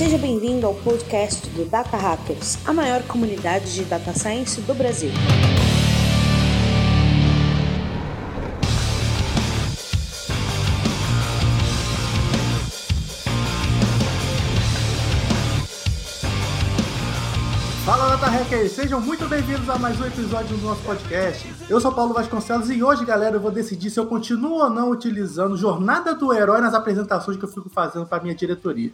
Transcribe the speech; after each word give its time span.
Seja 0.00 0.16
bem-vindo 0.16 0.66
ao 0.66 0.72
podcast 0.76 1.46
do 1.50 1.66
Data 1.66 1.94
Hackers, 1.94 2.56
a 2.66 2.72
maior 2.72 3.02
comunidade 3.02 3.74
de 3.74 3.84
data 3.84 4.14
science 4.14 4.58
do 4.62 4.72
Brasil. 4.72 5.10
Fala 17.84 18.16
Data 18.16 18.26
Hackers, 18.28 18.72
sejam 18.72 19.02
muito 19.02 19.28
bem-vindos 19.28 19.68
a 19.68 19.76
mais 19.76 20.00
um 20.00 20.06
episódio 20.06 20.56
do 20.56 20.66
nosso 20.66 20.80
podcast. 20.80 21.46
Eu 21.68 21.78
sou 21.78 21.92
Paulo 21.92 22.14
Vasconcelos 22.14 22.70
e 22.70 22.82
hoje, 22.82 23.04
galera, 23.04 23.36
eu 23.36 23.40
vou 23.40 23.50
decidir 23.50 23.90
se 23.90 24.00
eu 24.00 24.06
continuo 24.06 24.62
ou 24.62 24.70
não 24.70 24.90
utilizando 24.90 25.58
Jornada 25.58 26.14
do 26.14 26.32
Herói 26.32 26.62
nas 26.62 26.72
apresentações 26.72 27.36
que 27.36 27.44
eu 27.44 27.50
fico 27.50 27.68
fazendo 27.68 28.06
para 28.06 28.22
minha 28.22 28.34
diretoria. 28.34 28.90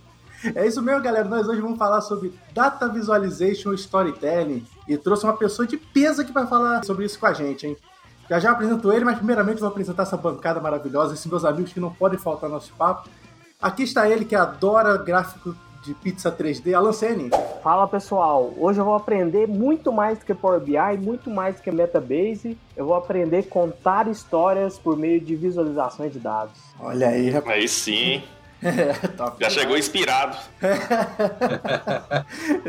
É 0.55 0.67
isso 0.67 0.83
mesmo, 0.83 1.03
galera. 1.03 1.29
Nós 1.29 1.49
hoje 1.49 1.61
vamos 1.61 1.79
falar 1.79 2.01
sobre 2.01 2.33
Data 2.53 2.89
Visualization 2.89 3.73
Storytelling 3.73 4.65
e 4.89 4.97
trouxe 4.97 5.25
uma 5.25 5.37
pessoa 5.37 5.67
de 5.67 5.77
peso 5.77 6.23
aqui 6.23 6.33
para 6.33 6.47
falar 6.47 6.85
sobre 6.85 7.05
isso 7.05 7.19
com 7.19 7.27
a 7.27 7.33
gente, 7.33 7.67
hein? 7.67 7.77
Já 8.29 8.41
já 8.41 8.51
apresento 8.51 8.93
ele, 8.93 9.05
mas 9.05 9.17
primeiramente 9.17 9.61
vou 9.61 9.69
apresentar 9.69 10.03
essa 10.03 10.17
bancada 10.17 10.61
maravilhosa, 10.61 11.15
esses 11.15 11.27
meus 11.27 11.45
amigos 11.45 11.73
que 11.73 11.81
não 11.81 11.93
podem 11.93 12.19
faltar 12.19 12.49
no 12.49 12.57
nosso 12.57 12.73
papo. 12.75 13.09
Aqui 13.61 13.85
está 13.85 14.09
ele 14.09 14.25
que 14.25 14.35
adora 14.35 14.97
gráfico 14.99 15.55
de 15.87 15.95
pizza 15.95 16.33
3D, 16.33 16.75
Alan 16.75 16.93
Senni. 16.93 17.31
Fala 17.63 17.87
pessoal, 17.87 18.53
hoje 18.59 18.81
eu 18.81 18.85
vou 18.85 18.95
aprender 18.95 19.47
muito 19.47 19.93
mais 19.93 20.19
do 20.19 20.25
que 20.25 20.35
Power 20.35 20.61
BI, 20.61 20.99
muito 21.01 21.31
mais 21.31 21.57
do 21.57 21.63
que 21.63 21.71
Metabase. 21.71 22.59
Eu 22.77 22.87
vou 22.87 22.97
aprender 22.97 23.39
a 23.39 23.43
contar 23.45 24.09
histórias 24.09 24.79
por 24.79 24.97
meio 24.97 25.21
de 25.21 25.37
visualizações 25.37 26.13
de 26.13 26.19
dados. 26.19 26.59
Olha 26.81 27.09
aí, 27.09 27.31
rapaz. 27.31 27.57
Aí 27.57 27.69
sim. 27.69 28.23
É, 28.67 28.93
top. 29.17 29.37
Já 29.43 29.51
chegou 29.51 29.77
inspirado. 29.77 30.37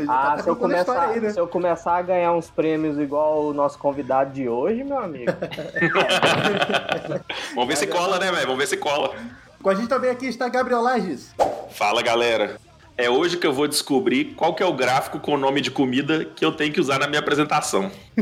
Ah, 0.08 0.34
Tá 0.36 0.42
se 0.42 0.48
eu, 0.48 0.56
começar, 0.56 1.08
aí, 1.08 1.20
né? 1.20 1.30
se 1.30 1.40
eu 1.40 1.48
começar 1.48 1.96
a 1.96 2.02
ganhar 2.02 2.32
uns 2.32 2.50
prêmios 2.50 2.98
igual 2.98 3.44
o 3.46 3.52
nosso 3.52 3.78
convidado 3.78 4.32
de 4.32 4.48
hoje, 4.48 4.84
meu 4.84 4.98
amigo. 4.98 5.32
Vamos 7.54 7.68
ver 7.68 7.76
se 7.76 7.86
cola, 7.86 8.18
né, 8.18 8.30
velho? 8.30 8.46
Vamos 8.46 8.58
ver 8.58 8.66
se 8.66 8.76
cola. 8.76 9.14
Com 9.62 9.70
a 9.70 9.74
gente 9.74 9.88
também 9.88 10.10
aqui 10.10 10.26
está 10.26 10.48
Gabriel 10.48 10.82
Lages. 10.82 11.34
Fala, 11.70 12.02
galera. 12.02 12.56
É 12.98 13.08
hoje 13.08 13.36
que 13.36 13.46
eu 13.46 13.52
vou 13.52 13.68
descobrir 13.68 14.34
qual 14.34 14.52
que 14.52 14.60
é 14.60 14.66
o 14.66 14.72
gráfico 14.72 15.20
com 15.20 15.34
o 15.34 15.38
nome 15.38 15.60
de 15.60 15.70
comida 15.70 16.24
que 16.24 16.44
eu 16.44 16.50
tenho 16.50 16.72
que 16.72 16.80
usar 16.80 16.98
na 16.98 17.06
minha 17.06 17.20
apresentação. 17.20 17.92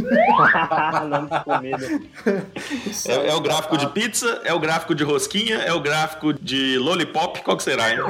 Nome 1.09 1.31
de 1.31 1.45
comida. 1.45 2.01
É, 3.09 3.31
é 3.31 3.35
o 3.35 3.41
gráfico 3.41 3.79
de 3.79 3.89
pizza, 3.89 4.43
é 4.45 4.53
o 4.53 4.61
gráfico 4.61 4.95
de 4.95 5.03
rosquinha, 5.03 5.57
é 5.57 5.73
o 5.73 5.81
gráfico 5.81 6.35
de 6.35 6.77
lollipop, 6.77 7.41
qual 7.41 7.57
que 7.57 7.63
será, 7.63 7.91
hein? 7.91 8.01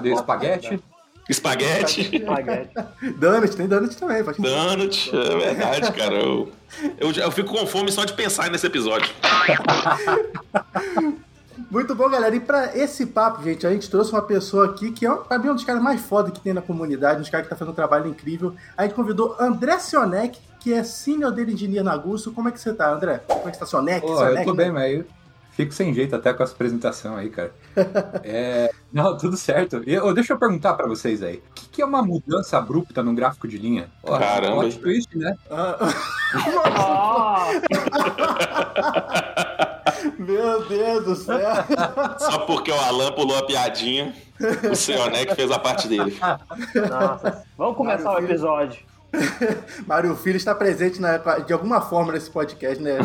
De 0.00 0.12
espaguete? 0.12 0.80
Espaguete, 1.28 2.18
Espaguete. 2.18 2.70
Donut, 3.18 3.56
tem 3.56 3.66
Donut 3.66 3.96
também, 3.96 4.22
pode 4.22 4.40
donut, 4.40 5.10
é 5.12 5.36
verdade, 5.36 5.92
cara. 5.92 6.14
Eu, 6.14 6.52
eu, 6.98 7.10
eu 7.10 7.32
fico 7.32 7.52
com 7.52 7.66
fome 7.66 7.90
só 7.90 8.04
de 8.04 8.12
pensar 8.12 8.48
nesse 8.48 8.66
episódio. 8.66 9.10
Muito 11.74 11.92
bom, 11.92 12.08
galera. 12.08 12.36
E 12.36 12.38
pra 12.38 12.76
esse 12.78 13.04
papo, 13.04 13.42
gente, 13.42 13.66
a 13.66 13.70
gente 13.70 13.90
trouxe 13.90 14.12
uma 14.12 14.22
pessoa 14.22 14.66
aqui 14.66 14.92
que 14.92 15.04
é, 15.04 15.12
pra 15.12 15.40
mim, 15.40 15.48
um 15.48 15.56
dos 15.56 15.64
caras 15.64 15.82
mais 15.82 16.00
foda 16.00 16.30
que 16.30 16.40
tem 16.40 16.52
na 16.54 16.62
comunidade, 16.62 17.16
um 17.16 17.22
dos 17.22 17.28
caras 17.28 17.46
que 17.46 17.50
tá 17.50 17.56
fazendo 17.56 17.72
um 17.72 17.74
trabalho 17.74 18.08
incrível. 18.08 18.54
A 18.76 18.84
gente 18.84 18.94
convidou 18.94 19.34
André 19.40 19.76
Sionek, 19.80 20.38
que 20.60 20.72
é 20.72 20.84
Senior 20.84 21.32
Data 21.32 21.50
Engineer 21.50 21.82
na 21.82 21.96
Gusto. 21.96 22.30
Como 22.30 22.48
é 22.48 22.52
que 22.52 22.60
você 22.60 22.72
tá, 22.72 22.92
André? 22.92 23.24
Como 23.26 23.48
é 23.48 23.50
que 23.50 23.58
tá 23.58 23.66
Sionek? 23.66 24.06
Sionek, 24.06 24.38
eu 24.38 24.44
tô 24.44 24.54
né? 24.54 24.64
bem, 24.64 24.72
mas 24.72 24.94
eu 24.98 25.04
fico 25.50 25.74
sem 25.74 25.92
jeito 25.92 26.14
até 26.14 26.32
com 26.32 26.44
essa 26.44 26.54
apresentação 26.54 27.16
aí, 27.16 27.28
cara. 27.28 27.52
É, 28.22 28.70
Não, 28.92 29.18
tudo 29.18 29.36
certo. 29.36 29.82
E, 29.84 29.98
ô, 29.98 30.12
deixa 30.12 30.32
eu 30.32 30.38
perguntar 30.38 30.74
pra 30.74 30.86
vocês 30.86 31.24
aí. 31.24 31.42
O 31.50 31.54
que, 31.54 31.68
que 31.68 31.82
é 31.82 31.84
uma 31.84 32.04
mudança 32.04 32.56
abrupta 32.56 33.02
num 33.02 33.16
gráfico 33.16 33.48
de 33.48 33.58
linha? 33.58 33.90
Pô, 34.00 34.16
Caramba. 34.16 34.60
plot 34.60 34.78
twist, 34.78 35.18
né? 35.18 35.34
Ah, 35.50 35.76
Ah, 36.76 37.50
Meu 40.18 40.66
Deus 40.68 41.04
do 41.04 41.16
céu. 41.16 41.38
Só 42.18 42.38
porque 42.40 42.70
o 42.70 42.80
Alan 42.80 43.12
pulou 43.12 43.36
a 43.38 43.46
piadinha, 43.46 44.14
o 44.70 44.74
Sionec 44.74 45.34
fez 45.34 45.50
a 45.50 45.58
parte 45.58 45.88
dele. 45.88 46.16
nossa. 46.90 47.44
Vamos 47.56 47.76
começar 47.76 48.12
o 48.12 48.18
episódio. 48.18 48.80
Mário 49.86 50.16
Filho 50.16 50.36
está 50.36 50.52
presente 50.54 51.00
na- 51.00 51.18
de 51.18 51.52
alguma 51.52 51.80
forma 51.80 52.12
nesse 52.12 52.28
podcast, 52.30 52.82
né? 52.82 52.98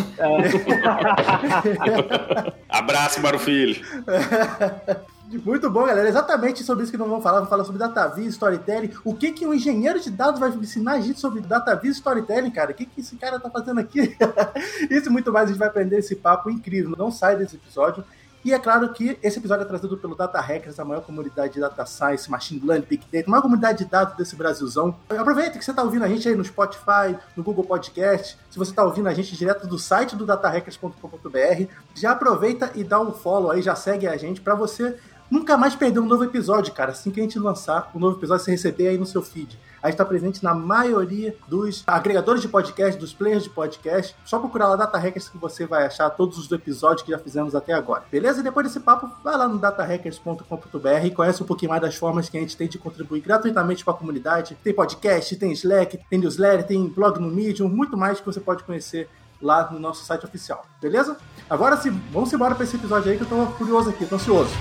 Abraço 2.67 3.21
para 3.21 3.35
o 3.35 3.39
filho. 3.39 3.79
Muito 5.37 5.69
bom, 5.69 5.85
galera. 5.85 6.09
Exatamente 6.09 6.63
sobre 6.63 6.83
isso 6.83 6.91
que 6.91 6.97
nós 6.97 7.07
vamos 7.07 7.21
falar. 7.21 7.37
Vamos 7.37 7.49
falar 7.49 7.63
sobre 7.63 7.79
DataVis, 7.79 8.33
Storytelling. 8.33 8.91
O 9.03 9.13
que, 9.13 9.31
que 9.31 9.45
um 9.45 9.53
engenheiro 9.53 9.99
de 9.99 10.09
dados 10.09 10.39
vai 10.39 10.49
ensinar 10.49 10.93
a 10.93 11.01
gente 11.01 11.19
sobre 11.19 11.41
DataVis 11.41 11.97
Storytelling, 11.97 12.49
cara? 12.49 12.71
O 12.71 12.73
que, 12.73 12.85
que 12.85 13.01
esse 13.01 13.15
cara 13.15 13.39
tá 13.39 13.49
fazendo 13.49 13.79
aqui? 13.79 14.17
isso 14.89 15.07
e 15.07 15.11
muito 15.11 15.31
mais 15.31 15.45
a 15.45 15.47
gente 15.49 15.59
vai 15.59 15.67
aprender 15.67 15.99
esse 15.99 16.15
papo 16.15 16.49
incrível. 16.49 16.95
Não 16.97 17.11
sai 17.11 17.35
desse 17.35 17.57
episódio. 17.57 18.03
E 18.43 18.53
é 18.53 18.59
claro 18.59 18.93
que 18.93 19.19
esse 19.21 19.37
episódio 19.37 19.63
é 19.63 19.65
trazido 19.65 19.97
pelo 19.97 20.15
Data 20.15 20.39
Hackers, 20.39 20.79
a 20.79 20.85
maior 20.85 21.01
comunidade 21.01 21.55
de 21.55 21.59
Data 21.59 21.85
Science, 21.85 22.31
Machine 22.31 22.61
Learning, 22.65 22.85
Big 22.89 23.05
Data, 23.11 23.27
a 23.27 23.29
maior 23.29 23.41
comunidade 23.41 23.83
de 23.83 23.91
dados 23.91 24.15
desse 24.15 24.33
Brasilzão. 24.33 24.95
Aproveita 25.09 25.59
que 25.59 25.65
você 25.65 25.71
está 25.71 25.83
ouvindo 25.83 26.05
a 26.05 26.07
gente 26.07 26.27
aí 26.27 26.35
no 26.35 26.45
Spotify, 26.45 27.17
no 27.35 27.43
Google 27.43 27.65
Podcast. 27.65 28.37
Se 28.49 28.57
você 28.57 28.71
está 28.71 28.83
ouvindo 28.83 29.09
a 29.09 29.13
gente 29.13 29.35
direto 29.35 29.67
do 29.67 29.77
site 29.77 30.15
do 30.15 30.25
datahackers.com.br, 30.25 31.65
já 31.93 32.11
aproveita 32.11 32.71
e 32.75 32.83
dá 32.83 33.01
um 33.01 33.11
follow 33.11 33.51
aí, 33.51 33.61
já 33.61 33.75
segue 33.75 34.07
a 34.07 34.15
gente 34.15 34.39
para 34.39 34.55
você 34.55 34.97
nunca 35.29 35.57
mais 35.57 35.75
perder 35.75 35.99
um 35.99 36.05
novo 36.05 36.23
episódio, 36.23 36.73
cara. 36.73 36.91
Assim 36.91 37.11
que 37.11 37.19
a 37.19 37.23
gente 37.23 37.37
lançar 37.39 37.91
um 37.93 37.99
novo 37.99 38.17
episódio, 38.17 38.43
você 38.43 38.51
receber 38.51 38.87
aí 38.87 38.97
no 38.97 39.05
seu 39.05 39.21
feed. 39.21 39.57
A 39.81 39.87
gente 39.87 39.93
está 39.93 40.05
presente 40.05 40.43
na 40.43 40.53
maioria 40.53 41.35
dos 41.47 41.83
agregadores 41.87 42.41
de 42.41 42.49
podcast, 42.49 42.99
dos 42.99 43.13
players 43.13 43.43
de 43.43 43.49
podcast. 43.49 44.15
Só 44.25 44.37
procurar 44.37 44.67
lá 44.67 44.75
Data 44.75 44.97
Hackers 44.97 45.29
que 45.29 45.37
você 45.37 45.65
vai 45.65 45.85
achar 45.85 46.09
todos 46.09 46.37
os 46.37 46.51
episódios 46.51 47.01
que 47.01 47.11
já 47.11 47.17
fizemos 47.17 47.55
até 47.55 47.73
agora. 47.73 48.03
Beleza? 48.11 48.41
E 48.41 48.43
depois 48.43 48.67
desse 48.67 48.79
papo, 48.81 49.09
vai 49.23 49.37
lá 49.37 49.47
no 49.47 49.57
datahackers.com.br 49.57 51.05
e 51.05 51.11
conhece 51.11 51.41
um 51.41 51.45
pouquinho 51.45 51.69
mais 51.69 51.81
das 51.81 51.95
formas 51.95 52.27
que 52.27 52.37
a 52.37 52.41
gente 52.41 52.57
tem 52.57 52.67
de 52.67 52.77
contribuir 52.77 53.21
gratuitamente 53.21 53.83
para 53.83 53.93
a 53.93 53.97
comunidade. 53.97 54.57
Tem 54.63 54.73
podcast, 54.73 55.35
tem 55.37 55.51
Slack, 55.53 55.99
tem 56.09 56.19
newsletter, 56.19 56.67
tem 56.67 56.87
blog 56.87 57.19
no 57.19 57.29
Medium, 57.29 57.69
muito 57.69 57.95
mais 57.95 58.19
que 58.19 58.25
você 58.25 58.39
pode 58.39 58.63
conhecer 58.63 59.09
lá 59.41 59.71
no 59.71 59.79
nosso 59.79 60.03
site 60.03 60.25
oficial. 60.25 60.65
Beleza? 60.81 61.17
Agora 61.49 61.77
sim, 61.77 61.91
vamos 62.11 62.31
embora 62.33 62.53
para 62.53 62.65
esse 62.65 62.75
episódio 62.75 63.11
aí 63.11 63.17
que 63.17 63.23
eu 63.23 63.27
tô 63.27 63.45
curioso 63.53 63.89
aqui, 63.89 64.05
tô 64.05 64.15
ansioso. 64.15 64.51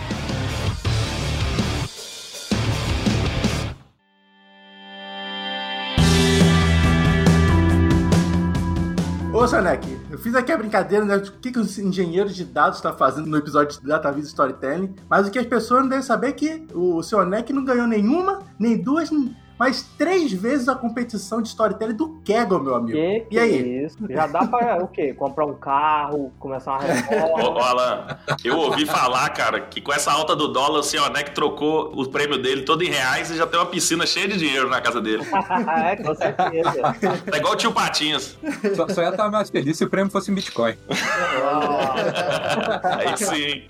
Ô, 9.38 9.46
Sonek, 9.46 9.86
eu 10.10 10.18
fiz 10.18 10.34
aqui 10.34 10.50
a 10.50 10.56
brincadeira, 10.56 11.04
né? 11.04 11.16
O 11.16 11.22
que, 11.22 11.52
que 11.52 11.60
os 11.60 11.78
engenheiros 11.78 12.34
de 12.34 12.44
dados 12.44 12.78
estão 12.78 12.92
fazendo 12.96 13.28
no 13.28 13.36
episódio 13.36 13.80
de 13.80 13.86
DataVis 13.86 14.26
Storytelling. 14.26 14.96
Mas 15.08 15.28
o 15.28 15.30
que 15.30 15.38
as 15.38 15.46
pessoas 15.46 15.82
não 15.82 15.88
devem 15.88 16.02
saber 16.02 16.30
é 16.30 16.32
que 16.32 16.66
o 16.74 17.00
Sionek 17.04 17.52
não 17.52 17.64
ganhou 17.64 17.86
nenhuma, 17.86 18.40
nem 18.58 18.76
duas, 18.76 19.08
mas 19.58 19.82
três 19.96 20.32
vezes 20.32 20.68
a 20.68 20.74
competição 20.74 21.42
de 21.42 21.48
Storytelling 21.48 21.94
do 21.94 22.20
Kaggle, 22.24 22.62
meu 22.62 22.74
amigo. 22.74 22.96
Que, 22.96 23.20
que 23.28 23.36
e 23.36 23.38
aí? 23.38 23.84
isso? 23.84 23.98
Já 24.08 24.26
dá 24.26 24.46
pra 24.46 24.82
o 24.82 24.88
quê? 24.88 25.12
Comprar 25.12 25.46
um 25.46 25.54
carro, 25.54 26.32
começar 26.38 26.72
uma 26.72 26.82
reforma. 26.82 27.50
ô, 27.50 27.58
Alan, 27.58 28.18
eu 28.44 28.56
ouvi 28.56 28.86
falar, 28.86 29.28
cara, 29.30 29.60
que 29.60 29.80
com 29.80 29.92
essa 29.92 30.12
alta 30.12 30.36
do 30.36 30.48
dólar, 30.48 30.78
o 30.80 30.82
Sionec 30.82 31.32
trocou 31.32 31.92
o 31.94 32.08
prêmio 32.08 32.40
dele 32.40 32.62
todo 32.62 32.82
em 32.82 32.90
reais 32.90 33.30
e 33.30 33.36
já 33.36 33.46
tem 33.46 33.58
uma 33.58 33.66
piscina 33.66 34.06
cheia 34.06 34.28
de 34.28 34.38
dinheiro 34.38 34.68
na 34.68 34.80
casa 34.80 35.00
dele. 35.00 35.24
é, 35.84 35.96
com 35.96 36.14
certeza. 36.14 36.96
É 37.32 37.36
igual 37.36 37.54
o 37.54 37.56
tio 37.56 37.72
Patinhas. 37.72 38.38
Só, 38.76 38.88
só 38.88 39.02
ia 39.02 39.10
estar 39.10 39.30
mais 39.30 39.50
feliz 39.50 39.76
se 39.76 39.84
o 39.84 39.90
prêmio 39.90 40.10
fosse 40.10 40.30
em 40.30 40.34
Bitcoin. 40.34 40.76
Aí 42.84 43.16
sim. 43.16 43.62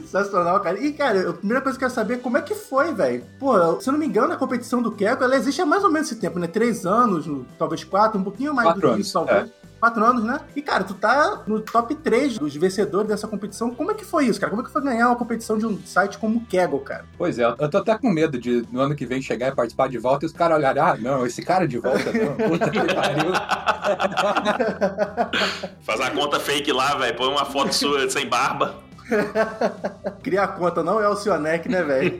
Sensacional, 0.00 0.60
cara. 0.60 0.78
E, 0.78 0.92
cara, 0.92 1.30
a 1.30 1.32
primeira 1.32 1.60
coisa 1.62 1.78
que 1.78 1.84
eu 1.84 1.88
quero 1.88 1.94
saber 1.94 2.14
é 2.14 2.18
como 2.18 2.38
é 2.38 2.42
que 2.42 2.54
foi, 2.54 2.94
velho. 2.94 3.24
Pô, 3.38 3.80
se 3.80 3.88
eu 3.88 3.92
não 3.92 4.00
me 4.00 4.06
engano, 4.06 4.27
a 4.34 4.36
competição 4.36 4.82
do 4.82 4.90
Kaggle, 4.90 5.24
ela 5.24 5.36
existe 5.36 5.60
há 5.60 5.66
mais 5.66 5.84
ou 5.84 5.90
menos 5.90 6.10
esse 6.10 6.20
tempo, 6.20 6.38
né? 6.38 6.46
Três 6.46 6.86
anos, 6.86 7.28
talvez 7.58 7.84
quatro, 7.84 8.18
um 8.18 8.24
pouquinho 8.24 8.54
mais 8.54 8.68
Quatro 8.68 8.80
do 8.80 8.86
que 8.86 8.92
anos, 8.94 9.06
isso, 9.06 9.12
talvez. 9.12 9.50
Quatro 9.78 10.04
anos, 10.04 10.24
né? 10.24 10.40
E, 10.56 10.62
cara, 10.62 10.82
tu 10.82 10.92
tá 10.94 11.44
no 11.46 11.60
top 11.60 11.94
3 11.94 12.36
dos 12.36 12.56
vencedores 12.56 13.06
dessa 13.08 13.28
competição. 13.28 13.72
Como 13.72 13.92
é 13.92 13.94
que 13.94 14.04
foi 14.04 14.26
isso, 14.26 14.40
cara? 14.40 14.50
Como 14.50 14.60
é 14.60 14.64
que 14.64 14.72
foi 14.72 14.82
ganhar 14.82 15.06
uma 15.06 15.14
competição 15.14 15.56
de 15.56 15.66
um 15.66 15.78
site 15.84 16.18
como 16.18 16.38
o 16.38 16.40
Kaggle, 16.46 16.80
cara? 16.80 17.04
Pois 17.16 17.38
é, 17.38 17.44
eu 17.44 17.70
tô 17.70 17.78
até 17.78 17.96
com 17.96 18.10
medo 18.10 18.40
de 18.40 18.66
no 18.72 18.80
ano 18.80 18.96
que 18.96 19.06
vem 19.06 19.22
chegar 19.22 19.48
e 19.48 19.54
participar 19.54 19.88
de 19.88 19.96
volta 19.96 20.24
e 20.24 20.26
os 20.26 20.32
caras 20.32 20.58
olharem, 20.58 20.82
ah, 20.82 20.96
não, 20.96 21.24
esse 21.24 21.42
cara 21.42 21.68
de 21.68 21.78
volta 21.78 22.12
não. 22.12 22.34
Puta 22.48 22.70
que 22.70 22.80
pariu. 22.92 23.32
Faz 25.82 26.00
a 26.00 26.10
conta 26.10 26.40
fake 26.40 26.72
lá, 26.72 26.96
velho. 26.96 27.16
Põe 27.16 27.28
uma 27.28 27.44
foto 27.44 27.72
sua 27.72 28.10
sem 28.10 28.28
barba. 28.28 28.87
Cria 30.22 30.42
a 30.42 30.48
conta, 30.48 30.82
não 30.82 31.00
é 31.00 31.08
o 31.08 31.16
Sionec, 31.16 31.68
né, 31.68 31.82
velho? 31.82 32.12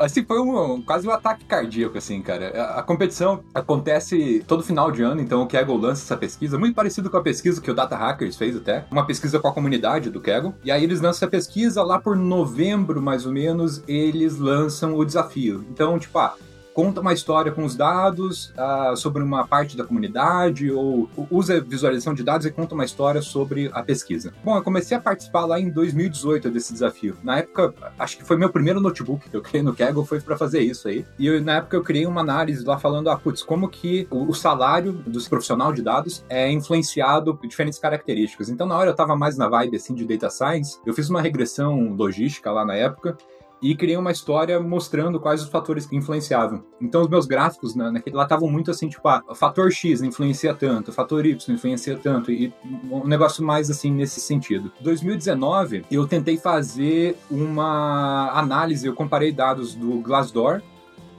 assim, 0.00 0.24
foi 0.24 0.40
um, 0.40 0.82
quase 0.82 1.06
um 1.06 1.10
ataque 1.10 1.44
cardíaco, 1.44 1.96
assim, 1.98 2.20
cara. 2.22 2.50
A, 2.50 2.80
a, 2.80 2.82
competição 2.82 3.42
acontece 3.54 4.44
todo 4.46 4.62
final 4.62 4.90
de 4.90 5.02
ano, 5.02 5.20
então 5.20 5.42
o 5.42 5.46
Kaggle 5.46 5.76
lança 5.76 6.02
essa 6.02 6.16
pesquisa, 6.16 6.58
muito 6.58 6.74
parecido 6.74 7.10
com 7.10 7.16
a 7.16 7.22
pesquisa 7.22 7.60
que 7.60 7.70
o 7.70 7.74
Data 7.74 7.96
Hackers 7.96 8.36
fez 8.36 8.56
até, 8.56 8.84
uma 8.90 9.06
pesquisa 9.06 9.38
com 9.38 9.48
a 9.48 9.52
comunidade 9.52 10.10
do 10.10 10.20
Kaggle. 10.20 10.54
E 10.64 10.70
aí 10.70 10.82
eles 10.82 11.00
lançam 11.00 11.26
essa 11.26 11.28
pesquisa, 11.28 11.82
lá 11.82 11.98
por 11.98 12.16
novembro, 12.16 13.00
mais 13.00 13.26
ou 13.26 13.32
menos, 13.32 13.82
eles 13.86 14.38
lançam 14.38 14.94
o 14.94 15.04
desafio. 15.04 15.64
Então, 15.70 15.98
tipo, 15.98 16.18
ah, 16.18 16.34
conta 16.74 17.00
uma 17.00 17.12
história 17.12 17.52
com 17.52 17.64
os 17.64 17.76
dados 17.76 18.52
uh, 18.58 18.96
sobre 18.96 19.22
uma 19.22 19.46
parte 19.46 19.76
da 19.76 19.84
comunidade 19.84 20.70
ou 20.70 21.08
usa 21.30 21.60
visualização 21.60 22.12
de 22.12 22.24
dados 22.24 22.44
e 22.44 22.50
conta 22.50 22.74
uma 22.74 22.84
história 22.84 23.22
sobre 23.22 23.70
a 23.72 23.82
pesquisa. 23.82 24.34
Bom, 24.44 24.56
eu 24.56 24.62
comecei 24.62 24.96
a 24.96 25.00
participar 25.00 25.46
lá 25.46 25.58
em 25.58 25.70
2018 25.70 26.50
desse 26.50 26.72
desafio. 26.72 27.16
Na 27.22 27.38
época, 27.38 27.72
acho 27.96 28.18
que 28.18 28.24
foi 28.24 28.36
meu 28.36 28.50
primeiro 28.50 28.80
notebook 28.80 29.30
que 29.30 29.36
eu 29.36 29.40
criei 29.40 29.62
no 29.62 29.74
Kaggle 29.74 30.04
foi 30.04 30.20
para 30.20 30.36
fazer 30.36 30.60
isso 30.60 30.88
aí. 30.88 31.06
E 31.16 31.28
eu, 31.28 31.40
na 31.40 31.56
época 31.56 31.76
eu 31.76 31.82
criei 31.82 32.06
uma 32.06 32.20
análise 32.20 32.64
lá 32.64 32.76
falando, 32.76 33.08
ah, 33.08 33.16
putz, 33.16 33.42
como 33.42 33.68
que 33.68 34.08
o, 34.10 34.28
o 34.30 34.34
salário 34.34 34.92
dos 34.92 35.28
profissional 35.28 35.72
de 35.72 35.80
dados 35.80 36.24
é 36.28 36.50
influenciado 36.50 37.36
por 37.36 37.46
diferentes 37.46 37.78
características. 37.78 38.48
Então, 38.48 38.66
na 38.66 38.76
hora 38.76 38.90
eu 38.90 38.96
tava 38.96 39.14
mais 39.14 39.38
na 39.38 39.48
vibe 39.48 39.76
assim 39.76 39.94
de 39.94 40.04
data 40.04 40.28
science, 40.28 40.80
eu 40.84 40.92
fiz 40.92 41.08
uma 41.08 41.22
regressão 41.22 41.94
logística 41.94 42.50
lá 42.50 42.64
na 42.64 42.74
época 42.74 43.16
e 43.64 43.74
criei 43.74 43.96
uma 43.96 44.12
história 44.12 44.60
mostrando 44.60 45.18
quais 45.18 45.42
os 45.42 45.48
fatores 45.48 45.86
que 45.86 45.96
influenciavam. 45.96 46.62
Então 46.78 47.00
os 47.00 47.08
meus 47.08 47.24
gráficos 47.24 47.74
né, 47.74 47.90
lá 48.12 48.24
estavam 48.24 48.50
muito 48.50 48.70
assim, 48.70 48.90
tipo, 48.90 49.08
ah, 49.08 49.22
fator 49.34 49.72
X 49.72 50.02
influencia 50.02 50.52
tanto, 50.54 50.92
fator 50.92 51.24
Y 51.24 51.54
influencia 51.54 51.96
tanto, 51.96 52.30
e 52.30 52.52
um 52.90 53.06
negócio 53.06 53.42
mais 53.42 53.70
assim 53.70 53.90
nesse 53.90 54.20
sentido. 54.20 54.70
2019, 54.82 55.86
eu 55.90 56.06
tentei 56.06 56.36
fazer 56.36 57.16
uma 57.30 58.30
análise, 58.38 58.86
eu 58.86 58.94
comparei 58.94 59.32
dados 59.32 59.74
do 59.74 59.98
Glassdoor 60.00 60.60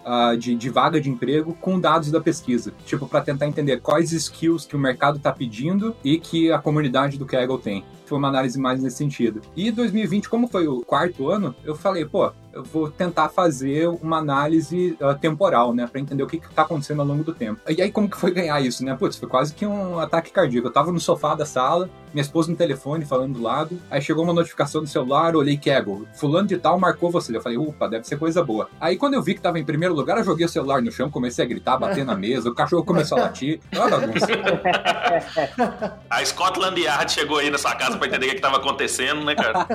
Uh, 0.05 0.37
de, 0.37 0.53
de, 0.53 0.69
vaga 0.69 1.01
de 1.01 1.09
emprego 1.09 1.57
com 1.59 1.79
dados 1.79 2.11
da 2.11 2.21
pesquisa. 2.21 2.71
Tipo, 2.85 3.07
para 3.07 3.21
tentar 3.21 3.47
entender 3.47 3.81
quais 3.81 4.11
skills 4.11 4.63
que 4.63 4.75
o 4.75 4.79
mercado 4.79 5.17
está 5.17 5.33
pedindo 5.33 5.95
e 6.03 6.19
que 6.19 6.51
a 6.51 6.59
comunidade 6.59 7.17
do 7.17 7.25
Kaggle 7.25 7.57
tem. 7.57 7.83
Foi 8.05 8.17
uma 8.17 8.27
análise 8.27 8.59
mais 8.59 8.81
nesse 8.81 8.97
sentido. 8.97 9.41
E 9.55 9.71
2020, 9.71 10.29
como 10.29 10.47
foi 10.47 10.67
o 10.67 10.81
quarto 10.81 11.29
ano, 11.29 11.55
eu 11.63 11.75
falei, 11.75 12.05
pô, 12.05 12.31
eu 12.55 12.63
vou 12.63 12.89
tentar 12.89 13.27
fazer 13.27 13.89
uma 13.89 14.17
análise 14.17 14.97
uh, 15.01 15.13
temporal, 15.19 15.73
né, 15.73 15.87
para 15.87 15.99
entender 15.99 16.23
o 16.23 16.27
que, 16.27 16.37
está 16.37 16.61
acontecendo 16.61 17.01
ao 17.01 17.07
longo 17.07 17.23
do 17.23 17.33
tempo. 17.33 17.59
E 17.67 17.81
aí, 17.81 17.91
como 17.91 18.09
que 18.09 18.17
foi 18.17 18.31
ganhar 18.31 18.61
isso, 18.61 18.83
né? 18.85 18.95
Putz, 18.95 19.17
foi 19.17 19.27
quase 19.27 19.53
que 19.53 19.65
um 19.65 19.99
ataque 19.99 20.31
cardíaco. 20.31 20.67
Eu 20.67 20.71
tava 20.71 20.91
no 20.91 20.99
sofá 20.99 21.35
da 21.35 21.45
sala, 21.45 21.89
minha 22.13 22.21
esposa 22.21 22.49
no 22.49 22.55
telefone 22.55 23.03
falando 23.03 23.33
do 23.33 23.41
lado, 23.41 23.77
aí 23.91 24.01
chegou 24.01 24.23
uma 24.23 24.31
notificação 24.31 24.81
do 24.81 24.87
celular, 24.87 25.35
olhei 25.35 25.57
Kaggle, 25.57 26.07
fulano 26.13 26.47
de 26.47 26.57
tal 26.57 26.79
marcou 26.79 27.11
você. 27.11 27.35
Eu 27.35 27.41
falei, 27.41 27.57
upa, 27.57 27.89
deve 27.89 28.07
ser 28.07 28.17
coisa 28.17 28.41
boa. 28.41 28.69
Aí 28.79 28.95
quando 28.95 29.15
eu 29.15 29.21
vi 29.21 29.33
que 29.33 29.41
tava 29.41 29.59
em 29.59 29.65
primeiro 29.65 29.93
lugar, 29.93 30.17
eu 30.17 30.23
joguei 30.23 30.45
o 30.45 30.49
celular 30.49 30.81
no 30.81 30.89
chão, 30.89 31.11
comecei 31.11 31.43
a 31.43 31.47
gritar, 31.47 31.77
bater 31.77 32.05
na 32.05 32.15
mesa, 32.15 32.49
o 32.49 32.55
cachorro 32.55 32.85
começou 32.85 33.17
a 33.17 33.23
latir. 33.23 33.59
Uma 33.73 33.89
bagunça. 33.89 34.27
a 36.09 36.23
Scotland 36.23 36.79
Yard 36.79 37.11
chegou 37.11 37.39
aí 37.39 37.49
na 37.49 37.57
sua 37.57 37.75
casa 37.75 37.94
pra 37.97 38.07
entender 38.07 38.25
o 38.25 38.29
que, 38.29 38.35
que 38.35 38.41
tava 38.41 38.57
acontecendo, 38.57 39.23
né, 39.23 39.35
cara? 39.35 39.67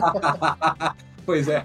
Pois 1.30 1.46
é. 1.46 1.64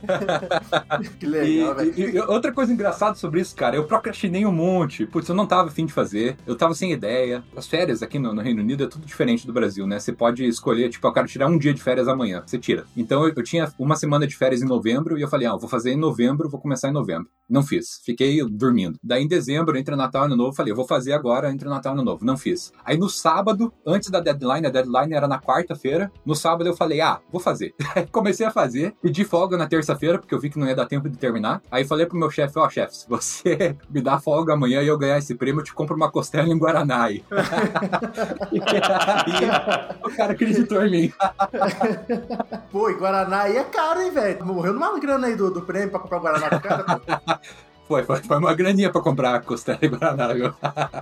que 1.20 1.26
legal, 1.26 1.84
e, 1.84 1.90
e, 2.00 2.16
e, 2.18 2.20
outra 2.20 2.54
coisa 2.54 2.72
engraçada 2.72 3.16
sobre 3.16 3.42
isso, 3.42 3.56
cara, 3.56 3.76
eu 3.76 3.86
procrastinei 3.86 4.46
um 4.46 4.52
monte. 4.52 5.08
Putz, 5.08 5.28
eu 5.28 5.34
não 5.34 5.48
tava 5.48 5.70
afim 5.70 5.88
de 5.88 5.92
fazer, 5.92 6.38
eu 6.46 6.56
tava 6.56 6.76
sem 6.76 6.92
ideia. 6.92 7.44
As 7.58 7.66
férias 7.66 8.04
aqui 8.04 8.20
no, 8.20 8.32
no, 8.32 8.44
Reino 8.44 8.62
Unido 8.62 8.84
é 8.84 8.88
tudo 8.88 9.08
diferente 9.08 9.48
do 9.48 9.52
Brasil, 9.52 9.88
né? 9.88 10.00
Você 10.00 10.14
pode 10.14 10.46
escolher, 10.46 10.88
tipo, 10.90 11.08
eu 11.08 11.12
quero 11.12 11.28
tirar 11.28 11.48
um 11.48 11.58
dia 11.58 11.74
de 11.74 11.82
férias 11.82 12.08
amanhã, 12.08 12.44
você 12.46 12.60
tira. 12.60 12.86
Então 12.96 13.26
eu, 13.26 13.34
eu 13.36 13.42
tinha 13.44 13.74
uma 13.80 13.96
semana 13.96 14.28
de 14.28 14.38
férias 14.38 14.62
em 14.62 14.68
novembro 14.68 15.18
e 15.18 15.24
eu 15.24 15.28
falei, 15.28 15.48
ah, 15.48 15.54
eu 15.54 15.60
vou 15.60 15.68
fazer 15.68 15.94
em 15.94 15.98
novembro, 15.98 16.48
vou 16.48 16.62
começar 16.62 16.90
em 16.90 16.94
novembro. 16.94 17.28
Não 17.50 17.64
fiz, 17.64 18.00
fiquei 18.06 18.44
dormindo. 18.48 19.00
Daí 19.04 19.24
em 19.24 19.28
dezembro, 19.28 19.76
entre 19.80 19.96
Natal 19.96 20.24
e 20.24 20.26
Ano 20.26 20.36
Novo, 20.36 20.56
falei, 20.56 20.72
eu 20.72 20.76
vou 20.76 20.86
fazer 20.86 21.14
agora 21.14 21.52
entre 21.52 21.68
Natal 21.68 21.94
e 21.94 21.96
Ano 21.96 22.06
Novo. 22.06 22.24
Não 22.24 22.38
fiz. 22.38 22.72
Aí 22.86 22.98
no 22.98 23.10
sábado, 23.10 23.74
antes 23.84 24.12
da 24.12 24.20
deadline, 24.20 24.68
a 24.68 24.70
deadline 24.70 25.16
era 25.16 25.28
na 25.28 25.40
quarta-feira, 25.40 26.12
no 26.24 26.36
sábado 26.36 26.68
eu 26.68 26.76
falei, 26.76 27.02
ah, 27.02 27.20
vou 27.32 27.42
fazer. 27.42 27.74
Comecei 28.12 28.46
a 28.46 28.52
fazer, 28.52 28.94
pedi 29.02 29.26
folga 29.26 29.55
folga 29.56 29.58
na 29.58 29.68
terça-feira, 29.68 30.20
porque 30.20 30.36
eu 30.36 30.40
vi 30.40 30.50
que 30.50 30.60
não 30.60 30.68
ia 30.68 30.76
dar 30.76 30.86
tempo 30.86 31.10
de 31.10 31.18
terminar. 31.18 31.62
Aí 31.72 31.86
falei 31.86 32.06
pro 32.06 32.18
meu 32.18 32.30
chefe, 32.30 32.60
ó, 32.60 32.66
oh, 32.66 32.70
chefe, 32.70 32.98
se 32.98 33.10
você 33.10 33.76
me 33.90 34.02
dá 34.02 34.20
folga 34.20 34.54
amanhã 34.54 34.82
e 34.82 34.88
eu 34.88 34.98
ganhar 34.98 35.18
esse 35.18 35.34
prêmio, 35.36 35.62
eu 35.62 35.64
te 35.64 35.74
compro 35.74 35.96
uma 35.96 36.12
costela 36.12 36.48
em 36.48 36.58
Guaraná. 36.58 37.10
e 37.12 37.20
o 40.04 40.16
cara 40.16 40.34
acreditou 40.34 40.86
em 40.86 40.92
mim. 40.92 41.14
Pô, 42.72 42.90
e 42.90 42.94
Guaraná 42.94 43.44
aí 43.44 43.58
é 43.58 43.64
caro, 43.64 44.02
hein, 44.02 44.12
velho? 44.12 44.46
Morreu 44.46 44.74
numa 44.74 45.00
grana 45.00 45.28
aí 45.28 45.36
do, 45.36 45.50
do 45.52 45.62
prêmio 45.62 45.90
pra 45.90 46.00
comprar 46.00 46.20
Guaraná 46.20 46.50
pro 46.50 46.62
cara, 46.62 47.02
Foi, 47.88 48.04
foi, 48.04 48.18
foi, 48.18 48.38
uma 48.38 48.54
graninha 48.54 48.92
pra 48.92 49.02
comprar 49.02 49.36
a 49.36 49.40
costela 49.40 49.80
e 49.82 49.88
Guaraná. 49.88 50.30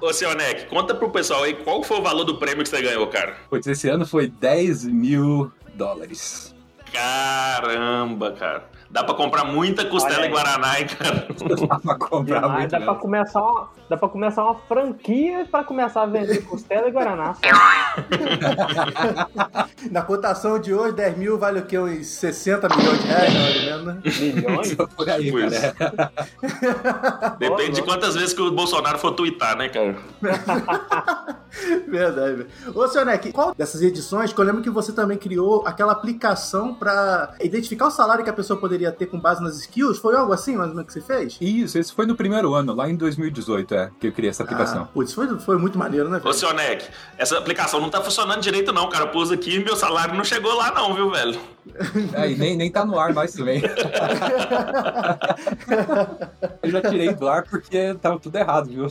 Ô, 0.02 0.14
seu 0.14 0.36
Neck, 0.36 0.68
conta 0.68 0.94
pro 0.94 1.10
pessoal 1.10 1.44
aí 1.44 1.54
qual 1.54 1.84
foi 1.84 2.00
o 2.00 2.04
valor 2.04 2.24
do 2.24 2.38
prêmio 2.38 2.64
que 2.64 2.70
você 2.70 2.82
ganhou, 2.82 3.08
cara. 3.08 3.36
Pois 3.50 3.66
esse 3.66 3.90
ano 3.90 4.06
foi 4.06 4.28
10 4.28 4.86
mil 4.86 5.52
dólares. 5.76 6.53
Caramba, 6.94 8.32
cara. 8.34 8.74
Dá 8.94 9.04
pra 9.04 9.14
comprar 9.16 9.44
muita 9.46 9.84
costela 9.86 10.28
em 10.28 10.30
Guaraná, 10.30 10.80
hein, 10.80 10.86
cara? 10.86 11.26
Dá 11.68 11.80
pra 11.80 11.96
comprar 11.96 12.42
Demais, 12.42 12.60
muito. 12.60 12.72
Dá 12.72 12.80
pra, 12.80 12.94
começar 12.94 13.42
uma, 13.42 13.70
dá 13.90 13.98
pra 13.98 14.08
começar 14.08 14.44
uma 14.44 14.54
franquia 14.68 15.48
pra 15.50 15.64
começar 15.64 16.04
a 16.04 16.06
vender 16.06 16.46
costela 16.46 16.88
e 16.88 16.92
Guaraná. 16.92 17.36
Na 19.90 20.04
cotação 20.04 20.60
de 20.60 20.76
hoje, 20.76 20.94
10 20.94 21.18
mil 21.18 21.40
vale 21.40 21.62
o 21.62 21.66
quê? 21.66 21.80
Uns 21.80 22.06
60 22.06 22.70
milhões 22.70 23.02
de 23.02 23.08
reais, 23.08 23.34
mais 23.34 23.56
ou 23.56 23.62
menos, 23.64 23.84
né? 23.86 23.98
Milhões? 24.20 24.76
Por 24.96 25.10
aí, 25.10 25.32
cara. 25.32 25.74
Depende 27.40 27.72
de 27.72 27.82
quantas 27.82 28.14
vezes 28.14 28.32
que 28.34 28.44
o 28.44 28.52
Bolsonaro 28.52 29.00
for 29.00 29.14
twittar, 29.14 29.58
né, 29.58 29.70
cara? 29.70 29.96
Verdade. 31.88 32.48
Ô, 32.74 32.88
senhor 32.88 33.06
Neck, 33.06 33.32
qual 33.32 33.54
dessas 33.54 33.82
edições, 33.82 34.34
que 34.34 34.40
eu 34.40 34.46
lembro 34.46 34.62
que 34.62 34.70
você 34.70 34.92
também 34.92 35.18
criou 35.18 35.64
aquela 35.66 35.92
aplicação 35.92 36.74
pra 36.74 37.36
identificar 37.42 37.88
o 37.88 37.92
salário 37.92 38.24
que 38.24 38.30
a 38.30 38.34
pessoa 38.34 38.60
poderia 38.60 38.92
ter 38.92 39.06
com 39.06 39.20
base 39.20 39.42
nas 39.42 39.58
skills? 39.58 39.98
Foi 40.00 40.16
algo 40.16 40.34
assim, 40.34 40.56
mais 40.56 40.70
ou 40.70 40.76
menos, 40.76 40.92
que 40.92 41.00
você 41.00 41.06
fez? 41.06 41.38
Isso, 41.40 41.78
esse 41.78 41.94
foi 41.94 42.06
no 42.06 42.16
primeiro 42.16 42.54
ano, 42.54 42.74
lá 42.74 42.90
em 42.90 42.96
2018, 42.96 43.76
é, 43.76 43.92
que 44.00 44.08
eu 44.08 44.12
criei 44.12 44.30
essa 44.30 44.44
aplicação. 44.44 44.84
Ah, 44.84 44.90
putz, 44.94 45.14
foi, 45.14 45.28
foi 45.40 45.58
muito 45.58 45.78
maneiro, 45.78 46.10
né, 46.10 46.20
velho? 46.20 46.30
Ô, 46.30 46.34
senhor 46.34 46.54
Neck, 46.54 46.86
essa 47.18 47.38
aplicação 47.38 47.80
não 47.80 47.90
tá 47.90 48.02
funcionando 48.02 48.42
direito, 48.42 48.72
não, 48.72 48.90
cara. 48.90 49.06
Eu 49.06 49.10
pus 49.10 49.32
aqui 49.32 49.56
e 49.56 49.64
meu 49.64 49.76
salário 49.76 50.16
não 50.16 50.24
chegou 50.24 50.56
lá, 50.56 50.74
não, 50.74 50.94
viu, 50.94 51.12
velho? 51.12 51.40
E 52.28 52.36
nem, 52.36 52.56
nem 52.58 52.72
tá 52.72 52.86
no 52.86 53.00
ar 53.00 53.14
mais 53.14 53.34
também. 53.34 53.62
eu 56.62 56.72
já 56.72 56.82
tirei 56.82 57.14
do 57.14 57.28
ar 57.28 57.44
porque 57.44 57.96
tava 58.02 58.20
tudo 58.20 58.38
errado, 58.38 58.70
viu? 58.70 58.88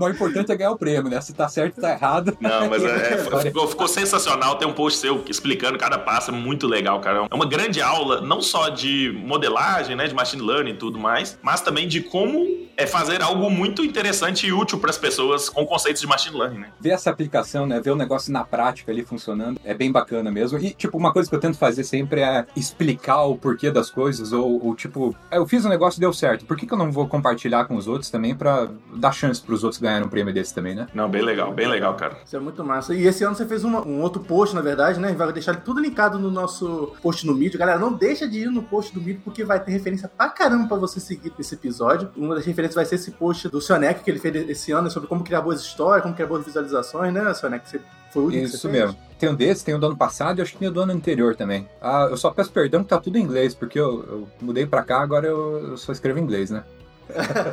o 0.00 0.08
importante 0.08 0.50
é 0.52 0.56
ganhar 0.56 0.72
o 0.72 0.76
prêmio, 0.76 1.10
né? 1.10 1.20
Se 1.20 1.32
tá 1.32 1.48
certo, 1.48 1.80
tá 1.80 1.90
errado. 1.92 2.36
Não, 2.40 2.68
mas 2.68 2.84
é, 2.84 3.14
é, 3.14 3.18
ficou, 3.44 3.68
ficou, 3.68 3.88
sensacional. 3.88 4.56
Tem 4.56 4.66
um 4.66 4.72
post 4.72 4.98
seu 4.98 5.24
explicando 5.28 5.78
cada 5.78 5.98
passo, 5.98 6.30
é 6.30 6.34
muito 6.34 6.66
legal, 6.66 7.00
cara. 7.00 7.26
É 7.30 7.34
uma 7.34 7.46
grande 7.46 7.80
aula, 7.80 8.20
não 8.20 8.42
só 8.42 8.68
de 8.68 9.12
modelagem, 9.24 9.94
né, 9.96 10.06
de 10.06 10.14
machine 10.14 10.42
learning 10.42 10.72
e 10.72 10.76
tudo 10.76 10.98
mais, 10.98 11.38
mas 11.42 11.60
também 11.60 11.86
de 11.86 12.00
como 12.00 12.68
é 12.76 12.86
fazer 12.86 13.22
algo 13.22 13.50
muito 13.50 13.84
interessante 13.84 14.46
e 14.46 14.52
útil 14.52 14.78
para 14.78 14.90
as 14.90 14.98
pessoas 14.98 15.48
com 15.48 15.66
conceitos 15.66 16.00
de 16.00 16.08
machine 16.08 16.36
learning, 16.36 16.58
né? 16.58 16.68
Ver 16.80 16.90
essa 16.90 17.10
aplicação, 17.10 17.66
né, 17.66 17.80
ver 17.80 17.90
o 17.90 17.96
negócio 17.96 18.32
na 18.32 18.42
prática 18.42 18.90
ali 18.90 19.04
funcionando, 19.04 19.60
é 19.64 19.74
bem 19.74 19.92
bacana 19.92 20.30
mesmo. 20.30 20.39
E, 20.40 20.70
tipo, 20.70 20.96
uma 20.96 21.12
coisa 21.12 21.28
que 21.28 21.34
eu 21.34 21.40
tento 21.40 21.56
fazer 21.56 21.84
sempre 21.84 22.20
é 22.20 22.46
explicar 22.56 23.22
o 23.24 23.36
porquê 23.36 23.70
das 23.70 23.90
coisas, 23.90 24.32
ou, 24.32 24.64
ou 24.64 24.74
tipo, 24.74 25.14
é, 25.30 25.38
eu 25.38 25.46
fiz 25.46 25.64
um 25.64 25.68
negócio 25.68 25.98
e 25.98 26.00
deu 26.00 26.12
certo, 26.12 26.44
por 26.44 26.56
que, 26.56 26.66
que 26.66 26.72
eu 26.72 26.78
não 26.78 26.90
vou 26.90 27.06
compartilhar 27.06 27.64
com 27.64 27.76
os 27.76 27.86
outros 27.86 28.10
também 28.10 28.34
para 28.34 28.68
dar 28.94 29.12
chance 29.12 29.40
para 29.40 29.54
os 29.54 29.64
outros 29.64 29.80
ganharem 29.80 30.06
um 30.06 30.10
prêmio 30.10 30.32
desse 30.32 30.54
também, 30.54 30.74
né? 30.74 30.86
Não, 30.94 31.08
bem 31.08 31.22
legal, 31.22 31.52
bem 31.52 31.68
legal, 31.68 31.94
cara. 31.94 32.18
Isso 32.24 32.36
é 32.36 32.40
muito 32.40 32.64
massa. 32.64 32.94
E 32.94 33.06
esse 33.06 33.24
ano 33.24 33.34
você 33.34 33.46
fez 33.46 33.64
uma, 33.64 33.86
um 33.86 34.00
outro 34.00 34.22
post, 34.22 34.54
na 34.54 34.60
verdade, 34.60 34.98
né? 34.98 35.12
Vai 35.12 35.32
deixar 35.32 35.56
tudo 35.56 35.80
linkado 35.80 36.18
no 36.18 36.30
nosso 36.30 36.92
post 37.02 37.26
no 37.26 37.34
Medium. 37.34 37.58
Galera, 37.58 37.78
não 37.78 37.92
deixa 37.92 38.28
de 38.28 38.40
ir 38.40 38.50
no 38.50 38.62
post 38.62 38.92
do 38.92 39.00
Medium, 39.00 39.20
porque 39.22 39.44
vai 39.44 39.60
ter 39.60 39.72
referência 39.72 40.08
pra 40.08 40.28
caramba 40.28 40.68
pra 40.68 40.76
você 40.76 41.00
seguir 41.00 41.32
esse 41.38 41.54
episódio. 41.54 42.10
Uma 42.16 42.34
das 42.34 42.46
referências 42.46 42.74
vai 42.74 42.84
ser 42.84 42.96
esse 42.96 43.10
post 43.12 43.48
do 43.48 43.60
Sionec 43.60 44.02
que 44.02 44.10
ele 44.10 44.18
fez 44.18 44.48
esse 44.48 44.72
ano 44.72 44.90
sobre 44.90 45.08
como 45.08 45.24
criar 45.24 45.40
boas 45.40 45.60
histórias, 45.60 46.02
como 46.02 46.14
criar 46.14 46.26
boas 46.28 46.44
visualizações, 46.44 47.12
né, 47.12 47.34
Sionec? 47.34 47.68
Você 47.68 47.80
foi 48.12 48.22
o 48.22 48.24
último 48.26 48.44
Isso 48.44 48.68
mesmo. 48.68 48.96
Tem 49.18 49.28
um 49.28 49.34
desse, 49.34 49.64
tem 49.64 49.74
o 49.74 49.76
um 49.76 49.80
do 49.80 49.86
ano 49.86 49.96
passado 49.96 50.38
e 50.38 50.42
acho 50.42 50.52
que 50.52 50.58
tem 50.58 50.68
o 50.68 50.70
do 50.70 50.80
ano 50.80 50.92
anterior 50.92 51.36
também. 51.36 51.68
Ah, 51.80 52.08
eu 52.10 52.16
só 52.16 52.30
peço 52.30 52.50
perdão 52.50 52.82
que 52.82 52.88
tá 52.88 52.98
tudo 52.98 53.18
em 53.18 53.22
inglês, 53.22 53.54
porque 53.54 53.78
eu, 53.78 54.04
eu 54.08 54.28
mudei 54.40 54.66
pra 54.66 54.82
cá, 54.82 55.00
agora 55.00 55.26
eu, 55.26 55.70
eu 55.70 55.76
só 55.76 55.92
escrevo 55.92 56.18
em 56.18 56.22
inglês, 56.22 56.50
né? 56.50 56.64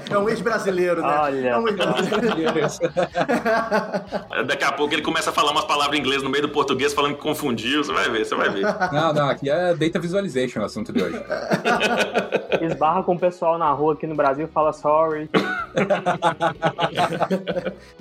É 0.10 0.18
um 0.18 0.30
ex-brasileiro, 0.30 1.02
né? 1.02 1.08
Olha. 1.20 1.48
É 1.50 1.58
um 1.58 1.68
ex-brasileiro. 1.68 2.54
Daqui 4.48 4.64
a 4.64 4.72
pouco 4.72 4.94
ele 4.94 5.02
começa 5.02 5.30
a 5.30 5.34
falar 5.34 5.52
umas 5.52 5.66
palavras 5.66 5.98
em 5.98 6.02
inglês 6.02 6.24
no 6.24 6.30
meio 6.30 6.44
do 6.44 6.50
português, 6.50 6.94
falando 6.94 7.16
que 7.16 7.22
confundiu. 7.22 7.84
Você 7.84 7.92
vai 7.94 8.10
ver, 8.10 8.26
você 8.26 8.36
vai 8.36 8.50
ver. 8.50 8.64
Não, 8.92 9.14
não, 9.14 9.30
aqui 9.30 9.50
é 9.50 9.74
Data 9.76 10.00
Visualization 10.00 10.62
o 10.62 10.66
assunto 10.66 10.92
de 10.94 11.04
hoje. 11.04 11.22
Esbarra 12.62 13.04
com 13.04 13.14
o 13.16 13.20
pessoal 13.20 13.58
na 13.58 13.70
rua 13.72 13.94
aqui 13.94 14.08
no 14.08 14.16
Brasil 14.16 14.46
e 14.46 14.50
fala 14.50 14.74
sorry. 14.74 15.30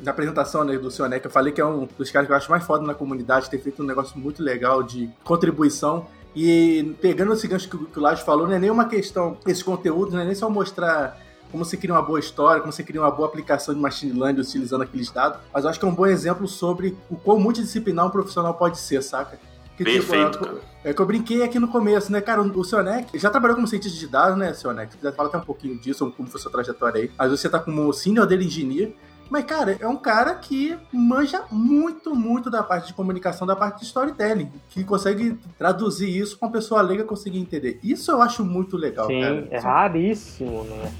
Na 0.03 0.11
apresentação 0.11 0.65
né, 0.65 0.77
do 0.79 0.91
Sionec, 0.91 1.25
eu 1.25 1.31
falei 1.31 1.53
que 1.53 1.61
é 1.61 1.65
um 1.67 1.87
dos 1.99 2.11
caras 2.11 2.27
que 2.27 2.33
eu 2.33 2.37
acho 2.37 2.51
mais 2.51 2.65
foda 2.65 2.87
na 2.87 2.95
comunidade, 2.95 3.51
ter 3.51 3.59
feito 3.59 3.83
um 3.83 3.87
negócio 3.87 4.19
muito 4.19 4.43
legal 4.43 4.83
de 4.83 5.11
contribuição. 5.25 6.07
E 6.35 6.95
pegando 7.01 7.33
esse 7.33 7.47
gancho 7.49 7.69
que, 7.69 7.77
o- 7.77 7.89
Lage 8.01 8.23
falou, 8.25 8.47
não 8.47 8.55
é 8.55 8.59
nem 8.59 8.71
uma 8.71 8.85
questão, 8.87 9.37
esse 9.47 9.65
conteúdo, 9.65 10.13
não 10.13 10.21
é 10.21 10.25
nem 10.25 10.35
só 10.35 10.51
mostrar 10.51 11.19
como 11.51 11.65
você 11.65 11.77
cria 11.77 11.95
uma 11.95 12.03
boa 12.03 12.19
história, 12.19 12.61
como 12.61 12.73
você 12.73 12.83
cria 12.83 13.01
uma 13.01 13.11
boa 13.11 13.29
aplicação 13.29 13.75
de 13.75 13.81
machine 13.81 14.19
learning 14.19 14.41
utilizando 14.41 14.83
aqueles 14.83 15.11
dados, 15.11 15.39
mas 15.53 15.65
eu 15.65 15.71
acho 15.71 15.79
que 15.79 15.85
é 15.85 15.89
um 15.89 15.95
bom 15.95 16.07
exemplo 16.07 16.47
sobre 16.47 16.97
o 17.11 17.17
quão 17.17 17.39
multidisciplinar 17.39 18.07
um 18.07 18.11
profissional 18.11 18.55
pode 18.55 18.79
ser, 18.79 19.03
saca? 19.03 19.39
Que, 19.77 19.85
Perfeito, 19.85 20.33
tipo, 20.33 20.45
cara. 20.47 20.61
é 20.83 20.95
que 20.95 21.01
eu 21.03 21.05
brinquei 21.05 21.43
aqui 21.43 21.59
no 21.59 21.69
começo, 21.69 22.11
né, 22.11 22.23
cara? 22.23 22.41
O 22.41 22.65
Sionec 22.65 23.19
já 23.19 23.29
trabalhou 23.29 23.57
como 23.57 23.69
cientista 23.69 23.99
de 23.99 24.09
dados, 24.09 24.39
né, 24.39 24.55
Sionec? 24.55 24.91
Se 24.91 24.97
quiser 24.97 25.15
falar 25.15 25.29
até 25.29 25.37
um 25.37 25.43
pouquinho 25.43 25.79
disso, 25.79 26.11
como 26.17 26.29
foi 26.29 26.41
a 26.41 26.43
sua 26.43 26.51
trajetória 26.51 27.03
aí. 27.03 27.11
Mas 27.19 27.31
você 27.31 27.47
tá 27.47 27.59
como 27.59 27.93
senior 27.93 28.27
dele 28.27 28.47
engineer. 28.47 28.95
Mas, 29.29 29.45
cara, 29.45 29.77
é 29.81 29.87
um 29.87 29.97
cara 29.97 30.35
que 30.37 30.79
manja 30.93 31.43
muito, 31.51 32.15
muito 32.15 32.49
da 32.49 32.63
parte 32.63 32.87
de 32.87 32.95
comunicação, 32.95 33.47
da 33.47 33.57
parte 33.57 33.81
de 33.81 33.87
storytelling, 33.87 34.51
que 34.71 34.85
consegue 34.85 35.37
traduzir 35.59 36.09
isso 36.09 36.39
com 36.39 36.47
a 36.47 36.51
pessoa 36.51 36.81
leiga 36.81 37.05
conseguir 37.05 37.39
entender. 37.39 37.79
Isso 37.83 38.11
eu 38.11 38.23
acho 38.23 38.45
muito 38.45 38.77
legal, 38.77 39.09
Sim, 39.09 39.21
cara. 39.21 39.49
é 39.51 39.59
raríssimo, 39.59 40.65
né? 40.65 40.93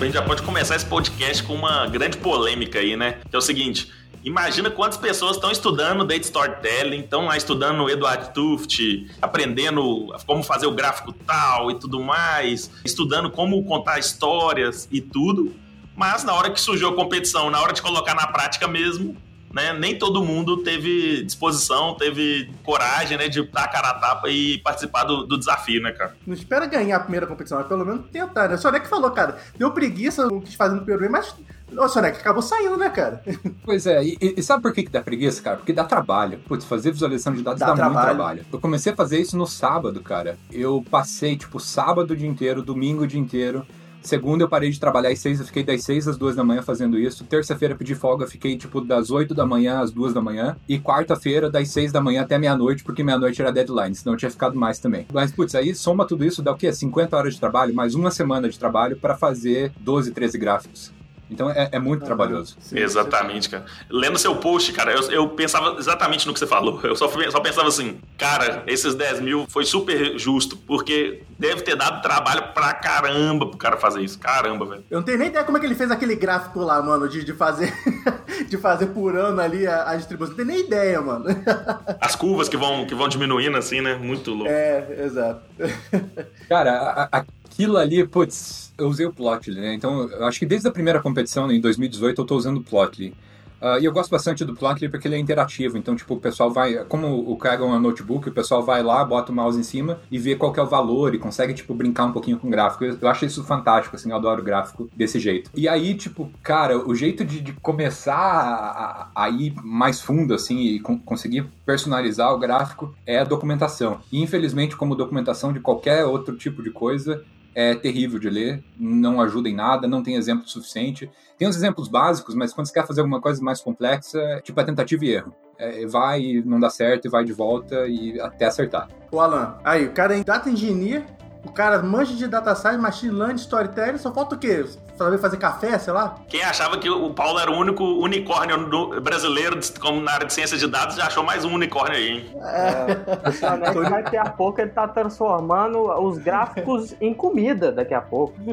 A 0.00 0.04
gente 0.04 0.14
já 0.14 0.22
pode 0.22 0.42
começar 0.42 0.76
esse 0.76 0.86
podcast 0.86 1.42
com 1.42 1.54
uma 1.54 1.86
grande 1.86 2.16
polêmica 2.16 2.78
aí, 2.78 2.96
né? 2.96 3.18
Que 3.28 3.36
é 3.36 3.38
o 3.38 3.42
seguinte. 3.42 3.92
Imagina 4.24 4.70
quantas 4.70 4.96
pessoas 4.96 5.36
estão 5.36 5.50
estudando 5.50 6.06
Data 6.06 6.22
Storytelling, 6.22 7.00
estão 7.00 7.26
lá 7.26 7.36
estudando 7.36 7.88
Edward 7.88 8.32
Tuft, 8.32 9.06
aprendendo 9.20 10.06
como 10.26 10.42
fazer 10.42 10.66
o 10.66 10.70
gráfico 10.70 11.12
tal 11.12 11.70
e 11.70 11.74
tudo 11.78 12.00
mais, 12.00 12.70
estudando 12.82 13.30
como 13.30 13.62
contar 13.64 13.98
histórias 13.98 14.88
e 14.90 15.02
tudo. 15.02 15.54
Mas 15.94 16.24
na 16.24 16.32
hora 16.32 16.50
que 16.50 16.58
surgiu 16.58 16.88
a 16.88 16.94
competição, 16.94 17.50
na 17.50 17.60
hora 17.60 17.74
de 17.74 17.82
colocar 17.82 18.14
na 18.14 18.26
prática 18.26 18.66
mesmo, 18.66 19.14
né, 19.52 19.72
nem 19.72 19.98
todo 19.98 20.22
mundo 20.24 20.58
teve 20.58 21.24
disposição, 21.24 21.94
teve 21.94 22.50
coragem, 22.62 23.18
né, 23.18 23.28
de 23.28 23.42
dar 23.50 23.64
a 23.64 23.68
cara 23.68 23.90
a 23.90 23.94
tapa 23.94 24.28
e 24.28 24.58
participar 24.58 25.04
do, 25.04 25.24
do 25.26 25.38
desafio, 25.38 25.82
né, 25.82 25.92
cara? 25.92 26.16
Não 26.26 26.34
espera 26.34 26.66
ganhar 26.66 26.96
a 26.96 27.00
primeira 27.00 27.26
competição, 27.26 27.58
mas 27.58 27.66
pelo 27.66 27.84
menos 27.84 28.06
tentar, 28.10 28.48
né? 28.48 28.54
O 28.54 28.58
Sionec 28.58 28.88
falou, 28.88 29.10
cara, 29.10 29.38
deu 29.58 29.70
preguiça, 29.72 30.26
não 30.26 30.40
quis 30.40 30.54
fazer 30.54 30.74
no 30.74 30.82
primeiro 30.82 31.10
mas 31.10 31.34
o 31.76 31.88
Sionec 31.88 32.18
acabou 32.18 32.42
saindo, 32.42 32.76
né, 32.76 32.90
cara? 32.90 33.22
Pois 33.64 33.86
é, 33.86 34.02
e, 34.02 34.16
e 34.20 34.42
sabe 34.42 34.62
por 34.62 34.72
que, 34.72 34.82
que 34.82 34.90
dá 34.90 35.00
preguiça, 35.02 35.42
cara? 35.42 35.56
Porque 35.56 35.72
dá 35.72 35.84
trabalho. 35.84 36.38
Putz, 36.46 36.64
fazer 36.64 36.90
visualização 36.90 37.32
de 37.32 37.42
dados 37.42 37.60
Dá 37.60 37.66
dá, 37.66 37.72
muito 37.74 37.92
trabalho. 37.92 38.16
trabalho. 38.16 38.46
Eu 38.52 38.58
comecei 38.60 38.92
a 38.92 38.96
fazer 38.96 39.20
isso 39.20 39.36
no 39.36 39.46
sábado, 39.46 40.00
cara. 40.00 40.36
Eu 40.50 40.84
passei, 40.90 41.36
tipo, 41.36 41.60
sábado 41.60 42.12
o 42.12 42.16
dia 42.16 42.28
inteiro, 42.28 42.62
domingo 42.62 43.02
o 43.04 43.06
dia 43.06 43.20
inteiro. 43.20 43.64
Segunda 44.02 44.44
eu 44.44 44.48
parei 44.48 44.70
de 44.70 44.80
trabalhar 44.80 45.10
às 45.10 45.18
seis, 45.18 45.38
eu 45.38 45.46
fiquei 45.46 45.62
das 45.62 45.84
seis 45.84 46.08
às 46.08 46.16
duas 46.16 46.34
da 46.34 46.42
manhã 46.42 46.62
fazendo 46.62 46.98
isso. 46.98 47.24
Terça-feira 47.24 47.74
pedi 47.74 47.94
folga, 47.94 48.26
fiquei 48.26 48.56
tipo 48.56 48.80
das 48.80 49.10
oito 49.10 49.34
da 49.34 49.46
manhã 49.46 49.80
às 49.80 49.90
duas 49.90 50.14
da 50.14 50.20
manhã. 50.20 50.56
E 50.68 50.78
quarta-feira 50.78 51.50
das 51.50 51.68
seis 51.68 51.92
da 51.92 52.00
manhã 52.00 52.22
até 52.22 52.38
meia-noite, 52.38 52.82
porque 52.82 53.02
meia-noite 53.02 53.40
era 53.40 53.52
deadline, 53.52 53.94
senão 53.94 54.14
eu 54.14 54.18
tinha 54.18 54.30
ficado 54.30 54.58
mais 54.58 54.78
também. 54.78 55.06
Mas, 55.12 55.30
putz, 55.30 55.54
aí 55.54 55.74
soma 55.74 56.06
tudo 56.06 56.24
isso, 56.24 56.42
dá 56.42 56.52
o 56.52 56.56
quê? 56.56 56.72
50 56.72 57.16
horas 57.16 57.34
de 57.34 57.40
trabalho, 57.40 57.74
mais 57.74 57.94
uma 57.94 58.10
semana 58.10 58.48
de 58.48 58.58
trabalho 58.58 58.96
pra 58.96 59.16
fazer 59.16 59.72
12, 59.80 60.12
13 60.12 60.38
gráficos. 60.38 60.99
Então 61.30 61.48
é, 61.50 61.68
é 61.72 61.78
muito 61.78 62.04
trabalhoso. 62.04 62.56
Sim, 62.60 62.78
Exatamente, 62.78 63.48
cara. 63.48 63.64
Lendo 63.88 64.18
seu 64.18 64.34
post, 64.36 64.72
cara, 64.72 64.92
eu, 64.92 65.10
eu 65.12 65.28
pensava 65.28 65.76
exatamente 65.78 66.26
no 66.26 66.32
que 66.32 66.38
você 66.40 66.46
falou. 66.46 66.80
Eu 66.82 66.96
só, 66.96 67.08
só 67.30 67.40
pensava 67.40 67.68
assim, 67.68 68.00
cara, 68.18 68.62
esses 68.66 68.94
10 68.94 69.20
mil 69.20 69.46
foi 69.48 69.64
super 69.64 70.18
justo, 70.18 70.56
porque 70.56 71.22
deve 71.38 71.62
ter 71.62 71.76
dado 71.76 72.02
trabalho 72.02 72.52
pra 72.52 72.74
caramba 72.74 73.46
pro 73.46 73.56
cara 73.56 73.76
fazer 73.76 74.00
isso. 74.02 74.18
Caramba, 74.18 74.66
velho. 74.66 74.84
Eu 74.90 74.98
não 74.98 75.04
tenho 75.04 75.18
nem 75.18 75.28
ideia 75.28 75.44
como 75.44 75.56
é 75.56 75.60
que 75.60 75.66
ele 75.66 75.74
fez 75.76 75.90
aquele 75.90 76.16
gráfico 76.16 76.60
lá, 76.60 76.82
mano, 76.82 77.08
de, 77.08 77.24
de 77.24 77.32
fazer 77.32 77.72
de 78.48 78.58
fazer 78.58 78.86
por 78.88 79.16
ano 79.16 79.40
ali 79.40 79.66
a, 79.66 79.90
a 79.90 79.96
distribuição. 79.96 80.36
Não 80.36 80.44
tenho 80.44 80.56
nem 80.56 80.66
ideia, 80.66 81.00
mano. 81.00 81.26
As 82.00 82.16
curvas 82.16 82.48
que 82.48 82.56
vão, 82.56 82.86
que 82.86 82.94
vão 82.94 83.08
diminuindo 83.08 83.56
assim, 83.56 83.80
né? 83.80 83.94
Muito 83.94 84.32
louco. 84.32 84.50
É, 84.50 85.04
exato. 85.04 85.42
Cara, 86.48 86.72
a- 86.72 87.18
a- 87.18 87.24
aquilo 87.50 87.76
ali, 87.76 88.06
putz, 88.06 88.72
eu 88.78 88.88
usei 88.88 89.06
o 89.06 89.12
Plotly, 89.12 89.60
né? 89.60 89.74
Então, 89.74 90.08
eu 90.08 90.24
acho 90.26 90.38
que 90.38 90.46
desde 90.46 90.68
a 90.68 90.72
primeira 90.72 91.00
competição, 91.00 91.46
né, 91.46 91.54
em 91.54 91.60
2018, 91.60 92.20
eu 92.20 92.24
tô 92.26 92.36
usando 92.36 92.58
o 92.58 92.62
Plotly. 92.62 93.14
Ah, 93.62 93.78
e 93.78 93.84
eu 93.84 93.92
gosto 93.92 94.10
bastante 94.10 94.42
do 94.42 94.54
Plotly 94.54 94.88
porque 94.88 95.06
ele 95.06 95.16
é 95.16 95.18
interativo. 95.18 95.76
Então, 95.76 95.94
tipo, 95.94 96.14
o 96.14 96.18
pessoal 96.18 96.50
vai... 96.50 96.82
Como 96.86 97.30
o 97.30 97.36
cara 97.36 97.60
é 97.60 97.64
um 97.64 97.78
notebook, 97.78 98.26
o 98.26 98.32
pessoal 98.32 98.62
vai 98.62 98.82
lá, 98.82 99.04
bota 99.04 99.30
o 99.30 99.34
mouse 99.34 99.60
em 99.60 99.62
cima 99.62 100.00
e 100.10 100.18
vê 100.18 100.34
qual 100.34 100.54
é 100.56 100.62
o 100.62 100.66
valor 100.66 101.14
e 101.14 101.18
consegue, 101.18 101.52
tipo, 101.52 101.74
brincar 101.74 102.06
um 102.06 102.12
pouquinho 102.12 102.38
com 102.38 102.48
o 102.48 102.50
gráfico. 102.50 102.84
Eu, 102.86 102.96
eu 102.98 103.08
acho 103.08 103.26
isso 103.26 103.44
fantástico, 103.44 103.96
assim, 103.96 104.10
eu 104.10 104.16
adoro 104.16 104.42
gráfico 104.42 104.88
desse 104.96 105.20
jeito. 105.20 105.50
E 105.54 105.68
aí, 105.68 105.94
tipo, 105.94 106.30
cara, 106.42 106.78
o 106.78 106.94
jeito 106.94 107.22
de, 107.22 107.42
de 107.42 107.52
começar 107.52 108.14
a, 108.16 109.24
a 109.24 109.28
ir 109.28 109.54
mais 109.62 110.00
fundo, 110.00 110.32
assim, 110.32 110.58
e 110.60 110.80
con- 110.80 110.98
conseguir 110.98 111.44
personalizar 111.66 112.32
o 112.32 112.38
gráfico 112.38 112.94
é 113.06 113.18
a 113.18 113.24
documentação. 113.24 114.00
E, 114.10 114.22
infelizmente, 114.22 114.74
como 114.74 114.94
documentação 114.96 115.52
de 115.52 115.60
qualquer 115.60 116.06
outro 116.06 116.34
tipo 116.34 116.62
de 116.62 116.70
coisa, 116.70 117.22
é 117.54 117.74
terrível 117.74 118.18
de 118.18 118.30
ler, 118.30 118.62
não 118.78 119.20
ajuda 119.20 119.48
em 119.48 119.54
nada, 119.54 119.88
não 119.88 120.02
tem 120.02 120.16
exemplo 120.16 120.48
suficiente. 120.48 121.10
Tem 121.36 121.48
os 121.48 121.56
exemplos 121.56 121.88
básicos, 121.88 122.34
mas 122.34 122.52
quando 122.52 122.66
você 122.66 122.74
quer 122.74 122.86
fazer 122.86 123.00
alguma 123.00 123.20
coisa 123.20 123.42
mais 123.42 123.60
complexa, 123.60 124.40
tipo, 124.42 124.60
é 124.60 124.64
tentativa 124.64 125.04
e 125.04 125.10
erro. 125.10 125.34
É, 125.58 125.86
vai 125.86 126.22
e 126.22 126.42
não 126.42 126.58
dá 126.58 126.70
certo, 126.70 127.06
e 127.06 127.10
vai 127.10 127.24
de 127.24 127.32
volta 127.32 127.86
e 127.86 128.20
até 128.20 128.46
acertar. 128.46 128.88
O 129.10 129.20
Alan, 129.20 129.58
aí, 129.64 129.86
o 129.86 129.92
cara 129.92 130.16
é 130.16 130.24
data 130.24 130.48
engineer, 130.48 131.04
o 131.44 131.50
cara 131.52 131.82
manja 131.82 132.14
de 132.14 132.26
data 132.28 132.54
science, 132.54 132.78
machine 132.78 133.12
learning, 133.12 133.36
storytelling, 133.36 133.98
só 133.98 134.12
falta 134.12 134.34
o 134.34 134.38
quê? 134.38 134.64
Saber 134.96 135.16
fazer 135.16 135.38
café, 135.38 135.78
sei 135.78 135.94
lá? 135.94 136.16
Quem 136.28 136.42
achava 136.42 136.76
que 136.76 136.90
o 136.90 137.08
Paulo 137.14 137.38
era 137.38 137.50
o 137.50 137.54
único 137.56 137.82
unicórnio 137.82 138.66
do- 138.68 139.00
brasileiro 139.00 139.58
como 139.80 139.98
na 140.02 140.12
área 140.12 140.26
de 140.26 140.32
ciência 140.34 140.58
de 140.58 140.66
dados 140.66 140.96
já 140.96 141.06
achou 141.06 141.24
mais 141.24 141.42
um 141.42 141.54
unicórnio 141.54 141.96
aí, 141.96 142.08
hein? 142.10 142.30
É, 142.42 143.28
o 143.28 143.32
Sionec 143.32 143.80
daqui 143.90 144.16
a 144.18 144.28
pouco 144.28 144.60
ele 144.60 144.68
tá 144.70 144.86
transformando 144.86 145.78
os 146.02 146.18
gráficos 146.18 146.94
em 147.00 147.14
comida 147.14 147.72
daqui 147.72 147.94
a 147.94 148.02
pouco. 148.02 148.34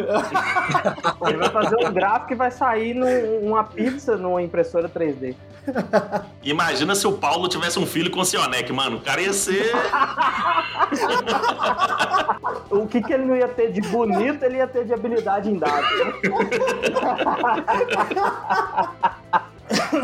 Ele 1.27 1.37
vai 1.37 1.49
fazer 1.49 1.75
um 1.85 1.91
gráfico 1.91 2.31
e 2.33 2.35
vai 2.35 2.51
sair 2.51 2.93
num- 2.93 3.47
uma 3.49 3.63
pizza 3.65 4.15
numa 4.15 4.41
impressora 4.41 4.87
3D. 4.87 5.35
Imagina 6.43 6.95
se 6.95 7.05
o 7.07 7.13
Paulo 7.13 7.47
tivesse 7.47 7.77
um 7.79 7.85
filho 7.85 8.09
com 8.09 8.21
o 8.21 8.25
Sionec, 8.25 8.71
mano. 8.71 8.97
O 8.97 9.01
cara 9.01 9.21
ia 9.21 9.33
ser. 9.33 9.71
O 12.69 12.87
que, 12.87 13.01
que 13.01 13.13
ele 13.13 13.25
não 13.25 13.35
ia 13.35 13.47
ter 13.47 13.71
de 13.71 13.81
bonito, 13.81 14.43
ele 14.43 14.57
ia 14.57 14.67
ter 14.67 14.85
de 14.85 14.93
habilidade 14.93 15.49
em 15.49 15.57
dados. 15.57 15.89
né? 15.99 16.13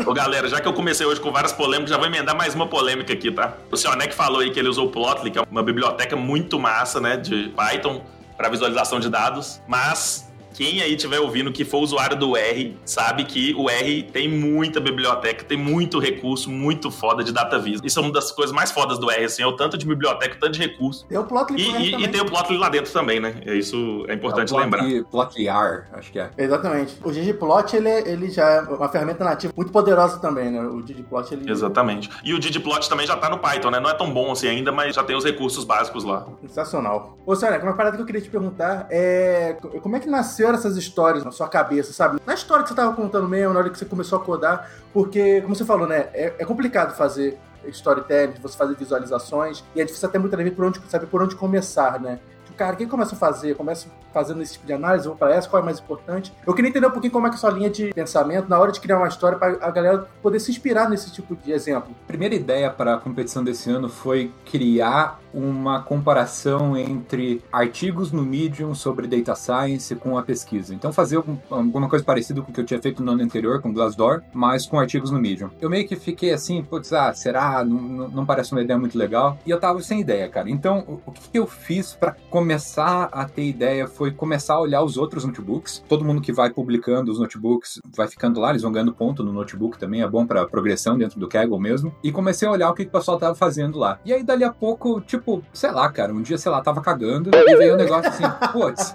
Ô, 0.06 0.12
galera, 0.12 0.48
já 0.48 0.60
que 0.60 0.68
eu 0.68 0.72
comecei 0.72 1.06
hoje 1.06 1.20
com 1.20 1.32
várias 1.32 1.52
polêmicas, 1.52 1.90
já 1.90 1.96
vou 1.96 2.06
emendar 2.06 2.36
mais 2.36 2.54
uma 2.54 2.66
polêmica 2.66 3.12
aqui, 3.12 3.30
tá? 3.30 3.54
O 3.70 3.76
Sionec 3.76 4.14
falou 4.14 4.40
aí 4.40 4.50
que 4.50 4.58
ele 4.58 4.68
usou 4.68 4.86
o 4.86 4.90
Plotly, 4.90 5.30
que 5.30 5.38
é 5.38 5.42
uma 5.50 5.62
biblioteca 5.62 6.16
muito 6.16 6.58
massa, 6.58 7.00
né, 7.00 7.16
de 7.16 7.48
Python 7.50 8.02
para 8.36 8.48
visualização 8.48 9.00
de 9.00 9.08
dados, 9.08 9.62
mas 9.66 10.30
quem 10.54 10.80
aí 10.80 10.94
estiver 10.94 11.20
ouvindo 11.20 11.52
que 11.52 11.64
for 11.64 11.80
usuário 11.80 12.16
do 12.16 12.36
R, 12.36 12.76
sabe 12.84 13.24
que 13.24 13.52
o 13.54 13.68
R 13.68 14.02
tem 14.04 14.28
muita 14.28 14.80
biblioteca, 14.80 15.44
tem 15.44 15.58
muito 15.58 15.98
recurso, 15.98 16.48
muito 16.50 16.90
foda 16.90 17.22
de 17.22 17.32
DataVis. 17.32 17.80
Isso 17.84 17.98
é 17.98 18.02
uma 18.02 18.12
das 18.12 18.30
coisas 18.32 18.54
mais 18.54 18.70
fodas 18.70 18.98
do 18.98 19.10
R, 19.10 19.24
assim, 19.24 19.42
é 19.42 19.46
o 19.46 19.52
tanto 19.56 19.76
de 19.76 19.84
biblioteca, 19.86 20.36
o 20.36 20.38
tanto 20.40 20.52
de 20.52 20.60
recurso. 20.60 21.04
Tem 21.06 21.18
o 21.18 21.24
Plotly 21.24 21.60
E, 21.60 21.68
R 21.74 21.84
e- 21.84 22.04
e 22.04 22.08
tem 22.08 22.20
o 22.20 22.24
Plotly 22.26 22.56
lá 22.56 22.68
dentro 22.68 22.92
também, 22.92 23.20
né? 23.20 23.34
Isso 23.46 24.04
é 24.08 24.14
importante 24.14 24.52
É 24.52 24.56
o 24.56 24.58
lembrar. 24.60 24.78
Plotly- 24.80 25.04
Plotlyar, 25.10 25.88
acho 25.92 26.12
que 26.12 26.18
é. 26.18 26.30
Exatamente. 26.38 26.98
O 27.04 27.10
ggplot, 27.10 27.74
ele, 27.76 27.88
é- 27.88 28.08
ele 28.08 28.30
já 28.30 28.44
é 28.48 28.60
uma 28.62 28.88
ferramenta 28.88 29.24
nativa 29.24 29.52
muito 29.56 29.72
poderosa 29.72 30.18
também, 30.20 30.50
né? 30.50 30.60
O 30.62 30.78
ggplot, 30.82 31.34
ele... 31.34 31.50
Exatamente. 31.50 32.08
E 32.24 32.32
o 32.32 32.38
ggplot 32.38 32.88
também 32.88 33.06
já 33.06 33.16
tá 33.16 33.28
no 33.28 33.38
Python, 33.38 33.70
né? 33.70 33.80
Não 33.80 33.90
é 33.90 33.94
tão 33.94 34.12
bom 34.12 34.30
assim 34.30 34.48
ainda, 34.48 34.70
mas 34.70 34.94
já 34.94 35.02
tem 35.02 35.16
os 35.16 35.24
recursos 35.24 35.64
básicos 35.64 36.04
lá. 36.04 36.26
Sensacional. 36.40 37.18
Ô, 37.26 37.34
Sônia, 37.34 37.58
uma 37.60 37.74
parada 37.74 37.96
que 37.96 38.02
eu 38.02 38.06
queria 38.06 38.20
te 38.20 38.28
perguntar 38.30 38.86
é 38.90 39.56
co- 39.60 39.68
como 39.80 39.96
é 39.96 40.00
que 40.00 40.08
nasceram 40.44 40.54
essas 40.54 40.76
histórias 40.76 41.24
na 41.24 41.30
sua 41.30 41.48
cabeça, 41.48 41.92
sabe? 41.92 42.20
Na 42.26 42.34
história 42.34 42.62
que 42.62 42.68
você 42.68 42.74
tava 42.74 42.94
contando 42.94 43.28
mesmo, 43.28 43.52
na 43.52 43.60
hora 43.60 43.70
que 43.70 43.78
você 43.78 43.84
começou 43.84 44.18
a 44.18 44.22
codar, 44.22 44.70
porque, 44.92 45.40
como 45.40 45.54
você 45.54 45.64
falou, 45.64 45.86
né, 45.86 46.08
é, 46.12 46.34
é 46.38 46.44
complicado 46.44 46.94
fazer 46.96 47.38
storytelling, 47.68 48.34
você 48.42 48.56
fazer 48.56 48.74
visualizações, 48.76 49.64
e 49.74 49.80
é 49.80 49.84
difícil 49.84 50.08
até 50.08 50.18
muitas 50.18 50.38
vezes 50.38 50.54
por 50.54 50.66
onde, 50.66 50.80
saber 50.88 51.06
por 51.06 51.22
onde 51.22 51.34
começar, 51.34 52.00
né? 52.00 52.18
cara, 52.56 52.76
quem 52.76 52.86
começa 52.86 53.16
a 53.16 53.18
fazer? 53.18 53.56
Começa 53.56 53.88
fazendo 54.12 54.40
esse 54.40 54.52
tipo 54.52 54.64
de 54.66 54.72
análise, 54.72 55.08
vou 55.08 55.16
para 55.16 55.34
essa, 55.34 55.48
qual 55.48 55.60
é 55.60 55.64
mais 55.64 55.80
importante? 55.80 56.32
Eu 56.46 56.54
queria 56.54 56.68
entender 56.68 56.86
um 56.86 56.90
pouquinho 56.90 57.12
como 57.12 57.26
é 57.26 57.30
que 57.30 57.34
é 57.34 57.38
a 57.38 57.40
sua 57.40 57.50
linha 57.50 57.68
de 57.68 57.92
pensamento 57.92 58.48
na 58.48 58.58
hora 58.58 58.70
de 58.70 58.78
criar 58.78 58.98
uma 58.98 59.08
história 59.08 59.36
para 59.36 59.58
a 59.60 59.70
galera 59.72 60.06
poder 60.22 60.38
se 60.38 60.52
inspirar 60.52 60.88
nesse 60.88 61.10
tipo 61.10 61.34
de 61.34 61.50
exemplo. 61.50 61.92
A 62.04 62.06
primeira 62.06 62.32
ideia 62.32 62.70
para 62.70 62.94
a 62.94 62.98
competição 62.98 63.42
desse 63.42 63.68
ano 63.70 63.88
foi 63.88 64.32
criar 64.44 65.18
uma 65.34 65.82
comparação 65.82 66.76
entre 66.76 67.42
artigos 67.52 68.12
no 68.12 68.22
Medium 68.22 68.74
sobre 68.74 69.06
data 69.06 69.34
science 69.34 69.94
com 69.96 70.16
a 70.16 70.22
pesquisa. 70.22 70.74
Então 70.74 70.92
fazer 70.92 71.22
alguma 71.50 71.88
coisa 71.88 72.04
parecida 72.04 72.40
com 72.40 72.50
o 72.50 72.54
que 72.54 72.60
eu 72.60 72.64
tinha 72.64 72.80
feito 72.80 73.02
no 73.02 73.12
ano 73.12 73.22
anterior 73.22 73.60
com 73.60 73.72
Glassdoor, 73.72 74.22
mas 74.32 74.66
com 74.66 74.78
artigos 74.78 75.10
no 75.10 75.18
Medium. 75.18 75.50
Eu 75.60 75.68
meio 75.68 75.86
que 75.86 75.96
fiquei 75.96 76.32
assim, 76.32 76.62
putz, 76.62 76.92
ah, 76.92 77.12
será? 77.12 77.64
Não, 77.64 78.08
não 78.08 78.26
parece 78.26 78.52
uma 78.52 78.62
ideia 78.62 78.78
muito 78.78 78.96
legal. 78.96 79.38
E 79.44 79.50
eu 79.50 79.58
tava 79.58 79.80
sem 79.82 80.00
ideia, 80.00 80.28
cara. 80.28 80.48
Então, 80.48 81.00
o 81.04 81.10
que 81.10 81.36
eu 81.36 81.46
fiz 81.46 81.92
para 81.94 82.16
começar 82.30 83.08
a 83.12 83.24
ter 83.24 83.44
ideia 83.44 83.88
foi 83.88 84.10
começar 84.10 84.54
a 84.54 84.60
olhar 84.60 84.82
os 84.82 84.96
outros 84.96 85.24
notebooks. 85.24 85.82
Todo 85.88 86.04
mundo 86.04 86.20
que 86.20 86.32
vai 86.32 86.50
publicando 86.50 87.10
os 87.10 87.18
notebooks 87.18 87.80
vai 87.96 88.06
ficando 88.08 88.40
lá, 88.40 88.50
eles 88.50 88.62
vão 88.62 88.72
ganhando 88.72 88.92
ponto 88.92 89.22
no 89.22 89.32
notebook 89.32 89.78
também, 89.78 90.02
é 90.02 90.08
bom 90.08 90.26
para 90.26 90.46
progressão 90.46 90.96
dentro 90.96 91.18
do 91.18 91.28
Kaggle 91.28 91.58
mesmo. 91.58 91.94
E 92.02 92.12
comecei 92.12 92.46
a 92.46 92.50
olhar 92.50 92.70
o 92.70 92.74
que 92.74 92.82
o 92.82 92.90
pessoal 92.90 93.18
tava 93.18 93.34
fazendo 93.34 93.78
lá. 93.78 93.98
E 94.04 94.12
aí, 94.12 94.22
dali 94.22 94.44
a 94.44 94.52
pouco, 94.52 95.00
tipo, 95.00 95.23
tipo, 95.24 95.42
sei 95.52 95.70
lá, 95.70 95.90
cara, 95.90 96.12
um 96.12 96.20
dia, 96.20 96.36
sei 96.36 96.52
lá, 96.52 96.60
tava 96.60 96.82
cagando 96.82 97.30
e 97.32 97.56
veio 97.56 97.74
um 97.74 97.78
negócio 97.78 98.10
assim, 98.10 98.24
putz, 98.52 98.94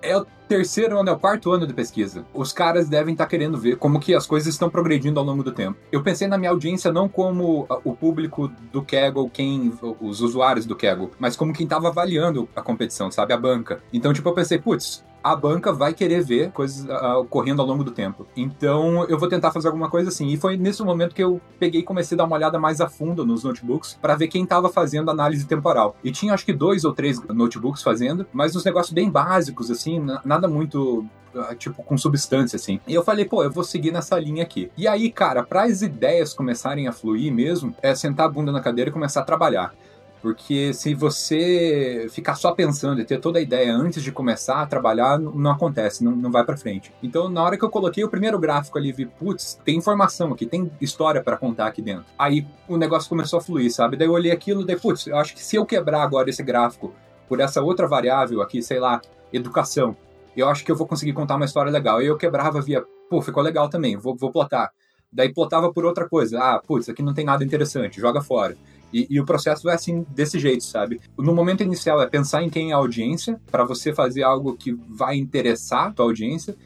é 0.00 0.16
o 0.16 0.24
terceiro 0.48 0.98
ano, 0.98 1.10
é 1.10 1.12
o 1.12 1.18
quarto 1.18 1.50
ano 1.50 1.66
de 1.66 1.74
pesquisa. 1.74 2.24
Os 2.32 2.52
caras 2.52 2.88
devem 2.88 3.12
estar 3.12 3.24
tá 3.24 3.30
querendo 3.30 3.58
ver 3.58 3.76
como 3.76 3.98
que 4.00 4.14
as 4.14 4.26
coisas 4.26 4.54
estão 4.54 4.70
progredindo 4.70 5.18
ao 5.18 5.26
longo 5.26 5.42
do 5.42 5.52
tempo. 5.52 5.76
Eu 5.90 6.02
pensei 6.02 6.28
na 6.28 6.38
minha 6.38 6.50
audiência 6.50 6.92
não 6.92 7.08
como 7.08 7.66
o 7.84 7.94
público 7.94 8.48
do 8.72 8.82
Kaggle, 8.82 9.28
quem, 9.28 9.72
os 10.00 10.20
usuários 10.20 10.64
do 10.64 10.76
Kaggle, 10.76 11.10
mas 11.18 11.36
como 11.36 11.52
quem 11.52 11.66
tava 11.66 11.88
avaliando 11.88 12.48
a 12.54 12.62
competição, 12.62 13.10
sabe, 13.10 13.34
a 13.34 13.36
banca. 13.36 13.82
Então, 13.92 14.12
tipo, 14.12 14.28
eu 14.28 14.34
pensei, 14.34 14.58
putz, 14.58 15.04
a 15.32 15.36
banca 15.36 15.72
vai 15.72 15.92
querer 15.92 16.22
ver 16.22 16.50
coisas 16.52 16.84
uh, 16.84 17.20
ocorrendo 17.20 17.60
ao 17.62 17.68
longo 17.68 17.84
do 17.84 17.90
tempo. 17.90 18.26
Então 18.36 19.04
eu 19.08 19.18
vou 19.18 19.28
tentar 19.28 19.50
fazer 19.50 19.68
alguma 19.68 19.90
coisa 19.90 20.08
assim. 20.08 20.28
E 20.28 20.36
foi 20.36 20.56
nesse 20.56 20.82
momento 20.82 21.14
que 21.14 21.22
eu 21.22 21.40
peguei 21.58 21.80
e 21.80 21.84
comecei 21.84 22.16
a 22.16 22.18
dar 22.18 22.24
uma 22.24 22.36
olhada 22.36 22.58
mais 22.58 22.80
a 22.80 22.88
fundo 22.88 23.24
nos 23.24 23.44
notebooks 23.44 23.98
para 24.00 24.16
ver 24.16 24.28
quem 24.28 24.44
estava 24.44 24.68
fazendo 24.68 25.10
análise 25.10 25.46
temporal. 25.46 25.96
E 26.02 26.10
tinha 26.10 26.34
acho 26.34 26.44
que 26.44 26.52
dois 26.52 26.84
ou 26.84 26.92
três 26.92 27.20
notebooks 27.28 27.82
fazendo, 27.82 28.26
mas 28.32 28.54
uns 28.54 28.64
negócios 28.64 28.92
bem 28.92 29.10
básicos, 29.10 29.70
assim, 29.70 30.04
nada 30.24 30.48
muito 30.48 31.06
ah, 31.34 31.54
tipo, 31.54 31.82
com 31.82 31.96
substância, 31.96 32.56
assim. 32.56 32.80
E 32.86 32.94
eu 32.94 33.04
falei, 33.04 33.24
pô, 33.24 33.42
eu 33.42 33.50
vou 33.50 33.62
seguir 33.62 33.92
nessa 33.92 34.18
linha 34.18 34.42
aqui. 34.42 34.70
E 34.76 34.88
aí, 34.88 35.10
cara, 35.10 35.42
para 35.42 35.64
as 35.64 35.82
ideias 35.82 36.32
começarem 36.32 36.88
a 36.88 36.92
fluir 36.92 37.32
mesmo, 37.32 37.74
é 37.82 37.94
sentar 37.94 38.26
a 38.26 38.28
bunda 38.28 38.50
na 38.50 38.60
cadeira 38.60 38.90
e 38.90 38.92
começar 38.92 39.20
a 39.20 39.24
trabalhar. 39.24 39.74
Porque 40.20 40.74
se 40.74 40.94
você 40.94 42.08
ficar 42.10 42.34
só 42.34 42.52
pensando 42.52 43.00
e 43.00 43.04
ter 43.04 43.20
toda 43.20 43.38
a 43.38 43.42
ideia 43.42 43.72
antes 43.72 44.02
de 44.02 44.10
começar 44.10 44.60
a 44.62 44.66
trabalhar, 44.66 45.18
não 45.18 45.50
acontece, 45.50 46.02
não, 46.02 46.12
não 46.12 46.30
vai 46.30 46.44
para 46.44 46.56
frente. 46.56 46.92
Então, 47.02 47.28
na 47.28 47.42
hora 47.42 47.56
que 47.56 47.64
eu 47.64 47.70
coloquei 47.70 48.02
o 48.02 48.08
primeiro 48.08 48.38
gráfico 48.38 48.76
ali, 48.78 48.92
vi, 48.92 49.06
putz, 49.06 49.60
tem 49.64 49.76
informação 49.76 50.32
aqui, 50.32 50.44
tem 50.44 50.70
história 50.80 51.22
para 51.22 51.36
contar 51.36 51.66
aqui 51.66 51.80
dentro. 51.80 52.06
Aí 52.18 52.44
o 52.66 52.76
negócio 52.76 53.08
começou 53.08 53.38
a 53.38 53.42
fluir, 53.42 53.72
sabe? 53.72 53.96
Daí 53.96 54.08
eu 54.08 54.12
olhei 54.12 54.32
aquilo, 54.32 54.64
daí, 54.64 54.78
putz, 54.78 55.06
eu 55.06 55.16
acho 55.16 55.34
que 55.34 55.42
se 55.42 55.56
eu 55.56 55.64
quebrar 55.64 56.02
agora 56.02 56.28
esse 56.28 56.42
gráfico 56.42 56.92
por 57.28 57.38
essa 57.40 57.62
outra 57.62 57.86
variável 57.86 58.42
aqui, 58.42 58.60
sei 58.60 58.80
lá, 58.80 59.00
educação, 59.32 59.96
eu 60.36 60.48
acho 60.48 60.64
que 60.64 60.72
eu 60.72 60.76
vou 60.76 60.86
conseguir 60.86 61.12
contar 61.12 61.36
uma 61.36 61.44
história 61.44 61.70
legal. 61.70 62.02
E 62.02 62.06
eu 62.06 62.16
quebrava, 62.16 62.60
via, 62.60 62.84
pô, 63.08 63.22
ficou 63.22 63.42
legal 63.42 63.68
também, 63.68 63.96
vou, 63.96 64.16
vou 64.16 64.32
plotar. 64.32 64.72
Daí 65.12 65.32
plotava 65.32 65.72
por 65.72 65.84
outra 65.84 66.08
coisa, 66.08 66.38
ah, 66.38 66.58
putz, 66.58 66.88
aqui 66.88 67.02
não 67.02 67.14
tem 67.14 67.24
nada 67.24 67.44
interessante, 67.44 68.00
joga 68.00 68.20
fora. 68.20 68.56
E, 68.92 69.06
e, 69.10 69.20
o 69.20 69.24
processo 69.24 69.64
vai 69.64 69.74
assim, 69.74 70.06
desse 70.10 70.38
jeito, 70.38 70.64
sabe? 70.64 71.00
No 71.16 71.34
momento 71.34 71.62
inicial 71.62 72.00
é 72.00 72.06
pensar 72.06 72.42
em 72.42 72.48
quem 72.48 72.70
é 72.70 72.74
a 72.74 72.78
audiência, 72.78 73.40
para 73.50 73.64
você 73.64 73.92
fazer 73.92 74.22
algo 74.22 74.56
que 74.56 74.72
vai 74.88 75.16
interessar 75.16 75.88
a 75.88 75.92
tua 75.92 76.06
audiência. 76.06 76.56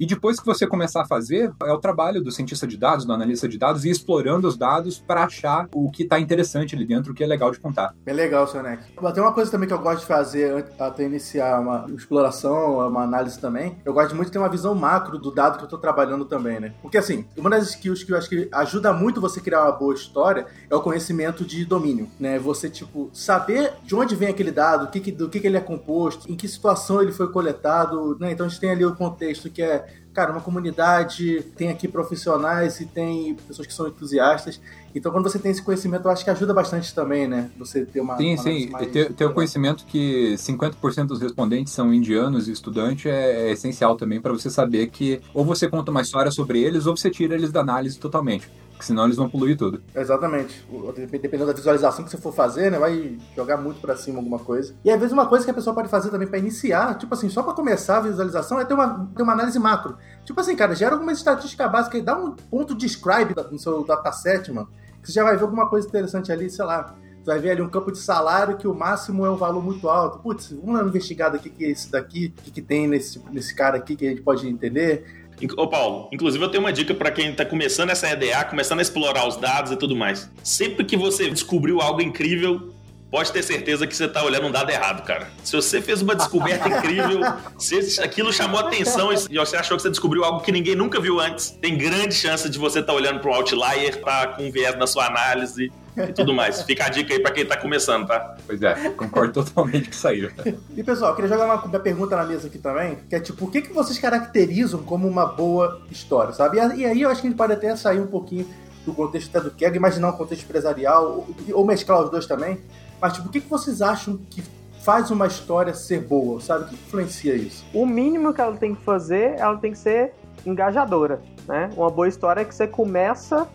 E 0.00 0.06
depois 0.06 0.38
que 0.38 0.46
você 0.46 0.66
começar 0.66 1.02
a 1.02 1.06
fazer, 1.06 1.52
é 1.62 1.72
o 1.72 1.78
trabalho 1.78 2.22
do 2.22 2.30
cientista 2.30 2.66
de 2.66 2.76
dados, 2.76 3.04
do 3.04 3.12
analista 3.12 3.48
de 3.48 3.58
dados, 3.58 3.84
e 3.84 3.90
explorando 3.90 4.46
os 4.46 4.56
dados 4.56 4.98
para 4.98 5.24
achar 5.24 5.68
o 5.74 5.90
que 5.90 6.04
está 6.04 6.20
interessante 6.20 6.74
ali 6.76 6.86
dentro, 6.86 7.12
o 7.12 7.14
que 7.14 7.24
é 7.24 7.26
legal 7.26 7.50
de 7.50 7.58
contar. 7.58 7.94
Bem 8.04 8.14
legal, 8.14 8.46
seu 8.46 8.62
Neck. 8.62 8.84
Tem 9.12 9.22
uma 9.22 9.32
coisa 9.32 9.50
também 9.50 9.66
que 9.66 9.74
eu 9.74 9.78
gosto 9.78 10.00
de 10.00 10.06
fazer 10.06 10.66
até 10.78 11.04
iniciar 11.04 11.60
uma 11.60 11.86
exploração, 11.94 12.78
uma 12.86 13.02
análise 13.02 13.40
também. 13.40 13.76
Eu 13.84 13.92
gosto 13.92 14.14
muito 14.14 14.26
de 14.26 14.32
ter 14.32 14.38
uma 14.38 14.48
visão 14.48 14.74
macro 14.74 15.18
do 15.18 15.32
dado 15.32 15.56
que 15.56 15.62
eu 15.62 15.66
estou 15.66 15.78
trabalhando 15.78 16.24
também, 16.24 16.60
né? 16.60 16.74
Porque 16.80 16.98
assim, 16.98 17.24
uma 17.36 17.50
das 17.50 17.70
skills 17.70 18.04
que 18.04 18.12
eu 18.12 18.16
acho 18.16 18.28
que 18.28 18.48
ajuda 18.52 18.92
muito 18.92 19.20
você 19.20 19.40
criar 19.40 19.62
uma 19.62 19.72
boa 19.72 19.94
história 19.94 20.46
é 20.70 20.74
o 20.76 20.80
conhecimento 20.80 21.44
de 21.44 21.64
domínio, 21.64 22.08
né? 22.20 22.38
Você, 22.38 22.70
tipo, 22.70 23.10
saber 23.12 23.72
de 23.82 23.96
onde 23.96 24.14
vem 24.14 24.28
aquele 24.28 24.52
dado, 24.52 24.86
do 24.86 24.90
que, 24.92 25.10
do 25.10 25.28
que 25.28 25.44
ele 25.44 25.56
é 25.56 25.60
composto, 25.60 26.30
em 26.30 26.36
que 26.36 26.46
situação 26.46 27.02
ele 27.02 27.12
foi 27.12 27.32
coletado, 27.32 28.16
né? 28.20 28.30
Então 28.32 28.46
a 28.46 28.48
gente 28.48 28.60
tem 28.60 28.70
ali 28.70 28.84
o 28.84 28.94
contexto 28.94 29.50
que 29.50 29.62
é 29.62 29.87
cara, 30.18 30.32
uma 30.32 30.40
comunidade, 30.40 31.42
tem 31.56 31.68
aqui 31.68 31.86
profissionais 31.86 32.80
e 32.80 32.86
tem 32.86 33.36
pessoas 33.46 33.68
que 33.68 33.72
são 33.72 33.86
entusiastas. 33.86 34.60
Então, 34.92 35.12
quando 35.12 35.30
você 35.30 35.38
tem 35.38 35.52
esse 35.52 35.62
conhecimento, 35.62 36.06
eu 36.06 36.10
acho 36.10 36.24
que 36.24 36.30
ajuda 36.30 36.52
bastante 36.52 36.92
também, 36.92 37.28
né? 37.28 37.52
Você 37.56 37.86
ter 37.86 38.00
uma. 38.00 38.16
Sim, 38.16 38.34
uma 38.34 38.42
sim. 38.42 38.70
Ter, 38.90 39.12
ter 39.12 39.24
o 39.26 39.32
conhecimento 39.32 39.84
que 39.86 40.34
50% 40.34 41.06
dos 41.06 41.20
respondentes 41.20 41.72
são 41.72 41.94
indianos 41.94 42.48
e 42.48 42.52
estudantes 42.52 43.06
é, 43.06 43.48
é 43.48 43.52
essencial 43.52 43.96
também 43.96 44.20
para 44.20 44.32
você 44.32 44.50
saber 44.50 44.88
que 44.88 45.20
ou 45.32 45.44
você 45.44 45.68
conta 45.68 45.92
uma 45.92 46.00
história 46.00 46.32
sobre 46.32 46.60
eles 46.60 46.86
ou 46.86 46.96
você 46.96 47.10
tira 47.10 47.36
eles 47.36 47.52
da 47.52 47.60
análise 47.60 47.96
totalmente. 47.96 48.50
Porque 48.78 48.86
senão 48.86 49.06
eles 49.06 49.16
vão 49.16 49.28
poluir 49.28 49.56
tudo. 49.56 49.82
Exatamente. 49.92 50.64
Dependendo 51.10 51.46
da 51.46 51.52
visualização 51.52 52.04
que 52.04 52.10
você 52.12 52.16
for 52.16 52.32
fazer, 52.32 52.70
né? 52.70 52.78
Vai 52.78 53.18
jogar 53.34 53.56
muito 53.56 53.80
para 53.80 53.96
cima 53.96 54.18
alguma 54.18 54.38
coisa. 54.38 54.72
E 54.84 54.90
às 54.90 54.96
vezes 55.00 55.12
uma 55.12 55.26
coisa 55.26 55.44
que 55.44 55.50
a 55.50 55.54
pessoa 55.54 55.74
pode 55.74 55.88
fazer 55.88 56.10
também 56.10 56.28
para 56.28 56.38
iniciar, 56.38 56.96
tipo 56.96 57.12
assim, 57.12 57.28
só 57.28 57.42
para 57.42 57.54
começar 57.54 57.96
a 57.96 58.02
visualização, 58.02 58.60
é 58.60 58.64
ter 58.64 58.74
uma, 58.74 59.10
ter 59.16 59.22
uma 59.24 59.32
análise 59.32 59.58
macro. 59.58 59.96
Tipo 60.24 60.40
assim, 60.40 60.54
cara, 60.54 60.76
gera 60.76 60.94
alguma 60.94 61.10
estatística 61.10 61.66
básica 61.66 61.98
e 61.98 62.02
dá 62.02 62.16
um 62.16 62.36
ponto 62.36 62.72
describe 62.72 63.34
no 63.50 63.58
seu 63.58 63.84
dataset, 63.84 64.52
mano. 64.52 64.68
Que 65.02 65.08
você 65.08 65.14
já 65.14 65.24
vai 65.24 65.36
ver 65.36 65.42
alguma 65.42 65.68
coisa 65.68 65.88
interessante 65.88 66.30
ali, 66.30 66.48
sei 66.48 66.64
lá. 66.64 66.94
Você 67.18 67.32
vai 67.32 67.40
ver 67.40 67.50
ali 67.50 67.62
um 67.62 67.68
campo 67.68 67.90
de 67.90 67.98
salário 67.98 68.56
que 68.56 68.68
o 68.68 68.74
máximo 68.74 69.26
é 69.26 69.30
um 69.30 69.36
valor 69.36 69.62
muito 69.62 69.88
alto. 69.88 70.20
Putz, 70.20 70.52
vamos 70.52 70.80
lá 70.80 70.86
investigar 70.86 71.32
daqui 71.32 71.50
que 71.50 71.64
é 71.64 71.70
esse 71.70 71.90
daqui, 71.90 72.32
o 72.38 72.42
que, 72.42 72.52
que 72.52 72.62
tem 72.62 72.86
nesse, 72.86 73.20
nesse 73.32 73.56
cara 73.56 73.76
aqui 73.76 73.96
que 73.96 74.06
a 74.06 74.10
gente 74.10 74.22
pode 74.22 74.48
entender 74.48 75.17
Ô 75.56 75.66
Paulo, 75.66 76.08
inclusive 76.12 76.42
eu 76.44 76.48
tenho 76.48 76.62
uma 76.62 76.72
dica 76.72 76.94
para 76.94 77.10
quem 77.10 77.32
tá 77.32 77.44
começando 77.44 77.90
essa 77.90 78.08
EDA, 78.08 78.44
começando 78.44 78.80
a 78.80 78.82
explorar 78.82 79.26
os 79.26 79.36
dados 79.36 79.70
e 79.72 79.76
tudo 79.76 79.94
mais. 79.94 80.30
Sempre 80.42 80.84
que 80.84 80.96
você 80.96 81.30
descobriu 81.30 81.80
algo 81.80 82.00
incrível, 82.00 82.72
pode 83.10 83.32
ter 83.32 83.42
certeza 83.42 83.86
que 83.86 83.96
você 83.96 84.04
está 84.04 84.22
olhando 84.22 84.46
um 84.46 84.50
dado 84.50 84.70
errado, 84.70 85.04
cara. 85.04 85.28
Se 85.42 85.56
você 85.56 85.80
fez 85.80 86.02
uma 86.02 86.14
descoberta 86.14 86.68
incrível, 86.68 87.20
se 87.58 88.00
aquilo 88.00 88.32
chamou 88.32 88.60
atenção 88.60 89.10
e 89.12 89.38
você 89.38 89.56
achou 89.56 89.76
que 89.76 89.82
você 89.82 89.90
descobriu 89.90 90.24
algo 90.24 90.40
que 90.40 90.52
ninguém 90.52 90.74
nunca 90.74 91.00
viu 91.00 91.18
antes, 91.18 91.50
tem 91.50 91.76
grande 91.76 92.14
chance 92.14 92.48
de 92.48 92.58
você 92.58 92.80
estar 92.80 92.92
tá 92.92 92.98
olhando 92.98 93.20
para 93.20 93.30
um 93.30 93.34
outlier, 93.34 94.00
tá 94.02 94.28
com 94.28 94.46
um 94.46 94.50
viés 94.50 94.76
na 94.76 94.86
sua 94.86 95.06
análise 95.06 95.72
e 95.96 96.12
tudo 96.12 96.34
mais. 96.34 96.62
Fica 96.62 96.84
a 96.84 96.88
dica 96.88 97.14
aí 97.14 97.20
para 97.20 97.32
quem 97.32 97.42
está 97.44 97.56
começando, 97.56 98.06
tá? 98.06 98.36
Pois 98.46 98.62
é, 98.62 98.90
concordo 98.90 99.32
totalmente 99.32 99.86
com 99.86 99.94
isso 99.94 100.08
aí. 100.08 100.30
E 100.76 100.82
pessoal, 100.82 101.14
queria 101.14 101.30
jogar 101.30 101.46
uma, 101.46 101.64
uma, 101.64 101.80
pergunta 101.80 102.14
na 102.14 102.24
mesa 102.24 102.46
aqui 102.46 102.58
também, 102.58 102.98
que 103.08 103.16
é 103.16 103.20
tipo, 103.20 103.46
o 103.46 103.50
que, 103.50 103.62
que 103.62 103.72
vocês 103.72 103.98
caracterizam 103.98 104.82
como 104.82 105.08
uma 105.08 105.26
boa 105.26 105.80
história, 105.90 106.32
sabe? 106.32 106.58
E, 106.58 106.80
e 106.80 106.86
aí 106.86 107.02
eu 107.02 107.10
acho 107.10 107.22
que 107.22 107.26
a 107.26 107.30
gente 107.30 107.38
pode 107.38 107.54
até 107.54 107.74
sair 107.74 108.00
um 108.00 108.06
pouquinho 108.06 108.46
do 108.84 108.92
contexto 108.94 109.28
até 109.28 109.48
do 109.48 109.54
Keg, 109.54 109.76
imaginar 109.76 110.10
um 110.10 110.12
contexto 110.12 110.44
empresarial, 110.44 111.04
ou, 111.06 111.36
ou 111.52 111.66
mesclar 111.66 112.02
os 112.02 112.10
dois 112.10 112.26
também. 112.26 112.58
Mas, 113.00 113.14
tipo, 113.14 113.28
o 113.28 113.30
que, 113.30 113.40
que 113.40 113.48
vocês 113.48 113.80
acham 113.80 114.18
que 114.30 114.42
faz 114.82 115.10
uma 115.10 115.26
história 115.26 115.74
ser 115.74 116.00
boa, 116.00 116.40
sabe? 116.40 116.64
O 116.64 116.68
que 116.68 116.74
influencia 116.74 117.34
isso? 117.34 117.64
O 117.74 117.84
mínimo 117.84 118.32
que 118.32 118.40
ela 118.40 118.56
tem 118.56 118.74
que 118.74 118.82
fazer, 118.82 119.38
ela 119.38 119.56
tem 119.56 119.72
que 119.72 119.78
ser 119.78 120.14
engajadora, 120.46 121.20
né? 121.46 121.70
Uma 121.76 121.90
boa 121.90 122.08
história 122.08 122.40
é 122.40 122.44
que 122.44 122.54
você 122.54 122.66
começa 122.66 123.46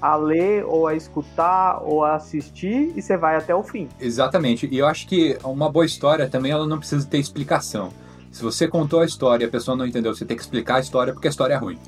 a 0.00 0.16
ler 0.16 0.64
ou 0.64 0.86
a 0.86 0.94
escutar 0.94 1.82
ou 1.82 2.02
a 2.02 2.14
assistir 2.14 2.92
e 2.96 3.02
você 3.02 3.16
vai 3.16 3.36
até 3.36 3.54
o 3.54 3.62
fim. 3.62 3.88
Exatamente. 4.00 4.66
E 4.70 4.78
eu 4.78 4.86
acho 4.86 5.06
que 5.06 5.38
uma 5.44 5.70
boa 5.70 5.84
história 5.84 6.28
também 6.28 6.52
ela 6.52 6.66
não 6.66 6.78
precisa 6.78 7.06
ter 7.06 7.18
explicação. 7.18 7.90
Se 8.30 8.42
você 8.44 8.68
contou 8.68 9.00
a 9.00 9.04
história 9.04 9.44
e 9.44 9.48
a 9.48 9.50
pessoa 9.50 9.76
não 9.76 9.84
entendeu, 9.84 10.14
você 10.14 10.24
tem 10.24 10.36
que 10.36 10.42
explicar 10.42 10.76
a 10.76 10.80
história 10.80 11.12
porque 11.12 11.26
a 11.26 11.30
história 11.30 11.54
é 11.54 11.56
ruim. 11.56 11.78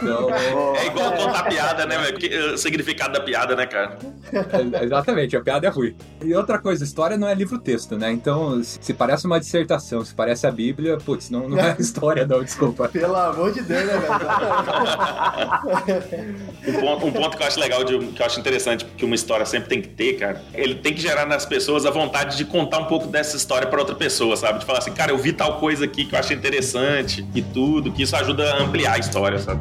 Então... 0.00 0.30
é 0.76 0.86
igual 0.86 1.12
contar 1.12 1.42
piada, 1.44 1.84
né? 1.84 1.96
O 2.54 2.56
significado 2.56 3.12
da 3.12 3.20
piada, 3.20 3.56
né, 3.56 3.66
cara? 3.66 3.98
É, 4.32 4.84
exatamente, 4.84 5.36
a 5.36 5.40
piada 5.40 5.66
é 5.66 5.70
ruim. 5.70 5.96
E 6.22 6.32
outra 6.34 6.58
coisa, 6.58 6.84
história 6.84 7.16
não 7.16 7.26
é 7.26 7.34
livro-texto, 7.34 7.98
né? 7.98 8.12
Então, 8.12 8.62
se 8.62 8.94
parece 8.94 9.26
uma 9.26 9.40
dissertação, 9.40 10.04
se 10.04 10.14
parece 10.14 10.46
a 10.46 10.50
Bíblia, 10.50 10.96
putz, 10.98 11.28
não, 11.28 11.48
não 11.48 11.58
é 11.58 11.76
história, 11.78 12.24
não, 12.24 12.42
desculpa. 12.42 12.88
Pelo 13.00 13.16
amor 13.16 13.52
de 13.52 13.62
Deus, 13.62 13.84
né, 13.84 13.98
velho? 13.98 14.14
um, 16.68 16.80
ponto, 16.80 17.06
um 17.06 17.12
ponto 17.12 17.36
que 17.36 17.42
eu 17.42 17.46
acho 17.46 17.58
legal, 17.58 17.82
de, 17.82 17.98
que 17.98 18.22
eu 18.22 18.26
acho 18.26 18.38
interessante, 18.38 18.84
que 18.84 19.04
uma 19.04 19.16
história 19.16 19.44
sempre 19.44 19.68
tem 19.68 19.82
que 19.82 19.88
ter, 19.88 20.14
cara, 20.14 20.40
ele 20.54 20.76
tem 20.76 20.94
que 20.94 21.00
gerar 21.00 21.26
nas 21.26 21.44
pessoas 21.44 21.84
a 21.84 21.90
vontade 21.90 22.36
de 22.36 22.44
contar 22.44 22.78
um 22.78 22.86
pouco 22.86 23.08
dessa 23.08 23.36
história 23.36 23.66
para 23.66 23.80
outra 23.80 23.96
pessoa, 23.96 24.36
sabe? 24.36 24.60
De 24.60 24.64
falar 24.64 24.78
assim, 24.78 24.92
cara, 24.92 25.10
eu 25.10 25.18
vi 25.18 25.32
tal 25.32 25.58
coisa 25.58 25.79
coisa 25.80 25.84
aqui 25.84 26.04
que 26.04 26.14
eu 26.14 26.18
achei 26.18 26.36
interessante 26.36 27.26
e 27.34 27.40
tudo, 27.40 27.90
que 27.90 28.02
isso 28.02 28.14
ajuda 28.14 28.54
a 28.54 28.62
ampliar 28.62 28.94
a 28.94 28.98
história, 28.98 29.38
sabe? 29.38 29.60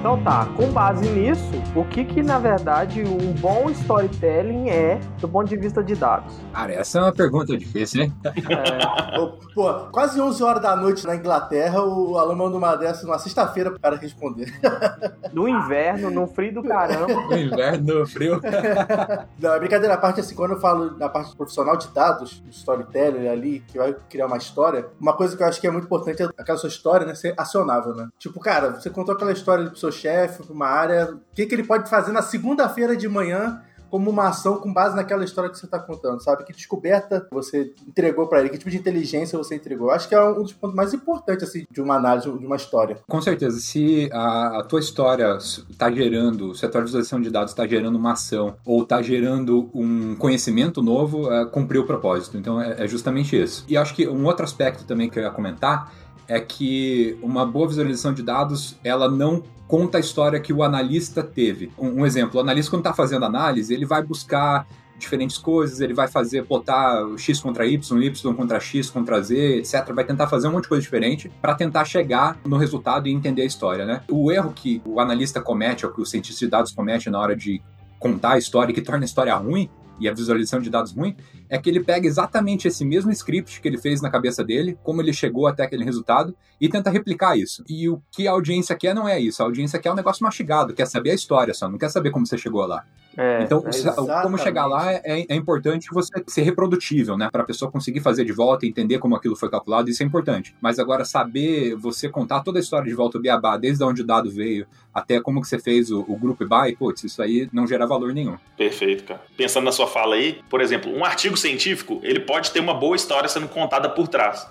Então 0.00 0.14
anotar, 0.14 0.48
com 0.54 0.72
base 0.72 1.06
nisso, 1.10 1.44
o 1.76 1.84
que 1.84 2.06
que 2.06 2.22
na 2.22 2.38
verdade 2.38 3.02
um 3.02 3.32
bom 3.34 3.68
storytelling 3.70 4.70
é 4.70 4.98
do 5.20 5.28
ponto 5.28 5.46
de 5.46 5.56
vista 5.56 5.84
de 5.84 5.94
dados. 5.94 6.34
Cara, 6.54 6.72
essa 6.72 6.98
é 6.98 7.02
uma 7.02 7.12
pergunta 7.12 7.56
difícil, 7.56 8.04
hein? 8.04 8.12
É... 8.24 9.18
Pô, 9.54 9.72
quase 9.92 10.20
11 10.20 10.42
horas 10.42 10.62
da 10.62 10.74
noite 10.74 11.06
na 11.06 11.14
Inglaterra, 11.14 11.82
o 11.82 12.16
Alan 12.16 12.34
mandou 12.34 12.58
uma 12.58 12.76
dessa 12.76 13.04
numa 13.04 13.18
sexta-feira 13.18 13.72
para 13.78 13.96
responder. 13.96 14.50
No 15.32 15.48
inverno, 15.48 16.10
no 16.10 16.26
frio 16.26 16.52
do 16.54 16.62
caramba. 16.62 17.06
No 17.06 17.38
inverno, 17.38 18.00
no 18.00 18.06
frio. 18.06 18.40
Não, 19.38 19.54
é 19.54 19.58
brincadeira 19.60 19.94
à 19.94 19.96
parte, 19.96 20.18
assim, 20.18 20.34
quando 20.34 20.54
eu 20.54 20.60
falo 20.60 20.96
na 20.98 21.08
parte 21.08 21.36
profissional 21.36 21.76
de 21.76 21.86
dados, 21.88 22.42
storytelling 22.50 23.28
ali, 23.28 23.60
que 23.68 23.78
vai 23.78 23.94
criar 24.08 24.26
uma 24.26 24.36
história, 24.36 24.88
uma 25.00 25.12
coisa 25.12 25.36
que 25.36 25.42
eu 25.42 25.46
acho 25.46 25.60
que 25.60 25.68
é 25.68 25.70
muito 25.70 25.84
importante 25.84 26.22
é 26.22 26.28
aquela 26.36 26.58
sua 26.58 26.68
história, 26.68 27.06
né, 27.06 27.14
ser 27.14 27.32
acionável, 27.36 27.94
né? 27.94 28.08
Tipo, 28.18 28.40
cara, 28.40 28.72
você 28.72 28.90
contou 28.90 29.14
aquela 29.14 29.30
história 29.30 29.62
ali 29.62 29.70
pro 29.70 29.78
seu 29.90 29.92
chefe, 29.92 30.42
pra 30.42 30.52
uma 30.52 30.66
área, 30.66 31.14
o 31.14 31.34
que, 31.34 31.46
que 31.46 31.54
ele 31.54 31.64
pode 31.64 31.88
fazer 31.88 32.12
na 32.12 32.22
segunda-feira 32.22 32.96
de 32.96 33.08
manhã 33.08 33.62
como 33.90 34.08
uma 34.08 34.28
ação 34.28 34.58
com 34.58 34.72
base 34.72 34.94
naquela 34.94 35.24
história 35.24 35.50
que 35.50 35.58
você 35.58 35.66
está 35.66 35.78
contando, 35.78 36.22
sabe? 36.22 36.44
Que 36.44 36.52
descoberta 36.52 37.26
você 37.32 37.74
entregou 37.86 38.28
para 38.28 38.38
ele, 38.40 38.48
que 38.48 38.56
tipo 38.56 38.70
de 38.70 38.78
inteligência 38.78 39.36
você 39.36 39.56
entregou. 39.56 39.90
Acho 39.90 40.08
que 40.08 40.14
é 40.14 40.22
um 40.22 40.42
dos 40.42 40.52
pontos 40.52 40.76
mais 40.76 40.94
importantes 40.94 41.48
assim, 41.48 41.66
de 41.68 41.80
uma 41.80 41.96
análise 41.96 42.30
de 42.30 42.46
uma 42.46 42.54
história. 42.54 42.98
Com 43.08 43.20
certeza, 43.20 43.58
se 43.58 44.08
a, 44.12 44.60
a 44.60 44.62
tua 44.62 44.78
história 44.78 45.36
está 45.38 45.90
gerando, 45.90 46.54
se 46.54 46.64
a 46.64 46.68
tua 46.68 46.82
visualização 46.82 47.20
de 47.20 47.30
dados 47.30 47.50
está 47.50 47.66
gerando 47.66 47.96
uma 47.96 48.12
ação 48.12 48.54
ou 48.64 48.84
está 48.84 49.02
gerando 49.02 49.68
um 49.74 50.14
conhecimento 50.14 50.80
novo, 50.80 51.30
é, 51.32 51.44
cumpriu 51.46 51.82
o 51.82 51.86
propósito. 51.86 52.38
Então 52.38 52.60
é, 52.60 52.84
é 52.84 52.86
justamente 52.86 53.36
isso. 53.36 53.64
E 53.68 53.76
acho 53.76 53.92
que 53.94 54.06
um 54.06 54.24
outro 54.24 54.44
aspecto 54.44 54.84
também 54.84 55.10
que 55.10 55.18
eu 55.18 55.24
ia 55.24 55.30
comentar 55.30 55.92
é 56.30 56.38
que 56.38 57.18
uma 57.20 57.44
boa 57.44 57.66
visualização 57.66 58.14
de 58.14 58.22
dados, 58.22 58.78
ela 58.84 59.10
não 59.10 59.42
conta 59.66 59.98
a 59.98 60.00
história 60.00 60.38
que 60.38 60.52
o 60.52 60.62
analista 60.62 61.24
teve. 61.24 61.72
Um, 61.76 62.02
um 62.02 62.06
exemplo, 62.06 62.38
o 62.38 62.40
analista 62.40 62.70
quando 62.70 62.82
está 62.82 62.94
fazendo 62.94 63.24
análise, 63.24 63.74
ele 63.74 63.84
vai 63.84 64.00
buscar 64.00 64.64
diferentes 64.96 65.36
coisas, 65.36 65.80
ele 65.80 65.92
vai 65.92 66.06
fazer, 66.06 66.44
botar 66.44 67.04
X 67.16 67.40
contra 67.40 67.66
Y, 67.66 68.02
Y 68.04 68.34
contra 68.34 68.60
X 68.60 68.90
contra 68.90 69.20
Z, 69.20 69.56
etc. 69.56 69.92
Vai 69.92 70.04
tentar 70.04 70.28
fazer 70.28 70.46
um 70.46 70.52
monte 70.52 70.64
de 70.64 70.68
coisa 70.68 70.82
diferente 70.82 71.28
para 71.42 71.52
tentar 71.52 71.84
chegar 71.84 72.38
no 72.44 72.56
resultado 72.56 73.08
e 73.08 73.12
entender 73.12 73.42
a 73.42 73.46
história, 73.46 73.84
né? 73.84 74.02
O 74.08 74.30
erro 74.30 74.52
que 74.52 74.80
o 74.84 75.00
analista 75.00 75.40
comete, 75.40 75.84
ou 75.84 75.92
que 75.92 76.00
o 76.00 76.06
cientista 76.06 76.44
de 76.44 76.50
dados 76.50 76.70
comete 76.70 77.10
na 77.10 77.18
hora 77.18 77.34
de 77.34 77.60
contar 77.98 78.34
a 78.34 78.38
história, 78.38 78.72
que 78.72 78.80
torna 78.80 79.02
a 79.02 79.06
história 79.06 79.34
ruim, 79.34 79.68
e 80.00 80.08
a 80.08 80.14
visualização 80.14 80.60
de 80.60 80.70
dados 80.70 80.92
ruim, 80.92 81.14
é 81.50 81.58
que 81.58 81.68
ele 81.68 81.80
pega 81.80 82.06
exatamente 82.06 82.68
esse 82.68 82.84
mesmo 82.84 83.10
script 83.10 83.60
que 83.60 83.68
ele 83.68 83.76
fez 83.76 84.00
na 84.00 84.08
cabeça 84.08 84.44
dele, 84.44 84.78
como 84.84 85.02
ele 85.02 85.12
chegou 85.12 85.48
até 85.48 85.64
aquele 85.64 85.84
resultado, 85.84 86.34
e 86.60 86.68
tenta 86.68 86.88
replicar 86.90 87.36
isso. 87.36 87.64
E 87.68 87.88
o 87.88 88.00
que 88.12 88.28
a 88.28 88.30
audiência 88.30 88.76
quer 88.76 88.94
não 88.94 89.08
é 89.08 89.18
isso. 89.18 89.42
A 89.42 89.46
audiência 89.46 89.78
quer 89.78 89.90
um 89.90 89.96
negócio 89.96 90.22
mastigado, 90.22 90.72
quer 90.72 90.86
saber 90.86 91.10
a 91.10 91.14
história 91.14 91.52
só, 91.52 91.68
não 91.68 91.78
quer 91.78 91.90
saber 91.90 92.10
como 92.10 92.24
você 92.24 92.38
chegou 92.38 92.64
lá. 92.64 92.84
É, 93.16 93.42
então, 93.42 93.64
é 93.66 94.22
como 94.22 94.38
chegar 94.38 94.66
lá 94.66 94.92
é, 94.92 95.26
é, 95.28 95.34
importante 95.34 95.88
você 95.92 96.12
ser 96.28 96.42
reprodutível, 96.42 97.18
né? 97.18 97.28
Para 97.30 97.42
a 97.42 97.44
pessoa 97.44 97.70
conseguir 97.70 98.00
fazer 98.00 98.24
de 98.24 98.32
volta, 98.32 98.66
entender 98.66 98.98
como 98.98 99.16
aquilo 99.16 99.34
foi 99.34 99.50
calculado, 99.50 99.90
isso 99.90 100.02
é 100.02 100.06
importante. 100.06 100.54
Mas 100.60 100.78
agora, 100.78 101.04
saber 101.04 101.74
você 101.74 102.08
contar 102.08 102.40
toda 102.40 102.58
a 102.58 102.62
história 102.62 102.88
de 102.88 102.94
volta 102.94 103.18
do 103.18 103.22
Beabá, 103.22 103.56
desde 103.56 103.82
onde 103.82 104.02
o 104.02 104.06
dado 104.06 104.30
veio, 104.30 104.66
até 104.94 105.20
como 105.20 105.40
que 105.40 105.48
você 105.48 105.58
fez 105.58 105.90
o, 105.90 106.04
o 106.06 106.16
group 106.16 106.40
by, 106.40 106.76
putz, 106.76 107.02
isso 107.02 107.20
aí 107.20 107.48
não 107.52 107.66
gera 107.66 107.86
valor 107.86 108.12
nenhum. 108.12 108.36
Perfeito, 108.56 109.04
cara. 109.04 109.20
Pensando 109.36 109.64
na 109.64 109.72
sua 109.72 109.86
fala 109.86 110.14
aí, 110.14 110.40
por 110.48 110.60
exemplo, 110.60 110.92
um 110.92 111.04
artigo 111.04 111.36
científico, 111.40 112.00
ele 112.02 112.20
pode 112.20 112.50
ter 112.50 112.60
uma 112.60 112.74
boa 112.74 112.96
história 112.96 113.28
sendo 113.28 113.48
contada 113.48 113.88
por 113.88 114.08
trás. 114.08 114.46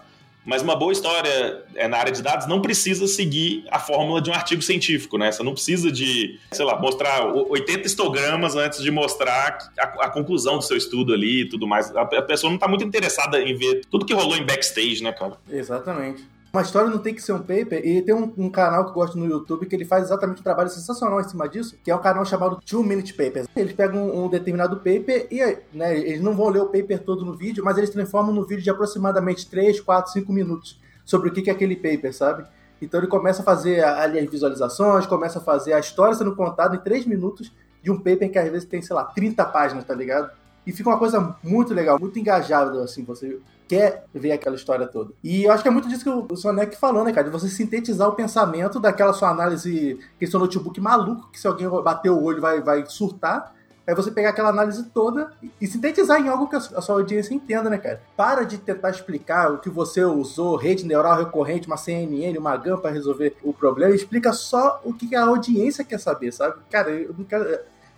Mas 0.46 0.62
uma 0.62 0.76
boa 0.76 0.92
história 0.92 1.64
é, 1.76 1.88
na 1.88 1.98
área 1.98 2.12
de 2.12 2.24
dados 2.24 2.48
não 2.48 2.62
precisa 2.62 3.06
seguir 3.08 3.66
a 3.70 3.78
fórmula 3.78 4.22
de 4.22 4.30
um 4.30 4.34
artigo 4.34 4.62
científico, 4.62 5.18
né? 5.18 5.32
Você 5.32 5.44
não 5.44 5.54
precisa 5.54 5.92
de, 5.92 6.40
sei 6.52 6.66
lá, 6.66 6.80
mostrar 6.80 7.26
80 7.26 7.86
histogramas 7.86 8.56
antes 8.56 8.82
de 8.82 8.90
mostrar 8.90 9.72
a, 9.78 9.84
a 10.06 10.10
conclusão 10.10 10.58
do 10.58 10.64
seu 10.64 10.78
estudo 10.78 11.14
ali 11.14 11.42
e 11.42 11.50
tudo 11.50 11.68
mais. 11.68 11.96
A, 11.96 12.02
a 12.02 12.22
pessoa 12.22 12.50
não 12.50 12.56
está 12.56 12.68
muito 12.68 12.84
interessada 12.84 13.40
em 13.40 13.54
ver 13.54 13.82
tudo 13.92 14.06
que 14.06 14.14
rolou 14.14 14.36
em 14.36 14.46
backstage, 14.46 15.04
né, 15.04 15.12
cara? 15.12 15.38
Exatamente. 15.52 16.24
Uma 16.52 16.64
história 16.64 16.90
não 16.90 16.98
tem 16.98 17.14
que 17.14 17.22
ser 17.22 17.32
um 17.32 17.40
paper, 17.40 17.86
e 17.86 18.02
tem 18.02 18.14
um, 18.14 18.34
um, 18.36 18.50
canal 18.50 18.84
que 18.84 18.90
eu 18.90 18.94
gosto 18.96 19.18
no 19.20 19.28
YouTube 19.28 19.68
que 19.68 19.76
ele 19.76 19.86
faz 19.86 20.06
exatamente 20.06 20.40
um 20.40 20.44
trabalho 20.44 20.70
sensacional 20.70 21.22
em 21.22 21.24
cima 21.24 21.48
disso, 21.48 21.78
que 21.84 21.92
é 21.92 21.96
um 21.96 22.02
canal 22.02 22.26
chamado 22.26 22.60
Two 22.66 22.84
Minute 22.84 23.14
Papers. 23.14 23.48
Eles 23.56 23.74
pegam 23.74 24.10
um, 24.10 24.26
um 24.26 24.30
determinado 24.30 24.78
paper 24.78 25.28
e 25.30 25.58
né, 25.72 25.96
eles 25.96 26.22
não 26.22 26.36
vão 26.36 26.50
ler 26.50 26.62
o 26.62 26.66
paper 26.66 27.04
todo 27.04 27.24
no 27.24 27.38
vídeo, 27.38 27.64
mas 27.64 27.78
eles 27.78 27.92
transformam 27.92 28.34
no 28.34 28.44
vídeo 28.48 28.64
de 28.64 28.70
aproximadamente 28.70 29.48
3, 29.48 29.80
4, 29.80 30.12
5 30.12 30.34
minutos 30.34 30.80
sobre 31.06 31.30
o 31.30 31.32
que 31.32 31.52
é 31.52 31.54
aquele 31.54 31.76
paper, 31.76 32.16
sabe? 32.16 32.48
Então 32.82 33.00
ele 33.00 33.08
começa 33.08 33.44
a 33.44 33.46
fazer 33.46 33.84
ali 33.84 34.18
as 34.18 34.30
visualizações, 34.30 35.06
começa 35.06 35.38
a 35.38 35.42
fazer 35.42 35.74
a 35.74 35.80
história 35.80 36.16
sendo 36.16 36.36
contada 36.36 36.76
em 36.76 36.80
3 36.80 37.06
minutos 37.06 37.52
de 37.84 37.92
um 37.92 37.98
paper 37.98 38.32
que 38.32 38.40
às 38.40 38.50
vezes 38.50 38.68
tem, 38.68 38.82
sei 38.82 38.96
lá, 38.96 39.04
30 39.04 39.46
páginas, 39.46 39.86
tá 39.86 39.94
ligado? 39.94 40.32
E 40.66 40.72
fica 40.72 40.90
uma 40.90 40.98
coisa 40.98 41.36
muito 41.44 41.76
legal, 41.76 42.00
muito 42.00 42.18
engajável, 42.18 42.82
assim, 42.82 43.04
você 43.04 43.40
quer 43.70 44.06
ver 44.12 44.32
aquela 44.32 44.56
história 44.56 44.88
toda. 44.88 45.14
E 45.24 45.44
eu 45.44 45.52
acho 45.52 45.62
que 45.62 45.70
é 45.70 45.72
muito 45.72 45.88
disso 45.88 46.04
que 46.04 46.10
o 46.10 46.36
Sonek 46.36 46.76
falou, 46.76 47.04
né, 47.04 47.14
cara? 47.14 47.30
De 47.30 47.32
você 47.32 47.48
sintetizar 47.48 48.10
o 48.10 48.14
pensamento 48.14 48.80
daquela 48.80 49.14
sua 49.14 49.30
análise, 49.30 50.00
que 50.18 50.26
seu 50.26 50.40
notebook 50.40 50.82
maluco, 50.82 51.30
que 51.32 51.40
se 51.40 51.48
alguém 51.48 51.70
bater 51.70 52.10
o 52.10 52.22
olho 52.22 52.42
vai, 52.42 52.60
vai 52.62 52.84
surtar. 52.88 53.54
É 53.86 53.94
você 53.94 54.12
pegar 54.12 54.30
aquela 54.30 54.50
análise 54.50 54.84
toda 54.90 55.32
e 55.62 55.68
sintetizar 55.68 56.20
em 56.20 56.28
algo 56.28 56.48
que 56.48 56.56
a 56.56 56.60
sua 56.60 56.96
audiência 56.96 57.34
entenda, 57.34 57.70
né, 57.70 57.78
cara? 57.78 58.02
Para 58.18 58.44
de 58.44 58.58
tentar 58.58 58.90
explicar 58.90 59.52
o 59.52 59.60
que 59.60 59.70
você 59.70 60.04
usou, 60.04 60.56
rede 60.56 60.86
neural 60.86 61.18
recorrente, 61.18 61.68
uma 61.68 61.78
CNN, 61.78 62.38
uma 62.38 62.58
GAN 62.58 62.78
para 62.78 62.92
resolver 62.92 63.36
o 63.44 63.54
problema. 63.54 63.94
Explica 63.94 64.34
só 64.34 64.82
o 64.84 64.94
que 64.94 65.16
a 65.16 65.26
audiência 65.26 65.84
quer 65.84 66.00
saber, 66.00 66.32
sabe? 66.32 66.56
Cara, 66.72 66.90
eu 66.90 67.14
não 67.16 67.24
quero 67.24 67.46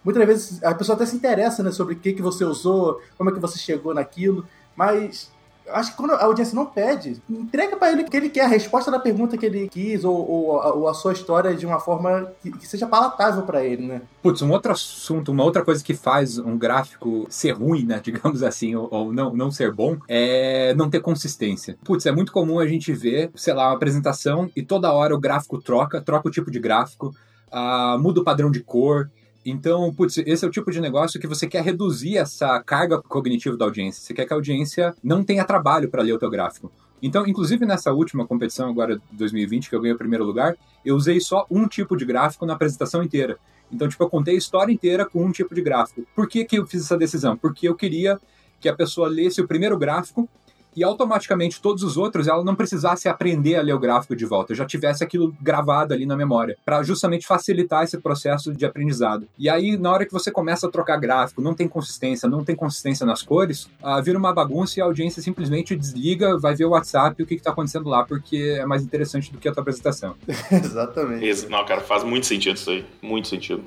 muitas 0.03 0.25
vezes 0.25 0.63
a 0.63 0.73
pessoa 0.73 0.95
até 0.95 1.05
se 1.05 1.15
interessa 1.15 1.63
né, 1.63 1.71
sobre 1.71 1.93
o 1.93 1.97
que, 1.97 2.13
que 2.13 2.21
você 2.21 2.43
usou, 2.43 3.01
como 3.17 3.29
é 3.29 3.33
que 3.33 3.39
você 3.39 3.59
chegou 3.59 3.93
naquilo, 3.93 4.45
mas 4.75 5.30
acho 5.73 5.91
que 5.91 5.97
quando 5.97 6.11
a 6.11 6.23
audiência 6.23 6.55
não 6.55 6.65
pede, 6.65 7.21
entrega 7.29 7.77
para 7.77 7.91
ele 7.91 8.03
o 8.03 8.05
que 8.05 8.15
ele 8.17 8.29
quer, 8.29 8.45
a 8.45 8.47
resposta 8.47 8.91
da 8.91 8.99
pergunta 8.99 9.37
que 9.37 9.45
ele 9.45 9.69
quis, 9.69 10.03
ou, 10.03 10.29
ou, 10.29 10.61
a, 10.61 10.73
ou 10.73 10.87
a, 10.87 10.93
sua 10.93 11.13
história 11.13 11.53
de 11.55 11.65
uma 11.65 11.79
forma 11.79 12.31
que, 12.41 12.51
que 12.51 12.67
seja 12.67 12.87
palatável 12.87 13.43
para 13.43 13.63
ele, 13.63 13.85
né? 13.85 14.01
Putz, 14.21 14.41
um 14.41 14.51
outro 14.51 14.71
assunto, 14.71 15.31
uma 15.31 15.43
outra 15.43 15.63
coisa 15.63 15.83
que 15.83 15.93
faz 15.93 16.37
um 16.37 16.57
gráfico 16.57 17.25
ser 17.29 17.51
ruim, 17.51 17.85
né, 17.85 17.99
digamos 18.03 18.43
assim, 18.43 18.75
ou, 18.75 18.87
ou 18.91 19.13
não, 19.13 19.33
não 19.33 19.51
ser 19.51 19.71
bom, 19.71 19.97
é 20.07 20.73
não 20.75 20.89
ter 20.89 21.01
consistência. 21.01 21.77
Putz, 21.83 22.05
é 22.05 22.11
muito 22.11 22.31
comum 22.31 22.59
a 22.59 22.67
gente 22.67 22.93
ver, 22.93 23.31
sei 23.35 23.53
lá, 23.53 23.67
uma 23.67 23.75
apresentação 23.75 24.49
e 24.55 24.61
toda 24.61 24.91
hora 24.91 25.15
o 25.15 25.19
gráfico 25.19 25.61
troca, 25.61 26.01
troca 26.01 26.27
o 26.27 26.31
tipo 26.31 26.51
de 26.51 26.59
gráfico, 26.59 27.13
uh, 27.51 27.99
muda 27.99 28.21
o 28.21 28.23
padrão 28.23 28.51
de 28.51 28.61
cor, 28.61 29.09
então, 29.45 29.91
putz, 29.93 30.17
esse 30.19 30.45
é 30.45 30.47
o 30.47 30.51
tipo 30.51 30.71
de 30.71 30.79
negócio 30.79 31.19
que 31.19 31.27
você 31.27 31.47
quer 31.47 31.63
reduzir 31.63 32.17
essa 32.17 32.61
carga 32.61 33.01
cognitiva 33.01 33.57
da 33.57 33.65
audiência. 33.65 34.01
Você 34.01 34.13
quer 34.13 34.25
que 34.25 34.33
a 34.33 34.35
audiência 34.35 34.95
não 35.03 35.23
tenha 35.23 35.43
trabalho 35.43 35.89
para 35.89 36.03
ler 36.03 36.13
o 36.13 36.19
teu 36.19 36.29
gráfico. 36.29 36.71
Então, 37.01 37.25
inclusive 37.25 37.65
nessa 37.65 37.91
última 37.91 38.27
competição 38.27 38.69
agora 38.69 39.01
2020 39.11 39.69
que 39.69 39.75
eu 39.75 39.81
ganhei 39.81 39.95
o 39.95 39.97
primeiro 39.97 40.23
lugar, 40.23 40.55
eu 40.85 40.95
usei 40.95 41.19
só 41.19 41.47
um 41.49 41.67
tipo 41.67 41.97
de 41.97 42.05
gráfico 42.05 42.45
na 42.45 42.53
apresentação 42.53 43.01
inteira. 43.01 43.37
Então, 43.71 43.87
tipo, 43.87 44.03
eu 44.03 44.09
contei 44.09 44.35
a 44.35 44.37
história 44.37 44.71
inteira 44.71 45.05
com 45.05 45.25
um 45.25 45.31
tipo 45.31 45.55
de 45.55 45.61
gráfico. 45.61 46.05
Por 46.15 46.27
que, 46.27 46.45
que 46.45 46.57
eu 46.57 46.67
fiz 46.67 46.83
essa 46.83 46.97
decisão? 46.97 47.35
Porque 47.35 47.67
eu 47.67 47.75
queria 47.75 48.19
que 48.59 48.69
a 48.69 48.75
pessoa 48.75 49.07
lesse 49.07 49.41
o 49.41 49.47
primeiro 49.47 49.77
gráfico 49.77 50.29
e 50.75 50.83
automaticamente 50.83 51.61
todos 51.61 51.83
os 51.83 51.97
outros 51.97 52.27
ela 52.27 52.43
não 52.43 52.55
precisasse 52.55 53.09
aprender 53.09 53.55
a 53.55 53.61
ler 53.61 53.73
o 53.73 53.79
gráfico 53.79 54.15
de 54.15 54.25
volta, 54.25 54.55
já 54.55 54.65
tivesse 54.65 55.03
aquilo 55.03 55.35
gravado 55.41 55.93
ali 55.93 56.05
na 56.05 56.15
memória, 56.15 56.57
para 56.65 56.83
justamente 56.83 57.25
facilitar 57.25 57.83
esse 57.83 57.97
processo 57.97 58.53
de 58.53 58.65
aprendizado. 58.65 59.27
E 59.37 59.49
aí, 59.49 59.77
na 59.77 59.91
hora 59.91 60.05
que 60.05 60.11
você 60.11 60.31
começa 60.31 60.67
a 60.67 60.71
trocar 60.71 60.97
gráfico, 60.97 61.41
não 61.41 61.53
tem 61.53 61.67
consistência, 61.67 62.29
não 62.29 62.43
tem 62.43 62.55
consistência 62.55 63.05
nas 63.05 63.21
cores, 63.21 63.69
uh, 63.83 64.01
vira 64.03 64.17
uma 64.17 64.33
bagunça 64.33 64.79
e 64.79 64.81
a 64.81 64.85
audiência 64.85 65.21
simplesmente 65.21 65.75
desliga, 65.75 66.37
vai 66.37 66.55
ver 66.55 66.65
o 66.65 66.69
WhatsApp 66.69 67.15
e 67.19 67.23
o 67.23 67.27
que 67.27 67.35
está 67.35 67.51
acontecendo 67.51 67.89
lá, 67.89 68.03
porque 68.03 68.57
é 68.59 68.65
mais 68.65 68.83
interessante 68.83 69.31
do 69.31 69.37
que 69.37 69.47
a 69.47 69.51
tua 69.51 69.61
apresentação. 69.61 70.15
Exatamente. 70.51 71.49
Não, 71.49 71.65
cara, 71.65 71.81
faz 71.81 72.03
muito 72.03 72.25
sentido 72.25 72.55
isso 72.55 72.69
aí. 72.69 72.85
Muito 73.01 73.27
sentido. 73.27 73.63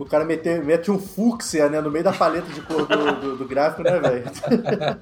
O 0.00 0.06
cara 0.06 0.24
mete, 0.24 0.48
mete 0.60 0.90
um 0.90 0.98
fúcsia, 0.98 1.68
né, 1.68 1.78
no 1.78 1.90
meio 1.90 2.02
da 2.02 2.10
paleta 2.10 2.50
de 2.50 2.62
cor 2.62 2.86
do, 2.86 3.12
do, 3.20 3.36
do 3.36 3.44
gráfico, 3.44 3.82
né, 3.82 4.00
velho? 4.00 4.24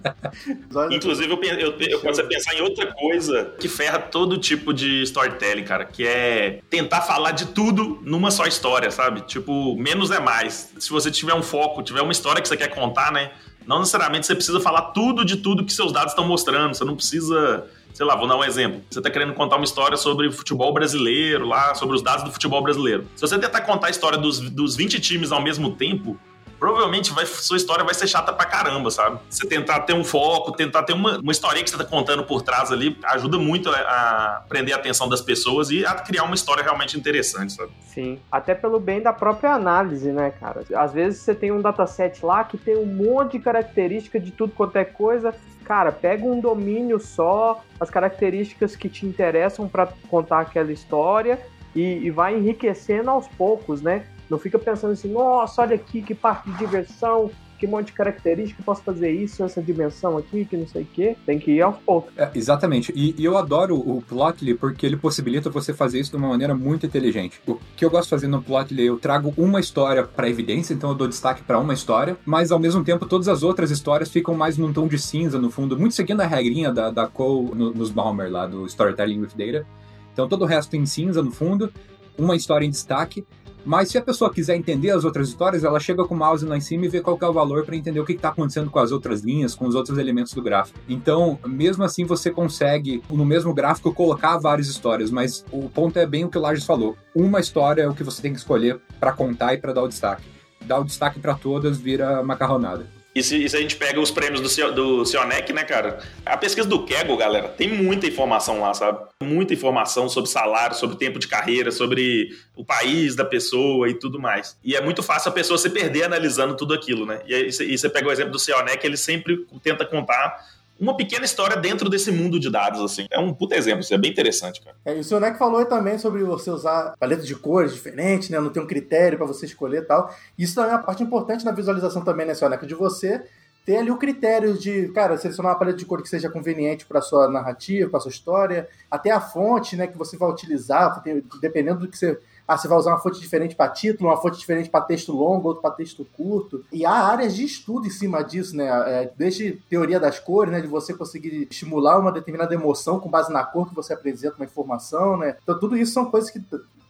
Inclusive, 0.90 1.30
eu, 1.30 1.40
eu, 1.56 1.78
eu 1.78 2.00
posso 2.00 2.24
pensar 2.24 2.52
em 2.56 2.62
outra 2.62 2.92
coisa 2.92 3.54
que 3.60 3.68
ferra 3.68 4.00
todo 4.00 4.36
tipo 4.36 4.74
de 4.74 5.02
storytelling, 5.04 5.62
cara, 5.62 5.84
que 5.84 6.04
é 6.04 6.60
tentar 6.68 7.02
falar 7.02 7.30
de 7.30 7.46
tudo 7.46 8.00
numa 8.02 8.32
só 8.32 8.44
história, 8.44 8.90
sabe? 8.90 9.20
Tipo, 9.20 9.76
menos 9.76 10.10
é 10.10 10.18
mais. 10.18 10.72
Se 10.80 10.90
você 10.90 11.12
tiver 11.12 11.34
um 11.34 11.42
foco, 11.42 11.80
tiver 11.80 12.02
uma 12.02 12.10
história 12.10 12.42
que 12.42 12.48
você 12.48 12.56
quer 12.56 12.68
contar, 12.68 13.12
né? 13.12 13.30
Não 13.64 13.78
necessariamente 13.78 14.26
você 14.26 14.34
precisa 14.34 14.58
falar 14.58 14.82
tudo 14.90 15.24
de 15.24 15.36
tudo 15.36 15.64
que 15.64 15.72
seus 15.72 15.92
dados 15.92 16.10
estão 16.10 16.26
mostrando. 16.26 16.74
Você 16.74 16.84
não 16.84 16.96
precisa 16.96 17.66
sei 17.98 18.06
lá, 18.06 18.14
vou 18.14 18.28
dar 18.28 18.36
um 18.36 18.44
exemplo. 18.44 18.80
Você 18.88 19.00
está 19.00 19.10
querendo 19.10 19.34
contar 19.34 19.56
uma 19.56 19.64
história 19.64 19.96
sobre 19.96 20.30
futebol 20.30 20.72
brasileiro 20.72 21.44
lá, 21.44 21.74
sobre 21.74 21.96
os 21.96 22.02
dados 22.02 22.22
do 22.22 22.30
futebol 22.30 22.62
brasileiro. 22.62 23.04
Se 23.16 23.22
você 23.22 23.36
tentar 23.36 23.62
contar 23.62 23.88
a 23.88 23.90
história 23.90 24.16
dos, 24.16 24.38
dos 24.38 24.76
20 24.76 25.00
times 25.00 25.32
ao 25.32 25.42
mesmo 25.42 25.72
tempo, 25.72 26.16
provavelmente 26.58 27.12
vai, 27.12 27.24
sua 27.26 27.56
história 27.56 27.84
vai 27.84 27.94
ser 27.94 28.06
chata 28.06 28.32
pra 28.32 28.44
caramba, 28.44 28.90
sabe? 28.90 29.18
Você 29.28 29.46
tentar 29.46 29.80
ter 29.80 29.94
um 29.94 30.04
foco, 30.04 30.52
tentar 30.52 30.82
ter 30.82 30.92
uma, 30.92 31.18
uma 31.18 31.32
história 31.32 31.62
que 31.62 31.70
você 31.70 31.76
tá 31.76 31.84
contando 31.84 32.24
por 32.24 32.42
trás 32.42 32.72
ali, 32.72 32.98
ajuda 33.04 33.38
muito 33.38 33.70
a, 33.70 33.78
a 33.78 34.42
prender 34.48 34.74
a 34.74 34.78
atenção 34.78 35.08
das 35.08 35.20
pessoas 35.20 35.70
e 35.70 35.84
a 35.84 35.94
criar 35.94 36.24
uma 36.24 36.34
história 36.34 36.62
realmente 36.62 36.98
interessante, 36.98 37.52
sabe? 37.52 37.70
Sim, 37.80 38.18
até 38.30 38.54
pelo 38.54 38.80
bem 38.80 39.00
da 39.00 39.12
própria 39.12 39.52
análise, 39.52 40.10
né, 40.10 40.30
cara? 40.30 40.64
Às 40.74 40.92
vezes 40.92 41.20
você 41.20 41.34
tem 41.34 41.52
um 41.52 41.60
dataset 41.60 42.24
lá 42.24 42.44
que 42.44 42.56
tem 42.56 42.76
um 42.76 42.86
monte 42.86 43.32
de 43.32 43.40
característica 43.40 44.18
de 44.18 44.30
tudo 44.30 44.52
quanto 44.52 44.76
é 44.76 44.84
coisa, 44.84 45.34
cara, 45.64 45.92
pega 45.92 46.24
um 46.24 46.40
domínio 46.40 46.98
só, 46.98 47.62
as 47.78 47.90
características 47.90 48.74
que 48.74 48.88
te 48.88 49.04
interessam 49.04 49.68
para 49.68 49.88
contar 50.08 50.40
aquela 50.40 50.72
história 50.72 51.38
e, 51.74 52.06
e, 52.06 52.10
vai 52.10 52.34
enriquecendo 52.34 53.10
aos 53.10 53.28
poucos, 53.28 53.82
né? 53.82 54.06
Não 54.30 54.38
fica 54.38 54.58
pensando 54.58 54.92
assim, 54.92 55.10
nossa, 55.10 55.62
olha 55.62 55.74
aqui 55.74 56.02
que 56.02 56.14
parte 56.14 56.50
de 56.50 56.58
diversão, 56.58 57.30
que 57.58 57.66
monte 57.66 57.86
de 57.86 57.92
característica, 57.92 58.62
posso 58.62 58.82
fazer 58.82 59.10
isso, 59.10 59.42
essa 59.42 59.60
dimensão 59.60 60.16
aqui, 60.16 60.44
que 60.44 60.56
não 60.56 60.66
sei 60.66 60.82
o 60.82 60.86
quê. 60.86 61.16
Tem 61.26 61.38
que 61.38 61.50
ir 61.50 61.60
aos 61.60 61.76
poucos. 61.78 62.12
É, 62.16 62.30
exatamente. 62.34 62.92
E, 62.94 63.14
e, 63.18 63.24
eu 63.24 63.36
adoro 63.36 63.76
o 63.76 64.00
Plotly 64.00 64.54
porque 64.54 64.86
ele 64.86 64.96
possibilita 64.96 65.50
você 65.50 65.74
fazer 65.74 65.98
isso 65.98 66.12
de 66.12 66.16
uma 66.16 66.28
maneira 66.28 66.54
muito 66.54 66.86
inteligente. 66.86 67.40
O 67.46 67.58
que 67.76 67.84
eu 67.84 67.90
gosto 67.90 68.04
de 68.04 68.10
fazer 68.10 68.28
no 68.28 68.40
Plotly, 68.40 68.86
eu 68.86 68.98
trago 68.98 69.34
uma 69.36 69.58
história 69.58 70.04
para 70.04 70.28
evidência, 70.28 70.72
então 70.72 70.90
eu 70.90 70.94
dou 70.94 71.08
destaque 71.08 71.42
para 71.42 71.58
uma 71.58 71.74
história, 71.74 72.16
mas 72.24 72.52
ao 72.52 72.60
mesmo 72.60 72.84
tempo 72.84 73.04
todas 73.06 73.26
as 73.26 73.42
outras 73.42 73.70
histórias 73.70 74.08
ficam 74.08 74.34
mais 74.34 74.56
num 74.56 74.72
tom 74.72 74.86
de 74.86 74.98
cinza, 74.98 75.38
no 75.38 75.50
fundo, 75.50 75.76
muito 75.76 75.94
seguindo 75.94 76.20
a 76.20 76.26
regrinha 76.26 76.72
da, 76.72 76.90
da 76.90 77.06
Cole 77.08 77.50
no, 77.54 77.74
nos 77.74 77.90
Balmer 77.90 78.30
lá, 78.30 78.46
do 78.46 78.66
Storytelling 78.66 79.20
with 79.20 79.30
Data. 79.36 79.66
Então 80.12 80.28
todo 80.28 80.42
o 80.42 80.46
resto 80.46 80.76
em 80.76 80.86
cinza 80.86 81.22
no 81.22 81.32
fundo, 81.32 81.72
uma 82.16 82.36
história 82.36 82.64
em 82.64 82.70
destaque, 82.70 83.24
mas 83.68 83.90
se 83.90 83.98
a 83.98 84.02
pessoa 84.02 84.32
quiser 84.32 84.56
entender 84.56 84.90
as 84.92 85.04
outras 85.04 85.28
histórias, 85.28 85.62
ela 85.62 85.78
chega 85.78 86.02
com 86.02 86.14
o 86.14 86.16
mouse 86.16 86.46
lá 86.46 86.56
em 86.56 86.60
cima 86.60 86.86
e 86.86 86.88
vê 86.88 87.02
qual 87.02 87.18
é 87.20 87.26
o 87.26 87.32
valor 87.34 87.66
para 87.66 87.76
entender 87.76 88.00
o 88.00 88.04
que 88.06 88.14
está 88.14 88.30
acontecendo 88.30 88.70
com 88.70 88.78
as 88.78 88.92
outras 88.92 89.20
linhas, 89.20 89.54
com 89.54 89.66
os 89.66 89.74
outros 89.74 89.98
elementos 89.98 90.32
do 90.32 90.40
gráfico. 90.40 90.78
Então, 90.88 91.38
mesmo 91.46 91.84
assim, 91.84 92.06
você 92.06 92.30
consegue, 92.30 93.02
no 93.10 93.26
mesmo 93.26 93.52
gráfico, 93.52 93.92
colocar 93.92 94.38
várias 94.38 94.68
histórias, 94.68 95.10
mas 95.10 95.44
o 95.52 95.68
ponto 95.68 95.98
é 95.98 96.06
bem 96.06 96.24
o 96.24 96.30
que 96.30 96.38
o 96.38 96.40
Lages 96.40 96.64
falou. 96.64 96.96
Uma 97.14 97.40
história 97.40 97.82
é 97.82 97.88
o 97.88 97.94
que 97.94 98.02
você 98.02 98.22
tem 98.22 98.32
que 98.32 98.38
escolher 98.38 98.80
para 98.98 99.12
contar 99.12 99.52
e 99.52 99.58
para 99.58 99.74
dar 99.74 99.82
o 99.82 99.88
destaque. 99.88 100.24
Dar 100.64 100.78
o 100.78 100.84
destaque 100.84 101.20
para 101.20 101.34
todas 101.34 101.76
vira 101.76 102.22
macarronada. 102.22 102.97
E 103.18 103.22
se, 103.22 103.44
e 103.44 103.50
se, 103.50 103.56
a 103.56 103.60
gente 103.60 103.74
pega 103.74 104.00
os 104.00 104.12
prêmios 104.12 104.40
do, 104.40 104.72
do 104.72 105.04
Cionec, 105.04 105.52
né, 105.52 105.64
cara? 105.64 105.98
A 106.24 106.36
pesquisa 106.36 106.68
do 106.68 106.84
Kegel, 106.84 107.16
galera, 107.16 107.48
tem 107.48 107.68
muita 107.68 108.06
informação 108.06 108.60
lá, 108.60 108.72
sabe? 108.72 109.00
Muita 109.22 109.52
informação 109.52 110.08
sobre 110.08 110.30
salário, 110.30 110.76
sobre 110.76 110.96
tempo 110.96 111.18
de 111.18 111.26
carreira, 111.26 111.72
sobre 111.72 112.30
o 112.54 112.64
país 112.64 113.16
da 113.16 113.24
pessoa 113.24 113.88
e 113.88 113.94
tudo 113.94 114.20
mais. 114.20 114.56
E 114.62 114.76
é 114.76 114.80
muito 114.80 115.02
fácil 115.02 115.30
a 115.30 115.32
pessoa 115.32 115.58
se 115.58 115.68
perder 115.68 116.04
analisando 116.04 116.56
tudo 116.56 116.72
aquilo, 116.72 117.04
né? 117.04 117.20
E, 117.26 117.48
e 117.48 117.76
você 117.76 117.88
pega 117.88 118.08
o 118.08 118.12
exemplo 118.12 118.30
do 118.30 118.38
Cionec, 118.38 118.86
ele 118.86 118.96
sempre 118.96 119.44
tenta 119.64 119.84
contar 119.84 120.38
uma 120.78 120.96
pequena 120.96 121.24
história 121.24 121.56
dentro 121.56 121.88
desse 121.88 122.10
mundo 122.10 122.38
de 122.38 122.50
dados, 122.50 122.80
assim. 122.80 123.06
É 123.10 123.18
um 123.18 123.34
puta 123.34 123.56
exemplo, 123.56 123.80
isso 123.80 123.92
é 123.92 123.98
bem 123.98 124.10
interessante, 124.10 124.60
cara. 124.62 124.76
É, 124.84 124.96
e 124.96 125.00
o 125.00 125.04
senhor 125.04 125.20
Neck 125.20 125.38
falou 125.38 125.64
também 125.64 125.98
sobre 125.98 126.22
você 126.22 126.50
usar 126.50 126.94
paletas 126.98 127.26
de 127.26 127.34
cores 127.34 127.74
diferentes, 127.74 128.30
né? 128.30 128.38
Não 128.38 128.50
ter 128.50 128.60
um 128.60 128.66
critério 128.66 129.18
para 129.18 129.26
você 129.26 129.46
escolher 129.46 129.82
e 129.82 129.86
tal. 129.86 130.14
Isso 130.38 130.54
também 130.54 130.70
é 130.70 130.74
uma 130.74 130.82
parte 130.82 131.02
importante 131.02 131.44
na 131.44 131.52
visualização 131.52 132.02
também, 132.02 132.26
né, 132.26 132.34
senhor 132.34 132.50
Neck? 132.50 132.66
De 132.66 132.74
você 132.74 133.22
ter 133.68 133.76
ali 133.76 133.90
o 133.90 133.98
critério 133.98 134.56
de, 134.56 134.88
cara, 134.88 135.18
selecionar 135.18 135.52
uma 135.52 135.58
paleta 135.58 135.76
de 135.76 135.84
cor 135.84 136.00
que 136.00 136.08
seja 136.08 136.30
conveniente 136.30 136.86
para 136.86 137.02
sua 137.02 137.28
narrativa, 137.28 137.90
para 137.90 138.00
sua 138.00 138.10
história, 138.10 138.66
até 138.90 139.10
a 139.10 139.20
fonte, 139.20 139.76
né, 139.76 139.86
que 139.86 139.98
você 139.98 140.16
vai 140.16 140.30
utilizar, 140.30 141.02
dependendo 141.40 141.80
do 141.80 141.88
que 141.88 141.98
você 141.98 142.18
ah, 142.48 142.56
você 142.56 142.66
vai 142.66 142.78
usar 142.78 142.92
uma 142.92 143.00
fonte 143.00 143.20
diferente 143.20 143.54
para 143.54 143.68
título, 143.68 144.08
uma 144.08 144.16
fonte 144.16 144.38
diferente 144.38 144.70
para 144.70 144.80
texto 144.80 145.12
longo, 145.12 145.48
outra 145.48 145.60
para 145.60 145.72
texto 145.72 146.06
curto. 146.16 146.64
E 146.72 146.86
há 146.86 146.92
áreas 146.92 147.36
de 147.36 147.44
estudo 147.44 147.86
em 147.86 147.90
cima 147.90 148.22
disso, 148.22 148.56
né? 148.56 148.66
É, 148.66 149.12
desde 149.16 149.52
teoria 149.68 150.00
das 150.00 150.18
cores, 150.18 150.50
né? 150.50 150.62
De 150.62 150.66
você 150.66 150.94
conseguir 150.94 151.46
estimular 151.50 151.98
uma 151.98 152.10
determinada 152.10 152.54
emoção 152.54 152.98
com 152.98 153.10
base 153.10 153.30
na 153.30 153.44
cor 153.44 153.68
que 153.68 153.74
você 153.74 153.92
apresenta 153.92 154.36
uma 154.36 154.46
informação, 154.46 155.18
né? 155.18 155.36
Então 155.42 155.60
tudo 155.60 155.76
isso 155.76 155.92
são 155.92 156.10
coisas 156.10 156.30
que 156.30 156.42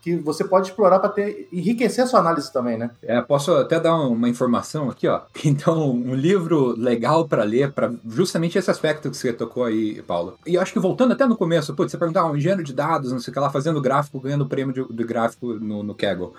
que 0.02 0.16
você 0.16 0.44
pode 0.44 0.68
explorar 0.68 0.98
para 0.98 1.10
ter 1.10 1.48
enriquecer 1.52 2.04
a 2.04 2.06
sua 2.06 2.20
análise 2.20 2.52
também, 2.52 2.78
né? 2.78 2.90
É, 3.02 3.20
posso 3.20 3.52
até 3.52 3.80
dar 3.80 3.94
uma 3.96 4.28
informação 4.28 4.90
aqui, 4.90 5.08
ó. 5.08 5.22
Então, 5.48 5.90
um 5.90 6.14
livro 6.14 6.74
legal 6.78 7.26
para 7.26 7.42
ler 7.42 7.72
para 7.72 7.92
justamente 8.06 8.58
esse 8.58 8.70
aspecto 8.70 9.10
que 9.10 9.16
você 9.16 9.32
tocou 9.32 9.64
aí, 9.64 10.02
Paulo. 10.02 10.38
E 10.46 10.54
eu 10.54 10.60
acho 10.60 10.72
que 10.72 10.78
voltando 10.78 11.12
até 11.12 11.26
no 11.26 11.36
começo, 11.36 11.74
putz, 11.74 11.90
você 11.90 11.98
perguntar, 11.98 12.20
ah, 12.20 12.30
um 12.30 12.36
engenheiro 12.36 12.62
de 12.62 12.72
dados, 12.72 13.12
não 13.12 13.18
sei 13.18 13.30
o 13.30 13.34
que 13.34 13.40
lá, 13.40 13.50
fazendo 13.50 13.80
gráfico, 13.80 14.20
ganhando 14.20 14.46
prêmio 14.46 14.74
de, 14.74 14.94
de 14.94 15.04
gráfico 15.04 15.54
no, 15.54 15.82
no 15.82 15.94
Kaggle. 15.94 16.32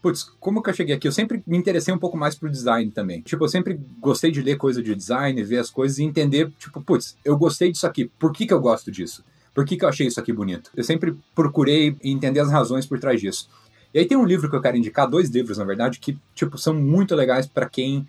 Putz, 0.00 0.24
como 0.40 0.60
que 0.62 0.70
eu 0.70 0.74
cheguei 0.74 0.96
aqui? 0.96 1.06
Eu 1.06 1.12
sempre 1.12 1.42
me 1.46 1.56
interessei 1.56 1.94
um 1.94 1.98
pouco 1.98 2.16
mais 2.16 2.34
pro 2.34 2.50
design 2.50 2.90
também. 2.90 3.20
Tipo, 3.20 3.44
eu 3.44 3.48
sempre 3.48 3.80
gostei 4.00 4.32
de 4.32 4.42
ler 4.42 4.56
coisa 4.56 4.82
de 4.82 4.94
design, 4.94 5.40
ver 5.44 5.58
as 5.58 5.70
coisas 5.70 5.98
e 5.98 6.02
entender, 6.02 6.50
tipo, 6.58 6.80
putz, 6.80 7.16
eu 7.24 7.36
gostei 7.36 7.70
disso 7.70 7.86
aqui. 7.86 8.10
Por 8.18 8.32
que 8.32 8.46
que 8.46 8.52
eu 8.52 8.60
gosto 8.60 8.90
disso? 8.90 9.24
Por 9.54 9.64
que, 9.64 9.76
que 9.76 9.84
eu 9.84 9.88
achei 9.88 10.06
isso 10.06 10.18
aqui 10.18 10.32
bonito? 10.32 10.70
Eu 10.74 10.84
sempre 10.84 11.16
procurei 11.34 11.96
entender 12.02 12.40
as 12.40 12.50
razões 12.50 12.86
por 12.86 12.98
trás 12.98 13.20
disso. 13.20 13.48
E 13.94 13.98
aí 13.98 14.06
tem 14.06 14.16
um 14.16 14.24
livro 14.24 14.48
que 14.48 14.56
eu 14.56 14.62
quero 14.62 14.76
indicar, 14.76 15.08
dois 15.08 15.28
livros, 15.28 15.58
na 15.58 15.64
verdade, 15.64 15.98
que 15.98 16.18
tipo 16.34 16.56
são 16.56 16.72
muito 16.72 17.14
legais 17.14 17.46
para 17.46 17.68
quem 17.68 18.06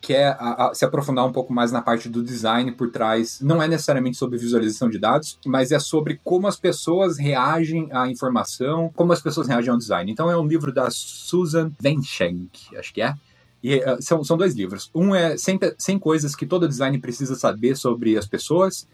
quer 0.00 0.36
a, 0.38 0.66
a, 0.66 0.74
se 0.74 0.84
aprofundar 0.84 1.26
um 1.26 1.32
pouco 1.32 1.52
mais 1.52 1.72
na 1.72 1.80
parte 1.80 2.08
do 2.08 2.22
design 2.22 2.70
por 2.72 2.90
trás. 2.90 3.40
Não 3.40 3.62
é 3.62 3.66
necessariamente 3.66 4.16
sobre 4.16 4.38
visualização 4.38 4.88
de 4.88 4.98
dados, 4.98 5.38
mas 5.44 5.72
é 5.72 5.78
sobre 5.78 6.20
como 6.22 6.46
as 6.46 6.56
pessoas 6.56 7.18
reagem 7.18 7.88
à 7.90 8.08
informação, 8.08 8.92
como 8.94 9.12
as 9.12 9.20
pessoas 9.20 9.48
reagem 9.48 9.70
ao 9.70 9.78
design. 9.78 10.12
Então 10.12 10.30
é 10.30 10.36
um 10.36 10.46
livro 10.46 10.72
da 10.72 10.88
Susan 10.90 11.72
Venschenk, 11.80 12.76
acho 12.76 12.92
que 12.92 13.02
é. 13.02 13.14
E, 13.62 13.78
uh, 13.78 13.96
são, 14.00 14.22
são 14.22 14.36
dois 14.36 14.54
livros. 14.54 14.90
Um 14.94 15.14
é 15.14 15.38
100, 15.38 15.58
100 15.78 15.98
coisas 15.98 16.36
que 16.36 16.44
todo 16.44 16.68
design 16.68 16.98
precisa 16.98 17.34
saber 17.34 17.76
sobre 17.76 18.16
as 18.16 18.26
pessoas 18.26 18.86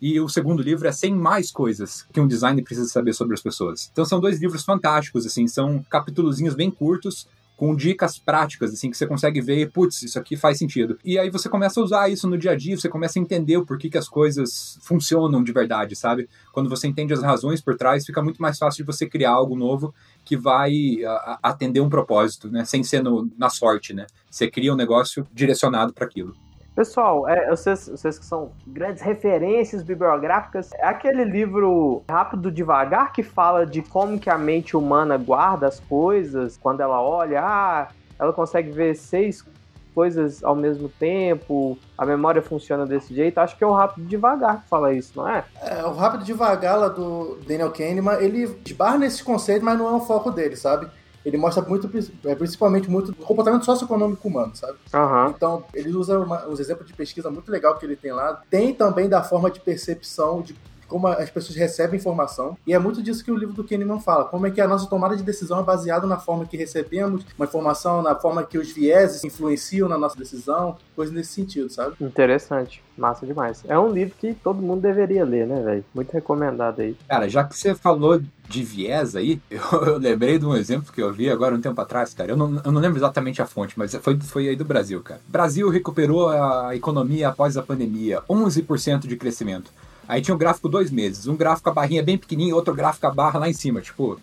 e 0.00 0.20
o 0.20 0.28
segundo 0.28 0.62
livro 0.62 0.86
é 0.86 0.92
100 0.92 1.14
mais 1.14 1.50
coisas 1.50 2.06
que 2.12 2.20
um 2.20 2.26
designer 2.26 2.62
precisa 2.62 2.88
saber 2.88 3.12
sobre 3.12 3.34
as 3.34 3.42
pessoas. 3.42 3.88
Então 3.92 4.04
são 4.04 4.20
dois 4.20 4.40
livros 4.40 4.64
fantásticos, 4.64 5.26
assim, 5.26 5.46
são 5.46 5.84
capítulozinhos 5.90 6.54
bem 6.54 6.70
curtos, 6.70 7.26
com 7.58 7.74
dicas 7.74 8.16
práticas, 8.16 8.72
assim, 8.72 8.88
que 8.88 8.96
você 8.96 9.04
consegue 9.04 9.40
ver, 9.40 9.72
putz, 9.72 10.00
isso 10.04 10.16
aqui 10.16 10.36
faz 10.36 10.58
sentido. 10.58 10.96
E 11.04 11.18
aí 11.18 11.28
você 11.28 11.48
começa 11.48 11.80
a 11.80 11.82
usar 11.82 12.08
isso 12.08 12.28
no 12.28 12.38
dia 12.38 12.52
a 12.52 12.56
dia, 12.56 12.76
você 12.76 12.88
começa 12.88 13.18
a 13.18 13.22
entender 13.22 13.56
o 13.56 13.66
porquê 13.66 13.90
que 13.90 13.98
as 13.98 14.08
coisas 14.08 14.78
funcionam 14.80 15.42
de 15.42 15.50
verdade, 15.50 15.96
sabe? 15.96 16.28
Quando 16.52 16.70
você 16.70 16.86
entende 16.86 17.12
as 17.12 17.20
razões 17.20 17.60
por 17.60 17.76
trás, 17.76 18.06
fica 18.06 18.22
muito 18.22 18.40
mais 18.40 18.56
fácil 18.56 18.84
de 18.84 18.86
você 18.86 19.08
criar 19.08 19.32
algo 19.32 19.56
novo 19.56 19.92
que 20.24 20.36
vai 20.36 20.98
atender 21.42 21.80
um 21.80 21.90
propósito, 21.90 22.48
né? 22.48 22.64
Sem 22.64 22.84
ser 22.84 23.02
no, 23.02 23.28
na 23.36 23.50
sorte, 23.50 23.92
né? 23.92 24.06
Você 24.30 24.48
cria 24.48 24.72
um 24.72 24.76
negócio 24.76 25.26
direcionado 25.34 25.92
para 25.92 26.04
aquilo. 26.04 26.36
Pessoal, 26.78 27.28
é, 27.28 27.50
vocês, 27.50 27.88
vocês 27.88 28.20
que 28.20 28.24
são 28.24 28.52
grandes 28.64 29.02
referências 29.02 29.82
bibliográficas, 29.82 30.70
é 30.74 30.86
aquele 30.86 31.24
livro 31.24 32.04
Rápido 32.08 32.52
Devagar 32.52 33.12
que 33.12 33.20
fala 33.20 33.66
de 33.66 33.82
como 33.82 34.16
que 34.16 34.30
a 34.30 34.38
mente 34.38 34.76
humana 34.76 35.18
guarda 35.18 35.66
as 35.66 35.80
coisas, 35.80 36.56
quando 36.56 36.80
ela 36.80 37.02
olha, 37.02 37.42
ah, 37.42 37.88
ela 38.16 38.32
consegue 38.32 38.70
ver 38.70 38.94
seis 38.94 39.44
coisas 39.92 40.44
ao 40.44 40.54
mesmo 40.54 40.88
tempo, 40.88 41.76
a 41.98 42.06
memória 42.06 42.40
funciona 42.40 42.86
desse 42.86 43.12
jeito. 43.12 43.38
Acho 43.38 43.58
que 43.58 43.64
é 43.64 43.66
o 43.66 43.72
Rápido 43.72 44.06
Devagar 44.06 44.62
que 44.62 44.68
fala 44.68 44.94
isso, 44.94 45.14
não 45.16 45.28
é? 45.28 45.44
É, 45.60 45.84
o 45.84 45.94
Rápido 45.94 46.22
Devagar 46.22 46.78
lá 46.78 46.88
do 46.88 47.40
Daniel 47.44 47.72
Kahneman, 47.72 48.20
ele 48.20 48.56
esbarra 48.64 48.98
nesse 48.98 49.24
conceito, 49.24 49.64
mas 49.64 49.76
não 49.76 49.88
é 49.88 49.92
o 49.94 50.00
foco 50.00 50.30
dele, 50.30 50.54
sabe? 50.54 50.88
Ele 51.28 51.36
mostra 51.36 51.62
muito, 51.62 51.90
é, 52.24 52.34
principalmente 52.34 52.90
muito 52.90 53.12
do 53.12 53.16
comportamento 53.24 53.64
socioeconômico 53.64 54.26
humano, 54.26 54.56
sabe? 54.56 54.78
Uhum. 54.94 55.30
Então, 55.30 55.64
ele 55.74 55.90
usa 55.90 56.18
uma, 56.18 56.46
uns 56.46 56.58
exemplos 56.58 56.86
de 56.86 56.94
pesquisa 56.94 57.30
muito 57.30 57.50
legal 57.50 57.76
que 57.78 57.84
ele 57.84 57.96
tem 57.96 58.12
lá. 58.12 58.42
Tem 58.50 58.72
também 58.72 59.08
da 59.08 59.22
forma 59.22 59.50
de 59.50 59.60
percepção 59.60 60.40
de 60.40 60.56
como 60.88 61.06
as 61.06 61.30
pessoas 61.30 61.56
recebem 61.56 61.98
informação. 61.98 62.56
E 62.66 62.72
é 62.72 62.78
muito 62.78 63.02
disso 63.02 63.24
que 63.24 63.30
o 63.30 63.36
livro 63.36 63.54
do 63.54 63.62
Kahneman 63.62 64.00
fala. 64.00 64.24
Como 64.24 64.46
é 64.46 64.50
que 64.50 64.60
a 64.60 64.66
nossa 64.66 64.86
tomada 64.86 65.16
de 65.16 65.22
decisão 65.22 65.60
é 65.60 65.62
baseada 65.62 66.06
na 66.06 66.18
forma 66.18 66.46
que 66.46 66.56
recebemos 66.56 67.24
uma 67.36 67.44
informação, 67.44 68.02
na 68.02 68.14
forma 68.14 68.42
que 68.42 68.58
os 68.58 68.72
vieses 68.72 69.22
influenciam 69.22 69.88
na 69.88 69.98
nossa 69.98 70.16
decisão, 70.16 70.76
coisas 70.96 71.14
nesse 71.14 71.32
sentido, 71.32 71.70
sabe? 71.70 71.94
Interessante. 72.00 72.82
Massa 72.96 73.24
demais. 73.24 73.62
É 73.68 73.78
um 73.78 73.88
livro 73.92 74.14
que 74.18 74.34
todo 74.34 74.60
mundo 74.60 74.80
deveria 74.80 75.24
ler, 75.24 75.46
né, 75.46 75.62
velho? 75.62 75.84
Muito 75.94 76.12
recomendado 76.12 76.80
aí. 76.80 76.96
Cara, 77.08 77.28
já 77.28 77.44
que 77.44 77.56
você 77.56 77.72
falou 77.74 78.20
de 78.48 78.64
viés 78.64 79.14
aí, 79.14 79.40
eu, 79.48 79.60
eu, 79.86 79.98
lembrei 79.98 80.38
de 80.38 80.44
um 80.44 80.56
exemplo 80.56 80.92
que 80.92 81.00
eu 81.00 81.12
vi 81.12 81.30
agora 81.30 81.54
um 81.54 81.60
tempo 81.60 81.80
atrás, 81.80 82.12
cara. 82.12 82.32
Eu 82.32 82.36
não, 82.36 82.60
eu 82.64 82.72
não 82.72 82.80
lembro 82.80 82.98
exatamente 82.98 83.40
a 83.40 83.46
fonte, 83.46 83.78
mas 83.78 83.94
foi, 83.94 84.18
foi 84.18 84.48
aí 84.48 84.56
do 84.56 84.64
Brasil, 84.64 85.00
cara. 85.00 85.20
Brasil 85.28 85.68
recuperou 85.68 86.28
a 86.28 86.74
economia 86.74 87.28
após 87.28 87.56
a 87.56 87.62
pandemia, 87.62 88.22
11% 88.28 89.06
de 89.06 89.16
crescimento. 89.16 89.70
Aí 90.08 90.22
tinha 90.22 90.34
um 90.34 90.38
gráfico 90.38 90.68
dois 90.68 90.90
meses. 90.90 91.26
Um 91.26 91.36
gráfico 91.36 91.68
a 91.68 91.72
barrinha 91.72 92.02
bem 92.02 92.16
pequenininha, 92.16 92.56
outro 92.56 92.74
gráfico 92.74 93.06
a 93.06 93.10
barra 93.10 93.38
lá 93.38 93.48
em 93.48 93.52
cima. 93.52 93.82
Tipo, 93.82 94.18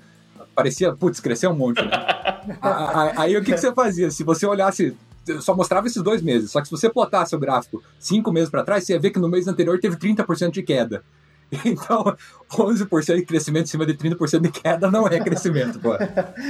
parecia, 0.56 0.92
putz, 0.94 1.20
cresceu 1.20 1.52
um 1.52 1.56
monte, 1.56 1.82
né? 1.82 1.92
aí, 2.60 3.14
aí 3.18 3.38
o 3.38 3.44
que, 3.44 3.54
que 3.54 3.60
você 3.60 3.72
fazia? 3.72 4.10
Se 4.10 4.24
você 4.24 4.48
olhasse 4.48 4.98
só 5.40 5.56
mostrava 5.56 5.88
esses 5.88 6.02
dois 6.02 6.22
meses. 6.22 6.52
Só 6.52 6.62
que 6.62 6.68
se 6.68 6.72
você 6.72 6.90
plotasse 6.90 7.36
o 7.36 7.40
gráfico 7.40 7.84
cinco 8.00 8.32
meses 8.32 8.50
para 8.50 8.64
trás, 8.64 8.84
você 8.84 8.94
ia 8.94 9.00
ver 9.00 9.12
que 9.12 9.20
no 9.20 9.28
mês 9.30 9.48
anterior 9.48 9.80
teve 9.80 9.96
30% 9.96 10.52
de 10.52 10.64
queda. 10.64 11.04
Então, 11.66 12.16
11% 12.52 13.16
de 13.16 13.26
crescimento 13.26 13.66
em 13.66 13.70
cima 13.70 13.86
de 13.86 13.94
30% 13.96 14.42
de 14.42 14.52
queda 14.52 14.90
não 14.90 15.08
é 15.08 15.20
crescimento, 15.20 15.80
pô. 15.80 15.92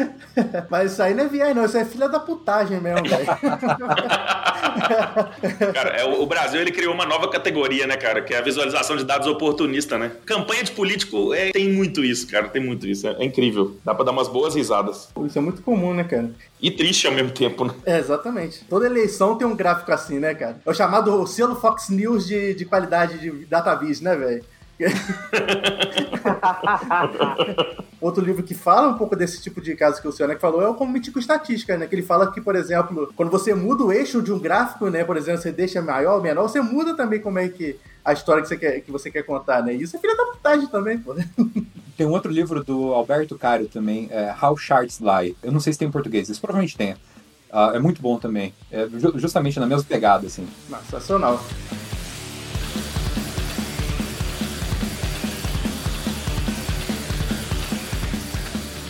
Mas 0.70 0.94
isso 0.94 1.02
aí 1.02 1.14
não 1.14 1.24
é 1.24 1.28
viagem, 1.28 1.54
não. 1.54 1.66
Isso 1.66 1.78
é 1.78 1.86
filha 1.86 2.10
da 2.10 2.20
putagem 2.20 2.82
mesmo, 2.82 3.08
velho. 3.08 3.26
cara, 5.74 5.90
é, 5.92 6.04
o 6.06 6.26
Brasil 6.26 6.62
ele 6.62 6.72
criou 6.72 6.94
uma 6.94 7.06
nova 7.06 7.30
categoria, 7.30 7.86
né, 7.88 7.98
cara? 7.98 8.22
Que 8.22 8.34
é 8.34 8.38
a 8.38 8.42
visualização 8.42 8.96
de 8.96 9.04
dados 9.04 9.28
oportunista, 9.28 9.98
né? 9.98 10.12
Campanha 10.26 10.64
de 10.64 10.72
político 10.72 11.34
é, 11.34 11.52
tem 11.52 11.70
muito 11.72 12.04
isso, 12.04 12.28
cara. 12.28 12.48
Tem 12.50 12.62
muito 12.62 12.86
isso. 12.88 13.08
É, 13.08 13.16
é, 13.20 13.26
incrível. 13.26 13.78
Dá 13.84 13.96
pra 13.96 14.06
dar 14.06 14.12
umas 14.12 14.28
boas 14.28 14.56
risadas. 14.56 15.10
Isso 15.26 15.38
é 15.38 15.42
muito 15.42 15.62
comum, 15.62 15.94
né, 15.94 16.04
cara? 16.04 16.32
E 16.62 16.72
triste 16.72 17.08
ao 17.08 17.14
mesmo 17.14 17.32
tempo, 17.32 17.66
né? 17.66 17.74
É, 17.86 18.00
exatamente. 18.00 18.64
Toda 18.66 18.86
eleição 18.86 19.38
tem 19.38 19.48
um 19.48 19.56
gráfico 19.56 19.92
assim, 19.92 20.20
né, 20.20 20.34
cara? 20.34 20.60
É 20.66 20.70
o 20.70 20.74
chamado 20.74 21.26
selo 21.28 21.56
Fox 21.56 21.90
News 21.90 22.28
de, 22.28 22.54
de 22.54 22.66
qualidade 22.66 23.20
de 23.20 23.46
DataVis, 23.46 24.02
né, 24.02 24.16
velho? 24.16 24.44
Outro 28.02 28.24
livro 28.24 28.44
que 28.44 28.54
fala 28.54 28.90
um 28.90 28.98
pouco 28.98 29.16
desse 29.16 29.42
tipo 29.42 29.62
de 29.62 29.76
caso 29.76 30.02
que 30.02 30.08
o 30.08 30.12
senhor 30.12 30.30
né, 30.30 30.36
falou 30.36 30.62
é 30.62 30.68
o 30.68 30.76
Comitico 30.76 31.18
Estatística, 31.18 31.78
né? 31.78 31.88
Que 31.88 31.96
ele 31.96 32.04
fala 32.04 32.32
que, 32.32 32.42
por 32.42 32.56
exemplo, 32.56 33.12
quando 33.16 33.32
você 33.32 33.54
muda 33.54 33.84
o 33.84 33.92
eixo 33.92 34.22
de 34.22 34.32
um 34.32 34.40
gráfico, 34.40 34.90
né? 34.90 35.04
Por 35.04 35.18
exemplo, 35.18 35.42
você 35.42 35.52
deixa 35.52 35.82
maior 35.82 36.18
ou 36.18 36.22
menor, 36.22 36.44
você 36.44 36.62
muda 36.62 36.96
também 36.96 37.20
como 37.20 37.40
é 37.40 37.50
que 37.50 37.78
a 38.04 38.14
história 38.14 38.44
que 38.44 38.50
você 38.50 38.58
quer, 38.58 38.82
que 38.82 38.92
você 38.92 39.10
quer 39.10 39.24
contar, 39.24 39.64
né? 39.64 39.74
Isso 39.74 39.96
é 39.96 40.00
filha 40.00 40.16
da 40.16 40.26
putagem 40.26 40.68
também, 40.68 41.00
pô. 41.00 41.16
Tem 41.98 42.06
um 42.06 42.12
outro 42.12 42.30
livro 42.30 42.64
do 42.64 42.94
Alberto 42.94 43.38
Cário 43.38 43.70
também, 43.70 44.10
é 44.12 44.36
How 44.40 44.58
Charts 44.58 45.00
Lie. 45.00 45.36
Eu 45.42 45.52
não 45.52 45.62
sei 45.62 45.72
se 45.72 45.80
tem 45.80 45.88
em 45.88 45.92
português, 45.92 46.28
isso 46.28 46.42
provavelmente 46.42 46.76
tem. 46.76 46.92
Uh, 46.92 47.72
é 47.74 47.80
muito 47.80 48.02
bom 48.02 48.20
também. 48.20 48.54
É 48.70 48.86
justamente 49.16 49.58
na 49.62 49.66
mesma 49.66 49.86
pegada, 49.86 50.28
assim. 50.28 50.46
Sensacional. 50.84 51.42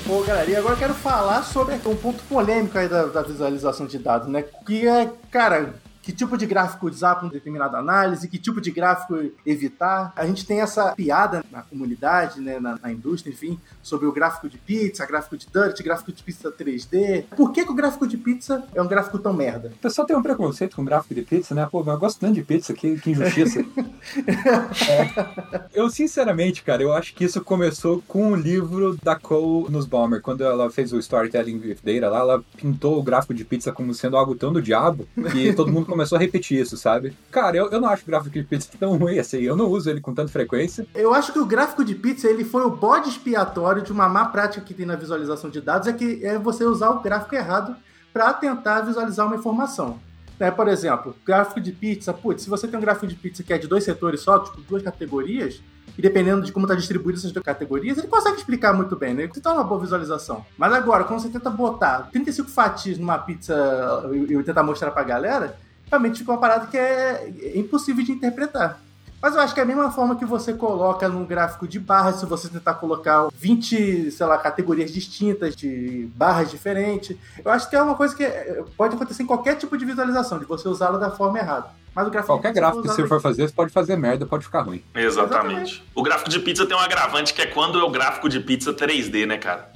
Pô, 0.06 0.22
galera, 0.22 0.48
e 0.52 0.56
agora 0.56 0.76
eu 0.76 0.78
quero 0.78 0.94
falar 0.94 1.42
sobre 1.42 1.74
um 1.74 1.96
ponto 1.96 2.24
polêmico 2.26 2.78
aí 2.78 2.88
da, 2.88 3.06
da 3.06 3.24
visualização 3.24 3.88
de 3.88 3.98
dados, 3.98 4.28
né? 4.28 4.44
Que 4.64 4.88
é, 4.88 5.12
cara, 5.32 5.74
que 6.06 6.14
tipo 6.14 6.38
de 6.38 6.46
gráfico 6.46 6.88
usar 6.88 7.16
para 7.16 7.26
uma 7.26 7.32
determinada 7.32 7.80
análise, 7.80 8.28
que 8.28 8.38
tipo 8.38 8.62
de 8.62 8.70
gráfico 8.70 9.16
evitar. 9.44 10.14
A 10.16 10.26
gente 10.28 10.46
tem 10.46 10.62
essa 10.62 10.94
piada 10.94 11.44
na 11.52 11.64
comunidade, 11.64 12.40
né, 12.40 12.60
na, 12.60 12.78
na 12.80 12.92
indústria, 12.92 13.34
enfim, 13.34 13.60
sobre 13.82 14.06
o 14.06 14.12
gráfico 14.12 14.48
de 14.48 14.60
pizza, 14.60 15.04
gráfico 15.04 15.36
de 15.36 15.48
Dirt, 15.48 15.82
gráfico 15.82 16.12
de 16.12 16.22
pizza 16.22 16.52
3D. 16.52 17.24
Por 17.36 17.52
que, 17.52 17.66
que, 17.66 17.72
o 17.72 17.74
gráfico 17.74 18.08
de 18.08 18.18
pizza 18.18 18.64
é 18.76 18.82
um 18.82 18.88
gráfico 18.88 19.18
tão 19.18 19.34
merda? 19.34 19.70
O 19.76 19.82
pessoal 19.82 20.06
tem 20.06 20.16
um 20.16 20.22
preconceito 20.22 20.76
com 20.76 20.86
gráfico 20.86 21.16
de 21.16 21.24
pizza, 21.24 21.56
né? 21.56 21.68
Pô, 21.72 21.84
mas 21.84 21.96
eu 21.96 22.00
gosto 22.00 22.20
tanto 22.20 22.36
de 22.36 22.44
pizza, 22.44 22.72
que, 22.72 23.00
que 23.00 23.10
injustiça. 23.10 23.66
é. 24.88 25.66
Eu, 25.74 25.90
sinceramente, 25.90 26.62
cara, 26.62 26.84
eu 26.84 26.94
acho 26.94 27.16
que 27.16 27.24
isso 27.24 27.42
começou 27.42 28.04
com 28.08 28.32
o 28.32 28.36
livro 28.36 28.96
da 29.02 29.16
Cole 29.16 29.72
nos 29.72 29.88
Bomber. 29.88 30.22
Quando 30.22 30.44
ela 30.44 30.70
fez 30.70 30.94
o 30.94 31.00
Storytelling 31.00 31.58
with 31.58 31.78
Data 31.84 32.10
lá, 32.12 32.20
ela 32.20 32.44
pintou 32.58 33.00
o 33.00 33.04
gráfico 33.04 33.34
de 33.34 33.44
pizza 33.44 33.72
como 33.72 33.92
sendo 33.92 34.16
algo 34.16 34.36
tão 34.36 34.54
do 34.54 34.62
diabo 34.62 35.08
que 35.32 35.52
todo 35.54 35.72
mundo 35.72 35.95
começou 35.96 36.18
a 36.18 36.20
repetir 36.20 36.60
isso, 36.60 36.76
sabe? 36.76 37.18
Cara, 37.32 37.56
eu, 37.56 37.72
eu 37.72 37.80
não 37.80 37.88
acho 37.88 38.04
o 38.04 38.06
gráfico 38.06 38.34
de 38.34 38.44
pizza 38.44 38.70
tão 38.78 38.98
ruim 38.98 39.18
assim, 39.18 39.40
eu 39.40 39.56
não 39.56 39.68
uso 39.68 39.90
ele 39.90 40.02
com 40.02 40.14
tanta 40.14 40.32
frequência. 40.32 40.86
Eu 40.94 41.14
acho 41.14 41.32
que 41.32 41.40
o 41.40 41.46
gráfico 41.46 41.86
de 41.86 41.96
pizza 41.96 42.28
ele 42.28 42.44
foi 42.44 42.64
o 42.64 42.70
bode 42.70 43.10
expiatório 43.10 43.82
de 43.82 43.92
uma 43.92 44.10
má 44.10 44.26
prática 44.26 44.64
que 44.64 44.74
tem 44.74 44.86
na 44.86 44.96
visualização 44.96 45.50
de 45.50 45.62
dados, 45.62 45.88
é 45.88 45.94
que 45.94 46.24
é 46.26 46.38
você 46.38 46.66
usar 46.66 46.90
o 46.90 47.02
gráfico 47.02 47.34
errado 47.34 47.76
para 48.12 48.34
tentar 48.34 48.82
visualizar 48.82 49.26
uma 49.26 49.38
informação. 49.38 50.00
É, 50.38 50.52
por 50.52 50.68
exemplo, 50.68 51.16
gráfico 51.26 51.62
de 51.62 51.72
pizza, 51.72 52.14
putz, 52.14 52.44
se 52.44 52.50
você 52.50 52.68
tem 52.68 52.78
um 52.78 52.82
gráfico 52.82 53.08
de 53.08 53.16
pizza 53.16 53.42
que 53.42 53.54
é 53.54 53.58
de 53.58 53.68
dois 53.68 53.86
setores 53.86 54.20
só, 54.20 54.40
tipo 54.40 54.62
duas 54.62 54.84
categorias, 54.84 55.62
e 55.98 56.02
dependendo 56.02 56.42
de 56.42 56.52
como 56.52 56.66
está 56.66 56.76
distribuído 56.76 57.20
essas 57.20 57.32
duas 57.32 57.46
categorias, 57.46 57.98
ele 57.98 58.08
consegue 58.08 58.36
explicar 58.36 58.74
muito 58.74 58.96
bem, 58.98 59.14
né? 59.14 59.30
Então 59.36 59.54
é 59.54 59.56
uma 59.56 59.64
boa 59.64 59.80
visualização. 59.80 60.46
Mas 60.58 60.74
agora, 60.74 61.06
quando 61.06 61.22
você 61.22 61.30
tenta 61.30 61.50
botar 61.50 62.10
35 62.12 62.50
fatias 62.50 62.98
numa 62.98 63.18
pizza 63.18 63.56
e 64.14 64.44
tentar 64.44 64.64
mostrar 64.64 64.92
pra 64.92 65.04
galera, 65.04 65.58
realmente 65.90 66.20
fica 66.20 66.32
uma 66.32 66.40
parada 66.40 66.68
que 66.68 66.78
é, 66.78 67.32
é 67.42 67.58
impossível 67.58 68.04
de 68.04 68.12
interpretar. 68.12 68.80
Mas 69.22 69.34
eu 69.34 69.42
acho 69.42 69.54
que 69.56 69.60
é 69.60 69.64
a 69.64 69.66
mesma 69.66 69.92
forma 69.92 70.16
que 70.16 70.26
você 70.26 70.54
coloca 70.54 71.10
num 71.10 71.26
gráfico 71.26 71.68
de 71.68 71.80
barras, 71.80 72.18
se 72.18 72.26
você 72.28 72.48
tentar 72.48 72.76
colocar 72.76 73.30
20, 73.34 74.12
sei 74.12 74.26
lá, 74.26 74.38
categorias 74.38 74.92
distintas 74.92 75.56
de 75.56 76.08
barras 76.16 76.52
diferentes. 76.52 77.18
Eu 77.44 77.50
acho 77.52 77.68
que 77.68 77.76
é 77.76 77.82
uma 77.82 77.96
coisa 77.96 78.16
que 78.16 78.24
é, 78.24 78.64
pode 78.78 78.96
acontecer 78.96 79.24
em 79.24 79.26
qualquer 79.26 79.56
tipo 79.56 79.76
de 79.78 79.84
visualização, 79.84 80.38
de 80.38 80.46
você 80.46 80.68
usá-la 80.68 81.00
da 81.00 81.10
forma 81.10 81.40
errada. 81.40 81.70
Mas 81.96 82.08
o 82.08 82.12
gráfico 82.12 82.34
Qualquer 82.34 82.54
gráfico 82.54 82.84
que 82.84 82.90
você 82.90 83.08
for 83.08 83.22
fazer, 83.22 83.48
você 83.48 83.54
pode 83.54 83.72
fazer 83.72 83.96
merda, 83.96 84.26
pode 84.26 84.44
ficar 84.44 84.62
ruim. 84.62 84.84
Exatamente. 84.94 85.54
Exatamente. 85.54 85.84
O 85.96 86.04
gráfico 86.04 86.30
de 86.30 86.40
pizza 86.42 86.66
tem 86.66 86.78
um 86.78 86.80
agravante 86.80 87.34
que 87.34 87.42
é 87.42 87.48
quando 87.48 87.80
é 87.80 87.84
o 87.84 87.90
gráfico 87.90 88.30
de 88.30 88.42
pizza 88.42 88.74
3D, 88.74 89.26
né, 89.26 89.38
cara? 89.38 89.72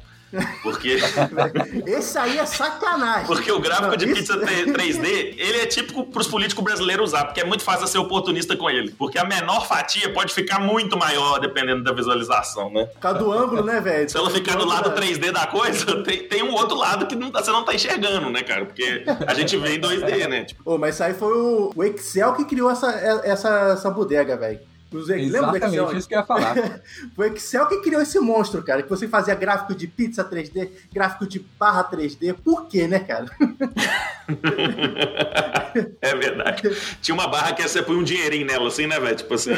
Porque. 0.64 1.00
Esse 1.86 2.18
aí 2.18 2.38
é 2.38 2.46
sacanagem. 2.46 3.26
Porque 3.26 3.52
o 3.52 3.60
gráfico 3.60 3.90
Não, 3.90 3.98
de 3.98 4.08
pizza 4.08 4.38
3D, 4.38 5.36
ele 5.38 5.62
é 5.62 5.66
típico 5.66 6.06
pros 6.06 6.28
políticos 6.28 6.64
brasileiros 6.64 7.10
usar, 7.10 7.26
porque 7.26 7.42
é 7.42 7.44
muito 7.44 7.64
fácil 7.64 7.88
ser 7.88 7.98
oportunista 7.98 8.56
com 8.56 8.70
ele. 8.70 8.92
Porque 8.92 9.18
a 9.18 9.26
menor 9.26 9.68
fatia 9.68 10.12
pode 10.14 10.34
ficar 10.34 10.60
muito 10.60 10.98
maior 10.98 11.40
dependendo 11.40 11.84
da 11.84 11.92
visualização, 11.92 12.72
né? 12.72 12.86
Por 12.86 13.00
causa 13.00 13.20
do 13.20 13.32
ângulo, 13.32 13.64
né, 13.64 13.82
velho? 13.82 14.10
Se 14.10 14.18
ela 14.18 14.30
ficar 14.30 14.56
do 14.56 14.66
lado 14.66 14.92
3D 14.92 15.32
da 15.32 15.48
coisa, 15.48 15.86
tem, 16.04 16.28
tem 16.28 16.44
um 16.44 16.54
outro 16.54 16.78
lado 16.78 17.08
que 17.08 17.16
não, 17.16 17.32
tá, 17.32 17.44
você 17.44 17.52
não 17.52 17.64
tá 17.64 17.74
enxergando, 17.74 18.30
né, 18.30 18.44
cara? 18.44 18.66
Porque 18.66 19.04
a 19.26 19.34
gente 19.34 19.58
vê 19.58 19.76
em 19.76 19.82
2D, 19.82 20.28
né? 20.28 20.46
Tipo... 20.46 20.62
Oh, 20.66 20.78
mas 20.78 20.96
isso 20.96 21.04
aí 21.04 21.14
foi 21.14 21.34
o, 21.34 21.72
o 21.76 21.84
Excel 21.84 22.34
que 22.34 22.46
criou 22.46 22.70
essa, 22.70 22.90
essa, 23.24 23.50
essa 23.74 23.90
bodega, 23.90 24.38
velho. 24.38 24.60
Exatamente 24.92 25.66
Excel? 25.66 25.98
isso 25.98 26.08
que 26.08 26.16
eu 26.16 26.20
ia 26.20 26.26
falar. 26.26 26.56
Foi 27.16 27.30
o 27.30 27.34
Excel 27.34 27.68
que 27.68 27.82
criou 27.82 28.02
esse 28.02 28.20
monstro, 28.20 28.64
cara. 28.64 28.82
Que 28.82 28.90
você 28.90 29.08
fazia 29.08 29.36
gráfico 29.36 29.76
de 29.76 29.88
pizza 29.88 30.24
3D, 30.24 30.70
gráfico 30.92 31.28
de 31.28 31.40
barra 31.60 31.84
3D. 31.84 32.36
Por 32.44 32.68
quê, 32.68 32.88
né, 32.88 33.00
cara? 33.00 33.26
é 36.02 36.16
verdade. 36.16 36.76
Tinha 37.02 37.14
uma 37.14 37.28
barra 37.28 37.54
que 37.54 37.62
você 37.62 37.84
põe 37.84 37.96
um 37.96 38.04
dinheirinho 38.04 38.48
nela, 38.48 38.68
assim, 38.68 38.88
né, 38.88 39.00
velho? 39.00 39.16
Tipo 39.16 39.36
assim, 39.36 39.54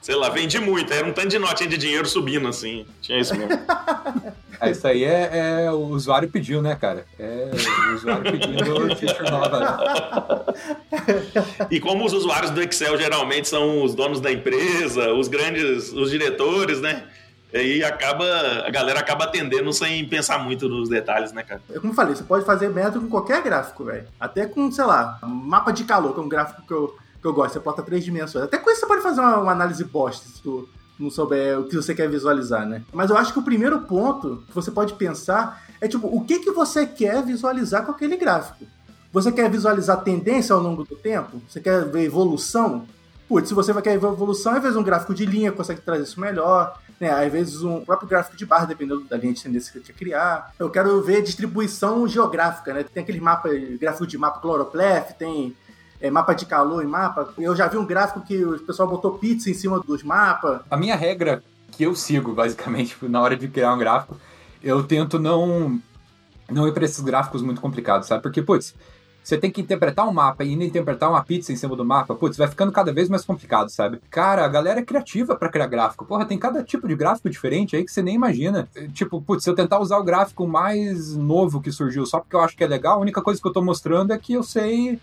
sei 0.00 0.14
lá, 0.14 0.28
vendi 0.28 0.60
muito. 0.60 0.92
Era 0.92 1.06
um 1.06 1.12
tanto 1.12 1.28
de 1.28 1.38
notinha 1.38 1.68
de 1.68 1.76
dinheiro 1.76 2.06
subindo, 2.06 2.46
assim. 2.46 2.86
Tinha 3.00 3.18
isso 3.18 3.34
mesmo. 3.34 3.56
É, 4.60 4.70
isso 4.70 4.86
aí 4.86 5.04
é, 5.04 5.64
é, 5.66 5.70
o 5.70 5.88
usuário 5.88 6.28
pediu, 6.28 6.62
né, 6.62 6.74
cara? 6.74 7.04
É 7.18 7.50
o 7.90 7.94
usuário 7.94 8.32
pedindo 8.32 8.96
feature 8.96 9.30
nova. 9.30 10.54
E 11.70 11.78
como 11.78 12.04
os 12.04 12.12
usuários 12.12 12.50
do 12.50 12.62
Excel 12.62 12.96
geralmente 12.96 13.48
são 13.48 13.84
os 13.84 13.94
donos 13.94 14.20
da 14.20 14.32
empresa, 14.32 14.75
os 14.84 15.28
grandes, 15.28 15.92
os 15.92 16.10
diretores, 16.10 16.80
né? 16.80 17.04
E 17.52 17.82
acaba, 17.82 18.24
a 18.66 18.70
galera 18.70 19.00
acaba 19.00 19.24
atendendo 19.24 19.72
sem 19.72 20.06
pensar 20.08 20.38
muito 20.38 20.68
nos 20.68 20.88
detalhes, 20.88 21.32
né, 21.32 21.42
cara? 21.42 21.62
É 21.70 21.78
como 21.78 21.92
eu 21.92 21.96
falei, 21.96 22.14
você 22.14 22.24
pode 22.24 22.44
fazer 22.44 22.68
método 22.68 23.02
com 23.02 23.08
qualquer 23.08 23.42
gráfico, 23.42 23.84
velho. 23.84 24.06
Até 24.18 24.46
com, 24.46 24.70
sei 24.70 24.84
lá, 24.84 25.18
mapa 25.22 25.72
de 25.72 25.84
calor, 25.84 26.12
que 26.12 26.20
é 26.20 26.22
um 26.22 26.28
gráfico 26.28 26.66
que 26.66 26.72
eu, 26.72 26.94
que 27.20 27.26
eu 27.26 27.32
gosto. 27.32 27.54
Você 27.54 27.60
bota 27.60 27.82
três 27.82 28.04
dimensões. 28.04 28.44
Até 28.44 28.58
com 28.58 28.70
isso 28.70 28.80
você 28.80 28.86
pode 28.86 29.02
fazer 29.02 29.20
uma, 29.20 29.38
uma 29.38 29.52
análise 29.52 29.84
bosta, 29.84 30.28
se 30.28 30.42
tu 30.42 30.68
não 30.98 31.10
souber 31.10 31.60
o 31.60 31.64
que 31.64 31.76
você 31.76 31.94
quer 31.94 32.08
visualizar, 32.08 32.66
né? 32.66 32.82
Mas 32.92 33.10
eu 33.10 33.16
acho 33.16 33.32
que 33.32 33.38
o 33.38 33.42
primeiro 33.42 33.80
ponto 33.82 34.42
que 34.48 34.54
você 34.54 34.70
pode 34.70 34.94
pensar 34.94 35.62
é, 35.80 35.86
tipo, 35.86 36.06
o 36.08 36.24
que, 36.24 36.40
que 36.40 36.50
você 36.50 36.86
quer 36.86 37.22
visualizar 37.22 37.84
com 37.84 37.92
aquele 37.92 38.16
gráfico? 38.16 38.66
Você 39.12 39.30
quer 39.30 39.50
visualizar 39.50 40.02
tendência 40.02 40.54
ao 40.54 40.60
longo 40.60 40.84
do 40.84 40.96
tempo? 40.96 41.40
Você 41.48 41.60
quer 41.60 41.84
ver 41.84 42.04
evolução? 42.04 42.86
Putz, 43.28 43.48
se 43.48 43.54
você 43.54 43.72
vai 43.72 43.82
querer 43.82 43.96
evolução, 43.96 44.54
às 44.54 44.62
vezes 44.62 44.76
um 44.76 44.82
gráfico 44.82 45.14
de 45.14 45.26
linha 45.26 45.50
consegue 45.50 45.80
trazer 45.80 46.04
isso 46.04 46.20
melhor. 46.20 46.78
Né? 47.00 47.10
Às 47.10 47.30
vezes 47.30 47.62
um 47.62 47.84
próprio 47.84 48.08
gráfico 48.08 48.36
de 48.36 48.46
barra, 48.46 48.66
dependendo 48.66 49.04
da 49.04 49.16
linha 49.16 49.32
de 49.32 49.42
tendência 49.42 49.72
que 49.72 49.78
você 49.78 49.92
quer 49.92 49.98
criar. 49.98 50.52
Eu 50.58 50.70
quero 50.70 51.02
ver 51.02 51.22
distribuição 51.22 52.06
geográfica, 52.06 52.72
né? 52.72 52.84
Tem 52.84 53.02
aquele 53.02 53.20
mapa, 53.20 53.50
gráfico 53.78 54.06
de 54.06 54.16
mapa 54.16 54.40
Chloropleth, 54.40 55.14
tem 55.18 55.54
é, 56.00 56.10
mapa 56.10 56.34
de 56.34 56.46
calor 56.46 56.82
em 56.82 56.86
mapa. 56.86 57.32
Eu 57.38 57.54
já 57.54 57.66
vi 57.68 57.76
um 57.76 57.84
gráfico 57.84 58.20
que 58.20 58.44
o 58.44 58.58
pessoal 58.60 58.88
botou 58.88 59.18
pizza 59.18 59.50
em 59.50 59.54
cima 59.54 59.80
dos 59.80 60.02
mapas. 60.02 60.60
A 60.70 60.76
minha 60.76 60.96
regra 60.96 61.42
que 61.72 61.82
eu 61.82 61.94
sigo, 61.94 62.32
basicamente, 62.32 62.96
na 63.08 63.20
hora 63.20 63.36
de 63.36 63.48
criar 63.48 63.74
um 63.74 63.78
gráfico, 63.78 64.16
eu 64.62 64.82
tento 64.82 65.18
não, 65.18 65.80
não 66.50 66.66
ir 66.66 66.72
para 66.72 66.84
esses 66.84 67.00
gráficos 67.00 67.42
muito 67.42 67.60
complicados, 67.60 68.08
sabe? 68.08 68.22
Porque, 68.22 68.40
putz, 68.40 68.74
você 69.26 69.36
tem 69.36 69.50
que 69.50 69.60
interpretar 69.60 70.08
um 70.08 70.12
mapa 70.12 70.44
e 70.44 70.50
ainda 70.50 70.64
interpretar 70.64 71.10
uma 71.10 71.20
pizza 71.20 71.52
em 71.52 71.56
cima 71.56 71.74
do 71.74 71.84
mapa, 71.84 72.14
putz, 72.14 72.36
vai 72.36 72.46
ficando 72.46 72.70
cada 72.70 72.92
vez 72.92 73.08
mais 73.08 73.24
complicado, 73.24 73.68
sabe? 73.70 73.98
Cara, 74.08 74.44
a 74.44 74.48
galera 74.48 74.78
é 74.78 74.84
criativa 74.84 75.34
para 75.34 75.48
criar 75.48 75.66
gráfico. 75.66 76.04
Porra, 76.04 76.24
tem 76.24 76.38
cada 76.38 76.62
tipo 76.62 76.86
de 76.86 76.94
gráfico 76.94 77.28
diferente 77.28 77.74
aí 77.74 77.84
que 77.84 77.90
você 77.90 78.02
nem 78.02 78.14
imagina. 78.14 78.68
Tipo, 78.92 79.20
putz, 79.20 79.42
se 79.42 79.50
eu 79.50 79.54
tentar 79.56 79.80
usar 79.80 79.98
o 79.98 80.04
gráfico 80.04 80.46
mais 80.46 81.16
novo 81.16 81.60
que 81.60 81.72
surgiu 81.72 82.06
só 82.06 82.20
porque 82.20 82.36
eu 82.36 82.40
acho 82.40 82.56
que 82.56 82.62
é 82.62 82.68
legal, 82.68 82.98
a 82.98 83.02
única 83.02 83.20
coisa 83.20 83.40
que 83.40 83.48
eu 83.48 83.52
tô 83.52 83.60
mostrando 83.60 84.12
é 84.12 84.18
que 84.18 84.34
eu 84.34 84.44
sei 84.44 85.00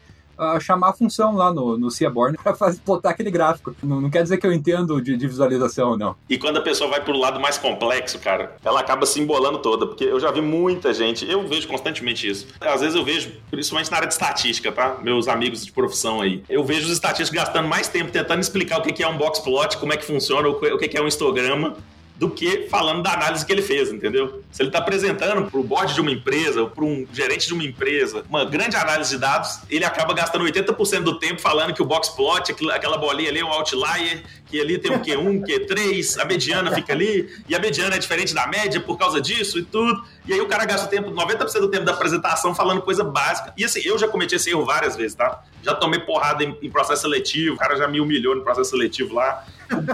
chamar 0.59 0.89
a 0.89 0.93
função 0.93 1.35
lá 1.35 1.53
no, 1.53 1.77
no 1.77 1.91
Seaborn 1.91 2.37
para 2.43 2.55
botar 2.85 3.11
aquele 3.11 3.31
gráfico. 3.31 3.75
Não, 3.83 4.01
não, 4.01 4.09
quer 4.09 4.23
dizer 4.23 4.37
que 4.37 4.45
eu 4.45 4.53
entendo 4.53 5.01
de, 5.01 5.15
de 5.17 5.27
visualização, 5.27 5.97
não. 5.97 6.15
E 6.29 6.37
quando 6.37 6.57
a 6.57 6.61
pessoa 6.61 6.89
vai 6.89 7.03
pro 7.03 7.17
lado 7.17 7.39
mais 7.39 7.57
complexo, 7.57 8.19
cara, 8.19 8.55
ela 8.63 8.79
acaba 8.79 9.05
se 9.05 9.19
embolando 9.19 9.59
toda, 9.59 9.85
porque 9.85 10.03
eu 10.03 10.19
já 10.19 10.31
vi 10.31 10.41
muita 10.41 10.93
gente, 10.93 11.29
eu 11.29 11.47
vejo 11.47 11.67
constantemente 11.67 12.29
isso. 12.29 12.47
Às 12.59 12.81
vezes 12.81 12.95
eu 12.95 13.03
vejo, 13.03 13.31
principalmente 13.49 13.91
na 13.91 13.97
área 13.97 14.07
de 14.07 14.13
estatística, 14.13 14.71
tá? 14.71 14.97
Meus 15.01 15.27
amigos 15.27 15.65
de 15.65 15.71
profissão 15.71 16.21
aí. 16.21 16.43
Eu 16.49 16.63
vejo 16.63 16.85
os 16.85 16.91
estatísticos 16.91 17.43
gastando 17.43 17.67
mais 17.67 17.87
tempo 17.87 18.11
tentando 18.11 18.41
explicar 18.41 18.79
o 18.79 18.81
que 18.81 19.03
é 19.03 19.07
um 19.07 19.17
box 19.17 19.39
plot, 19.39 19.77
como 19.77 19.93
é 19.93 19.97
que 19.97 20.05
funciona, 20.05 20.47
o 20.47 20.77
que 20.77 20.97
é 20.97 21.01
um 21.01 21.07
histograma, 21.07 21.75
do 22.15 22.29
que 22.29 22.67
falando 22.69 23.01
da 23.01 23.13
análise 23.13 23.45
que 23.45 23.51
ele 23.51 23.61
fez, 23.61 23.91
entendeu? 23.91 24.43
Se 24.51 24.61
ele 24.61 24.69
está 24.69 24.79
apresentando 24.79 25.49
para 25.49 25.59
o 25.59 25.63
board 25.63 25.93
de 25.93 26.01
uma 26.01 26.11
empresa 26.11 26.61
ou 26.61 26.69
para 26.69 26.83
um 26.83 27.07
gerente 27.11 27.47
de 27.47 27.53
uma 27.53 27.63
empresa 27.63 28.23
uma 28.29 28.45
grande 28.45 28.75
análise 28.75 29.11
de 29.11 29.17
dados, 29.17 29.59
ele 29.69 29.83
acaba 29.83 30.13
gastando 30.13 30.45
80% 30.45 31.01
do 31.01 31.19
tempo 31.19 31.41
falando 31.41 31.73
que 31.73 31.81
o 31.81 31.85
box 31.85 32.09
plot, 32.09 32.53
aquela 32.71 32.97
bolinha 32.97 33.29
ali 33.29 33.39
é 33.39 33.45
um 33.45 33.51
outlier, 33.51 34.23
que 34.53 34.61
ali 34.61 34.77
tem 34.77 34.91
o 34.91 34.99
Q1, 34.99 35.47
Q3, 35.47 36.21
a 36.21 36.25
mediana 36.25 36.71
fica 36.71 36.93
ali, 36.93 37.27
e 37.49 37.55
a 37.55 37.59
mediana 37.59 37.95
é 37.95 37.97
diferente 37.97 38.35
da 38.35 38.45
média 38.45 38.79
por 38.79 38.99
causa 38.99 39.19
disso 39.19 39.57
e 39.57 39.63
tudo. 39.63 40.03
E 40.27 40.31
aí 40.31 40.39
o 40.39 40.47
cara 40.47 40.63
gasta 40.63 40.85
o 40.85 40.89
tempo, 40.89 41.09
90% 41.09 41.59
do 41.59 41.71
tempo 41.71 41.83
da 41.83 41.91
apresentação 41.91 42.53
falando 42.53 42.83
coisa 42.83 43.03
básica. 43.03 43.51
E 43.57 43.65
assim, 43.65 43.81
eu 43.83 43.97
já 43.97 44.07
cometi 44.07 44.35
esse 44.35 44.51
erro 44.51 44.63
várias 44.63 44.95
vezes, 44.95 45.15
tá? 45.15 45.41
Já 45.63 45.73
tomei 45.73 46.01
porrada 46.01 46.43
em, 46.43 46.55
em 46.61 46.69
processo 46.69 47.01
seletivo, 47.01 47.55
o 47.55 47.57
cara 47.57 47.75
já 47.75 47.87
me 47.87 47.99
humilhou 47.99 48.35
no 48.35 48.43
processo 48.43 48.69
seletivo 48.69 49.15
lá. 49.15 49.43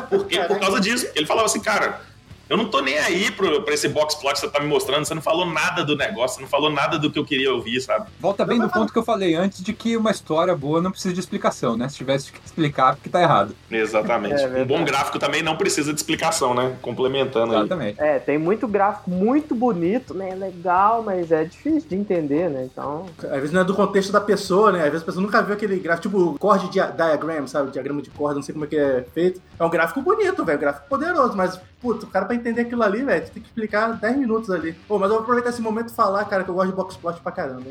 Por 0.10 0.28
quê? 0.28 0.40
Por 0.42 0.60
causa 0.60 0.82
disso. 0.82 1.08
Ele 1.16 1.26
falava 1.26 1.46
assim, 1.46 1.62
cara, 1.62 2.02
eu 2.50 2.58
não 2.58 2.66
tô 2.66 2.82
nem 2.82 2.98
aí 2.98 3.32
pro, 3.32 3.62
pra 3.62 3.74
esse 3.74 3.88
box 3.88 4.16
plot 4.16 4.34
que 4.34 4.40
você 4.40 4.50
tá 4.50 4.60
me 4.60 4.68
mostrando. 4.68 5.06
Você 5.06 5.14
não 5.14 5.22
falou 5.22 5.46
nada 5.46 5.86
do 5.86 5.96
negócio, 5.96 6.38
você 6.38 6.42
não 6.42 6.50
falou 6.50 6.72
nada 6.72 6.98
do 6.98 7.12
que 7.12 7.20
eu 7.20 7.26
queria 7.26 7.54
ouvir, 7.54 7.80
sabe? 7.80 8.10
Volta 8.20 8.44
bem 8.44 8.58
no 8.58 8.70
ponto 8.70 8.92
que 8.92 8.98
eu 8.98 9.04
falei 9.04 9.36
antes 9.36 9.64
de 9.64 9.72
que 9.72 9.96
uma 9.96 10.10
história 10.10 10.56
boa 10.56 10.82
não 10.82 10.92
precisa 10.92 11.14
de 11.14 11.20
explicação, 11.20 11.78
né? 11.78 11.88
Se 11.88 11.98
tivesse 11.98 12.32
que 12.32 12.40
explicar, 12.44 12.96
porque 12.96 13.10
tá 13.10 13.22
errado. 13.22 13.56
Exatamente. 13.70 14.42
É, 14.42 14.64
um 14.64 14.66
bom 14.66 14.84
gráfico 14.84 15.20
também 15.20 15.44
não 15.44 15.56
precisa 15.56 15.94
de 15.94 16.00
explicação, 16.00 16.56
né? 16.56 16.76
Complementando 16.82 17.54
Exatamente. 17.54 18.02
Aí. 18.02 18.10
É, 18.10 18.20
tem 18.20 18.38
muito 18.38 18.68
gráfico 18.68 19.12
muito 19.12 19.54
bonito, 19.54 20.14
né? 20.16 20.34
Legal, 20.34 21.04
mas 21.04 21.32
é 21.32 21.44
difícil 21.44 21.88
de 21.88 21.96
entender, 21.96 22.50
né? 22.50 22.68
Então. 22.72 23.06
Às 23.24 23.30
vezes 23.30 23.52
não 23.52 23.62
é 23.62 23.64
do 23.64 23.76
contexto 23.76 24.12
da 24.12 24.22
pessoa, 24.22 24.72
né? 24.72 24.80
Às 24.80 24.86
vezes 24.86 25.04
a 25.04 25.06
pessoa 25.06 25.24
nunca 25.24 25.42
viu 25.44 25.54
aquele 25.54 25.78
gráfico, 25.78 26.10
tipo 26.10 26.40
cord 26.40 26.70
diagram, 26.70 27.46
sabe? 27.46 27.72
Diagrama 27.72 28.02
de 28.02 28.10
corda, 28.10 28.36
não 28.36 28.42
sei 28.42 28.54
como 28.54 28.66
é 28.66 28.68
que 28.68 28.78
é 28.78 29.06
feito. 29.14 29.40
É 29.60 29.64
um 29.64 29.70
gráfico 29.70 30.02
bonito, 30.02 30.44
velho. 30.44 30.58
Um 30.58 30.62
gráfico 30.62 30.88
poderoso, 30.90 31.38
mas, 31.38 31.60
puto, 31.82 32.06
o 32.06 32.10
cara 32.10 32.26
pra 32.26 32.36
entender 32.36 32.62
aquilo 32.62 32.84
ali, 32.84 33.04
velho, 33.04 33.22
tem 33.30 33.42
que 33.42 33.48
explicar 33.48 33.94
10 33.94 34.18
minutos 34.18 34.50
ali. 34.50 34.74
Pô, 34.88 35.00
mas 35.00 35.10
eu 35.10 35.16
vou 35.16 35.24
aproveitar 35.24 35.50
esse 35.50 35.62
momento 35.62 35.90
e 35.90 35.96
falar, 35.96 36.26
cara, 36.26 36.44
que 36.44 36.50
eu 36.50 36.56
gosto 36.56 36.70
de 36.70 36.76
box 36.76 36.98
plot 36.98 37.20
pra 37.22 37.32
caramba. 37.32 37.64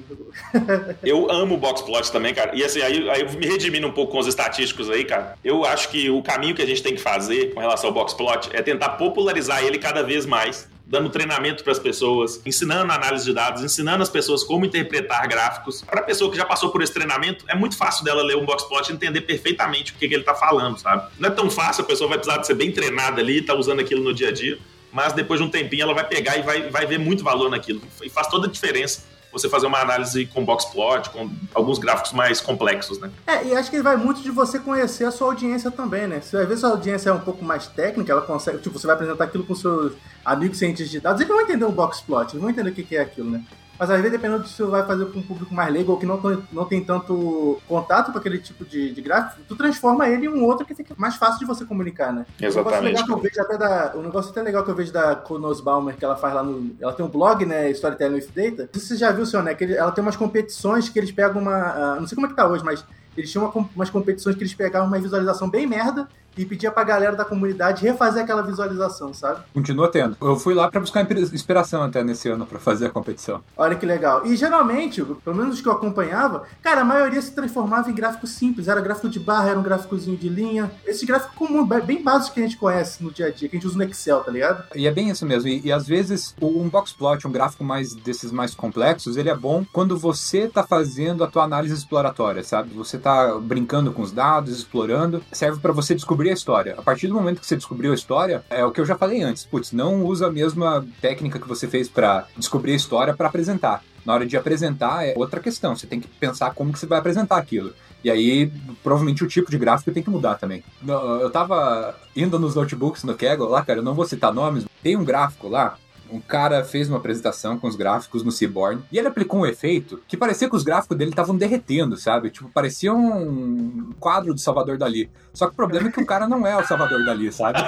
eu 1.03 1.31
amo 1.31 1.57
box 1.57 1.83
plot 1.83 2.11
também, 2.11 2.35
cara. 2.35 2.55
E 2.55 2.65
assim, 2.65 2.81
aí, 2.81 3.09
aí 3.11 3.21
eu 3.23 3.31
me 3.33 3.47
redimindo 3.47 3.87
um 3.87 3.93
pouco 3.93 4.13
com 4.13 4.19
os 4.19 4.27
estatísticos 4.27 4.91
aí, 4.91 5.05
cara. 5.05 5.37
Eu 5.45 5.65
acho 5.65 5.89
que 5.91 6.11
o 6.11 6.23
caminho 6.23 6.55
que 6.55 6.63
a 6.63 6.67
gente 6.67 6.83
tem 6.83 6.95
que 6.95 7.01
fazer 7.01 7.55
com 7.55 7.61
relação 7.61 7.91
ao 7.91 7.95
box 7.95 8.15
plot 8.15 8.51
é 8.53 8.63
tentar 8.63 8.91
popularizar 8.91 9.63
ele 9.63 9.79
cada 9.79 10.03
vez 10.03 10.25
mais 10.25 10.69
dando 10.89 11.11
treinamento 11.11 11.63
para 11.63 11.73
as 11.73 11.79
pessoas, 11.79 12.41
ensinando 12.47 12.91
análise 12.91 13.27
de 13.27 13.35
dados, 13.35 13.63
ensinando 13.63 14.03
as 14.03 14.09
pessoas 14.09 14.43
como 14.43 14.65
interpretar 14.65 15.29
gráficos. 15.29 15.83
Para 15.83 16.01
a 16.01 16.03
pessoa 16.03 16.31
que 16.31 16.37
já 16.37 16.47
passou 16.47 16.71
por 16.71 16.83
esse 16.83 16.93
treinamento, 16.95 17.45
é 17.47 17.55
muito 17.55 17.77
fácil 17.77 18.03
dela 18.05 18.23
ler 18.23 18.37
um 18.37 18.47
boxplot 18.47 18.91
e 18.91 18.95
entender 18.95 19.21
perfeitamente 19.21 19.93
o 19.93 19.97
que, 19.97 20.09
que 20.09 20.15
ele 20.15 20.23
está 20.23 20.35
falando, 20.35 20.79
sabe? 20.79 21.13
Não 21.19 21.29
é 21.29 21.33
tão 21.33 21.51
fácil, 21.51 21.85
a 21.85 21.87
pessoa 21.87 22.09
vai 22.09 22.17
precisar 22.17 22.41
de 22.41 22.47
ser 22.47 22.55
bem 22.55 22.73
treinada 22.73 23.21
ali, 23.21 23.43
tá 23.43 23.55
usando 23.55 23.81
aquilo 23.81 24.03
no 24.03 24.15
dia 24.15 24.29
a 24.29 24.33
dia, 24.33 24.59
mas 24.91 25.13
depois 25.13 25.39
de 25.39 25.47
um 25.47 25.51
tempinho 25.51 25.83
ela 25.83 25.95
vai 25.95 26.09
pegar 26.09 26.39
e 26.39 26.43
vai, 26.43 26.71
vai 26.71 26.87
ver 26.87 26.99
muito 26.99 27.23
valor 27.23 27.51
naquilo. 27.51 27.83
E 28.03 28.09
faz 28.09 28.27
toda 28.29 28.47
a 28.47 28.51
diferença 28.51 29.18
você 29.39 29.49
fazer 29.49 29.67
uma 29.67 29.81
análise 29.81 30.27
com 30.27 30.45
boxplot, 30.45 31.11
com 31.11 31.31
alguns 31.55 31.79
gráficos 31.79 32.13
mais 32.13 32.41
complexos, 32.41 32.99
né? 32.99 33.11
É, 33.27 33.47
e 33.47 33.55
acho 33.55 33.71
que 33.71 33.81
vai 33.83 33.97
muito 33.97 34.21
de 34.23 34.31
você 34.31 34.59
conhecer 34.59 35.05
a 35.05 35.11
sua 35.11 35.29
audiência 35.29 35.71
também, 35.71 36.07
né? 36.07 36.21
Se 36.21 36.37
às 36.37 36.49
vezes 36.49 36.65
a 36.65 36.69
audiência 36.69 37.11
é 37.11 37.13
um 37.13 37.21
pouco 37.21 37.45
mais 37.45 37.67
técnica, 37.67 38.13
ela 38.13 38.23
consegue, 38.23 38.59
tipo, 38.59 38.79
você 38.79 38.87
vai 38.87 38.97
apresentar 38.97 39.25
aquilo 39.25 39.45
com 39.45 39.55
seus 39.55 39.93
amigos 40.25 40.59
cientistas 40.59 40.91
de 40.91 41.01
dados, 41.01 41.21
eles 41.21 41.33
vão 41.33 41.43
entender 41.43 41.65
o 41.65 41.73
boxplot, 41.73 42.33
eles 42.33 42.41
vão 42.41 42.51
entender 42.51 42.71
o 42.71 42.75
que 42.75 42.97
é 42.97 43.01
aquilo, 43.01 43.31
né? 43.31 43.43
Mas 43.79 43.91
às 43.91 43.97
vezes, 43.99 44.13
dependendo 44.13 44.43
do 44.43 44.45
que 44.45 44.51
você 44.51 44.65
vai 44.65 44.85
fazer 44.85 45.07
com 45.07 45.21
um 45.21 45.23
público 45.23 45.55
mais 45.55 45.73
leigo 45.73 45.93
ou 45.93 45.99
que 45.99 46.05
não, 46.05 46.21
não 46.53 46.65
tem 46.65 46.83
tanto 46.83 47.61
contato 47.69 48.11
com 48.11 48.19
aquele 48.19 48.39
tipo 48.39 48.65
de, 48.65 48.93
de 48.93 49.01
gráfico, 49.01 49.41
tu 49.47 49.55
transforma 49.55 50.09
ele 50.09 50.27
em 50.27 50.29
um 50.29 50.45
outro 50.45 50.67
que 50.67 50.75
fica 50.75 50.95
mais 50.97 51.15
fácil 51.17 51.39
de 51.39 51.45
você 51.45 51.65
comunicar, 51.65 52.13
né? 52.13 52.27
Exatamente. 52.41 52.79
Um 52.79 52.83
negócio 52.83 52.85
legal 52.85 53.05
que 53.05 53.13
eu 53.13 53.19
vejo 53.19 53.41
até 53.41 53.59
da, 53.59 53.93
um 53.95 54.03
negócio 54.03 54.31
até 54.31 54.43
legal 54.43 54.65
que 54.65 54.71
eu 54.71 54.75
vejo 54.75 54.93
da 54.93 55.15
Konos 55.15 55.61
Baumer, 55.61 55.97
que 55.97 56.05
ela 56.05 56.17
faz 56.17 56.35
lá 56.35 56.43
no. 56.43 56.75
Ela 56.81 56.93
tem 56.93 57.07
um 57.07 57.09
blog, 57.09 57.47
né? 57.47 57.71
Storytelling 57.71 58.17
with 58.17 58.29
Data. 58.35 58.69
Você 58.73 58.97
já 58.97 59.13
viu, 59.13 59.25
senhor, 59.25 59.43
né? 59.43 59.55
Que 59.55 59.65
ele, 59.65 59.75
ela 59.75 59.93
tem 59.93 60.03
umas 60.03 60.17
competições 60.17 60.89
que 60.89 60.99
eles 60.99 61.13
pegam 61.13 61.41
uma. 61.41 61.97
Uh, 61.97 62.01
não 62.01 62.07
sei 62.09 62.17
como 62.17 62.27
é 62.27 62.31
que 62.31 62.37
tá 62.37 62.49
hoje, 62.49 62.65
mas 62.65 62.85
eles 63.17 63.31
tinham 63.31 63.45
uma, 63.45 63.69
umas 63.75 63.91
competições 63.91 64.35
que 64.35 64.43
eles 64.43 64.55
pegavam 64.55 64.89
uma 64.89 64.99
visualização 64.99 65.49
bem 65.49 65.67
merda 65.67 66.09
e 66.39 66.47
pedia 66.47 66.71
pra 66.71 66.85
galera 66.85 67.17
da 67.17 67.25
comunidade 67.25 67.85
refazer 67.85 68.23
aquela 68.23 68.43
visualização, 68.43 69.13
sabe? 69.13 69.41
Continua 69.53 69.91
tendo. 69.91 70.17
Eu 70.21 70.37
fui 70.37 70.55
lá 70.55 70.71
para 70.71 70.81
buscar 70.81 71.07
inspiração 71.11 71.83
até 71.83 72.03
nesse 72.03 72.29
ano 72.29 72.47
para 72.47 72.59
fazer 72.59 72.87
a 72.87 72.91
competição. 72.91 73.43
Olha 73.57 73.77
que 73.77 73.85
legal. 73.85 74.25
E 74.25 74.37
geralmente, 74.37 75.03
pelo 75.03 75.37
menos 75.37 75.57
os 75.57 75.61
que 75.61 75.69
eu 75.69 75.73
acompanhava, 75.73 76.45
cara, 76.63 76.83
a 76.83 76.85
maioria 76.85 77.21
se 77.21 77.33
transformava 77.33 77.91
em 77.91 77.95
gráfico 77.95 78.27
simples. 78.27 78.69
Era 78.69 78.81
gráfico 78.81 79.09
de 79.09 79.19
barra, 79.19 79.51
era 79.51 79.59
um 79.59 79.63
gráficozinho 79.63 80.17
de 80.17 80.29
linha. 80.29 80.71
Esse 80.87 81.05
gráfico 81.05 81.35
comum, 81.35 81.67
bem 81.67 82.03
básico 82.03 82.35
que 82.35 82.41
a 82.41 82.43
gente 82.45 82.57
conhece 82.57 83.03
no 83.03 83.11
dia 83.11 83.27
a 83.27 83.31
dia, 83.31 83.49
que 83.49 83.57
a 83.57 83.59
gente 83.59 83.67
usa 83.67 83.77
no 83.77 83.85
Excel, 83.85 84.21
tá 84.21 84.31
ligado? 84.31 84.65
E 84.75 84.87
é 84.87 84.91
bem 84.91 85.11
isso 85.11 85.27
mesmo. 85.27 85.49
E, 85.49 85.67
e 85.67 85.73
às 85.73 85.87
vezes 85.87 86.35
um 86.41 86.69
box 86.69 86.93
plot, 86.93 87.27
um 87.27 87.33
gráfico 87.33 87.65
mais 87.65 87.95
desses 87.95 88.31
mais 88.31 88.55
complexos, 88.55 89.17
ele 89.17 89.29
é 89.29 89.37
bom 89.37 89.65
quando 89.73 89.97
você 89.97 90.49
tá 90.49 90.63
fazendo 90.63 91.25
a 91.25 91.27
tua 91.27 91.45
análise 91.45 91.75
exploratória, 91.75 92.43
sabe? 92.43 92.71
Você 92.75 92.99
tá 92.99 93.39
brincando 93.39 93.93
com 93.93 94.03
os 94.03 94.13
dados, 94.13 94.57
explorando, 94.57 95.23
serve 95.33 95.61
para 95.61 95.73
você 95.73 95.95
descobrir 95.95 96.28
descobrir 96.29 96.31
a 96.31 96.33
história. 96.33 96.75
A 96.77 96.83
partir 96.83 97.07
do 97.07 97.15
momento 97.15 97.41
que 97.41 97.47
você 97.47 97.57
descobriu 97.57 97.93
a 97.93 97.95
história, 97.95 98.45
é 98.51 98.65
o 98.65 98.71
que 98.71 98.81
eu 98.81 98.87
já 98.87 98.97
falei 98.97 99.23
antes. 99.23 99.45
Putz, 99.45 99.73
não 99.73 100.05
usa 100.05 100.27
a 100.27 100.31
mesma 100.31 100.87
técnica 101.01 101.39
que 101.39 101.49
você 101.49 101.67
fez 101.67 101.89
para 101.89 102.27
descobrir 102.37 102.73
a 102.73 102.77
história 102.77 103.15
para 103.15 103.29
apresentar. 103.29 103.83
Na 104.05 104.15
hora 104.15 104.27
de 104.27 104.37
apresentar 104.37 105.07
é 105.07 105.15
outra 105.17 105.41
questão. 105.41 105.77
Você 105.77 105.87
tem 105.87 106.01
que 106.01 106.09
pensar 106.09 106.55
como 106.55 106.73
que 106.73 106.79
você 106.79 106.87
vai 106.87 106.99
apresentar 106.99 107.37
aquilo. 107.37 107.73
E 108.03 108.11
aí, 108.11 108.51
provavelmente 108.83 109.25
o 109.25 109.29
tipo 109.29 109.51
de 109.51 109.59
gráfico 109.59 109.91
tem 109.91 110.03
que 110.03 110.11
mudar 110.11 110.37
também. 110.37 110.63
Eu 110.87 111.31
tava 111.31 111.97
indo 112.15 112.39
nos 112.39 112.55
notebooks 112.55 113.05
no 113.05 113.15
Kaggle 113.15 113.49
lá, 113.49 113.65
cara, 113.65 113.81
eu 113.81 113.83
não 113.83 113.95
vou 113.95 114.07
citar 114.07 114.33
nomes. 114.33 114.65
Tem 114.83 114.97
um 114.97 115.05
gráfico 115.05 115.49
lá 115.49 115.77
um 116.11 116.21
cara 116.21 116.65
fez 116.65 116.89
uma 116.89 116.99
apresentação 116.99 117.59
com 117.59 117.67
os 117.67 117.77
gráficos 117.77 118.23
no 118.23 118.33
Seaborn 118.33 118.83
e 118.91 118.99
ele 118.99 119.09
aplicou 119.09 119.41
um 119.41 119.47
efeito 119.47 120.03
que 120.09 120.17
parecia 120.17 120.49
que 120.49 120.57
os 120.57 120.63
gráficos 120.63 120.97
dele 120.97 121.11
estavam 121.11 121.37
derretendo, 121.37 121.97
sabe? 121.97 122.31
Tipo, 122.31 122.49
parecia 122.49 122.93
um 122.93 123.93
quadro 124.01 124.33
do 124.35 124.41
Salvador 124.41 124.79
Dali. 124.79 125.11
Só 125.33 125.47
que 125.47 125.53
o 125.53 125.57
problema 125.57 125.89
é 125.89 125.93
que 125.93 126.01
o 126.01 126.07
cara 126.07 126.27
não 126.27 126.47
é 126.47 126.57
o 126.57 126.67
Salvador 126.67 127.05
Dali, 127.05 127.33
sabe? 127.33 127.59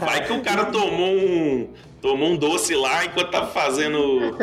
Vai 0.00 0.26
que 0.26 0.32
o 0.32 0.42
cara 0.42 0.66
tomou 0.66 1.14
um, 1.14 1.68
tomou 2.00 2.30
um 2.30 2.36
doce 2.36 2.74
lá 2.74 3.04
enquanto 3.04 3.30
tava 3.30 3.46
fazendo 3.48 4.36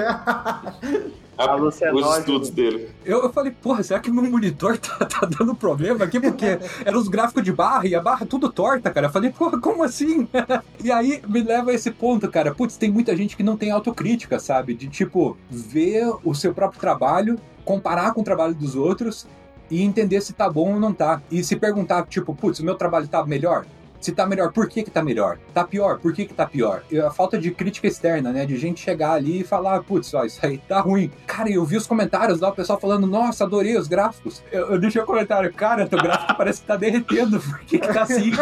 a, 1.45 1.55
os 1.93 2.17
estudos 2.17 2.49
dele. 2.49 2.89
Eu, 3.03 3.23
eu 3.23 3.31
falei, 3.31 3.51
porra, 3.51 3.83
será 3.83 3.99
que 3.99 4.11
meu 4.11 4.23
monitor 4.23 4.77
tá, 4.77 4.97
tá 5.05 5.27
dando 5.27 5.55
problema 5.55 6.05
aqui? 6.05 6.19
Porque 6.19 6.59
eram 6.85 6.99
os 6.99 7.07
gráficos 7.07 7.43
de 7.43 7.51
barra 7.51 7.87
e 7.87 7.95
a 7.95 8.01
barra 8.01 8.25
tudo 8.25 8.51
torta, 8.51 8.89
cara. 8.89 9.07
Eu 9.07 9.11
falei, 9.11 9.31
porra, 9.31 9.59
como 9.59 9.83
assim? 9.83 10.27
e 10.83 10.91
aí 10.91 11.21
me 11.27 11.41
leva 11.41 11.71
a 11.71 11.73
esse 11.73 11.91
ponto, 11.91 12.29
cara. 12.29 12.53
Putz, 12.53 12.77
tem 12.77 12.91
muita 12.91 13.15
gente 13.15 13.35
que 13.35 13.43
não 13.43 13.57
tem 13.57 13.71
autocrítica, 13.71 14.39
sabe? 14.39 14.73
De 14.73 14.87
tipo, 14.87 15.37
ver 15.49 16.11
o 16.23 16.33
seu 16.33 16.53
próprio 16.53 16.79
trabalho, 16.79 17.39
comparar 17.65 18.13
com 18.13 18.21
o 18.21 18.23
trabalho 18.23 18.53
dos 18.53 18.75
outros 18.75 19.27
e 19.69 19.81
entender 19.81 20.21
se 20.21 20.33
tá 20.33 20.49
bom 20.49 20.73
ou 20.73 20.79
não 20.79 20.93
tá. 20.93 21.21
E 21.31 21.43
se 21.43 21.55
perguntar, 21.55 22.05
tipo, 22.07 22.35
putz, 22.35 22.59
o 22.59 22.65
meu 22.65 22.75
trabalho 22.75 23.07
tá 23.07 23.25
melhor? 23.25 23.65
Se 24.01 24.11
tá 24.11 24.25
melhor, 24.25 24.51
por 24.51 24.67
que 24.67 24.83
que 24.83 24.89
tá 24.89 25.03
melhor? 25.03 25.37
Tá 25.53 25.63
pior, 25.63 25.99
por 25.99 26.11
que 26.11 26.25
que 26.25 26.33
tá 26.33 26.47
pior? 26.47 26.81
E 26.91 26.99
a 26.99 27.11
falta 27.11 27.37
de 27.37 27.51
crítica 27.51 27.87
externa, 27.87 28.31
né? 28.31 28.47
De 28.47 28.57
gente 28.57 28.81
chegar 28.81 29.11
ali 29.11 29.41
e 29.41 29.43
falar, 29.43 29.83
putz, 29.83 30.11
ó, 30.15 30.25
isso 30.25 30.43
aí 30.43 30.57
tá 30.57 30.79
ruim. 30.79 31.11
Cara, 31.27 31.51
eu 31.51 31.63
vi 31.63 31.77
os 31.77 31.85
comentários 31.85 32.39
lá, 32.39 32.49
o 32.49 32.53
pessoal 32.53 32.79
falando, 32.79 33.05
nossa, 33.05 33.43
adorei 33.43 33.77
os 33.77 33.87
gráficos. 33.87 34.41
Eu, 34.51 34.71
eu 34.71 34.79
deixei 34.79 34.99
o 34.99 35.03
um 35.03 35.07
comentário, 35.07 35.53
cara, 35.53 35.87
teu 35.87 36.01
gráfico 36.01 36.35
parece 36.35 36.61
que 36.61 36.67
tá 36.67 36.75
derretendo, 36.75 37.39
por 37.45 37.59
que 37.59 37.77
que 37.77 37.87
tá 37.87 38.01
assim? 38.01 38.31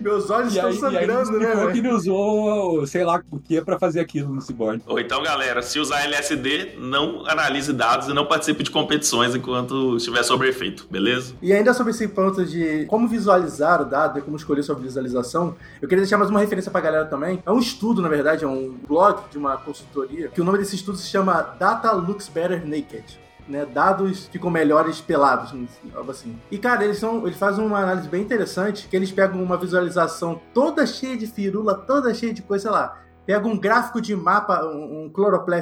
Meus 0.00 0.30
olhos 0.30 0.54
e 0.54 0.56
estão 0.56 0.70
aí, 0.70 0.76
sangrando, 0.76 1.42
e 1.42 1.46
aí 1.46 1.56
né? 1.56 1.72
que 1.72 1.78
ele 1.78 1.88
usou, 1.88 2.86
sei 2.86 3.04
lá, 3.04 3.20
o 3.30 3.40
que 3.40 3.56
é 3.56 3.60
pra 3.60 3.78
fazer 3.78 4.00
aquilo 4.00 4.32
no 4.32 4.40
Cyborg. 4.40 4.80
Ou 4.86 5.00
então, 5.00 5.20
galera, 5.22 5.60
se 5.60 5.80
usar 5.80 6.04
LSD, 6.04 6.76
não 6.78 7.26
analise 7.26 7.72
dados 7.72 8.08
e 8.08 8.12
não 8.12 8.26
participe 8.26 8.62
de 8.62 8.70
competições 8.70 9.34
enquanto 9.34 9.96
estiver 9.96 10.22
sobre 10.22 10.48
efeito, 10.48 10.86
beleza? 10.90 11.34
E 11.42 11.52
ainda 11.52 11.74
sobre 11.74 11.95
esse 11.96 12.08
ponto 12.08 12.44
de 12.44 12.84
como 12.86 13.08
visualizar 13.08 13.80
o 13.80 13.84
dado 13.84 14.18
e 14.18 14.22
como 14.22 14.36
escolher 14.36 14.62
sua 14.62 14.74
visualização, 14.74 15.56
eu 15.80 15.88
queria 15.88 16.02
deixar 16.02 16.18
mais 16.18 16.30
uma 16.30 16.40
referência 16.40 16.70
pra 16.70 16.80
galera 16.80 17.06
também. 17.06 17.42
É 17.44 17.50
um 17.50 17.58
estudo, 17.58 18.02
na 18.02 18.08
verdade, 18.08 18.44
é 18.44 18.48
um 18.48 18.76
blog 18.86 19.22
de 19.30 19.38
uma 19.38 19.56
consultoria, 19.56 20.28
que 20.28 20.40
o 20.40 20.44
nome 20.44 20.58
desse 20.58 20.76
estudo 20.76 20.98
se 20.98 21.08
chama 21.08 21.40
Data 21.58 21.90
Looks 21.92 22.28
Better 22.28 22.66
Naked. 22.66 23.26
Né, 23.48 23.64
dados 23.64 24.26
ficam 24.26 24.50
melhores 24.50 25.00
pelados, 25.00 25.54
algo 25.94 26.10
assim. 26.10 26.36
E 26.50 26.58
cara, 26.58 26.84
eles 26.84 26.98
são, 26.98 27.24
eles 27.24 27.38
fazem 27.38 27.64
uma 27.64 27.78
análise 27.78 28.08
bem 28.08 28.20
interessante, 28.20 28.88
que 28.88 28.96
eles 28.96 29.12
pegam 29.12 29.40
uma 29.40 29.56
visualização 29.56 30.40
toda 30.52 30.84
cheia 30.84 31.16
de 31.16 31.28
firula, 31.28 31.72
toda 31.72 32.12
cheia 32.12 32.34
de 32.34 32.42
coisa, 32.42 32.64
sei 32.64 32.72
lá, 32.72 33.05
pega 33.26 33.48
um 33.48 33.58
gráfico 33.58 34.00
de 34.00 34.14
mapa, 34.14 34.64
um, 34.64 35.06
um 35.06 35.12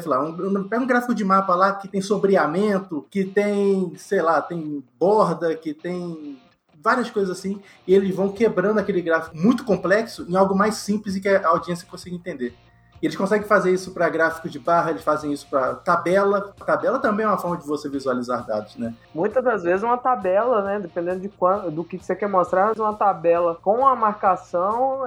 lá, 0.07 0.23
um, 0.23 0.69
pega 0.69 0.83
um 0.83 0.87
gráfico 0.87 1.15
de 1.15 1.25
mapa 1.25 1.55
lá 1.55 1.73
que 1.73 1.89
tem 1.89 2.03
sombreamento, 2.03 3.07
que 3.11 3.25
tem, 3.25 3.95
sei 3.97 4.21
lá, 4.21 4.43
tem 4.43 4.85
borda, 5.01 5.55
que 5.55 5.73
tem 5.73 6.39
várias 6.83 7.11
coisas 7.11 7.37
assim, 7.37 7.63
e 7.87 7.95
eles 7.95 8.15
vão 8.15 8.29
quebrando 8.29 8.79
aquele 8.79 9.01
gráfico 9.01 9.35
muito 9.35 9.65
complexo 9.65 10.27
em 10.29 10.37
algo 10.37 10.55
mais 10.55 10.75
simples 10.75 11.17
e 11.17 11.21
que 11.21 11.29
a 11.29 11.49
audiência 11.49 11.89
consiga 11.91 12.15
entender. 12.15 12.55
Eles 13.03 13.17
conseguem 13.17 13.47
fazer 13.47 13.71
isso 13.71 13.93
para 13.93 14.09
gráfico 14.09 14.49
de 14.49 14.59
barra, 14.59 14.91
eles 14.91 15.03
fazem 15.03 15.31
isso 15.31 15.47
para 15.51 15.75
tabela. 15.75 16.55
Tabela 16.65 16.99
também 16.99 17.27
é 17.27 17.29
uma 17.29 17.37
forma 17.37 17.57
de 17.59 17.67
você 17.67 17.87
visualizar 17.87 18.47
dados, 18.47 18.77
né? 18.77 18.95
Muitas 19.15 19.45
das 19.45 19.63
vezes 19.63 19.83
uma 19.83 19.99
tabela, 19.99 20.63
né? 20.63 20.81
Dependendo 20.81 21.21
de 21.21 21.29
quando, 21.29 21.71
do 21.71 21.85
que 21.85 21.99
você 21.99 22.17
quer 22.17 22.29
mostrar, 22.29 22.73
uma 22.79 22.95
tabela 22.95 23.59
com 23.63 23.87
a 23.87 23.95
marcação 23.95 25.07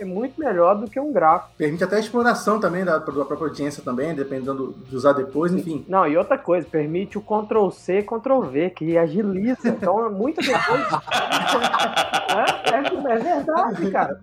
é, 0.00 0.02
é 0.02 0.04
muito 0.04 0.40
melhor 0.40 0.74
do 0.74 0.88
que 0.88 0.98
um 0.98 1.12
gráfico. 1.12 1.52
Permite 1.56 1.84
até 1.84 1.96
a 1.96 2.00
exploração 2.00 2.58
também 2.58 2.84
da, 2.84 2.98
da 2.98 3.12
própria 3.12 3.48
audiência 3.48 3.82
também, 3.82 4.14
dependendo 4.14 4.74
de 4.88 4.96
usar 4.96 5.12
depois, 5.12 5.52
enfim. 5.52 5.84
Não, 5.88 6.06
e 6.06 6.16
outra 6.16 6.38
coisa, 6.38 6.66
permite 6.68 7.18
o 7.18 7.20
Ctrl 7.20 7.70
C, 7.70 8.02
Ctrl 8.02 8.40
V, 8.40 8.70
que 8.70 8.96
agiliza. 8.96 9.68
Então, 9.68 10.10
muitas 10.10 10.46
depois. 10.46 10.86
é, 12.30 12.70
é, 12.74 13.12
é 13.12 13.18
verdade, 13.18 13.90
cara. 13.90 14.20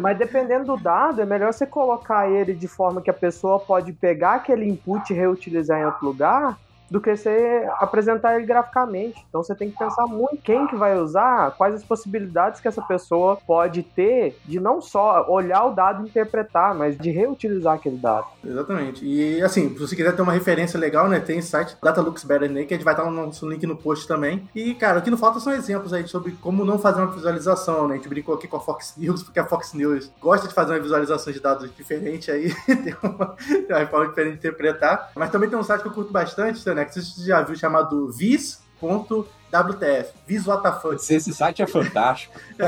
Mas 0.00 0.18
dependendo 0.18 0.64
do 0.64 0.82
dado, 0.82 1.20
é 1.20 1.26
melhor 1.26 1.52
você 1.52 1.66
colocar 1.66 2.30
ele 2.30 2.54
de 2.54 2.68
forma 2.68 3.00
que 3.00 3.10
a 3.10 3.14
pessoa 3.14 3.58
pode 3.58 3.92
pegar 3.92 4.34
aquele 4.34 4.66
input 4.66 5.12
e 5.12 5.16
reutilizar 5.16 5.80
em 5.80 5.86
outro 5.86 6.06
lugar 6.06 6.58
do 6.90 7.00
que 7.00 7.16
você 7.16 7.68
apresentar 7.78 8.36
ele 8.36 8.46
graficamente. 8.46 9.24
Então 9.28 9.42
você 9.42 9.54
tem 9.54 9.70
que 9.70 9.78
pensar 9.78 10.06
muito 10.06 10.42
quem 10.42 10.66
que 10.66 10.76
vai 10.76 10.96
usar, 10.98 11.52
quais 11.52 11.74
as 11.74 11.82
possibilidades 11.82 12.60
que 12.60 12.68
essa 12.68 12.82
pessoa 12.82 13.38
pode 13.46 13.82
ter 13.82 14.38
de 14.44 14.60
não 14.60 14.80
só 14.80 15.26
olhar 15.28 15.64
o 15.64 15.74
dado 15.74 16.02
e 16.02 16.08
interpretar, 16.08 16.74
mas 16.74 16.96
de 16.96 17.10
reutilizar 17.10 17.74
aquele 17.74 17.96
dado. 17.96 18.26
Exatamente. 18.44 19.04
E 19.04 19.42
assim, 19.42 19.70
se 19.70 19.78
você 19.78 19.96
quiser 19.96 20.14
ter 20.14 20.22
uma 20.22 20.32
referência 20.32 20.78
legal, 20.78 21.08
né, 21.08 21.20
tem 21.20 21.38
o 21.38 21.42
site 21.42 21.76
Data 21.82 22.00
Looks 22.00 22.24
Better 22.24 22.50
Naked, 22.50 22.84
vai 22.84 22.94
estar 22.94 23.04
no 23.04 23.26
nosso 23.26 23.48
link 23.48 23.66
no 23.66 23.76
post 23.76 24.06
também. 24.06 24.48
E 24.54 24.74
cara, 24.74 24.98
o 24.98 25.02
que 25.02 25.10
não 25.10 25.18
falta 25.18 25.40
são 25.40 25.52
exemplos 25.52 25.92
aí 25.92 26.06
sobre 26.06 26.32
como 26.32 26.64
não 26.64 26.78
fazer 26.78 27.00
uma 27.00 27.10
visualização, 27.10 27.88
né? 27.88 27.94
A 27.94 27.96
gente 27.96 28.08
brincou 28.08 28.34
aqui 28.34 28.46
com 28.46 28.56
a 28.56 28.60
Fox 28.60 28.94
News, 28.96 29.22
porque 29.22 29.40
a 29.40 29.44
Fox 29.44 29.72
News 29.72 30.10
gosta 30.20 30.46
de 30.46 30.54
fazer 30.54 30.74
uma 30.74 30.80
visualização 30.80 31.32
de 31.32 31.40
dados 31.40 31.74
diferente 31.74 32.30
aí, 32.30 32.54
tem, 32.66 32.94
uma, 33.02 33.26
tem 33.46 33.76
uma 33.76 33.86
forma 33.86 34.08
diferente 34.08 34.32
de 34.32 34.38
interpretar. 34.38 35.10
Mas 35.14 35.30
também 35.30 35.48
tem 35.48 35.58
um 35.58 35.62
site 35.62 35.82
que 35.82 35.88
eu 35.88 35.92
curto 35.92 36.12
bastante, 36.12 36.64
né? 36.73 36.73
Que 36.82 37.00
você 37.00 37.26
já 37.26 37.42
viu 37.42 37.54
chamado 37.54 38.10
vis.wtf. 38.10 40.12
Vis 40.26 40.46
WTF. 40.46 41.14
Esse 41.14 41.34
site 41.34 41.62
é 41.62 41.66
fantástico. 41.66 42.34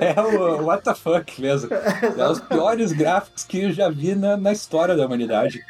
é 0.00 0.20
o 0.20 0.66
WTF 0.66 1.40
mesmo. 1.40 1.70
É 2.16 2.28
os 2.28 2.40
piores 2.40 2.92
gráficos 2.92 3.44
que 3.44 3.64
eu 3.64 3.72
já 3.72 3.90
vi 3.90 4.14
na, 4.14 4.36
na 4.36 4.52
história 4.52 4.96
da 4.96 5.04
humanidade. 5.04 5.60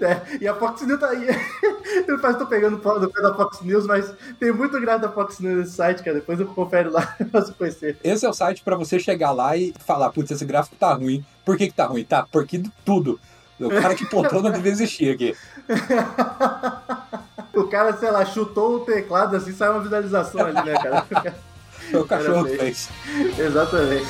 É, 0.00 0.38
e 0.40 0.46
a 0.46 0.54
Fox 0.54 0.82
News 0.82 1.00
tá 1.00 1.08
aí. 1.08 1.26
Eu 2.06 2.20
tô 2.20 2.46
pegando 2.46 2.76
do 2.76 3.10
pé 3.10 3.22
da 3.22 3.34
Fox 3.34 3.60
News, 3.62 3.86
mas 3.86 4.12
tem 4.38 4.52
muito 4.52 4.78
grado 4.80 5.02
da 5.02 5.10
Fox 5.10 5.40
News 5.40 5.58
nesse 5.58 5.72
site, 5.72 6.02
cara. 6.02 6.16
Depois 6.16 6.38
eu 6.38 6.46
confere 6.46 6.88
lá 6.88 7.16
pra 7.30 7.40
você 7.40 7.52
conhecer. 7.52 7.98
Esse 8.04 8.26
é 8.26 8.28
o 8.28 8.32
site 8.32 8.62
para 8.62 8.76
você 8.76 8.98
chegar 8.98 9.32
lá 9.32 9.56
e 9.56 9.74
falar: 9.84 10.10
putz, 10.10 10.30
esse 10.30 10.44
gráfico 10.44 10.76
tá 10.76 10.92
ruim. 10.92 11.24
Por 11.44 11.56
que, 11.56 11.68
que 11.68 11.74
tá 11.74 11.86
ruim? 11.86 12.04
Tá, 12.04 12.26
porque 12.30 12.62
tudo. 12.84 13.18
O 13.58 13.70
cara 13.70 13.94
que 13.94 14.04
não 14.42 14.50
devia 14.50 14.72
existir 14.72 15.14
aqui. 15.14 15.36
o 17.54 17.64
cara, 17.64 17.96
sei 17.96 18.10
lá, 18.10 18.24
chutou 18.24 18.76
o 18.76 18.80
teclado 18.80 19.34
assim, 19.36 19.52
saiu 19.52 19.72
uma 19.72 19.82
visualização 19.82 20.44
ali, 20.44 20.62
né, 20.62 20.74
cara? 20.74 21.06
O 21.92 22.04
cachorro 22.04 22.44
que 22.46 22.56
fez. 22.56 22.88
Exatamente. 23.38 24.06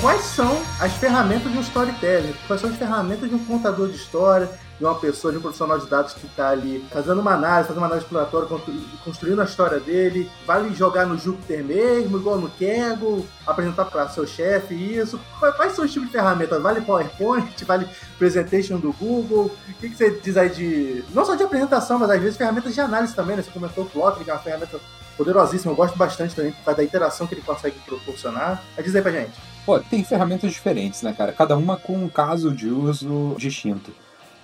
Quais 0.00 0.20
são 0.20 0.62
as 0.78 0.92
ferramentas 0.92 1.50
de 1.50 1.58
um 1.58 1.60
storytelling? 1.62 2.34
Quais 2.46 2.60
são 2.60 2.70
as 2.70 2.76
ferramentas 2.76 3.28
de 3.28 3.34
um 3.34 3.44
contador 3.46 3.88
de 3.88 3.96
história? 3.96 4.50
De 4.78 4.84
uma 4.84 4.94
pessoa, 4.94 5.32
de 5.32 5.38
um 5.38 5.42
profissional 5.42 5.78
de 5.78 5.86
dados 5.86 6.14
que 6.14 6.26
está 6.26 6.50
ali 6.50 6.84
fazendo 6.90 7.20
uma 7.20 7.34
análise, 7.34 7.68
fazendo 7.68 7.82
uma 7.82 7.86
análise 7.86 8.06
exploratória, 8.06 8.48
construindo 9.04 9.40
a 9.40 9.44
história 9.44 9.78
dele, 9.78 10.30
vale 10.46 10.74
jogar 10.74 11.06
no 11.06 11.16
Jupyter 11.16 11.64
mesmo, 11.64 12.18
igual 12.18 12.38
no 12.38 12.50
Kaggle, 12.50 13.26
apresentar 13.46 13.84
para 13.86 14.08
seu 14.08 14.26
chefe 14.26 14.74
isso. 14.74 15.20
Quais 15.38 15.72
são 15.72 15.84
os 15.84 15.92
tipos 15.92 16.08
de 16.08 16.12
ferramentas? 16.12 16.60
Vale 16.60 16.80
PowerPoint? 16.80 17.52
Vale 17.64 17.88
Presentation 18.18 18.78
do 18.78 18.92
Google? 18.92 19.46
O 19.46 19.74
que, 19.80 19.88
que 19.88 19.96
você 19.96 20.10
diz 20.10 20.36
aí 20.36 20.48
de. 20.48 21.04
Não 21.12 21.24
só 21.24 21.34
de 21.34 21.42
apresentação, 21.42 21.98
mas 21.98 22.10
às 22.10 22.20
vezes 22.20 22.36
ferramentas 22.36 22.74
de 22.74 22.80
análise 22.80 23.14
também, 23.14 23.36
né? 23.36 23.42
Você 23.42 23.50
comentou 23.50 23.84
o 23.84 23.88
Plot, 23.88 24.22
que 24.22 24.30
é 24.30 24.32
uma 24.32 24.40
ferramenta 24.40 24.78
poderosíssima, 25.16 25.72
eu 25.72 25.76
gosto 25.76 25.96
bastante 25.96 26.34
também 26.34 26.52
por 26.52 26.64
causa 26.64 26.78
da 26.78 26.84
interação 26.84 27.26
que 27.26 27.34
ele 27.34 27.42
consegue 27.42 27.78
proporcionar. 27.86 28.62
Mas 28.76 28.84
diz 28.84 28.94
aí 28.94 29.02
pra 29.02 29.12
gente. 29.12 29.32
Pô, 29.64 29.78
tem 29.80 30.04
ferramentas 30.04 30.52
diferentes, 30.52 31.02
né, 31.02 31.14
cara? 31.16 31.32
Cada 31.32 31.56
uma 31.56 31.76
com 31.76 31.96
um 31.96 32.08
caso 32.08 32.50
de 32.50 32.68
uso 32.68 33.34
distinto. 33.38 33.92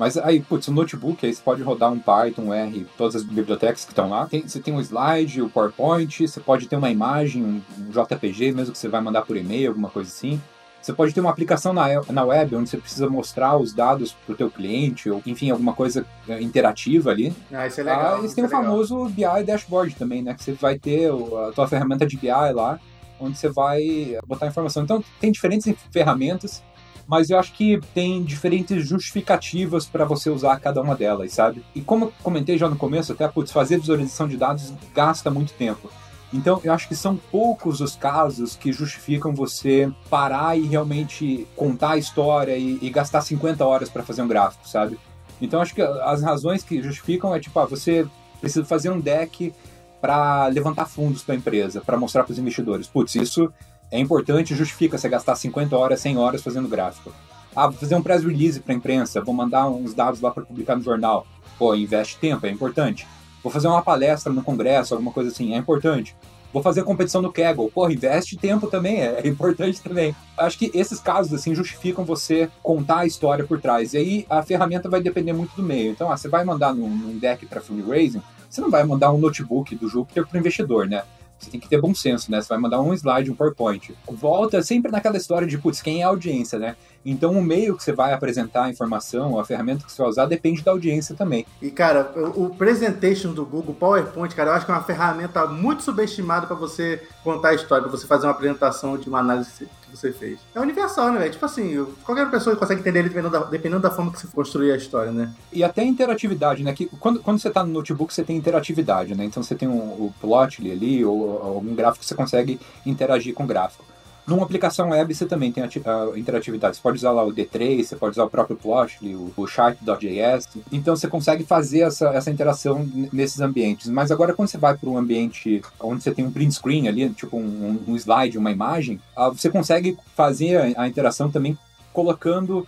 Mas 0.01 0.17
aí, 0.17 0.41
putz, 0.41 0.67
o 0.67 0.73
notebook, 0.73 1.27
aí 1.27 1.35
você 1.35 1.43
pode 1.43 1.63
rodar 1.63 1.93
um 1.93 1.99
Python, 1.99 2.45
um 2.45 2.55
R, 2.55 2.87
todas 2.97 3.17
as 3.17 3.23
bibliotecas 3.23 3.85
que 3.85 3.93
estão 3.93 4.09
lá. 4.09 4.25
Tem, 4.25 4.49
você 4.49 4.59
tem 4.59 4.73
um 4.73 4.81
slide, 4.81 5.43
o 5.43 5.51
PowerPoint, 5.51 6.27
você 6.27 6.41
pode 6.41 6.67
ter 6.67 6.77
uma 6.77 6.91
imagem, 6.91 7.45
um, 7.45 7.61
JPG, 7.91 8.53
mesmo 8.53 8.73
que 8.73 8.79
você 8.79 8.89
vai 8.89 9.03
mandar 9.03 9.21
por 9.27 9.37
e-mail, 9.37 9.69
alguma 9.69 9.91
coisa 9.91 10.09
assim. 10.09 10.41
Você 10.81 10.95
pode 10.95 11.13
ter 11.13 11.21
uma 11.21 11.29
aplicação 11.29 11.75
na, 11.75 11.87
na 12.09 12.25
web 12.25 12.57
onde 12.57 12.71
você 12.71 12.79
precisa 12.79 13.11
mostrar 13.11 13.59
os 13.59 13.75
dados 13.75 14.17
para 14.25 14.33
o 14.33 14.37
teu 14.37 14.51
cliente, 14.51 15.11
ou 15.11 15.21
enfim, 15.27 15.51
alguma 15.51 15.75
coisa 15.75 16.07
é, 16.27 16.41
interativa 16.41 17.11
ali. 17.11 17.35
Ah, 17.53 17.67
isso 17.67 17.83
é 17.83 17.85
legal. 17.85 18.23
Ah, 18.23 18.27
e 18.27 18.35
tem 18.35 18.43
o 18.43 18.49
famoso 18.49 19.05
BI 19.11 19.45
Dashboard 19.45 19.97
também, 19.97 20.23
né? 20.23 20.33
Que 20.33 20.43
você 20.43 20.53
vai 20.53 20.79
ter 20.79 21.11
a 21.11 21.53
tua 21.53 21.69
ferramenta 21.69 22.07
de 22.07 22.17
BI 22.17 22.29
lá, 22.29 22.81
onde 23.21 23.37
você 23.37 23.51
vai 23.51 24.17
botar 24.27 24.47
informação. 24.47 24.83
Então, 24.83 25.05
tem 25.21 25.31
diferentes 25.31 25.75
ferramentas 25.93 26.63
mas 27.11 27.29
eu 27.29 27.41
acho 27.41 27.53
que 27.55 27.81
tem 27.93 28.23
diferentes 28.23 28.87
justificativas 28.87 29.85
para 29.85 30.05
você 30.05 30.31
usar 30.31 30.61
cada 30.61 30.81
uma 30.81 30.95
delas, 30.95 31.33
sabe? 31.33 31.65
E 31.75 31.81
como 31.81 32.05
eu 32.05 32.13
comentei 32.23 32.57
já 32.57 32.69
no 32.69 32.77
começo, 32.77 33.11
até 33.11 33.27
putz, 33.27 33.51
fazer 33.51 33.81
visualização 33.81 34.29
de 34.29 34.37
dados 34.37 34.73
gasta 34.95 35.29
muito 35.29 35.53
tempo. 35.55 35.91
Então, 36.33 36.61
eu 36.63 36.73
acho 36.73 36.87
que 36.87 36.95
são 36.95 37.17
poucos 37.17 37.81
os 37.81 37.97
casos 37.97 38.55
que 38.55 38.73
justificam 38.73 39.35
você 39.35 39.91
parar 40.09 40.57
e 40.57 40.63
realmente 40.63 41.49
contar 41.57 41.91
a 41.91 41.99
história 41.99 42.57
e, 42.57 42.79
e 42.81 42.89
gastar 42.91 43.23
50 43.23 43.67
horas 43.67 43.89
para 43.89 44.05
fazer 44.05 44.23
um 44.23 44.29
gráfico, 44.29 44.69
sabe? 44.69 44.97
Então, 45.43 45.61
acho 45.61 45.75
que 45.75 45.83
as 45.83 46.23
razões 46.23 46.63
que 46.63 46.81
justificam 46.81 47.35
é 47.35 47.41
tipo, 47.41 47.59
ah, 47.59 47.67
você 47.67 48.07
precisa 48.41 48.65
fazer 48.65 48.91
um 48.91 49.01
deck 49.01 49.53
para 50.01 50.47
levantar 50.47 50.87
fundos 50.87 51.25
para 51.25 51.35
a 51.35 51.39
empresa, 51.39 51.81
para 51.81 51.99
mostrar 51.99 52.23
para 52.23 52.31
os 52.31 52.39
investidores. 52.39 52.87
Putz, 52.87 53.17
isso 53.17 53.53
é 53.91 53.99
importante, 53.99 54.55
justifica 54.55 54.97
você 54.97 55.09
gastar 55.09 55.35
50 55.35 55.77
horas, 55.77 56.01
100 56.01 56.19
horas 56.19 56.43
fazendo 56.43 56.69
gráfico. 56.69 57.13
Ah, 57.55 57.67
vou 57.67 57.77
fazer 57.77 57.97
um 57.97 58.03
press 58.03 58.23
release 58.23 58.61
para 58.61 58.73
a 58.73 58.77
imprensa, 58.77 59.21
vou 59.21 59.35
mandar 59.35 59.69
uns 59.69 59.93
dados 59.93 60.21
lá 60.21 60.31
para 60.31 60.45
publicar 60.45 60.77
no 60.77 60.83
jornal. 60.83 61.27
Pô, 61.59 61.75
investe 61.75 62.17
tempo, 62.19 62.47
é 62.47 62.51
importante. 62.51 63.07
Vou 63.43 63.51
fazer 63.51 63.67
uma 63.67 63.83
palestra 63.83 64.33
no 64.33 64.43
congresso, 64.43 64.95
alguma 64.95 65.13
coisa 65.13 65.31
assim, 65.31 65.55
é 65.55 65.57
importante. 65.57 66.15
Vou 66.53 66.63
fazer 66.63 66.83
competição 66.83 67.23
no 67.23 67.33
Kaggle. 67.33 67.71
Pô, 67.71 67.89
investe 67.89 68.37
tempo 68.37 68.67
também, 68.67 69.01
é, 69.01 69.21
é 69.25 69.29
importante 69.29 69.81
também. 69.81 70.15
Acho 70.37 70.59
que 70.59 70.71
esses 70.75 71.01
casos, 71.01 71.33
assim, 71.33 71.55
justificam 71.55 72.05
você 72.05 72.51
contar 72.63 73.01
a 73.01 73.07
história 73.07 73.45
por 73.45 73.61
trás. 73.61 73.95
E 73.95 73.99
aí 73.99 74.27
a 74.29 74.43
ferramenta 74.43 74.89
vai 74.89 75.01
depender 75.01 75.33
muito 75.33 75.55
do 75.55 75.63
meio. 75.63 75.93
Então, 75.93 76.11
ah, 76.11 76.17
você 76.17 76.29
vai 76.29 76.45
mandar 76.45 76.75
num, 76.75 76.89
num 76.89 77.19
deck 77.19 77.47
para 77.47 77.61
fundraising, 77.61 78.23
você 78.49 78.61
não 78.61 78.71
vai 78.71 78.83
mandar 78.83 79.13
um 79.13 79.19
notebook 79.19 79.75
do 79.77 79.89
Jupyter 79.89 80.27
para 80.27 80.37
o 80.37 80.41
investidor, 80.41 80.89
né? 80.89 81.03
Você 81.41 81.51
tem 81.51 81.59
que 81.59 81.69
ter 81.69 81.81
bom 81.81 81.95
senso, 81.95 82.31
né? 82.31 82.41
Você 82.41 82.49
vai 82.49 82.59
mandar 82.59 82.81
um 82.83 82.93
slide, 82.93 83.31
um 83.31 83.35
PowerPoint. 83.35 83.95
Volta 84.07 84.63
sempre 84.63 84.93
naquela 84.93 85.17
história 85.17 85.47
de, 85.49 85.57
putz, 85.57 85.81
quem 85.81 86.03
é 86.03 86.05
a 86.05 86.09
audiência, 86.09 86.59
né? 86.59 86.77
Então 87.05 87.33
o 87.33 87.43
meio 87.43 87.77
que 87.77 87.83
você 87.83 87.93
vai 87.93 88.13
apresentar 88.13 88.65
a 88.65 88.71
informação, 88.71 89.39
a 89.39 89.45
ferramenta 89.45 89.85
que 89.85 89.91
você 89.91 90.03
vai 90.03 90.11
usar, 90.11 90.27
depende 90.27 90.63
da 90.63 90.71
audiência 90.71 91.15
também. 91.15 91.47
E, 91.63 91.71
cara, 91.71 92.13
o 92.37 92.51
Presentation 92.51 93.33
do 93.33 93.47
Google 93.47 93.75
PowerPoint, 93.75 94.35
cara, 94.35 94.51
eu 94.51 94.55
acho 94.55 94.67
que 94.67 94.71
é 94.71 94.75
uma 94.75 94.83
ferramenta 94.83 95.47
muito 95.47 95.83
subestimada 95.83 96.47
para 96.47 96.57
você 96.57 97.03
contar 97.25 97.51
a 97.51 97.55
história, 97.55 97.89
para 97.89 97.97
você 97.97 98.07
fazer 98.07 98.27
uma 98.27 98.33
apresentação 98.33 98.99
de 98.99 99.09
uma 99.09 99.21
análise 99.21 99.67
que 99.91 99.97
você 99.97 100.13
fez. 100.13 100.39
É 100.55 100.61
universal, 100.61 101.13
né, 101.13 101.19
velho? 101.19 101.33
Tipo 101.33 101.45
assim, 101.45 101.87
qualquer 102.05 102.31
pessoa 102.31 102.57
consegue 102.57 102.81
entender 102.81 103.01
ele 103.01 103.09
dependendo 103.09 103.33
da, 103.33 103.45
dependendo 103.45 103.83
da 103.83 103.91
forma 103.91 104.13
que 104.13 104.21
você 104.21 104.29
construir 104.29 104.73
a 104.73 104.77
história, 104.77 105.13
né? 105.13 105.33
E 105.53 105.65
até 105.65 105.85
interatividade, 105.85 106.63
né? 106.63 106.73
Que 106.73 106.87
quando, 106.99 107.21
quando 107.21 107.39
você 107.39 107.51
tá 107.51 107.65
no 107.65 107.73
notebook, 107.73 108.13
você 108.13 108.23
tem 108.23 108.37
interatividade, 108.37 109.15
né? 109.15 109.25
Então 109.25 109.43
você 109.43 109.55
tem 109.55 109.69
um, 109.69 109.79
o 109.79 110.15
plot 110.21 110.61
ali, 110.71 111.05
ou 111.05 111.43
algum 111.43 111.75
gráfico 111.75 112.05
você 112.05 112.15
consegue 112.15 112.61
interagir 112.87 113.35
com 113.35 113.45
o 113.45 113.47
gráfico. 113.47 113.85
Numa 114.31 114.45
aplicação 114.45 114.91
web 114.91 115.13
você 115.13 115.27
também 115.27 115.51
tem 115.51 115.65
a 115.65 115.69
interatividade. 116.17 116.77
Você 116.77 116.83
pode 116.83 116.99
usar 116.99 117.11
lá 117.11 117.25
o 117.25 117.33
D3, 117.33 117.83
você 117.83 117.97
pode 117.97 118.13
usar 118.13 118.23
o 118.23 118.31
próprio 118.31 118.57
Plotly, 118.57 119.17
o, 119.17 119.33
o 119.37 119.45
Sharp.js. 119.45 120.47
Então 120.71 120.95
você 120.95 121.09
consegue 121.09 121.43
fazer 121.43 121.81
essa, 121.81 122.11
essa 122.11 122.31
interação 122.31 122.89
nesses 123.13 123.41
ambientes. 123.41 123.89
Mas 123.89 124.13
agora 124.13 124.33
quando 124.33 124.47
você 124.47 124.57
vai 124.57 124.77
para 124.77 124.89
um 124.89 124.97
ambiente 124.97 125.61
onde 125.81 126.05
você 126.05 126.13
tem 126.13 126.25
um 126.25 126.31
print 126.31 126.55
screen 126.55 126.87
ali, 126.87 127.11
tipo 127.11 127.37
um, 127.37 127.83
um 127.89 127.97
slide, 127.97 128.39
uma 128.39 128.53
imagem, 128.53 129.01
ah, 129.17 129.31
você 129.31 129.51
consegue 129.51 129.99
fazer 130.15 130.77
a, 130.77 130.83
a 130.83 130.89
interação 130.89 131.29
também 131.29 131.59
colocando 131.93 132.65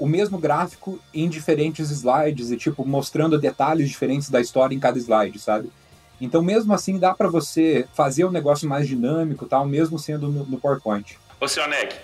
o 0.00 0.08
mesmo 0.08 0.38
gráfico 0.38 0.98
em 1.14 1.28
diferentes 1.28 1.88
slides 1.88 2.50
e 2.50 2.56
tipo 2.56 2.84
mostrando 2.84 3.38
detalhes 3.38 3.88
diferentes 3.88 4.28
da 4.28 4.40
história 4.40 4.74
em 4.74 4.80
cada 4.80 4.98
slide, 4.98 5.38
sabe? 5.38 5.70
Então, 6.20 6.42
mesmo 6.42 6.72
assim, 6.72 6.98
dá 6.98 7.14
para 7.14 7.28
você 7.28 7.86
fazer 7.94 8.24
um 8.24 8.30
negócio 8.30 8.68
mais 8.68 8.88
dinâmico, 8.88 9.46
tal, 9.46 9.66
mesmo 9.66 9.98
sendo 9.98 10.28
no, 10.28 10.44
no 10.46 10.58
PowerPoint. 10.58 11.18
Ô, 11.40 11.46
Sionec, 11.46 11.94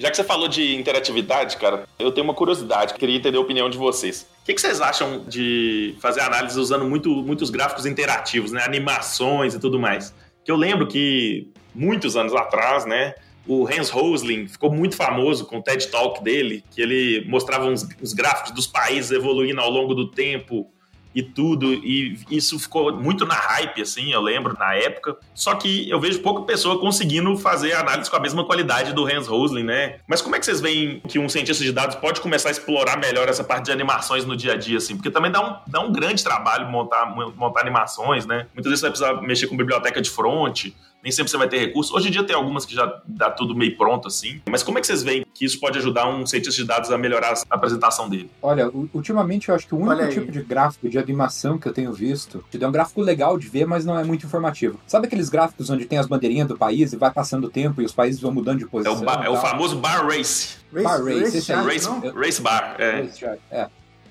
já 0.00 0.10
que 0.10 0.16
você 0.16 0.24
falou 0.24 0.48
de 0.48 0.74
interatividade, 0.76 1.58
cara, 1.58 1.84
eu 1.98 2.10
tenho 2.10 2.24
uma 2.24 2.32
curiosidade, 2.32 2.94
queria 2.94 3.16
entender 3.16 3.36
a 3.36 3.40
opinião 3.40 3.68
de 3.68 3.76
vocês. 3.76 4.26
O 4.42 4.46
que, 4.46 4.54
que 4.54 4.60
vocês 4.60 4.80
acham 4.80 5.24
de 5.28 5.94
fazer 6.00 6.22
análise 6.22 6.58
usando 6.58 6.86
muito, 6.86 7.10
muitos 7.22 7.50
gráficos 7.50 7.84
interativos, 7.84 8.50
né? 8.50 8.62
Animações 8.64 9.54
e 9.54 9.60
tudo 9.60 9.78
mais? 9.78 10.14
Que 10.42 10.50
eu 10.50 10.56
lembro 10.56 10.86
que 10.86 11.52
muitos 11.74 12.16
anos 12.16 12.34
atrás, 12.34 12.86
né? 12.86 13.14
O 13.46 13.66
Hans 13.66 13.90
Rosling 13.90 14.48
ficou 14.48 14.72
muito 14.72 14.96
famoso 14.96 15.44
com 15.44 15.58
o 15.58 15.62
TED 15.62 15.88
Talk 15.88 16.24
dele, 16.24 16.64
que 16.70 16.80
ele 16.80 17.26
mostrava 17.28 17.66
uns, 17.66 17.86
uns 18.00 18.14
gráficos 18.14 18.52
dos 18.52 18.66
países 18.66 19.10
evoluindo 19.10 19.60
ao 19.60 19.70
longo 19.70 19.94
do 19.94 20.10
tempo, 20.10 20.70
e 21.14 21.22
tudo, 21.22 21.72
e 21.72 22.18
isso 22.30 22.58
ficou 22.58 22.92
muito 22.92 23.26
na 23.26 23.34
hype, 23.34 23.82
assim, 23.82 24.12
eu 24.12 24.20
lembro, 24.20 24.56
na 24.58 24.74
época. 24.74 25.16
Só 25.34 25.54
que 25.54 25.88
eu 25.90 25.98
vejo 25.98 26.20
pouca 26.20 26.42
pessoa 26.42 26.78
conseguindo 26.78 27.36
fazer 27.36 27.72
análise 27.72 28.08
com 28.08 28.16
a 28.16 28.20
mesma 28.20 28.44
qualidade 28.44 28.92
do 28.92 29.04
Hans 29.04 29.26
Rosling, 29.26 29.64
né? 29.64 29.98
Mas 30.06 30.22
como 30.22 30.36
é 30.36 30.38
que 30.38 30.44
vocês 30.44 30.60
veem 30.60 31.00
que 31.00 31.18
um 31.18 31.28
cientista 31.28 31.64
de 31.64 31.72
dados 31.72 31.96
pode 31.96 32.20
começar 32.20 32.48
a 32.48 32.52
explorar 32.52 32.96
melhor 32.96 33.28
essa 33.28 33.42
parte 33.42 33.66
de 33.66 33.72
animações 33.72 34.24
no 34.24 34.36
dia 34.36 34.52
a 34.52 34.56
dia, 34.56 34.78
assim? 34.78 34.96
Porque 34.96 35.10
também 35.10 35.30
dá 35.30 35.40
um, 35.40 35.56
dá 35.66 35.80
um 35.80 35.92
grande 35.92 36.22
trabalho 36.22 36.68
montar, 36.68 37.06
montar 37.36 37.60
animações, 37.60 38.24
né? 38.24 38.46
Muitas 38.54 38.70
vezes 38.70 38.80
você 38.80 38.86
vai 38.86 38.90
precisar 38.90 39.26
mexer 39.26 39.46
com 39.48 39.56
biblioteca 39.56 40.00
de 40.00 40.10
front, 40.10 40.66
nem 41.02 41.10
sempre 41.12 41.30
você 41.30 41.36
vai 41.36 41.48
ter 41.48 41.58
recurso. 41.58 41.94
Hoje 41.94 42.08
em 42.08 42.10
dia 42.10 42.24
tem 42.24 42.36
algumas 42.36 42.64
que 42.64 42.74
já 42.74 43.00
dá 43.06 43.30
tudo 43.30 43.54
meio 43.54 43.76
pronto 43.76 44.08
assim. 44.08 44.40
Mas 44.48 44.62
como 44.62 44.78
é 44.78 44.80
que 44.80 44.86
vocês 44.86 45.02
veem 45.02 45.24
que 45.34 45.44
isso 45.44 45.58
pode 45.58 45.78
ajudar 45.78 46.08
um 46.08 46.26
cientista 46.26 46.60
de 46.60 46.66
dados 46.66 46.90
a 46.90 46.98
melhorar 46.98 47.32
a 47.32 47.54
apresentação 47.54 48.08
dele? 48.08 48.30
Olha, 48.42 48.70
ultimamente 48.92 49.48
eu 49.48 49.54
acho 49.54 49.66
que 49.66 49.74
o 49.74 49.78
único 49.78 50.08
tipo 50.08 50.30
de 50.30 50.42
gráfico 50.42 50.88
de 50.88 50.98
animação 50.98 51.58
que 51.58 51.66
eu 51.66 51.72
tenho 51.72 51.92
visto, 51.92 52.44
que 52.50 52.62
é 52.62 52.68
um 52.68 52.72
gráfico 52.72 53.00
legal 53.00 53.38
de 53.38 53.48
ver, 53.48 53.66
mas 53.66 53.84
não 53.84 53.98
é 53.98 54.04
muito 54.04 54.26
informativo. 54.26 54.78
Sabe 54.86 55.06
aqueles 55.06 55.28
gráficos 55.28 55.70
onde 55.70 55.86
tem 55.86 55.98
as 55.98 56.06
bandeirinhas 56.06 56.48
do 56.48 56.56
país 56.56 56.92
e 56.92 56.96
vai 56.96 57.10
passando 57.10 57.44
o 57.44 57.50
tempo 57.50 57.80
e 57.80 57.84
os 57.84 57.92
países 57.92 58.20
vão 58.20 58.32
mudando 58.32 58.58
de 58.58 58.66
posição? 58.66 58.94
É 58.94 58.96
o, 58.96 59.04
bar, 59.04 59.24
é 59.24 59.30
o 59.30 59.36
famoso 59.36 59.76
bar 59.76 60.06
race. 60.06 60.58
race 60.72 60.84
bar 60.84 61.02
race, 61.02 61.20
race, 61.20 61.38
esse 61.38 61.52
aí. 61.52 61.64
Race, 61.64 61.88
race 62.14 62.42
bar, 62.42 62.76
é. 62.78 63.02
Race 63.02 63.24
é. 63.50 63.68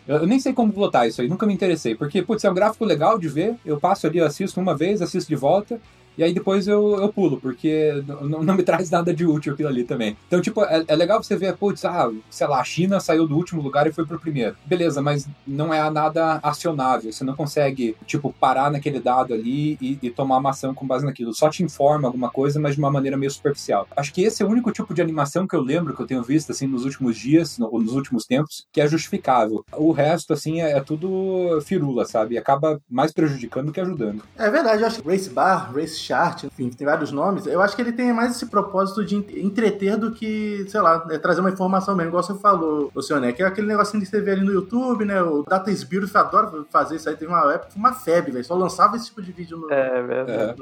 Eu 0.08 0.26
nem 0.26 0.40
sei 0.40 0.54
como 0.54 0.72
votar 0.72 1.08
isso 1.08 1.22
aí, 1.22 1.28
nunca 1.28 1.46
me 1.46 1.54
interessei. 1.54 1.94
Porque, 1.94 2.24
putz, 2.24 2.44
é 2.44 2.50
um 2.50 2.54
gráfico 2.54 2.84
legal 2.84 3.20
de 3.20 3.30
ver. 3.30 3.56
Eu 3.64 3.80
passo 3.80 4.08
ali, 4.08 4.20
assisto 4.20 4.60
uma 4.60 4.76
vez, 4.76 5.04
assisto 5.04 5.30
de 5.30 5.36
volta. 5.36 5.80
E 6.20 6.24
aí 6.24 6.34
depois 6.34 6.68
eu, 6.68 7.00
eu 7.00 7.14
pulo, 7.14 7.40
porque 7.40 8.04
não, 8.06 8.44
não 8.44 8.54
me 8.54 8.62
traz 8.64 8.90
nada 8.90 9.14
de 9.14 9.26
útil 9.26 9.54
aquilo 9.54 9.70
ali 9.70 9.86
também. 9.86 10.18
Então, 10.28 10.42
tipo, 10.42 10.62
é, 10.66 10.84
é 10.86 10.94
legal 10.94 11.24
você 11.24 11.38
ver, 11.38 11.56
putz, 11.56 11.86
ah, 11.86 12.12
sei 12.30 12.46
lá, 12.46 12.60
a 12.60 12.64
China 12.66 13.00
saiu 13.00 13.26
do 13.26 13.38
último 13.38 13.62
lugar 13.62 13.88
e 13.88 13.94
foi 13.94 14.06
pro 14.06 14.20
primeiro. 14.20 14.58
Beleza, 14.66 15.02
mas 15.02 15.26
não 15.48 15.74
é 15.74 15.90
nada 15.90 16.42
acionável. 16.44 17.14
Você 17.14 17.24
não 17.24 17.38
consegue, 17.38 17.96
tipo, 18.06 18.36
parar 18.38 18.70
naquele 18.70 19.00
dado 19.00 19.34
ali 19.34 19.78
e, 19.80 19.98
e 20.02 20.10
tomar 20.10 20.40
uma 20.40 20.50
ação 20.50 20.74
com 20.74 20.86
base 20.86 21.06
naquilo. 21.06 21.34
Só 21.34 21.50
te 21.50 21.64
informa 21.64 22.10
alguma 22.10 22.30
coisa, 22.30 22.60
mas 22.60 22.76
de 22.76 22.80
uma 22.80 22.92
maneira 22.92 23.16
meio 23.16 23.32
superficial. 23.32 23.88
Acho 23.96 24.14
que 24.14 24.22
esse 24.22 24.44
é 24.44 24.46
o 24.46 24.50
único 24.50 24.74
tipo 24.74 24.94
de 24.94 25.02
animação 25.02 25.48
que 25.48 25.56
eu 25.56 25.62
lembro 25.62 25.96
que 25.96 26.02
eu 26.02 26.08
tenho 26.08 26.22
visto, 26.22 26.52
assim, 26.52 26.68
nos 26.68 26.84
últimos 26.84 27.18
dias, 27.18 27.58
no, 27.58 27.72
nos 27.80 27.94
últimos 27.94 28.26
tempos, 28.26 28.68
que 28.74 28.82
é 28.82 28.88
justificável. 28.88 29.64
O 29.72 29.94
resto, 29.94 30.34
assim, 30.34 30.60
é, 30.60 30.72
é 30.72 30.82
tudo 30.82 31.62
firula, 31.62 32.04
sabe? 32.04 32.38
Acaba 32.38 32.82
mais 32.90 33.14
prejudicando 33.14 33.72
que 33.72 33.80
ajudando. 33.80 34.22
É 34.38 34.50
verdade, 34.50 34.82
eu 34.82 34.88
acho 34.88 35.02
que 35.02 35.08
Race 35.08 35.30
Bar, 35.30 35.72
Race 35.74 36.09
chart, 36.10 36.44
enfim, 36.44 36.70
tem 36.70 36.86
vários 36.86 37.12
nomes. 37.12 37.46
Eu 37.46 37.62
acho 37.62 37.76
que 37.76 37.82
ele 37.82 37.92
tem 37.92 38.12
mais 38.12 38.36
esse 38.36 38.48
propósito 38.48 39.06
de 39.06 39.16
entreter 39.16 39.96
do 39.96 40.12
que, 40.12 40.66
sei 40.68 40.82
lá, 40.82 41.06
é 41.10 41.18
trazer 41.18 41.42
uma 41.42 41.52
informação 41.52 41.96
mesmo, 41.96 42.10
igual 42.10 42.24
você 42.24 42.34
falou, 42.36 42.92
Luciano, 42.96 43.32
que 43.32 43.44
é 43.44 43.46
aquele 43.46 43.68
negocinho 43.68 44.02
de 44.02 44.10
você 44.10 44.20
vê 44.20 44.32
ali 44.32 44.44
no 44.44 44.52
YouTube, 44.52 45.06
né? 45.06 45.22
O 45.22 45.44
Data 45.44 45.74
Spirit 45.76 46.16
adora 46.18 46.66
fazer 46.72 46.96
isso 46.96 47.08
aí. 47.08 47.16
Teve 47.16 47.32
uma 47.32 47.54
época, 47.54 47.72
uma 47.76 47.94
febre, 47.94 48.32
velho. 48.32 48.46
Só 48.46 48.56
lançava 48.56 48.96
esse 48.96 49.08
tipo 49.08 49.22
de 49.22 49.32
vídeo 49.32 49.58
no, 49.58 49.72
é, 49.72 50.02
verdade. 50.02 50.56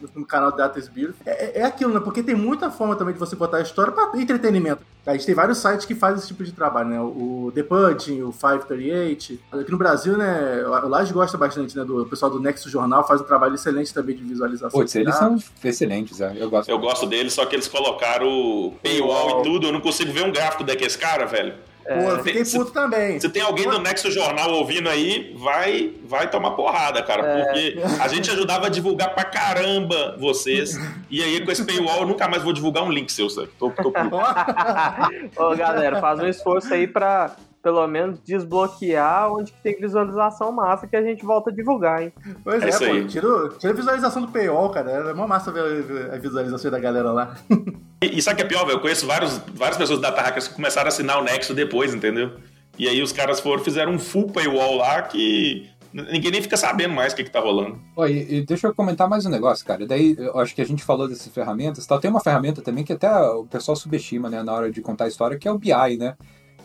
no, 0.00 0.20
no 0.20 0.26
canal 0.26 0.52
Data 0.52 0.80
Spirit. 0.80 1.14
É, 1.24 1.60
é 1.60 1.64
aquilo, 1.64 1.94
né? 1.94 2.00
Porque 2.00 2.22
tem 2.22 2.34
muita 2.34 2.70
forma 2.70 2.94
também 2.96 3.14
de 3.14 3.20
você 3.20 3.34
botar 3.34 3.58
a 3.58 3.62
história 3.62 3.92
para 3.92 4.18
entretenimento. 4.20 4.82
A 5.08 5.12
gente 5.12 5.24
tem 5.24 5.34
vários 5.34 5.56
sites 5.56 5.86
que 5.86 5.94
fazem 5.94 6.18
esse 6.18 6.28
tipo 6.28 6.44
de 6.44 6.52
trabalho, 6.52 6.90
né? 6.90 7.00
O 7.00 7.50
The 7.54 7.62
Pudding, 7.62 8.22
o 8.22 8.30
538. 8.30 9.38
Aqui 9.52 9.72
no 9.72 9.78
Brasil, 9.78 10.18
né? 10.18 10.62
O 10.66 10.88
Laje 10.88 11.14
gosta 11.14 11.38
bastante, 11.38 11.74
né? 11.74 11.82
Do 11.82 12.02
o 12.02 12.06
pessoal 12.06 12.30
do 12.30 12.38
Nexo 12.38 12.68
Jornal 12.68 13.06
faz 13.06 13.20
um 13.22 13.24
trabalho 13.24 13.54
excelente 13.54 13.94
também 13.94 14.14
de 14.14 14.22
visualização. 14.22 14.57
Putz, 14.70 14.94
eles 14.94 15.14
são 15.14 15.36
excelentes, 15.64 16.18
né? 16.18 16.36
eu 16.36 16.50
gosto. 16.50 16.68
Eu 16.68 16.78
gosto 16.78 17.06
deles, 17.06 17.32
só 17.32 17.46
que 17.46 17.56
eles 17.56 17.68
colocaram 17.68 18.74
paywall 18.82 19.40
e 19.40 19.42
tudo. 19.44 19.68
Eu 19.68 19.72
não 19.72 19.80
consigo 19.80 20.12
ver 20.12 20.24
um 20.24 20.32
gráfico 20.32 20.64
daqueles 20.64 20.96
caras, 20.96 21.30
velho. 21.30 21.54
Pô, 21.88 21.94
eu 21.94 22.22
fiquei 22.22 22.44
puto 22.44 22.66
se, 22.66 22.72
também. 22.72 23.18
Se 23.18 23.30
tem 23.30 23.40
alguém 23.40 23.66
do 23.66 23.78
Nexo 23.78 24.10
Jornal 24.10 24.52
ouvindo 24.52 24.90
aí, 24.90 25.34
vai, 25.38 25.94
vai 26.04 26.30
tomar 26.30 26.50
porrada, 26.50 27.02
cara. 27.02 27.26
É. 27.26 27.44
Porque 27.44 27.78
a 27.98 28.06
gente 28.08 28.30
ajudava 28.30 28.66
a 28.66 28.68
divulgar 28.68 29.14
pra 29.14 29.24
caramba 29.24 30.14
vocês. 30.20 30.78
E 31.08 31.22
aí, 31.22 31.42
com 31.42 31.50
esse 31.50 31.64
paywall, 31.64 32.00
eu 32.00 32.06
nunca 32.06 32.28
mais 32.28 32.42
vou 32.42 32.52
divulgar 32.52 32.84
um 32.84 32.92
link 32.92 33.10
seu, 33.10 33.30
sabe? 33.30 33.48
Tô, 33.58 33.70
tô 33.70 33.90
puto. 33.90 34.16
Ô, 35.36 35.56
galera, 35.56 35.98
faz 35.98 36.20
um 36.20 36.26
esforço 36.26 36.74
aí 36.74 36.86
pra 36.86 37.34
pelo 37.62 37.86
menos 37.86 38.20
desbloquear 38.20 39.32
onde 39.32 39.52
que 39.52 39.62
tem 39.62 39.78
visualização 39.78 40.52
massa 40.52 40.86
que 40.86 40.96
a 40.96 41.02
gente 41.02 41.24
volta 41.24 41.50
a 41.50 41.52
divulgar, 41.52 42.02
hein? 42.02 42.12
Pois 42.44 42.62
é, 42.62 42.68
é 42.68 42.72
pô, 42.72 43.06
tira, 43.06 43.48
tira 43.58 43.72
a 43.72 43.76
visualização 43.76 44.22
do 44.22 44.28
paywall, 44.28 44.70
cara. 44.70 44.90
É 44.90 45.12
uma 45.12 45.26
massa 45.26 45.50
ver 45.50 46.10
a 46.12 46.16
visualização 46.16 46.70
da 46.70 46.78
galera 46.78 47.12
lá. 47.12 47.36
E, 48.00 48.16
e 48.16 48.22
sabe 48.22 48.34
o 48.34 48.36
que 48.36 48.42
é 48.44 48.46
pior, 48.46 48.64
velho? 48.64 48.76
Eu 48.76 48.80
conheço 48.80 49.08
vários, 49.08 49.38
várias 49.54 49.76
pessoas 49.76 50.00
da 50.00 50.10
Hackers 50.10 50.46
que 50.46 50.54
começaram 50.54 50.86
a 50.86 50.88
assinar 50.88 51.18
o 51.18 51.24
Nexo 51.24 51.52
depois, 51.52 51.92
entendeu? 51.92 52.30
E 52.78 52.88
aí 52.88 53.02
os 53.02 53.10
caras 53.10 53.40
foram, 53.40 53.64
fizeram 53.64 53.90
um 53.90 53.98
full 53.98 54.28
paywall 54.30 54.76
lá 54.76 55.02
que 55.02 55.68
ninguém 55.92 56.30
nem 56.30 56.40
fica 56.40 56.56
sabendo 56.56 56.94
mais 56.94 57.12
o 57.12 57.16
que, 57.16 57.24
que 57.24 57.30
tá 57.30 57.40
rolando. 57.40 57.76
Oh, 57.96 58.06
e, 58.06 58.36
e, 58.36 58.46
deixa 58.46 58.68
eu 58.68 58.74
comentar 58.74 59.08
mais 59.08 59.26
um 59.26 59.30
negócio, 59.30 59.66
cara. 59.66 59.84
Daí, 59.84 60.14
eu 60.16 60.38
acho 60.38 60.54
que 60.54 60.62
a 60.62 60.64
gente 60.64 60.84
falou 60.84 61.08
dessas 61.08 61.32
ferramentas 61.32 61.86
tal. 61.86 61.98
Tem 61.98 62.08
uma 62.08 62.20
ferramenta 62.20 62.62
também 62.62 62.84
que 62.84 62.92
até 62.92 63.10
o 63.10 63.44
pessoal 63.46 63.76
subestima, 63.76 64.30
né, 64.30 64.44
na 64.44 64.52
hora 64.52 64.70
de 64.70 64.80
contar 64.80 65.06
a 65.06 65.08
história, 65.08 65.36
que 65.36 65.48
é 65.48 65.50
o 65.50 65.58
BI, 65.58 65.96
né? 65.98 66.16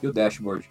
E 0.03 0.07
o 0.07 0.13
dashboard. 0.13 0.67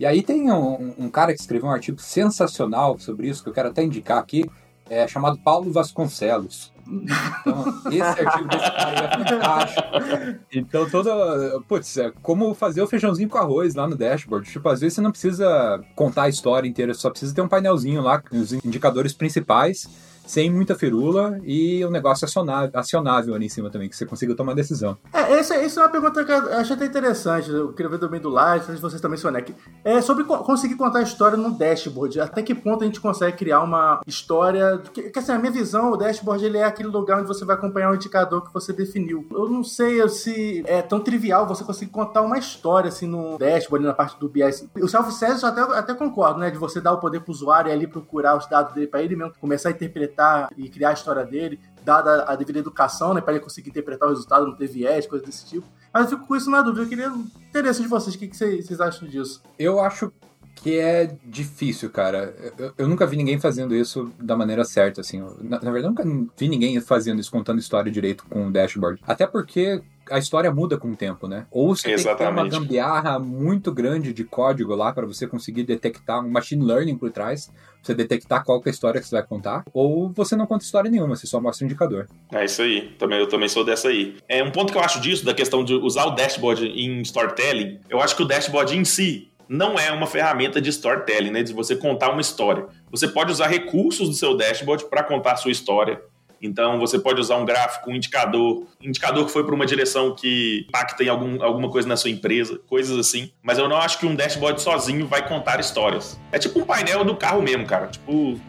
E 0.00 0.06
aí 0.06 0.22
tem 0.22 0.50
um, 0.50 0.94
um, 0.98 1.10
cara 1.10 1.34
que 1.34 1.38
escreveu 1.38 1.68
um 1.68 1.72
artigo 1.72 2.00
sensacional 2.00 2.98
sobre 2.98 3.28
isso, 3.28 3.42
que 3.42 3.50
eu 3.50 3.52
quero 3.52 3.68
até 3.68 3.84
indicar 3.84 4.16
aqui, 4.16 4.50
é 4.88 5.06
chamado 5.06 5.38
Paulo 5.38 5.70
Vasconcelos. 5.70 6.72
Então, 6.90 7.92
esse 7.92 8.00
artigo 8.00 8.48
desse 8.48 8.70
cara 8.70 9.04
é 9.04 9.24
fantástico. 9.24 10.44
Então, 10.54 10.88
toda. 10.88 11.60
Putz, 11.68 11.98
é 11.98 12.10
como 12.22 12.54
fazer 12.54 12.80
o 12.80 12.86
feijãozinho 12.86 13.28
com 13.28 13.36
arroz 13.36 13.74
lá 13.74 13.86
no 13.86 13.94
dashboard. 13.94 14.50
Tipo, 14.50 14.70
às 14.70 14.80
vezes 14.80 14.94
você 14.94 15.00
não 15.02 15.10
precisa 15.10 15.84
contar 15.94 16.22
a 16.22 16.28
história 16.30 16.66
inteira, 16.66 16.94
só 16.94 17.10
precisa 17.10 17.34
ter 17.34 17.42
um 17.42 17.48
painelzinho 17.48 18.00
lá 18.00 18.22
com 18.22 18.40
os 18.40 18.54
indicadores 18.54 19.12
principais 19.12 19.86
sem 20.26 20.50
muita 20.50 20.74
firula 20.74 21.38
e 21.42 21.84
um 21.84 21.90
negócio 21.90 22.24
acionável, 22.24 22.70
acionável 22.74 23.34
ali 23.34 23.46
em 23.46 23.48
cima 23.48 23.70
também, 23.70 23.88
que 23.88 23.96
você 23.96 24.06
consiga 24.06 24.34
tomar 24.34 24.54
decisão. 24.54 24.96
É, 25.12 25.32
essa, 25.34 25.54
essa 25.54 25.80
é 25.80 25.82
uma 25.82 25.88
pergunta 25.88 26.24
que 26.24 26.32
eu 26.32 26.58
achei 26.58 26.76
até 26.76 26.86
interessante, 26.86 27.50
eu 27.50 27.72
queria 27.72 27.90
ver 27.90 27.98
também 27.98 28.20
do 28.20 28.28
Live, 28.28 28.64
se 28.64 28.76
vocês 28.76 29.00
também, 29.00 29.18
Sonek. 29.18 29.54
É 29.84 30.00
sobre 30.00 30.24
conseguir 30.24 30.76
contar 30.76 31.00
a 31.00 31.02
história 31.02 31.36
no 31.36 31.50
dashboard. 31.50 32.20
Até 32.20 32.42
que 32.42 32.54
ponto 32.54 32.82
a 32.82 32.86
gente 32.86 33.00
consegue 33.00 33.36
criar 33.36 33.60
uma 33.60 34.00
história. 34.06 34.78
Que, 34.92 35.10
que 35.10 35.18
assim, 35.18 35.32
a 35.32 35.38
minha 35.38 35.52
visão, 35.52 35.92
o 35.92 35.96
dashboard 35.96 36.44
ele 36.44 36.58
é 36.58 36.64
aquele 36.64 36.88
lugar 36.88 37.18
onde 37.18 37.28
você 37.28 37.44
vai 37.44 37.56
acompanhar 37.56 37.90
o 37.90 37.94
indicador 37.94 38.44
que 38.44 38.52
você 38.52 38.72
definiu. 38.72 39.26
Eu 39.30 39.48
não 39.48 39.64
sei 39.64 40.06
se 40.08 40.62
é 40.66 40.82
tão 40.82 41.00
trivial 41.00 41.46
você 41.46 41.64
conseguir 41.64 41.90
contar 41.90 42.22
uma 42.22 42.38
história 42.38 42.88
assim 42.88 43.06
no 43.06 43.38
dashboard, 43.38 43.84
na 43.84 43.94
parte 43.94 44.18
do 44.18 44.28
BI. 44.28 44.42
O 44.80 44.88
self-service 44.88 45.44
até, 45.44 45.60
até 45.60 45.94
concordo, 45.94 46.38
né? 46.38 46.50
De 46.50 46.58
você 46.58 46.80
dar 46.80 46.92
o 46.92 46.98
poder 46.98 47.20
pro 47.20 47.32
usuário 47.32 47.72
ali 47.72 47.86
procurar 47.86 48.36
os 48.36 48.48
dados 48.48 48.74
dele 48.74 48.86
para 48.86 49.02
ele 49.02 49.16
mesmo 49.16 49.32
começar 49.40 49.70
a 49.70 49.72
interpretar 49.72 50.09
interpretar 50.10 50.50
e 50.56 50.68
criar 50.68 50.90
a 50.90 50.92
história 50.92 51.24
dele, 51.24 51.58
dada 51.84 52.24
a 52.24 52.36
devida 52.36 52.58
educação, 52.58 53.14
né, 53.14 53.20
para 53.20 53.34
ele 53.34 53.42
conseguir 53.42 53.70
interpretar 53.70 54.08
o 54.08 54.12
resultado, 54.12 54.46
não 54.46 54.54
ter 54.54 54.66
viés, 54.66 55.06
coisas 55.06 55.26
desse 55.26 55.46
tipo. 55.46 55.66
Mas 55.92 56.04
eu 56.04 56.10
fico 56.10 56.26
com 56.26 56.36
isso 56.36 56.50
na 56.50 56.62
dúvida. 56.62 56.84
Eu 56.84 56.88
queria 56.88 57.12
interesse 57.48 57.82
de 57.82 57.88
vocês, 57.88 58.14
o 58.14 58.18
que, 58.18 58.28
que 58.28 58.36
vocês 58.36 58.80
acham 58.80 59.08
disso? 59.08 59.42
Eu 59.58 59.80
acho 59.80 60.12
que 60.56 60.78
é 60.78 61.16
difícil, 61.24 61.90
cara. 61.90 62.34
Eu, 62.58 62.72
eu, 62.78 62.88
nunca 62.88 63.06
vi 63.06 63.16
ninguém 63.16 63.40
fazendo 63.40 63.74
isso 63.74 64.12
da 64.20 64.36
maneira 64.36 64.64
certa, 64.64 65.00
assim. 65.00 65.20
Na, 65.40 65.60
na 65.60 65.70
verdade, 65.70 65.86
eu 65.86 66.04
nunca 66.04 66.30
vi 66.36 66.48
ninguém 66.48 66.78
fazendo 66.80 67.18
isso, 67.18 67.30
contando 67.30 67.58
história 67.58 67.90
direito 67.90 68.24
com 68.28 68.46
o 68.46 68.52
dashboard. 68.52 69.00
Até 69.06 69.26
porque 69.26 69.82
a 70.10 70.18
história 70.18 70.50
muda 70.50 70.76
com 70.76 70.90
o 70.90 70.96
tempo, 70.96 71.28
né? 71.28 71.46
Ou 71.50 71.74
você 71.74 71.92
Exatamente. 71.92 72.18
tem 72.18 72.50
que 72.50 72.56
uma 72.56 72.60
gambiarra 72.60 73.18
muito 73.18 73.72
grande 73.72 74.12
de 74.12 74.24
código 74.24 74.74
lá 74.74 74.92
para 74.92 75.06
você 75.06 75.26
conseguir 75.26 75.62
detectar 75.62 76.24
um 76.24 76.28
machine 76.28 76.64
learning 76.64 76.98
por 76.98 77.10
trás, 77.10 77.50
você 77.82 77.94
detectar 77.94 78.44
qual 78.44 78.60
é 78.64 78.68
a 78.68 78.70
história 78.70 79.00
que 79.00 79.06
você 79.06 79.14
vai 79.14 79.26
contar, 79.26 79.64
ou 79.72 80.10
você 80.10 80.36
não 80.36 80.46
conta 80.46 80.64
história 80.64 80.90
nenhuma, 80.90 81.16
você 81.16 81.26
só 81.26 81.40
mostra 81.40 81.64
o 81.64 81.66
indicador. 81.66 82.08
É 82.32 82.44
isso 82.44 82.62
aí. 82.62 82.90
Também, 82.98 83.18
eu 83.18 83.28
também 83.28 83.48
sou 83.48 83.64
dessa 83.64 83.88
aí. 83.88 84.16
É 84.28 84.42
um 84.42 84.50
ponto 84.50 84.72
que 84.72 84.78
eu 84.78 84.82
acho 84.82 85.00
disso, 85.00 85.24
da 85.24 85.32
questão 85.32 85.64
de 85.64 85.74
usar 85.74 86.04
o 86.04 86.10
dashboard 86.10 86.66
em 86.66 87.00
storytelling, 87.02 87.80
eu 87.88 88.00
acho 88.00 88.16
que 88.16 88.22
o 88.22 88.26
dashboard 88.26 88.76
em 88.76 88.84
si 88.84 89.30
não 89.48 89.76
é 89.76 89.90
uma 89.90 90.06
ferramenta 90.06 90.60
de 90.60 90.70
storytelling, 90.70 91.30
né? 91.30 91.42
De 91.42 91.52
você 91.52 91.74
contar 91.74 92.12
uma 92.12 92.20
história. 92.20 92.66
Você 92.88 93.08
pode 93.08 93.32
usar 93.32 93.48
recursos 93.48 94.08
do 94.08 94.14
seu 94.14 94.36
dashboard 94.36 94.88
para 94.88 95.02
contar 95.02 95.32
a 95.32 95.36
sua 95.36 95.50
história 95.50 96.00
então 96.40 96.78
você 96.78 96.98
pode 96.98 97.20
usar 97.20 97.36
um 97.36 97.44
gráfico, 97.44 97.90
um 97.90 97.94
indicador, 97.94 98.66
indicador 98.80 99.26
que 99.26 99.32
foi 99.32 99.44
para 99.44 99.54
uma 99.54 99.66
direção 99.66 100.14
que 100.14 100.64
impacta 100.68 101.04
em 101.04 101.08
algum, 101.08 101.42
alguma 101.42 101.68
coisa 101.68 101.86
na 101.86 101.96
sua 101.96 102.10
empresa, 102.10 102.58
coisas 102.66 102.96
assim. 102.98 103.30
Mas 103.42 103.58
eu 103.58 103.68
não 103.68 103.76
acho 103.76 103.98
que 103.98 104.06
um 104.06 104.14
dashboard 104.14 104.60
sozinho 104.60 105.06
vai 105.06 105.26
contar 105.26 105.60
histórias. 105.60 106.18
É 106.32 106.38
tipo 106.38 106.58
um 106.60 106.64
painel 106.64 107.04
do 107.04 107.14
carro 107.14 107.42
mesmo, 107.42 107.66
cara. 107.66 107.88
Tipo, 107.88 108.40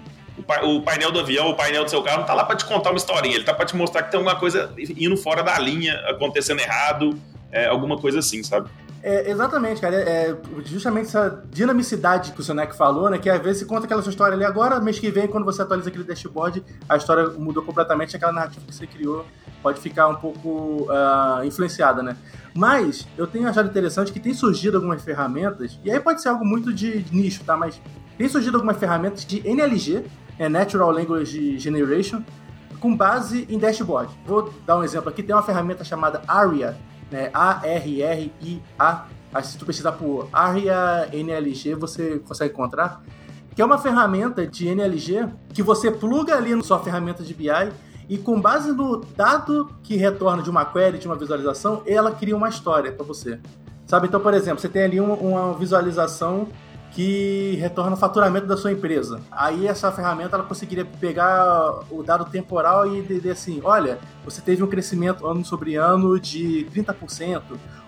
o 0.63 0.81
painel 0.81 1.11
do 1.11 1.19
avião, 1.19 1.49
o 1.49 1.55
painel 1.55 1.83
do 1.83 1.89
seu 1.89 2.01
carro 2.01 2.19
não 2.19 2.25
tá 2.25 2.33
lá 2.33 2.45
para 2.45 2.55
te 2.55 2.65
contar 2.65 2.91
uma 2.91 2.97
historinha, 2.97 3.35
ele 3.35 3.43
tá 3.43 3.53
para 3.53 3.65
te 3.65 3.75
mostrar 3.75 4.03
que 4.03 4.11
tem 4.11 4.17
alguma 4.17 4.37
coisa 4.37 4.73
indo 4.97 5.17
fora 5.17 5.43
da 5.43 5.59
linha, 5.59 5.93
acontecendo 6.07 6.61
errado, 6.61 7.19
é, 7.51 7.65
alguma 7.67 7.97
coisa 7.97 8.19
assim, 8.19 8.41
sabe? 8.41 8.69
É, 9.03 9.31
exatamente, 9.31 9.81
cara. 9.81 9.95
É, 9.95 10.31
é 10.31 10.37
justamente 10.63 11.07
essa 11.07 11.43
dinamicidade 11.49 12.31
que 12.31 12.39
o 12.39 12.43
Sonek 12.43 12.75
falou, 12.75 13.09
né? 13.09 13.17
Que 13.17 13.29
às 13.29 13.41
vezes 13.41 13.59
você 13.59 13.65
conta 13.65 13.85
aquela 13.85 14.01
sua 14.01 14.11
história 14.11 14.35
ali 14.35 14.45
agora, 14.45 14.79
mês 14.79 14.99
que 14.99 15.09
vem, 15.09 15.27
quando 15.27 15.43
você 15.43 15.61
atualiza 15.61 15.89
aquele 15.89 16.03
dashboard, 16.03 16.63
a 16.87 16.97
história 16.97 17.29
mudou 17.29 17.63
completamente, 17.63 18.15
aquela 18.15 18.31
narrativa 18.31 18.65
que 18.65 18.73
você 18.73 18.85
criou 18.85 19.25
pode 19.61 19.79
ficar 19.79 20.07
um 20.07 20.15
pouco 20.15 20.87
uh, 20.89 21.43
influenciada, 21.43 22.01
né? 22.01 22.17
Mas 22.53 23.07
eu 23.17 23.27
tenho 23.27 23.47
achado 23.47 23.69
interessante 23.69 24.11
que 24.11 24.19
tem 24.19 24.33
surgido 24.33 24.77
algumas 24.77 25.03
ferramentas, 25.03 25.79
e 25.83 25.91
aí 25.91 25.99
pode 25.99 26.21
ser 26.21 26.29
algo 26.29 26.43
muito 26.43 26.73
de 26.73 27.05
nicho, 27.11 27.43
tá? 27.43 27.55
Mas 27.55 27.79
tem 28.17 28.27
surgido 28.27 28.57
algumas 28.57 28.77
ferramentas 28.77 29.25
de 29.25 29.47
NLG, 29.47 30.03
é 30.37 30.49
Natural 30.49 30.91
Language 30.91 31.59
Generation, 31.59 32.23
com 32.79 32.95
base 32.95 33.47
em 33.49 33.59
dashboard. 33.59 34.11
Vou 34.25 34.51
dar 34.65 34.77
um 34.77 34.83
exemplo 34.83 35.09
aqui, 35.09 35.21
tem 35.21 35.35
uma 35.35 35.43
ferramenta 35.43 35.83
chamada 35.83 36.21
ARIA, 36.27 36.75
né? 37.11 37.29
A-R-R-I-A. 37.33 39.05
Se 39.43 39.57
tu 39.57 39.65
pesquisar 39.65 39.91
por 39.93 40.27
ARIA 40.31 41.09
NLG, 41.13 41.75
você 41.75 42.19
consegue 42.19 42.53
encontrar. 42.53 43.03
Que 43.55 43.61
é 43.61 43.65
uma 43.65 43.77
ferramenta 43.77 44.47
de 44.47 44.67
NLG 44.67 45.27
que 45.53 45.61
você 45.61 45.91
pluga 45.91 46.35
ali 46.35 46.55
na 46.55 46.63
sua 46.63 46.79
ferramenta 46.79 47.21
de 47.23 47.33
BI 47.33 47.49
e 48.09 48.17
com 48.17 48.39
base 48.39 48.71
no 48.71 48.97
dado 48.97 49.69
que 49.83 49.95
retorna 49.95 50.41
de 50.41 50.49
uma 50.49 50.65
query, 50.65 50.97
de 50.97 51.07
uma 51.07 51.15
visualização, 51.15 51.81
ela 51.85 52.11
cria 52.11 52.35
uma 52.35 52.49
história 52.49 52.91
para 52.91 53.05
você. 53.05 53.39
Sabe? 53.85 54.07
Então, 54.07 54.19
por 54.19 54.33
exemplo, 54.33 54.59
você 54.59 54.69
tem 54.69 54.83
ali 54.83 54.99
uma 54.99 55.53
visualização 55.53 56.47
que 56.91 57.55
retorna 57.59 57.93
o 57.93 57.97
faturamento 57.97 58.45
da 58.45 58.57
sua 58.57 58.71
empresa. 58.71 59.21
Aí 59.31 59.65
essa 59.67 59.91
ferramenta 59.91 60.35
ela 60.35 60.43
conseguiria 60.43 60.85
pegar 60.85 61.79
o 61.89 62.03
dado 62.03 62.25
temporal 62.25 62.85
e 62.93 63.01
dizer 63.01 63.31
assim, 63.31 63.61
olha, 63.63 63.99
você 64.25 64.41
teve 64.41 64.61
um 64.61 64.67
crescimento 64.67 65.25
ano 65.25 65.43
sobre 65.43 65.75
ano 65.75 66.19
de 66.19 66.67
30%, 66.73 67.41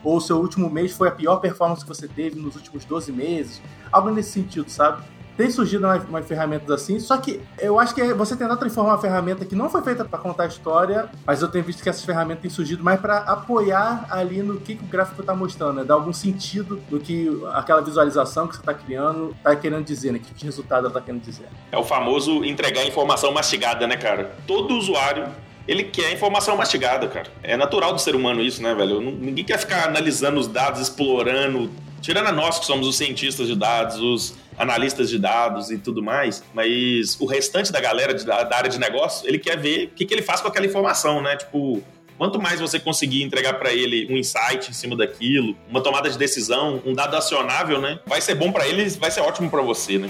ou 0.03 0.19
seu 0.21 0.37
último 0.37 0.69
mês 0.69 0.93
foi 0.93 1.09
a 1.09 1.11
pior 1.11 1.37
performance 1.37 1.81
que 1.81 1.87
você 1.87 2.07
teve 2.07 2.39
nos 2.39 2.55
últimos 2.55 2.85
12 2.85 3.11
meses, 3.11 3.61
algo 3.91 4.09
nesse 4.09 4.31
sentido, 4.31 4.69
sabe? 4.69 5.03
Tem 5.37 5.49
surgido 5.49 5.87
umas, 5.87 6.27
ferramentas 6.27 6.69
assim, 6.69 6.99
só 6.99 7.17
que 7.17 7.41
eu 7.59 7.79
acho 7.79 7.93
que 7.93 8.13
você 8.13 8.35
tentar 8.35 8.55
transformar 8.57 8.91
uma 8.91 8.97
ferramenta 9.01 9.45
que 9.45 9.55
não 9.55 9.69
foi 9.69 9.81
feita 9.81 10.05
para 10.05 10.19
contar 10.19 10.43
a 10.43 10.47
história, 10.47 11.09
mas 11.25 11.41
eu 11.41 11.47
tenho 11.47 11.63
visto 11.63 11.81
que 11.81 11.89
essas 11.89 12.05
ferramentas 12.05 12.41
têm 12.41 12.51
surgido 12.51 12.83
mais 12.83 12.99
para 12.99 13.17
apoiar 13.19 14.05
ali 14.09 14.41
no 14.41 14.59
que, 14.59 14.75
que 14.75 14.83
o 14.83 14.87
gráfico 14.87 15.21
está 15.21 15.35
mostrando, 15.35 15.73
né? 15.77 15.83
dar 15.83 15.95
algum 15.95 16.13
sentido 16.13 16.81
do 16.89 16.99
que 16.99 17.29
aquela 17.53 17.81
visualização 17.81 18.47
que 18.47 18.55
você 18.55 18.61
está 18.61 18.73
criando 18.73 19.35
está 19.37 19.55
querendo 19.55 19.83
dizer, 19.83 20.11
né? 20.11 20.19
Que 20.19 20.33
tipo 20.33 20.45
resultado 20.45 20.79
ela 20.79 20.87
está 20.89 21.01
querendo 21.01 21.21
dizer. 21.21 21.47
É 21.71 21.77
o 21.77 21.83
famoso 21.83 22.43
entregar 22.43 22.85
informação 22.85 23.31
mastigada, 23.31 23.87
né, 23.87 23.97
cara? 23.97 24.35
Todo 24.45 24.75
usuário 24.75 25.27
ele 25.67 25.83
quer 25.83 26.11
informação 26.11 26.57
mastigada, 26.57 27.07
cara. 27.07 27.27
É 27.41 27.55
natural 27.55 27.93
do 27.93 27.99
ser 27.99 28.15
humano 28.15 28.41
isso, 28.41 28.61
né, 28.61 28.75
velho? 28.75 28.99
Ninguém 28.99 29.45
quer 29.45 29.57
ficar 29.57 29.87
analisando 29.87 30.39
os 30.39 30.47
dados, 30.47 30.81
explorando. 30.81 31.69
Tirando 32.01 32.27
a 32.27 32.31
nós 32.33 32.59
que 32.59 32.65
somos 32.65 32.85
os 32.85 32.97
cientistas 32.97 33.47
de 33.47 33.55
dados, 33.55 33.97
os 33.97 34.35
analistas 34.57 35.09
de 35.09 35.19
dados 35.19 35.71
e 35.71 35.77
tudo 35.77 36.01
mais, 36.01 36.43
mas 36.53 37.19
o 37.19 37.25
restante 37.25 37.71
da 37.71 37.79
galera 37.79 38.13
de, 38.13 38.25
da, 38.25 38.55
área 38.55 38.69
de 38.69 38.79
negócio, 38.79 39.27
ele 39.27 39.39
quer 39.39 39.57
ver 39.57 39.85
o 39.85 39.89
que, 39.89 40.05
que 40.05 40.13
ele 40.13 40.21
faz 40.21 40.41
com 40.41 40.47
aquela 40.47 40.65
informação, 40.65 41.21
né? 41.21 41.35
Tipo, 41.35 41.81
quanto 42.17 42.41
mais 42.41 42.59
você 42.59 42.79
conseguir 42.79 43.23
entregar 43.23 43.53
para 43.53 43.73
ele 43.73 44.07
um 44.11 44.17
insight 44.17 44.69
em 44.69 44.73
cima 44.73 44.95
daquilo, 44.95 45.55
uma 45.69 45.81
tomada 45.81 46.09
de 46.09 46.17
decisão, 46.17 46.81
um 46.85 46.93
dado 46.93 47.15
acionável, 47.15 47.79
né? 47.81 47.99
Vai 48.05 48.21
ser 48.21 48.35
bom 48.35 48.51
para 48.51 48.67
ele, 48.67 48.87
vai 48.91 49.11
ser 49.11 49.21
ótimo 49.21 49.49
para 49.49 49.61
você, 49.61 49.97
né? 49.97 50.09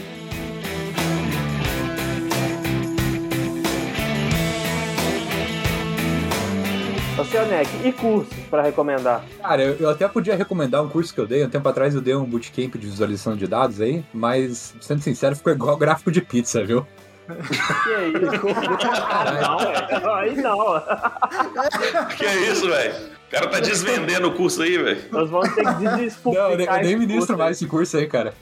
Oceanec, 7.34 7.68
e 7.84 7.92
cursos 7.92 8.32
para 8.48 8.62
recomendar? 8.62 9.26
Cara, 9.42 9.64
eu, 9.64 9.76
eu, 9.80 9.90
até 9.90 10.08
podia 10.08 10.36
recomendar 10.36 10.84
um 10.84 10.88
curso 10.88 11.12
que 11.12 11.20
eu 11.20 11.26
dei. 11.26 11.44
Um 11.44 11.50
tempo 11.50 11.68
atrás 11.68 11.96
eu 11.96 12.02
dei 12.02 12.16
um 12.16 12.26
bootcamp 12.26 12.76
de 12.76 12.86
visualização 12.86 13.36
de 13.36 13.48
dados 13.48 13.82
aí, 13.82 14.06
mas, 14.14 14.76
sendo 14.80 15.02
sincero, 15.02 15.36
ficou 15.36 15.52
igual 15.52 15.76
gráfico 15.76 16.12
de 16.12 16.22
pizza, 16.22 16.64
viu? 16.64 16.86
Que 17.26 17.92
é 17.92 18.08
isso? 18.10 18.22
não, 19.42 19.58
velho. 19.58 20.14
Aí 20.14 20.36
não. 20.36 22.16
Que 22.16 22.24
é 22.24 22.52
isso, 22.52 22.70
velho? 22.70 22.94
O 22.94 23.32
cara 23.32 23.48
tá 23.48 23.60
desvendendo 23.60 24.28
o 24.28 24.36
curso 24.36 24.62
aí, 24.62 24.78
velho. 24.78 25.02
Nós 25.12 25.28
vamos 25.28 25.56
ter 25.56 25.64
que 25.64 25.88
despublicar 25.98 26.52
Não, 26.52 26.66
eu 26.66 26.84
nem 26.84 26.98
ministro 27.00 27.36
mais 27.36 27.58
esse 27.58 27.66
curso 27.66 27.98
aí, 27.98 28.06
cara. 28.06 28.36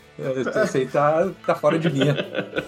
Esse 0.65 0.79
aí 0.79 0.85
tá, 0.85 1.29
tá 1.45 1.55
fora 1.55 1.79
de 1.79 1.87
linha. 1.87 2.17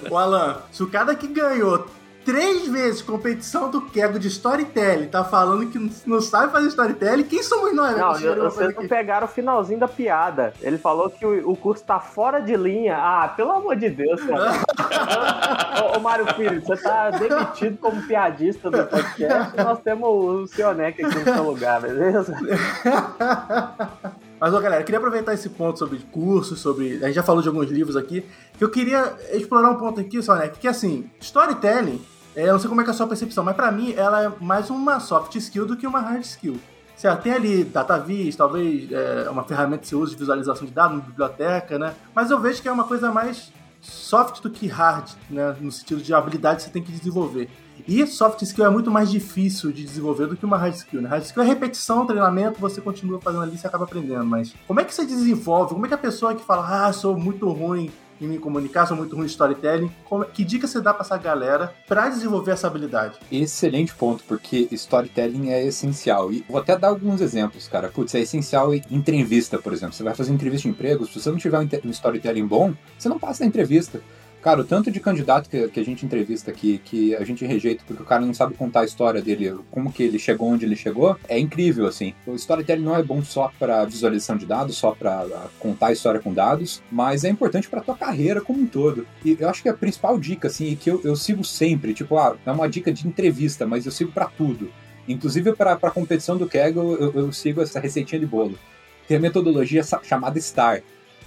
O 0.10 0.18
Alan, 0.18 0.62
se 0.72 0.82
o 0.84 0.88
cara 0.88 1.14
que 1.16 1.28
ganhou 1.28 1.86
três 2.26 2.68
vezes 2.68 3.02
competição 3.02 3.70
do 3.70 3.82
Kego 3.82 4.18
de 4.18 4.28
storytelling, 4.28 5.08
tá 5.08 5.24
falando 5.24 5.70
que 5.70 5.92
não 6.08 6.22
sabe 6.22 6.52
fazer 6.52 6.68
storytelling, 6.68 7.24
quem 7.24 7.44
somos 7.44 7.74
nós? 7.74 7.98
Não, 7.98 8.20
eu, 8.20 8.44
vocês 8.44 8.74
não 8.76 8.88
pegaram 8.88 9.26
o 9.26 9.30
finalzinho 9.30 9.80
da 9.80 9.88
piada. 9.88 10.54
Ele 10.62 10.78
falou 10.78 11.10
que 11.10 11.26
o, 11.26 11.52
o, 11.52 11.56
curso 11.56 11.84
tá 11.84 12.00
fora 12.00 12.40
de 12.40 12.56
linha. 12.56 12.98
Ah, 12.98 13.28
pelo 13.36 13.52
amor 13.52 13.76
de 13.76 13.90
Deus, 13.90 14.22
cara. 14.24 14.52
ô, 15.94 15.98
ô, 15.98 16.00
Mário 16.00 16.26
Filho, 16.34 16.62
você 16.62 16.82
tá 16.82 17.12
demitido 17.12 17.78
como 17.78 18.02
piadista 18.04 18.70
do 18.72 18.86
podcast. 18.86 19.56
Nós 19.58 19.80
temos 19.82 20.08
o 20.10 20.48
Sionec 20.48 21.04
aqui 21.04 21.16
no 21.16 21.24
seu 21.24 21.44
lugar, 21.44 21.82
beleza? 21.82 22.34
Mas, 24.40 24.54
ó, 24.54 24.60
galera, 24.60 24.84
queria 24.84 24.98
aproveitar 24.98 25.34
esse 25.34 25.50
ponto 25.50 25.80
sobre 25.80 26.00
cursos, 26.12 26.60
sobre. 26.60 26.98
A 27.02 27.08
gente 27.08 27.16
já 27.16 27.24
falou 27.24 27.42
de 27.42 27.48
alguns 27.48 27.70
livros 27.70 27.96
aqui, 27.96 28.26
que 28.58 28.64
eu 28.64 28.70
queria 28.70 29.14
explorar 29.32 29.70
um 29.70 29.76
ponto 29.76 30.02
aqui, 30.02 30.22
Sionec, 30.22 30.60
que 30.60 30.68
assim, 30.68 31.10
storytelling 31.22 32.02
é, 32.02 32.13
eu 32.36 32.54
não 32.54 32.60
sei 32.60 32.70
como 32.70 32.82
é, 32.82 32.86
é 32.86 32.90
a 32.90 32.94
sua 32.94 33.08
percepção, 33.08 33.44
mas 33.44 33.56
para 33.56 33.72
mim 33.72 33.94
ela 33.96 34.24
é 34.24 34.32
mais 34.40 34.70
uma 34.70 35.00
soft 35.00 35.36
skill 35.36 35.66
do 35.66 35.78
que 35.78 35.86
uma 35.86 36.00
hard 36.00 36.24
skill. 36.24 36.60
Certo, 36.96 37.24
tem 37.24 37.34
ali 37.34 37.64
DataVis, 37.64 38.36
talvez 38.36 38.92
é, 38.92 39.28
uma 39.30 39.44
ferramenta 39.44 39.80
que 39.80 39.88
você 39.88 39.96
usa 39.96 40.12
de 40.12 40.18
visualização 40.18 40.66
de 40.66 40.72
dados, 40.72 40.98
uma 40.98 41.04
biblioteca, 41.04 41.78
né? 41.78 41.94
Mas 42.14 42.30
eu 42.30 42.40
vejo 42.40 42.62
que 42.62 42.68
é 42.68 42.72
uma 42.72 42.84
coisa 42.84 43.12
mais 43.12 43.52
soft 43.82 44.42
do 44.42 44.50
que 44.50 44.68
hard, 44.68 45.10
né? 45.30 45.56
No 45.60 45.72
sentido 45.72 46.02
de 46.02 46.14
habilidade 46.14 46.58
que 46.58 46.64
você 46.64 46.70
tem 46.70 46.84
que 46.84 46.92
desenvolver. 46.92 47.50
E 47.88 48.06
soft 48.06 48.42
skill 48.44 48.66
é 48.66 48.70
muito 48.70 48.92
mais 48.92 49.10
difícil 49.10 49.72
de 49.72 49.84
desenvolver 49.84 50.28
do 50.28 50.38
que 50.38 50.46
uma 50.46 50.58
hard 50.58 50.76
skill, 50.76 51.02
né? 51.02 51.10
Hard 51.10 51.24
skill 51.24 51.44
é 51.44 51.46
repetição, 51.46 52.06
treinamento, 52.06 52.60
você 52.60 52.80
continua 52.80 53.20
fazendo 53.20 53.42
ali 53.42 53.56
e 53.56 53.58
você 53.58 53.68
acaba 53.68 53.84
aprendendo. 53.86 54.26
Mas 54.26 54.54
como 54.68 54.80
é 54.80 54.84
que 54.84 54.94
você 54.94 55.06
desenvolve? 55.06 55.74
Como 55.74 55.86
é 55.86 55.90
que 55.90 55.96
a 55.96 55.98
pessoa 55.98 56.36
que 56.36 56.46
fala, 56.46 56.88
ah, 56.88 56.94
sou 56.94 57.18
muito 57.18 57.50
ruim 57.50 57.92
em 58.24 58.28
me 58.28 58.40
comunicar, 58.40 58.86
sou 58.86 58.96
muito 58.98 59.16
ruim 59.16 59.26
em 59.26 59.30
storytelling. 59.30 59.92
Como, 60.06 60.26
que 60.26 60.44
dica 60.44 60.68
você 60.68 60.82
dá 60.82 60.94
para 60.94 61.04
essa 61.04 61.18
galera 61.18 61.74
para 61.88 62.10
desenvolver 62.10 62.52
essa 62.52 62.68
habilidade? 62.68 63.18
Excelente 63.32 63.94
ponto, 63.94 64.24
porque 64.28 64.68
storytelling 64.72 65.50
é 65.50 65.66
essencial. 65.66 66.32
E 66.32 66.44
vou 66.50 66.60
até 66.60 66.78
dar 66.78 66.90
alguns 66.90 67.22
exemplos, 67.22 67.68
cara. 67.68 67.90
Putz, 67.90 68.16
é 68.16 68.22
essencial 68.22 68.74
em 68.74 68.82
entrevista, 68.90 69.58
por 69.58 69.74
exemplo. 69.74 69.94
Você 69.94 70.04
vai 70.04 70.16
fazer 70.16 70.34
entrevista 70.34 70.68
de 70.68 70.74
emprego, 70.74 71.06
se 71.06 71.20
você 71.20 71.30
não 71.30 71.38
tiver 71.38 71.60
um 71.60 71.90
storytelling 71.90 72.46
bom, 72.46 72.74
você 72.98 73.10
não 73.10 73.20
passa 73.20 73.44
na 73.44 73.48
entrevista. 73.48 74.02
Cara, 74.44 74.60
o 74.60 74.66
tanto 74.66 74.92
de 74.92 75.00
candidato 75.00 75.50
que, 75.50 75.70
que, 75.70 75.80
a 75.80 75.86
gente 75.86 76.06
entrevista 76.06 76.52
aqui, 76.52 76.78
que 76.84 77.16
a 77.16 77.24
gente 77.24 77.46
rejeita 77.46 77.82
porque 77.88 78.04
o 78.04 78.06
cara 78.06 78.26
não 78.26 78.34
sabe 78.34 78.56
contar 78.56 78.82
a 78.82 78.84
história 78.84 79.22
dele, 79.22 79.58
como 79.72 79.90
que 79.90 80.04
ele 80.04 80.20
chegou 80.20 80.50
onde 80.50 80.66
ele 80.66 80.76
chegou, 80.76 81.18
é 81.30 81.40
incrível, 81.40 81.88
assim. 81.88 82.14
O 82.28 82.36
storytelling 82.36 82.84
não 82.84 82.94
é 82.94 83.02
bom 83.02 83.24
só 83.24 83.50
para 83.58 83.86
visualização 83.86 84.36
de 84.36 84.46
dados, 84.46 84.76
só 84.76 84.92
para 84.92 85.26
contar 85.60 85.88
a 85.88 85.92
história 85.94 86.20
com 86.20 86.34
dados, 86.34 86.84
mas 86.92 87.24
é 87.24 87.30
importante 87.30 87.70
para 87.70 87.80
tua 87.80 87.96
carreira 87.96 88.42
como 88.42 88.60
um 88.60 88.66
todo. 88.66 89.08
E 89.24 89.38
eu 89.40 89.48
acho 89.48 89.64
que 89.64 89.70
a 89.70 89.74
principal 89.74 90.20
dica, 90.20 90.50
assim, 90.50 90.76
que 90.76 90.92
eu, 90.92 91.00
eu 91.06 91.16
sigo 91.16 91.46
sempre, 91.46 91.94
tipo, 91.94 92.18
ah, 92.18 92.36
é 92.46 92.52
uma 92.52 92.68
dica 92.68 92.92
de 92.92 93.08
entrevista, 93.08 93.66
mas 93.66 93.86
eu 93.86 93.94
sigo 93.94 94.12
para 94.12 94.26
tudo. 94.26 94.70
Inclusive 95.08 95.54
para 95.54 95.72
a 95.72 95.92
competição 95.92 96.36
do 96.36 96.50
Kegel, 96.50 96.98
eu, 97.00 97.14
eu 97.14 97.32
sigo 97.32 97.62
essa 97.62 97.80
receitinha 97.80 98.20
de 98.20 98.26
bolo. 98.26 98.60
Tem 99.08 99.16
a 99.16 99.22
metodologia 99.22 99.82
chamada 100.04 100.38
STAR, 100.38 100.82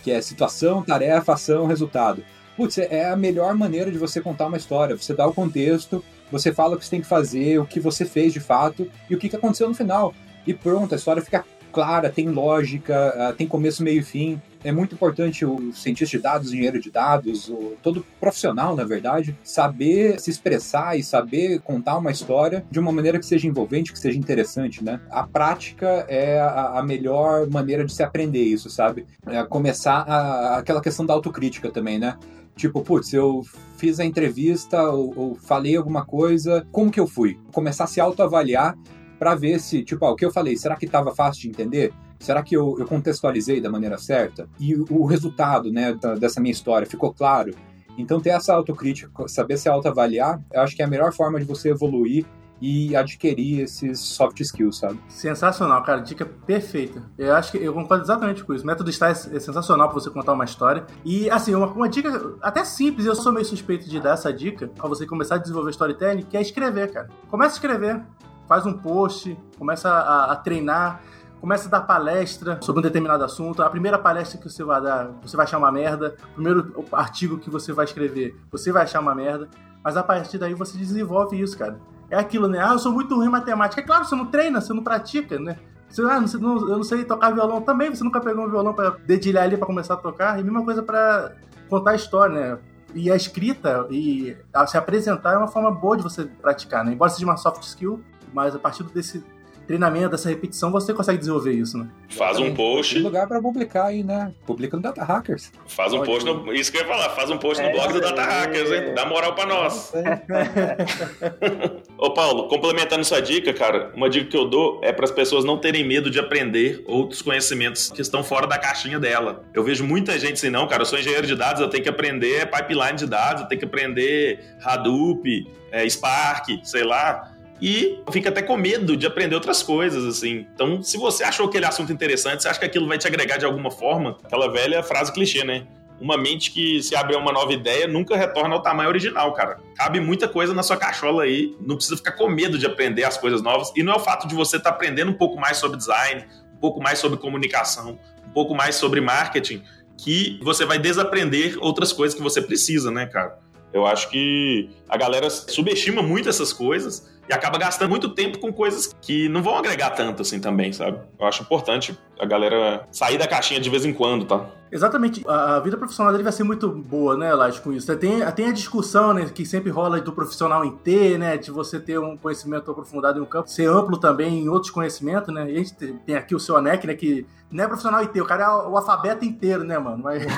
que 0.04 0.10
é 0.10 0.20
situação, 0.20 0.82
tarefa, 0.82 1.32
ação, 1.32 1.66
resultado 1.66 2.22
putz, 2.56 2.78
é 2.78 3.08
a 3.08 3.16
melhor 3.16 3.54
maneira 3.54 3.90
de 3.90 3.98
você 3.98 4.20
contar 4.20 4.46
uma 4.46 4.56
história. 4.56 4.96
Você 4.96 5.14
dá 5.14 5.26
o 5.26 5.34
contexto, 5.34 6.04
você 6.30 6.52
fala 6.52 6.74
o 6.74 6.78
que 6.78 6.84
você 6.84 6.90
tem 6.90 7.00
que 7.00 7.06
fazer, 7.06 7.58
o 7.58 7.66
que 7.66 7.78
você 7.78 8.04
fez 8.04 8.32
de 8.32 8.40
fato 8.40 8.90
e 9.08 9.14
o 9.14 9.18
que 9.18 9.34
aconteceu 9.34 9.68
no 9.68 9.74
final. 9.74 10.14
E 10.46 10.54
pronto, 10.54 10.94
a 10.94 10.96
história 10.96 11.22
fica 11.22 11.44
clara, 11.76 12.08
tem 12.08 12.30
lógica, 12.30 13.14
ah, 13.18 13.34
tem 13.34 13.46
começo, 13.46 13.82
meio 13.82 14.00
e 14.00 14.02
fim. 14.02 14.40
É 14.64 14.72
muito 14.72 14.94
importante 14.94 15.44
o 15.44 15.72
cientista 15.74 16.16
de 16.16 16.22
dados, 16.22 16.48
o 16.48 16.54
engenheiro 16.54 16.80
de 16.80 16.90
dados, 16.90 17.50
o, 17.50 17.74
todo 17.82 18.04
profissional, 18.18 18.74
na 18.74 18.82
verdade, 18.82 19.36
saber 19.44 20.18
se 20.18 20.30
expressar 20.30 20.98
e 20.98 21.02
saber 21.02 21.60
contar 21.60 21.98
uma 21.98 22.10
história 22.10 22.64
de 22.70 22.80
uma 22.80 22.90
maneira 22.90 23.18
que 23.18 23.26
seja 23.26 23.46
envolvente, 23.46 23.92
que 23.92 23.98
seja 23.98 24.18
interessante, 24.18 24.82
né? 24.82 25.00
A 25.10 25.24
prática 25.24 26.06
é 26.08 26.40
a, 26.40 26.78
a 26.78 26.82
melhor 26.82 27.46
maneira 27.48 27.84
de 27.84 27.92
se 27.92 28.02
aprender 28.02 28.42
isso, 28.42 28.70
sabe? 28.70 29.06
É 29.26 29.44
começar 29.44 29.98
a, 30.08 30.56
aquela 30.56 30.80
questão 30.80 31.04
da 31.04 31.12
autocrítica 31.12 31.70
também, 31.70 31.98
né? 31.98 32.16
Tipo, 32.56 32.80
putz, 32.80 33.12
eu 33.12 33.42
fiz 33.76 34.00
a 34.00 34.04
entrevista 34.04 34.82
ou, 34.90 35.12
ou, 35.16 35.34
falei 35.34 35.76
alguma 35.76 36.06
coisa, 36.06 36.66
como 36.72 36.90
que 36.90 36.98
eu 36.98 37.06
fui? 37.06 37.38
Começar 37.52 37.84
a 37.84 37.86
se 37.86 38.00
autoavaliar 38.00 38.76
para 39.18 39.34
ver 39.34 39.60
se, 39.60 39.84
tipo, 39.84 40.04
ah, 40.06 40.10
o 40.10 40.16
que 40.16 40.24
eu 40.24 40.32
falei, 40.32 40.56
será 40.56 40.74
que 40.74 40.86
estava 40.86 41.14
fácil 41.14 41.42
de 41.42 41.48
entender? 41.48 41.92
Será 42.18 42.42
que 42.42 42.56
eu, 42.56 42.76
eu, 42.78 42.86
contextualizei 42.86 43.60
da 43.60 43.70
maneira 43.70 43.98
certa? 43.98 44.48
E 44.58 44.74
o 44.74 45.04
resultado, 45.04 45.70
né, 45.70 45.94
dessa 46.18 46.40
minha 46.40 46.52
história 46.52 46.86
ficou 46.86 47.12
claro? 47.12 47.54
Então 47.98 48.20
ter 48.20 48.30
essa 48.30 48.54
autocrítica, 48.54 49.28
saber 49.28 49.58
se 49.58 49.68
autoavaliar, 49.68 50.42
eu 50.52 50.60
acho 50.62 50.74
que 50.74 50.82
é 50.82 50.84
a 50.84 50.88
melhor 50.88 51.12
forma 51.12 51.38
de 51.38 51.44
você 51.44 51.70
evoluir 51.70 52.24
e 52.60 52.96
adquirir 52.96 53.60
esses 53.60 54.00
soft 54.00 54.40
skills, 54.40 54.78
sabe? 54.78 54.98
Sensacional, 55.08 55.82
cara. 55.82 56.00
Dica 56.00 56.24
perfeita. 56.24 57.02
Eu 57.18 57.34
acho 57.34 57.52
que 57.52 57.58
eu 57.58 57.72
concordo 57.72 58.04
exatamente 58.04 58.44
com 58.44 58.54
isso. 58.54 58.64
O 58.64 58.66
método 58.66 58.90
está 58.90 59.08
é 59.08 59.14
sensacional 59.14 59.88
para 59.88 60.00
você 60.00 60.10
contar 60.10 60.32
uma 60.32 60.44
história. 60.44 60.86
E, 61.04 61.30
assim, 61.30 61.54
uma, 61.54 61.66
uma, 61.66 61.88
dica 61.88 62.34
até 62.42 62.64
simples, 62.64 63.06
eu 63.06 63.14
sou 63.14 63.32
meio 63.32 63.44
suspeito 63.44 63.88
de 63.88 64.00
dar 64.00 64.14
essa 64.14 64.32
dica 64.32 64.68
para 64.68 64.88
você 64.88 65.06
começar 65.06 65.36
a 65.36 65.38
desenvolver 65.38 65.70
storytelling, 65.70 66.22
que 66.22 66.36
é 66.36 66.40
escrever, 66.40 66.92
cara. 66.92 67.08
Começa 67.28 67.54
a 67.54 67.56
escrever. 67.56 68.02
Faz 68.48 68.64
um 68.64 68.72
post, 68.72 69.36
começa 69.58 69.88
a, 69.90 70.32
a 70.32 70.36
treinar 70.36 71.02
começa 71.38 71.68
a 71.68 71.70
dar 71.70 71.82
palestra 71.82 72.58
sobre 72.62 72.80
um 72.80 72.82
determinado 72.82 73.22
assunto. 73.22 73.62
A 73.62 73.70
primeira 73.70 73.98
palestra 73.98 74.40
que 74.40 74.48
você 74.48 74.64
vai 74.64 74.80
dar, 74.80 75.10
você 75.22 75.36
vai 75.36 75.44
achar 75.44 75.58
uma 75.58 75.70
merda. 75.70 76.16
O 76.30 76.34
primeiro 76.34 76.84
artigo 76.90 77.38
que 77.38 77.50
você 77.50 77.72
vai 77.72 77.84
escrever, 77.84 78.34
você 78.50 78.72
vai 78.72 78.84
achar 78.84 79.00
uma 79.00 79.14
merda. 79.14 79.48
Mas 79.84 79.96
a 79.96 80.02
partir 80.02 80.38
daí 80.38 80.54
você 80.54 80.76
desenvolve 80.76 81.40
isso, 81.40 81.56
cara 81.56 81.78
é 82.10 82.16
aquilo, 82.16 82.48
né? 82.48 82.58
Ah, 82.62 82.72
eu 82.72 82.78
sou 82.78 82.92
muito 82.92 83.14
ruim 83.14 83.26
em 83.26 83.30
matemática. 83.30 83.80
É 83.80 83.84
claro, 83.84 84.04
você 84.04 84.14
não 84.14 84.26
treina, 84.26 84.60
você 84.60 84.72
não 84.72 84.82
pratica, 84.82 85.38
né? 85.38 85.58
Você, 85.88 86.02
ah, 86.02 86.20
não, 86.20 86.28
não, 86.40 86.68
eu 86.68 86.76
não 86.76 86.82
sei 86.82 87.04
tocar 87.04 87.32
violão 87.32 87.60
também, 87.60 87.94
você 87.94 88.04
nunca 88.04 88.20
pegou 88.20 88.44
um 88.44 88.50
violão 88.50 88.74
para 88.74 88.90
dedilhar 88.90 89.44
ali 89.44 89.56
para 89.56 89.66
começar 89.66 89.94
a 89.94 89.98
tocar. 89.98 90.36
E 90.36 90.40
a 90.40 90.44
mesma 90.44 90.64
coisa 90.64 90.82
para 90.82 91.32
contar 91.68 91.92
a 91.92 91.94
história, 91.94 92.34
né? 92.34 92.58
E 92.94 93.10
a 93.10 93.16
escrita 93.16 93.86
e 93.90 94.36
se 94.66 94.76
apresentar 94.78 95.34
é 95.34 95.38
uma 95.38 95.48
forma 95.48 95.70
boa 95.70 95.96
de 95.96 96.02
você 96.02 96.24
praticar, 96.24 96.84
né? 96.84 96.92
Embora 96.92 97.10
seja 97.10 97.26
uma 97.26 97.36
soft 97.36 97.62
skill, 97.62 98.02
mas 98.32 98.54
a 98.54 98.58
partir 98.58 98.84
desse 98.84 99.24
treinamento, 99.66 100.10
dessa 100.10 100.28
repetição, 100.28 100.70
você 100.70 100.94
consegue 100.94 101.18
desenvolver 101.18 101.52
isso, 101.52 101.76
né? 101.76 101.88
Faz 102.10 102.38
um 102.38 102.54
post. 102.54 102.94
Tem 102.94 103.02
lugar 103.02 103.26
para 103.26 103.40
publicar 103.40 103.86
aí, 103.86 104.02
né? 104.02 104.32
Publica 104.46 104.76
no 104.76 104.82
Data 104.82 105.04
Hackers. 105.04 105.52
Faz 105.66 105.92
um 105.92 106.02
post 106.02 106.24
no. 106.24 106.52
Isso 106.52 106.70
que 106.70 106.78
eu 106.78 106.82
ia 106.82 106.88
falar, 106.88 107.10
faz 107.10 107.30
um 107.30 107.38
post 107.38 107.62
no 107.62 107.70
blog 107.72 107.92
do 107.92 108.00
Data 108.00 108.22
Hackers, 108.22 108.70
hein? 108.70 108.94
Dá 108.94 109.04
moral 109.04 109.34
para 109.34 109.46
nós. 109.46 109.92
Ô, 111.98 112.12
Paulo, 112.12 112.48
complementando 112.48 113.04
sua 113.04 113.20
dica, 113.20 113.52
cara, 113.52 113.92
uma 113.94 114.08
dica 114.08 114.30
que 114.30 114.36
eu 114.36 114.46
dou 114.46 114.80
é 114.82 114.92
para 114.92 115.04
as 115.04 115.10
pessoas 115.10 115.44
não 115.44 115.58
terem 115.58 115.86
medo 115.86 116.10
de 116.10 116.18
aprender 116.18 116.82
outros 116.86 117.20
conhecimentos 117.20 117.90
que 117.90 118.00
estão 118.00 118.22
fora 118.22 118.46
da 118.46 118.58
caixinha 118.58 118.98
dela. 118.98 119.44
Eu 119.52 119.64
vejo 119.64 119.84
muita 119.84 120.18
gente 120.18 120.34
assim, 120.34 120.50
não, 120.50 120.66
cara, 120.66 120.82
eu 120.82 120.86
sou 120.86 120.98
engenheiro 120.98 121.26
de 121.26 121.34
dados, 121.34 121.60
eu 121.60 121.68
tenho 121.68 121.82
que 121.82 121.88
aprender 121.88 122.48
pipeline 122.50 122.96
de 122.96 123.06
dados, 123.06 123.42
eu 123.42 123.48
tenho 123.48 123.58
que 123.58 123.64
aprender 123.64 124.38
Hadoop, 124.62 125.46
é, 125.70 125.88
Spark, 125.88 126.46
sei 126.62 126.84
lá 126.84 127.35
e 127.60 128.02
fica 128.10 128.28
até 128.28 128.42
com 128.42 128.56
medo 128.56 128.96
de 128.96 129.06
aprender 129.06 129.34
outras 129.34 129.62
coisas, 129.62 130.04
assim. 130.04 130.46
Então, 130.54 130.82
se 130.82 130.98
você 130.98 131.24
achou 131.24 131.46
aquele 131.46 131.64
assunto 131.64 131.92
interessante, 131.92 132.42
você 132.42 132.48
acha 132.48 132.58
que 132.58 132.66
aquilo 132.66 132.86
vai 132.86 132.98
te 132.98 133.06
agregar 133.06 133.38
de 133.38 133.44
alguma 133.44 133.70
forma, 133.70 134.18
aquela 134.22 134.50
velha 134.50 134.82
frase 134.82 135.12
clichê, 135.12 135.42
né? 135.42 135.66
Uma 135.98 136.18
mente 136.18 136.50
que 136.50 136.82
se 136.82 136.94
abre 136.94 137.16
a 137.16 137.18
uma 137.18 137.32
nova 137.32 137.52
ideia 137.54 137.88
nunca 137.88 138.14
retorna 138.14 138.54
ao 138.54 138.62
tamanho 138.62 138.90
original, 138.90 139.32
cara. 139.32 139.58
Cabe 139.74 139.98
muita 140.00 140.28
coisa 140.28 140.52
na 140.52 140.62
sua 140.62 140.76
cachola 140.76 141.22
aí, 141.22 141.56
não 141.58 141.76
precisa 141.76 141.96
ficar 141.96 142.12
com 142.12 142.28
medo 142.28 142.58
de 142.58 142.66
aprender 142.66 143.04
as 143.04 143.16
coisas 143.16 143.40
novas. 143.40 143.72
E 143.74 143.82
não 143.82 143.94
é 143.94 143.96
o 143.96 144.00
fato 144.00 144.28
de 144.28 144.34
você 144.34 144.58
estar 144.58 144.70
tá 144.70 144.76
aprendendo 144.76 145.10
um 145.10 145.14
pouco 145.14 145.40
mais 145.40 145.56
sobre 145.56 145.78
design, 145.78 146.26
um 146.54 146.60
pouco 146.60 146.82
mais 146.82 146.98
sobre 146.98 147.18
comunicação, 147.18 147.98
um 148.26 148.30
pouco 148.30 148.54
mais 148.54 148.74
sobre 148.74 149.00
marketing, 149.00 149.62
que 149.96 150.38
você 150.42 150.66
vai 150.66 150.78
desaprender 150.78 151.56
outras 151.60 151.94
coisas 151.94 152.14
que 152.14 152.22
você 152.22 152.42
precisa, 152.42 152.90
né, 152.90 153.06
cara? 153.06 153.38
Eu 153.72 153.86
acho 153.86 154.10
que 154.10 154.70
a 154.88 154.96
galera 154.96 155.28
subestima 155.30 156.02
muito 156.02 156.28
essas 156.28 156.52
coisas 156.52 157.15
e 157.28 157.32
acaba 157.32 157.58
gastando 157.58 157.90
muito 157.90 158.08
tempo 158.10 158.38
com 158.38 158.52
coisas 158.52 158.94
que 159.00 159.28
não 159.28 159.42
vão 159.42 159.56
agregar 159.56 159.90
tanto 159.90 160.22
assim 160.22 160.40
também, 160.40 160.72
sabe? 160.72 160.98
Eu 161.18 161.26
acho 161.26 161.42
importante 161.42 161.98
a 162.18 162.24
galera 162.24 162.86
sair 162.90 163.18
da 163.18 163.26
caixinha 163.26 163.60
de 163.60 163.68
vez 163.68 163.84
em 163.84 163.92
quando, 163.92 164.24
tá? 164.24 164.46
Exatamente. 164.70 165.22
A, 165.26 165.60
vida 165.60 165.76
profissional 165.76 166.12
dele 166.12 166.24
vai 166.24 166.32
ser 166.32 166.42
muito 166.44 166.68
boa, 166.68 167.16
né, 167.16 167.32
Lage, 167.34 167.60
com 167.60 167.72
isso. 167.72 167.94
Tem, 167.96 168.24
tem 168.32 168.48
a 168.48 168.52
discussão, 168.52 169.12
né, 169.14 169.26
que 169.26 169.44
sempre 169.44 169.70
rola 169.70 170.00
do 170.00 170.12
profissional 170.12 170.64
em 170.64 170.70
ter, 170.72 171.18
né, 171.18 171.36
de 171.36 171.50
você 171.50 171.78
ter 171.78 171.98
um 171.98 172.16
conhecimento 172.16 172.70
aprofundado 172.70 173.18
em 173.18 173.22
um 173.22 173.26
campo, 173.26 173.48
ser 173.48 173.68
amplo 173.68 173.98
também 173.98 174.44
em 174.44 174.48
outros 174.48 174.70
conhecimentos, 174.70 175.32
né. 175.32 175.50
E 175.50 175.54
a 175.54 175.58
gente 175.58 175.74
tem 175.74 176.16
aqui 176.16 176.34
o 176.34 176.40
seu 176.40 176.56
ANEC, 176.56 176.86
né, 176.86 176.94
que 176.94 177.26
não 177.50 177.64
é 177.64 177.66
profissional 177.66 178.04
ter, 178.06 178.20
o 178.20 178.26
cara 178.26 178.44
é 178.44 178.48
o 178.48 178.76
alfabeto 178.76 179.24
inteiro, 179.24 179.62
né, 179.62 179.78
mano? 179.78 180.02
Mas, 180.02 180.24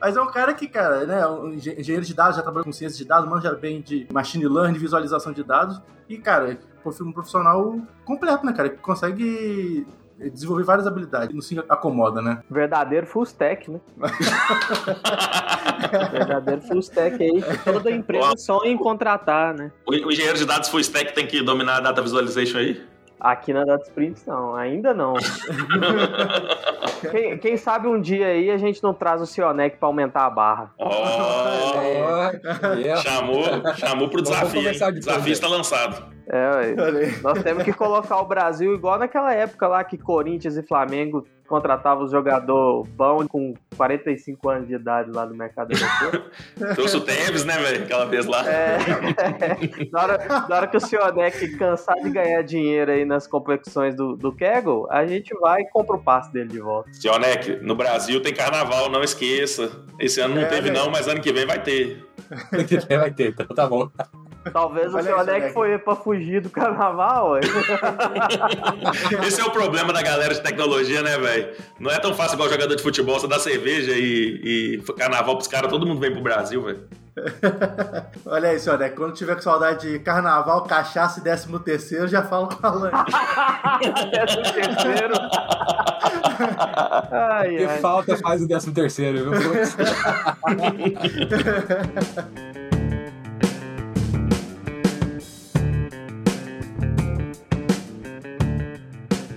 Mas 0.00 0.16
é 0.16 0.20
um 0.20 0.30
cara 0.30 0.54
que, 0.54 0.68
cara, 0.68 1.04
né, 1.04 1.26
um 1.26 1.52
engenheiro 1.52 2.04
de 2.04 2.14
dados, 2.14 2.36
já 2.36 2.42
trabalhou 2.42 2.64
com 2.64 2.72
ciência 2.72 2.96
de 2.96 3.04
dados, 3.04 3.28
manja 3.28 3.52
bem 3.54 3.80
de 3.80 4.06
machine 4.12 4.46
learning, 4.46 4.78
visualização 4.78 5.32
de 5.32 5.42
dados. 5.42 5.80
E, 6.08 6.16
cara, 6.16 6.58
um 7.00 7.12
profissional 7.12 7.80
completo, 8.04 8.46
né, 8.46 8.52
cara? 8.52 8.68
Que 8.68 8.76
consegue 8.76 9.86
desenvolver 10.18 10.64
várias 10.64 10.86
habilidades, 10.86 11.34
não 11.34 11.42
se 11.42 11.58
acomoda, 11.68 12.22
né? 12.22 12.42
Verdadeiro 12.50 13.06
full 13.06 13.24
stack, 13.24 13.70
né? 13.70 13.80
Verdadeiro 16.10 16.62
full 16.62 16.80
stack 16.80 17.22
aí 17.22 17.42
que 17.42 17.64
toda 17.64 17.90
empresa 17.90 18.36
sonha 18.36 18.70
em 18.70 18.76
contratar, 18.76 19.54
né? 19.54 19.70
O, 19.86 19.90
o 19.90 20.12
engenheiro 20.12 20.38
de 20.38 20.46
dados 20.46 20.68
full 20.68 20.80
stack 20.80 21.14
tem 21.14 21.26
que 21.26 21.42
dominar 21.42 21.76
a 21.76 21.80
data 21.80 22.00
visualization 22.00 22.58
aí? 22.58 22.82
Aqui 23.18 23.52
na 23.52 23.64
Data 23.64 23.82
Sprints 23.84 24.26
não, 24.26 24.54
ainda 24.54 24.92
não. 24.92 25.14
quem, 27.10 27.38
quem, 27.38 27.56
sabe 27.56 27.88
um 27.88 27.98
dia 27.98 28.26
aí 28.26 28.50
a 28.50 28.58
gente 28.58 28.82
não 28.82 28.92
traz 28.92 29.22
o 29.22 29.26
Cionec 29.26 29.78
pra 29.78 29.88
aumentar 29.88 30.26
a 30.26 30.30
barra. 30.30 30.70
Oh, 30.78 30.92
é. 32.76 32.96
Chamou, 32.98 33.42
chamou 33.74 34.10
pro 34.10 34.20
desafio. 34.20 34.60
O 34.60 34.92
desafio 34.92 35.32
está 35.32 35.48
lançado. 35.48 36.14
É, 36.28 36.74
nós 37.22 37.42
temos 37.42 37.62
que 37.62 37.72
colocar 37.72 38.20
o 38.20 38.26
Brasil 38.26 38.74
igual 38.74 38.98
naquela 38.98 39.32
época 39.32 39.68
lá 39.68 39.84
que 39.84 39.96
Corinthians 39.96 40.56
e 40.56 40.62
Flamengo 40.62 41.26
contratavam 41.46 42.04
os 42.04 42.10
jogadores 42.10 42.88
bom 42.90 43.26
com 43.26 43.54
45 43.76 44.48
anos 44.48 44.68
de 44.68 44.74
idade 44.74 45.10
lá 45.10 45.24
no 45.24 45.34
mercado 45.34 45.72
europeu. 45.72 46.30
Trouxe 46.74 46.96
o 46.96 47.00
Tevez, 47.00 47.44
né, 47.44 47.56
velho? 47.58 47.84
Aquela 47.84 48.04
vez 48.04 48.26
lá. 48.26 48.44
É, 48.48 48.76
é. 48.76 49.86
Na, 49.92 50.02
hora, 50.02 50.24
na 50.48 50.56
hora 50.56 50.66
que 50.66 50.76
o 50.76 50.80
Sionec 50.80 51.56
cansar 51.56 51.96
de 52.02 52.10
ganhar 52.10 52.42
dinheiro 52.42 52.90
aí 52.90 53.04
nas 53.04 53.26
competições 53.26 53.94
do, 53.94 54.16
do 54.16 54.32
Kegel, 54.34 54.86
a 54.90 55.06
gente 55.06 55.32
vai 55.38 55.62
e 55.62 55.70
compra 55.70 55.96
o 55.96 56.02
passe 56.02 56.32
dele 56.32 56.48
de 56.48 56.58
volta. 56.58 56.92
Sionec, 56.92 57.60
no 57.62 57.74
Brasil 57.74 58.20
tem 58.20 58.34
carnaval, 58.34 58.90
não 58.90 59.02
esqueça. 59.02 59.70
Esse 59.98 60.20
ano 60.20 60.34
não 60.34 60.42
é, 60.42 60.46
teve, 60.46 60.70
não, 60.70 60.90
mas 60.90 61.06
ano 61.06 61.20
que 61.20 61.32
vem 61.32 61.46
vai 61.46 61.62
ter. 61.62 62.04
Ano 62.52 62.64
que 62.64 62.78
vem 62.78 62.98
vai 62.98 63.12
ter, 63.12 63.30
então 63.30 63.46
tá 63.46 63.66
bom. 63.66 63.88
Talvez 64.52 64.94
o 64.94 65.02
seu 65.02 65.18
Alec 65.18 65.52
foi 65.52 65.78
pra 65.78 65.96
fugir 65.96 66.40
do 66.40 66.50
carnaval. 66.50 67.38
Esse 69.26 69.40
é 69.40 69.44
o 69.44 69.50
problema 69.50 69.92
da 69.92 70.02
galera 70.02 70.34
de 70.34 70.42
tecnologia, 70.42 71.02
né, 71.02 71.18
velho? 71.18 71.54
Não 71.78 71.90
é 71.90 71.98
tão 71.98 72.14
fácil 72.14 72.34
igual 72.34 72.48
jogador 72.48 72.74
de 72.74 72.82
futebol, 72.82 73.18
você 73.18 73.26
dá 73.26 73.38
cerveja 73.38 73.92
e, 73.92 74.78
e 74.78 74.92
carnaval 74.94 75.36
pros 75.36 75.48
caras, 75.48 75.70
todo 75.70 75.86
mundo 75.86 76.00
vem 76.00 76.12
pro 76.12 76.22
Brasil, 76.22 76.62
velho. 76.62 76.88
Olha 78.26 78.50
aí, 78.50 78.60
senhor, 78.60 78.78
né? 78.78 78.90
quando 78.90 79.14
tiver 79.14 79.34
com 79.36 79.40
saudade 79.40 79.90
de 79.90 79.98
carnaval, 79.98 80.64
cachaça 80.64 81.20
e 81.20 81.22
décimo 81.22 81.58
terceiro, 81.58 82.06
já 82.06 82.22
falo 82.22 82.48
com 82.48 82.66
a 82.66 82.70
Lani. 82.70 82.92
décimo 84.12 84.42
terceiro? 84.42 85.14
ai, 87.10 87.56
que 87.56 87.64
ai. 87.64 87.78
falta 87.80 88.16
faz 88.18 88.42
o 88.42 88.48
décimo 88.48 88.74
terceiro, 88.74 89.30
viu? 89.30 89.40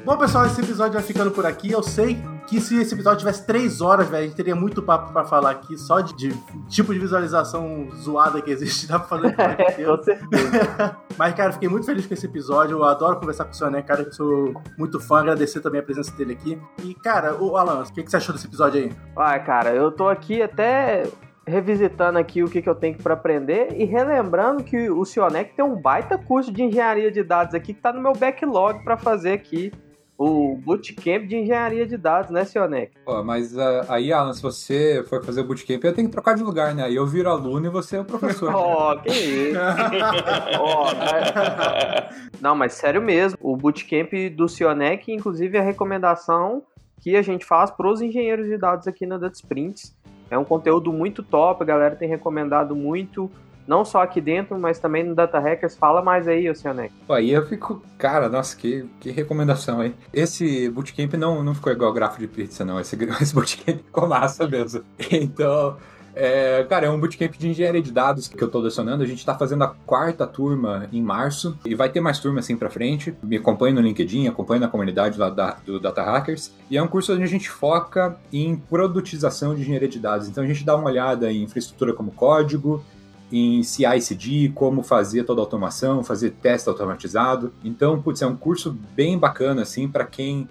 Bom, 0.10 0.18
pessoal, 0.18 0.48
esse 0.48 0.60
episódio 0.60 0.94
vai 0.94 1.04
ficando 1.04 1.30
por 1.30 1.46
aqui. 1.46 1.72
Eu 1.72 1.84
sei 1.84 2.18
que 2.48 2.60
se 2.60 2.82
esse 2.82 2.96
episódio 2.96 3.20
tivesse 3.20 3.46
três 3.46 3.80
horas, 3.80 4.10
velho, 4.10 4.24
a 4.24 4.26
gente 4.26 4.36
teria 4.36 4.56
muito 4.56 4.82
papo 4.82 5.14
pra 5.14 5.24
falar 5.24 5.52
aqui, 5.52 5.78
só 5.78 6.02
de, 6.02 6.16
de 6.16 6.36
tipo 6.68 6.92
de 6.92 7.00
visualização 7.00 7.88
zoada 7.96 8.42
que 8.42 8.50
existe, 8.50 8.88
dá 8.88 8.98
pra 8.98 9.08
fazer 9.08 9.36
Com 9.86 10.04
certeza. 10.04 10.98
Mas, 11.16 11.36
cara, 11.36 11.52
fiquei 11.52 11.70
muito 11.70 11.86
feliz 11.86 12.08
com 12.08 12.16
esse 12.16 12.26
episódio. 12.26 12.80
Eu 12.80 12.84
adoro 12.86 13.20
conversar 13.20 13.46
com 13.46 13.52
o 13.52 13.54
senhor, 13.54 13.70
né, 13.70 13.84
cara? 13.84 14.02
Eu 14.02 14.12
sou 14.12 14.52
muito 14.80 15.00
fã, 15.00 15.20
agradecer 15.20 15.62
também 15.62 15.80
a 15.80 15.84
presença 15.84 16.12
dele 16.18 16.34
aqui. 16.34 16.60
E, 16.84 16.96
cara, 16.96 17.36
o 17.36 17.56
Alan, 17.56 17.84
o 17.84 17.94
que, 17.94 18.02
que 18.02 18.10
você 18.10 18.18
achou 18.18 18.34
desse 18.34 18.48
episódio 18.48 18.82
aí? 18.82 18.92
Ah, 19.16 19.38
cara, 19.38 19.76
eu 19.76 19.92
tô 19.92 20.10
aqui 20.10 20.42
até 20.42 21.04
revisitando 21.46 22.18
aqui 22.18 22.42
o 22.42 22.50
que, 22.50 22.64
que 22.64 22.70
eu 22.70 22.74
tenho 22.74 22.98
para 22.98 23.14
aprender 23.14 23.76
e 23.76 23.86
relembrando 23.86 24.64
que 24.64 24.90
o 24.90 25.06
Cionec 25.06 25.54
tem 25.54 25.64
um 25.64 25.80
baita 25.80 26.18
curso 26.18 26.52
de 26.52 26.64
engenharia 26.64 27.12
de 27.12 27.24
dados 27.24 27.54
aqui 27.54 27.76
que 27.76 27.82
tá 27.82 27.94
no 27.94 28.02
meu 28.02 28.14
backlog 28.14 28.84
para 28.84 28.98
fazer 28.98 29.34
aqui 29.34 29.72
o 30.20 30.54
bootcamp 30.58 31.26
de 31.26 31.38
engenharia 31.38 31.88
de 31.88 31.96
dados, 31.96 32.30
né, 32.30 32.44
Sionec? 32.44 32.92
Pô, 33.06 33.24
mas 33.24 33.56
uh, 33.56 33.86
aí, 33.88 34.12
Alan, 34.12 34.34
se 34.34 34.42
você 34.42 35.02
for 35.08 35.24
fazer 35.24 35.40
o 35.40 35.44
bootcamp, 35.46 35.82
eu 35.82 35.94
tenho 35.94 36.10
que 36.10 36.12
trocar 36.12 36.36
de 36.36 36.44
lugar, 36.44 36.76
né? 36.76 36.84
Aí 36.84 36.96
eu 36.96 37.08
viro 37.08 37.30
aluno 37.30 37.68
e 37.68 37.70
você 37.70 37.96
é 37.96 38.02
o 38.02 38.06
professor. 38.06 38.52
Ó, 38.54 38.92
oh, 38.92 39.00
que 39.00 39.10
isso. 39.10 39.58
oh, 40.62 40.92
né? 40.92 42.10
Não, 42.42 42.54
mas 42.54 42.74
sério 42.74 43.02
mesmo. 43.02 43.40
O 43.42 43.56
bootcamp 43.56 44.12
do 44.36 44.50
Sionec, 44.50 45.10
inclusive, 45.10 45.58
é 45.58 45.62
a 45.62 45.64
recomendação 45.64 46.64
que 47.00 47.16
a 47.16 47.22
gente 47.22 47.46
faz 47.46 47.72
para 47.72 47.90
os 47.90 48.02
engenheiros 48.02 48.46
de 48.46 48.58
dados 48.58 48.90
aqui 48.90 49.06
na 49.06 49.18
Data 49.18 49.36
Sprints. 49.36 49.98
É 50.30 50.38
um 50.38 50.44
conteúdo 50.44 50.92
muito 50.92 51.24
top, 51.24 51.64
a 51.64 51.66
galera 51.66 51.96
tem 51.96 52.10
recomendado 52.10 52.76
muito 52.76 53.32
não 53.70 53.86
só 53.86 54.02
aqui 54.02 54.20
dentro, 54.20 54.60
mas 54.60 54.80
também 54.80 55.04
no 55.04 55.14
Data 55.14 55.40
Hackers. 55.40 55.78
Fala 55.78 56.02
mais 56.02 56.28
aí, 56.28 56.50
Oceanek. 56.50 56.92
Aí 57.08 57.30
eu 57.30 57.46
fico, 57.46 57.84
cara, 58.00 58.28
nossa, 58.28 58.58
que, 58.58 58.90
que 59.00 59.12
recomendação 59.12 59.80
aí. 59.80 59.94
Esse 60.12 60.68
bootcamp 60.70 61.14
não, 61.14 61.44
não 61.44 61.54
ficou 61.54 61.72
igual 61.72 61.94
grafo 61.94 62.20
de 62.20 62.28
pizza, 62.28 62.66
não. 62.66 62.80
Esse, 62.80 62.98
esse 63.22 63.34
bootcamp 63.34 63.78
ficou 63.78 64.08
massa 64.08 64.48
mesmo. 64.48 64.84
Então, 65.12 65.78
é, 66.16 66.66
cara, 66.68 66.88
é 66.88 66.90
um 66.90 67.00
bootcamp 67.00 67.36
de 67.38 67.48
engenharia 67.48 67.82
de 67.82 67.92
dados 67.92 68.28
que 68.28 68.44
eu 68.44 68.50
tô 68.50 68.58
lecionando. 68.60 69.04
A 69.04 69.06
gente 69.06 69.24
tá 69.24 69.38
fazendo 69.38 69.64
a 69.64 69.68
quarta 69.68 70.26
turma 70.26 70.88
em 70.92 71.02
março 71.02 71.56
e 71.64 71.76
vai 71.76 71.90
ter 71.90 72.02
mais 72.02 72.18
turma 72.18 72.40
assim 72.40 72.58
pra 72.58 72.72
frente. 72.72 73.14
Me 73.22 73.38
acompanhe 73.38 73.76
no 73.76 73.82
LinkedIn, 73.82 74.28
acompanhe 74.28 74.60
na 74.60 74.68
comunidade 74.68 75.20
lá 75.20 75.30
da, 75.30 75.58
do 75.64 75.80
Data 75.80 76.02
Hackers. 76.02 76.52
E 76.72 76.78
é 76.78 76.82
um 76.82 76.88
curso 76.88 77.14
onde 77.14 77.24
a 77.24 77.28
gente 77.28 77.50
foca 77.50 78.18
em 78.34 78.56
produtização 78.56 79.54
de 79.54 79.62
engenharia 79.62 79.88
de 79.88 80.00
dados. 80.00 80.28
Então 80.28 80.44
a 80.44 80.48
gente 80.48 80.66
dá 80.66 80.76
uma 80.76 80.90
olhada 80.90 81.32
em 81.32 81.44
infraestrutura 81.44 81.94
como 81.94 82.12
código, 82.12 82.84
em 83.32 83.64
CI/CD, 83.64 84.52
como 84.54 84.84
fazer 84.84 85.24
toda 85.24 85.42
a 85.42 85.44
automação, 85.44 86.04
fazer 86.04 86.32
teste 86.32 86.68
automatizado. 86.70 87.54
Então, 87.64 88.02
putz, 88.02 88.22
é 88.22 88.28
um 88.28 88.36
curso 88.36 88.76
bem 88.96 89.18
bacana 89.18 89.62
assim 89.62 89.88
para 89.88 90.06
quem 90.06 90.48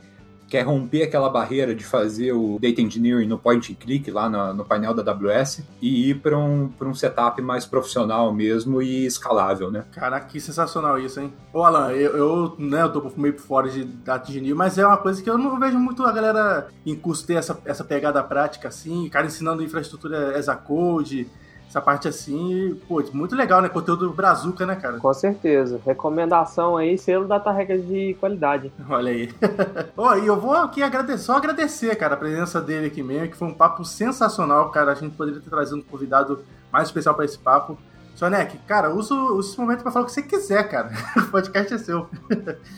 quer 0.49 0.63
romper 0.63 1.03
aquela 1.03 1.29
barreira 1.29 1.75
de 1.75 1.85
fazer 1.85 2.33
o 2.33 2.59
data 2.61 2.81
engineering 2.81 3.27
no 3.27 3.39
point 3.39 3.71
and 3.71 3.77
click 3.77 4.11
lá 4.11 4.29
no, 4.29 4.55
no 4.55 4.65
painel 4.65 4.95
da 4.95 5.13
AWS 5.13 5.63
e 5.81 6.11
ir 6.11 6.21
para 6.21 6.37
um, 6.37 6.73
um 6.81 6.95
setup 6.95 7.41
mais 7.43 7.67
profissional 7.67 8.33
mesmo 8.33 8.81
e 8.81 9.05
escalável, 9.05 9.71
né? 9.71 9.85
Caraca, 9.93 10.27
que 10.27 10.41
sensacional 10.41 10.99
isso, 10.99 11.21
hein? 11.21 11.33
Ô 11.53 11.63
Alan, 11.63 11.93
eu, 11.93 12.17
eu, 12.17 12.57
né, 12.59 12.83
eu 12.83 12.91
tô 12.91 13.13
meio 13.17 13.35
por 13.35 13.43
fora 13.43 13.69
de 13.69 13.85
data 13.85 14.31
engineering, 14.31 14.57
mas 14.57 14.79
é 14.79 14.87
uma 14.87 14.97
coisa 14.97 15.23
que 15.23 15.29
eu 15.29 15.37
não 15.37 15.61
vejo 15.61 15.79
muito 15.79 16.03
a 16.05 16.13
galera 16.13 16.69
em 16.85 16.97
curso 16.97 17.27
ter 17.27 17.35
essa, 17.35 17.61
essa 17.65 17.85
pegada 17.85 18.23
prática 18.23 18.69
assim, 18.69 19.09
cara 19.11 19.27
ensinando 19.27 19.63
infraestrutura 19.63 20.37
as 20.37 20.49
a 20.49 20.57
code, 20.57 21.29
essa 21.69 21.83
parte 21.83 22.09
assim, 22.09 22.81
pô, 22.89 23.03
muito 23.13 23.37
legal, 23.37 23.61
né? 23.61 23.69
Conteúdo 23.69 24.11
brazuca, 24.11 24.65
né, 24.65 24.75
cara? 24.75 24.99
Com 24.99 25.13
certeza. 25.13 25.79
Recomendação 25.85 26.79
aí, 26.79 26.97
selo 26.97 27.27
Data 27.27 27.51
Hackers 27.51 27.87
de 27.87 28.17
qualidade. 28.19 28.73
Olha 28.89 29.13
aí. 29.13 29.29
Ó, 29.95 30.15
e 30.17 30.27
eu 30.27 30.41
vou 30.41 30.55
aqui 30.55 30.83
agradecer, 30.83 31.25
só 31.25 31.37
agradecer, 31.37 31.95
cara, 31.97 32.15
a 32.15 32.19
presença 32.19 32.61
dele 32.61 32.87
aqui 32.87 33.03
mesmo, 33.03 33.29
que 33.29 33.37
foi 33.37 33.49
um 33.49 33.55
papo 33.55 33.85
sensacional, 33.85 34.71
cara. 34.71 34.93
A 34.93 34.95
gente 34.95 35.15
poderia 35.15 35.41
ter 35.41 35.51
trazido 35.51 35.77
um 35.77 35.83
convidado 35.83 36.41
mais 36.73 36.89
especial 36.89 37.15
para 37.15 37.27
esse 37.27 37.39
papo. 37.39 37.77
Sonek, 38.19 38.59
cara, 38.67 38.93
usa, 38.93 39.15
esse 39.39 39.57
momento 39.61 39.83
pra 39.83 39.93
falar 39.93 40.03
o 40.03 40.07
que 40.07 40.13
você 40.13 40.23
quiser, 40.23 40.69
cara. 40.69 40.91
O 41.17 41.31
podcast 41.31 41.73
é 41.73 41.79
seu. 41.79 42.09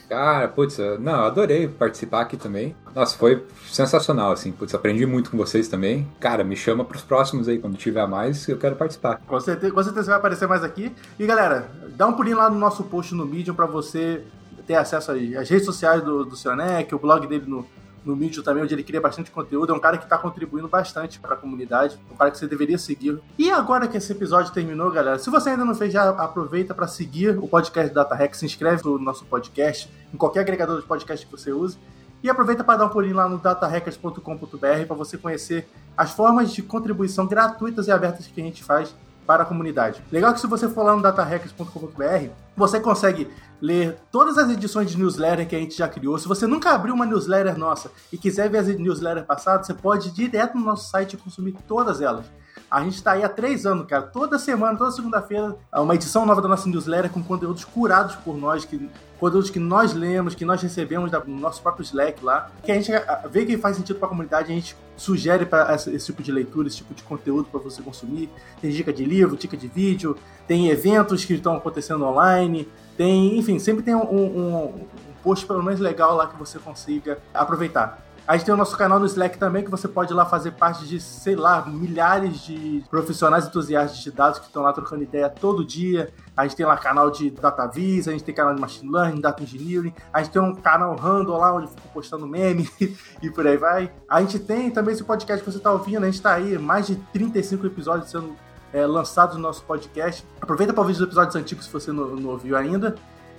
Cara, 0.06 0.48
putz, 0.48 0.76
não, 0.98 1.24
adorei 1.24 1.66
participar 1.66 2.20
aqui 2.20 2.36
também. 2.36 2.76
Nossa, 2.94 3.16
foi 3.16 3.46
sensacional, 3.66 4.32
assim. 4.32 4.52
Putz, 4.52 4.74
aprendi 4.74 5.06
muito 5.06 5.30
com 5.30 5.38
vocês 5.38 5.66
também. 5.66 6.06
Cara, 6.20 6.44
me 6.44 6.54
chama 6.54 6.84
pros 6.84 7.00
próximos 7.00 7.48
aí, 7.48 7.58
quando 7.58 7.78
tiver 7.78 8.06
mais, 8.06 8.46
eu 8.48 8.58
quero 8.58 8.76
participar. 8.76 9.18
Com 9.26 9.40
certeza, 9.40 9.72
com 9.72 9.82
certeza 9.82 10.08
vai 10.08 10.18
aparecer 10.18 10.46
mais 10.46 10.62
aqui. 10.62 10.94
E 11.18 11.24
galera, 11.24 11.70
dá 11.96 12.06
um 12.06 12.12
pulinho 12.12 12.36
lá 12.36 12.50
no 12.50 12.58
nosso 12.58 12.84
post 12.84 13.14
no 13.14 13.24
Medium 13.24 13.54
pra 13.54 13.64
você 13.64 14.22
ter 14.66 14.74
acesso 14.74 15.10
às 15.10 15.48
redes 15.48 15.64
sociais 15.64 16.02
do, 16.02 16.22
do 16.22 16.36
Sionec, 16.36 16.94
o 16.94 16.98
blog 16.98 17.26
dele 17.26 17.46
no, 17.46 17.66
no 18.04 18.16
Medium 18.16 18.42
também, 18.42 18.62
onde 18.62 18.74
ele 18.74 18.82
cria 18.82 19.00
bastante 19.00 19.30
conteúdo. 19.30 19.72
É 19.72 19.76
um 19.76 19.80
cara 19.80 19.98
que 19.98 20.04
está 20.04 20.16
contribuindo 20.16 20.68
bastante 20.68 21.18
para 21.18 21.34
a 21.34 21.36
comunidade, 21.36 21.98
um 22.10 22.16
cara 22.16 22.30
que 22.30 22.38
você 22.38 22.46
deveria 22.46 22.78
seguir. 22.78 23.18
E 23.38 23.50
agora 23.50 23.86
que 23.86 23.96
esse 23.96 24.12
episódio 24.12 24.52
terminou, 24.52 24.90
galera, 24.90 25.18
se 25.18 25.30
você 25.30 25.50
ainda 25.50 25.64
não 25.64 25.74
fez, 25.74 25.92
já 25.92 26.08
aproveita 26.10 26.74
para 26.74 26.86
seguir 26.86 27.38
o 27.38 27.46
podcast 27.48 27.92
Data 27.92 28.14
Hack, 28.14 28.34
se 28.34 28.46
inscreve 28.46 28.84
no 28.84 28.98
nosso 28.98 29.24
podcast, 29.24 29.90
em 30.12 30.16
qualquer 30.16 30.40
agregador 30.40 30.80
de 30.80 30.86
podcast 30.86 31.24
que 31.24 31.32
você 31.32 31.52
use. 31.52 31.78
E 32.22 32.28
aproveita 32.28 32.62
para 32.62 32.78
dar 32.78 32.84
um 32.86 32.88
pulinho 32.90 33.16
lá 33.16 33.26
no 33.28 33.38
datahackers.com.br 33.38 34.86
para 34.86 34.96
você 34.96 35.16
conhecer 35.16 35.66
as 35.96 36.12
formas 36.12 36.52
de 36.52 36.62
contribuição 36.62 37.26
gratuitas 37.26 37.88
e 37.88 37.90
abertas 37.90 38.26
que 38.26 38.40
a 38.40 38.44
gente 38.44 38.62
faz 38.62 38.94
para 39.30 39.44
a 39.44 39.46
comunidade. 39.46 40.02
Legal 40.10 40.34
que 40.34 40.40
se 40.40 40.46
você 40.48 40.68
for 40.68 40.82
lá 40.82 40.96
no 40.96 41.02
datahackers.com.br, 41.02 42.30
você 42.56 42.80
consegue 42.80 43.30
ler 43.62 43.96
todas 44.10 44.36
as 44.36 44.50
edições 44.50 44.90
de 44.90 44.98
newsletter 44.98 45.46
que 45.46 45.54
a 45.54 45.58
gente 45.60 45.78
já 45.78 45.86
criou. 45.86 46.18
Se 46.18 46.26
você 46.26 46.48
nunca 46.48 46.72
abriu 46.72 46.92
uma 46.92 47.06
newsletter 47.06 47.56
nossa 47.56 47.92
e 48.12 48.18
quiser 48.18 48.50
ver 48.50 48.58
as 48.58 48.66
newsletters 48.66 49.24
passadas, 49.24 49.68
você 49.68 49.74
pode 49.74 50.08
ir 50.08 50.10
direto 50.10 50.58
no 50.58 50.64
nosso 50.64 50.90
site 50.90 51.12
e 51.12 51.16
consumir 51.16 51.54
todas 51.68 52.00
elas. 52.00 52.26
A 52.70 52.82
gente 52.82 52.94
está 52.94 53.12
aí 53.12 53.24
há 53.24 53.28
três 53.28 53.66
anos, 53.66 53.86
cara. 53.86 54.02
Toda 54.02 54.38
semana, 54.38 54.76
toda 54.76 54.90
segunda-feira, 54.90 55.56
uma 55.72 55.94
edição 55.94 56.26
nova 56.26 56.40
da 56.40 56.48
nossa 56.48 56.68
newsletter 56.68 57.10
com 57.10 57.22
conteúdos 57.22 57.64
curados 57.64 58.16
por 58.16 58.36
nós, 58.36 58.64
que, 58.64 58.88
conteúdos 59.18 59.50
que 59.50 59.58
nós 59.58 59.92
lemos, 59.92 60.34
que 60.34 60.44
nós 60.44 60.62
recebemos 60.62 61.10
no 61.26 61.38
nosso 61.38 61.62
próprio 61.62 61.82
Slack 61.82 62.24
lá, 62.24 62.50
que 62.62 62.72
a 62.72 62.74
gente 62.74 62.90
vê 63.30 63.44
que 63.44 63.58
faz 63.58 63.76
sentido 63.76 63.98
para 63.98 64.06
a 64.06 64.08
comunidade, 64.08 64.50
a 64.50 64.54
gente 64.54 64.76
sugere 64.96 65.46
para 65.46 65.74
esse, 65.74 65.94
esse, 65.94 66.06
tipo 66.06 66.22
de 66.22 66.32
leitura, 66.32 66.68
esse 66.68 66.78
tipo 66.78 66.94
de 66.94 67.02
conteúdo 67.02 67.48
para 67.50 67.60
você 67.60 67.82
consumir. 67.82 68.30
Tem 68.60 68.70
dica 68.70 68.92
de 68.92 69.04
livro, 69.04 69.36
dica 69.36 69.56
de 69.56 69.68
vídeo, 69.68 70.16
tem 70.46 70.68
eventos 70.68 71.24
que 71.24 71.34
estão 71.34 71.56
acontecendo 71.56 72.04
online, 72.04 72.68
tem, 72.96 73.38
enfim, 73.38 73.58
sempre 73.58 73.82
tem 73.82 73.94
um, 73.94 74.02
um, 74.02 74.64
um 74.64 74.86
post 75.22 75.46
pelo 75.46 75.62
menos 75.62 75.80
legal 75.80 76.14
lá 76.14 76.26
que 76.26 76.36
você 76.38 76.58
consiga 76.58 77.18
aproveitar. 77.32 77.98
A 78.30 78.36
gente 78.36 78.44
tem 78.44 78.54
o 78.54 78.56
nosso 78.56 78.78
canal 78.78 79.00
no 79.00 79.06
Slack 79.06 79.38
também, 79.38 79.64
que 79.64 79.70
você 79.72 79.88
pode 79.88 80.12
ir 80.12 80.14
lá 80.14 80.24
fazer 80.24 80.52
parte 80.52 80.86
de, 80.86 81.00
sei 81.00 81.34
lá, 81.34 81.66
milhares 81.66 82.38
de 82.42 82.80
profissionais 82.88 83.44
entusiastas 83.44 83.98
de 83.98 84.12
dados 84.12 84.38
que 84.38 84.46
estão 84.46 84.62
lá 84.62 84.72
trocando 84.72 85.02
ideia 85.02 85.28
todo 85.28 85.64
dia. 85.64 86.12
A 86.36 86.44
gente 86.44 86.54
tem 86.54 86.64
lá 86.64 86.76
canal 86.76 87.10
de 87.10 87.28
DataVis, 87.28 88.06
a 88.06 88.12
gente 88.12 88.22
tem 88.22 88.32
canal 88.32 88.54
de 88.54 88.60
Machine 88.60 88.88
Learning, 88.88 89.20
Data 89.20 89.42
Engineering, 89.42 89.92
a 90.12 90.22
gente 90.22 90.32
tem 90.32 90.40
um 90.40 90.54
canal 90.54 90.94
random 90.94 91.36
lá 91.38 91.52
onde 91.52 91.66
fica 91.66 91.88
postando 91.92 92.24
meme 92.24 92.70
e 93.20 93.28
por 93.32 93.44
aí 93.48 93.56
vai. 93.56 93.92
A 94.08 94.20
gente 94.20 94.38
tem 94.38 94.70
também 94.70 94.94
esse 94.94 95.02
podcast 95.02 95.44
que 95.44 95.50
você 95.50 95.58
está 95.58 95.72
ouvindo, 95.72 96.04
a 96.04 96.06
gente 96.06 96.14
está 96.14 96.32
aí, 96.32 96.56
mais 96.56 96.86
de 96.86 96.94
35 97.12 97.66
episódios 97.66 98.12
sendo 98.12 98.36
é, 98.72 98.86
lançados 98.86 99.34
no 99.34 99.42
nosso 99.42 99.64
podcast. 99.64 100.24
Aproveita 100.40 100.72
para 100.72 100.82
ouvir 100.82 100.92
os 100.92 101.00
episódios 101.00 101.34
antigos 101.34 101.64
se 101.64 101.72
você 101.72 101.90
não, 101.90 102.14
não 102.14 102.30
ouviu 102.30 102.56
ainda. 102.56 102.94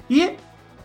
E 0.10 0.36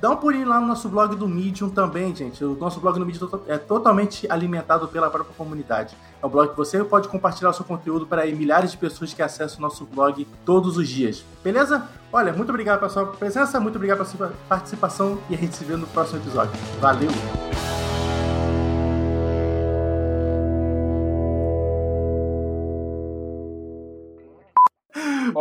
Dá 0.00 0.10
um 0.10 0.16
pulinho 0.16 0.48
lá 0.48 0.60
no 0.60 0.66
nosso 0.66 0.88
blog 0.88 1.16
do 1.16 1.26
Medium 1.26 1.70
também, 1.70 2.14
gente. 2.14 2.44
O 2.44 2.54
nosso 2.54 2.80
blog 2.80 2.98
no 2.98 3.06
Medium 3.06 3.28
é 3.46 3.56
totalmente 3.56 4.30
alimentado 4.30 4.88
pela 4.88 5.10
própria 5.10 5.34
comunidade. 5.36 5.96
É 6.22 6.26
um 6.26 6.28
blog 6.28 6.50
que 6.50 6.56
você 6.56 6.82
pode 6.84 7.08
compartilhar 7.08 7.50
o 7.50 7.52
seu 7.52 7.64
conteúdo 7.64 8.06
para 8.06 8.26
milhares 8.26 8.72
de 8.72 8.76
pessoas 8.76 9.14
que 9.14 9.22
acessam 9.22 9.58
o 9.58 9.62
nosso 9.62 9.84
blog 9.84 10.26
todos 10.44 10.76
os 10.76 10.88
dias. 10.88 11.24
Beleza? 11.42 11.88
Olha, 12.12 12.32
muito 12.32 12.50
obrigado 12.50 12.78
pela 12.78 12.90
sua 12.90 13.06
presença, 13.06 13.58
muito 13.60 13.76
obrigado 13.76 13.98
pela 13.98 14.08
sua 14.08 14.32
participação 14.48 15.18
e 15.28 15.34
a 15.34 15.38
gente 15.38 15.56
se 15.56 15.64
vê 15.64 15.76
no 15.76 15.86
próximo 15.86 16.18
episódio. 16.18 16.52
Valeu! 16.80 17.10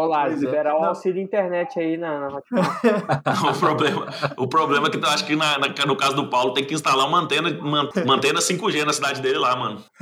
Olá, 0.06 0.28
liberar 0.28 0.76
o 0.76 0.84
auxílio 0.84 1.20
internet 1.20 1.80
aí 1.80 1.98
na, 1.98 2.30
na 2.30 2.38
o, 3.50 3.60
problema, 3.60 4.06
o 4.38 4.48
problema 4.48 4.88
é 4.88 4.92
que 4.92 4.98
eu 4.98 5.10
acho 5.10 5.26
que 5.26 5.36
na, 5.36 5.58
na, 5.58 5.68
no 5.88 5.98
caso 5.98 6.16
do 6.16 6.30
Paulo 6.30 6.54
tem 6.54 6.64
que 6.64 6.76
instalar 6.76 7.08
uma 7.08 7.20
antena, 7.20 7.50
uma, 7.60 7.90
uma 7.90 8.14
antena 8.14 8.40
5G 8.40 8.86
na 8.86 8.94
cidade 8.94 9.20
dele 9.20 9.40
lá, 9.40 9.56
mano. 9.56 9.84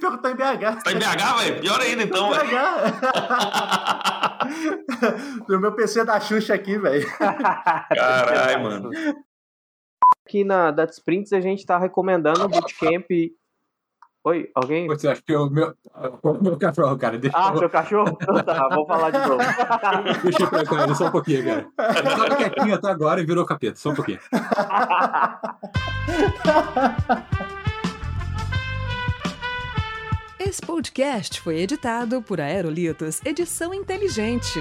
Pior 0.00 0.16
que 0.18 0.22
tá 0.22 0.30
em 0.30 0.36
BH. 0.36 0.82
Tá 0.84 0.92
em 0.92 0.98
BH, 0.98 1.38
velho? 1.38 1.60
Pior 1.62 1.80
ainda, 1.80 2.02
então, 2.02 2.30
velho. 2.30 2.58
o 5.48 5.58
meu 5.58 5.72
PC 5.72 6.00
é 6.00 6.04
da 6.04 6.20
Xuxa 6.20 6.52
aqui, 6.52 6.76
velho. 6.76 7.06
Caralho, 7.16 8.62
mano. 8.62 8.90
Aqui 10.26 10.44
na 10.44 10.70
Data 10.70 10.92
Sprints 10.92 11.32
a 11.32 11.40
gente 11.40 11.64
tá 11.64 11.78
recomendando 11.78 12.44
o 12.44 12.48
Bootcamp 12.48 13.06
Oi, 14.26 14.50
alguém? 14.54 14.86
Você 14.86 15.06
acha 15.06 15.20
que 15.20 15.34
é 15.34 15.38
o 15.38 15.50
meu, 15.50 15.74
o 16.22 16.42
meu 16.42 16.56
cachorro, 16.56 16.96
cara. 16.96 17.18
Deixa 17.18 17.36
ah, 17.36 17.50
eu... 17.52 17.58
seu 17.58 17.68
cachorro? 17.68 18.16
Então 18.22 18.42
tá, 18.42 18.68
vou 18.74 18.86
falar 18.86 19.10
de 19.10 19.18
novo. 19.18 19.36
Deixa 20.24 20.42
eu 20.44 20.48
pegar 20.48 20.84
ele 20.84 20.94
só 20.94 21.08
um 21.08 21.10
pouquinho, 21.10 21.44
cara. 21.44 21.68
Tava 21.76 22.36
quietinho 22.36 22.74
até 22.74 22.88
agora 22.88 23.20
e 23.20 23.26
virou 23.26 23.44
capeta, 23.44 23.76
só 23.76 23.90
um 23.90 23.94
pouquinho. 23.94 24.18
Esse 30.40 30.62
podcast 30.62 31.42
foi 31.42 31.58
editado 31.58 32.22
por 32.22 32.40
Aerolitos 32.40 33.20
Edição 33.26 33.74
Inteligente. 33.74 34.58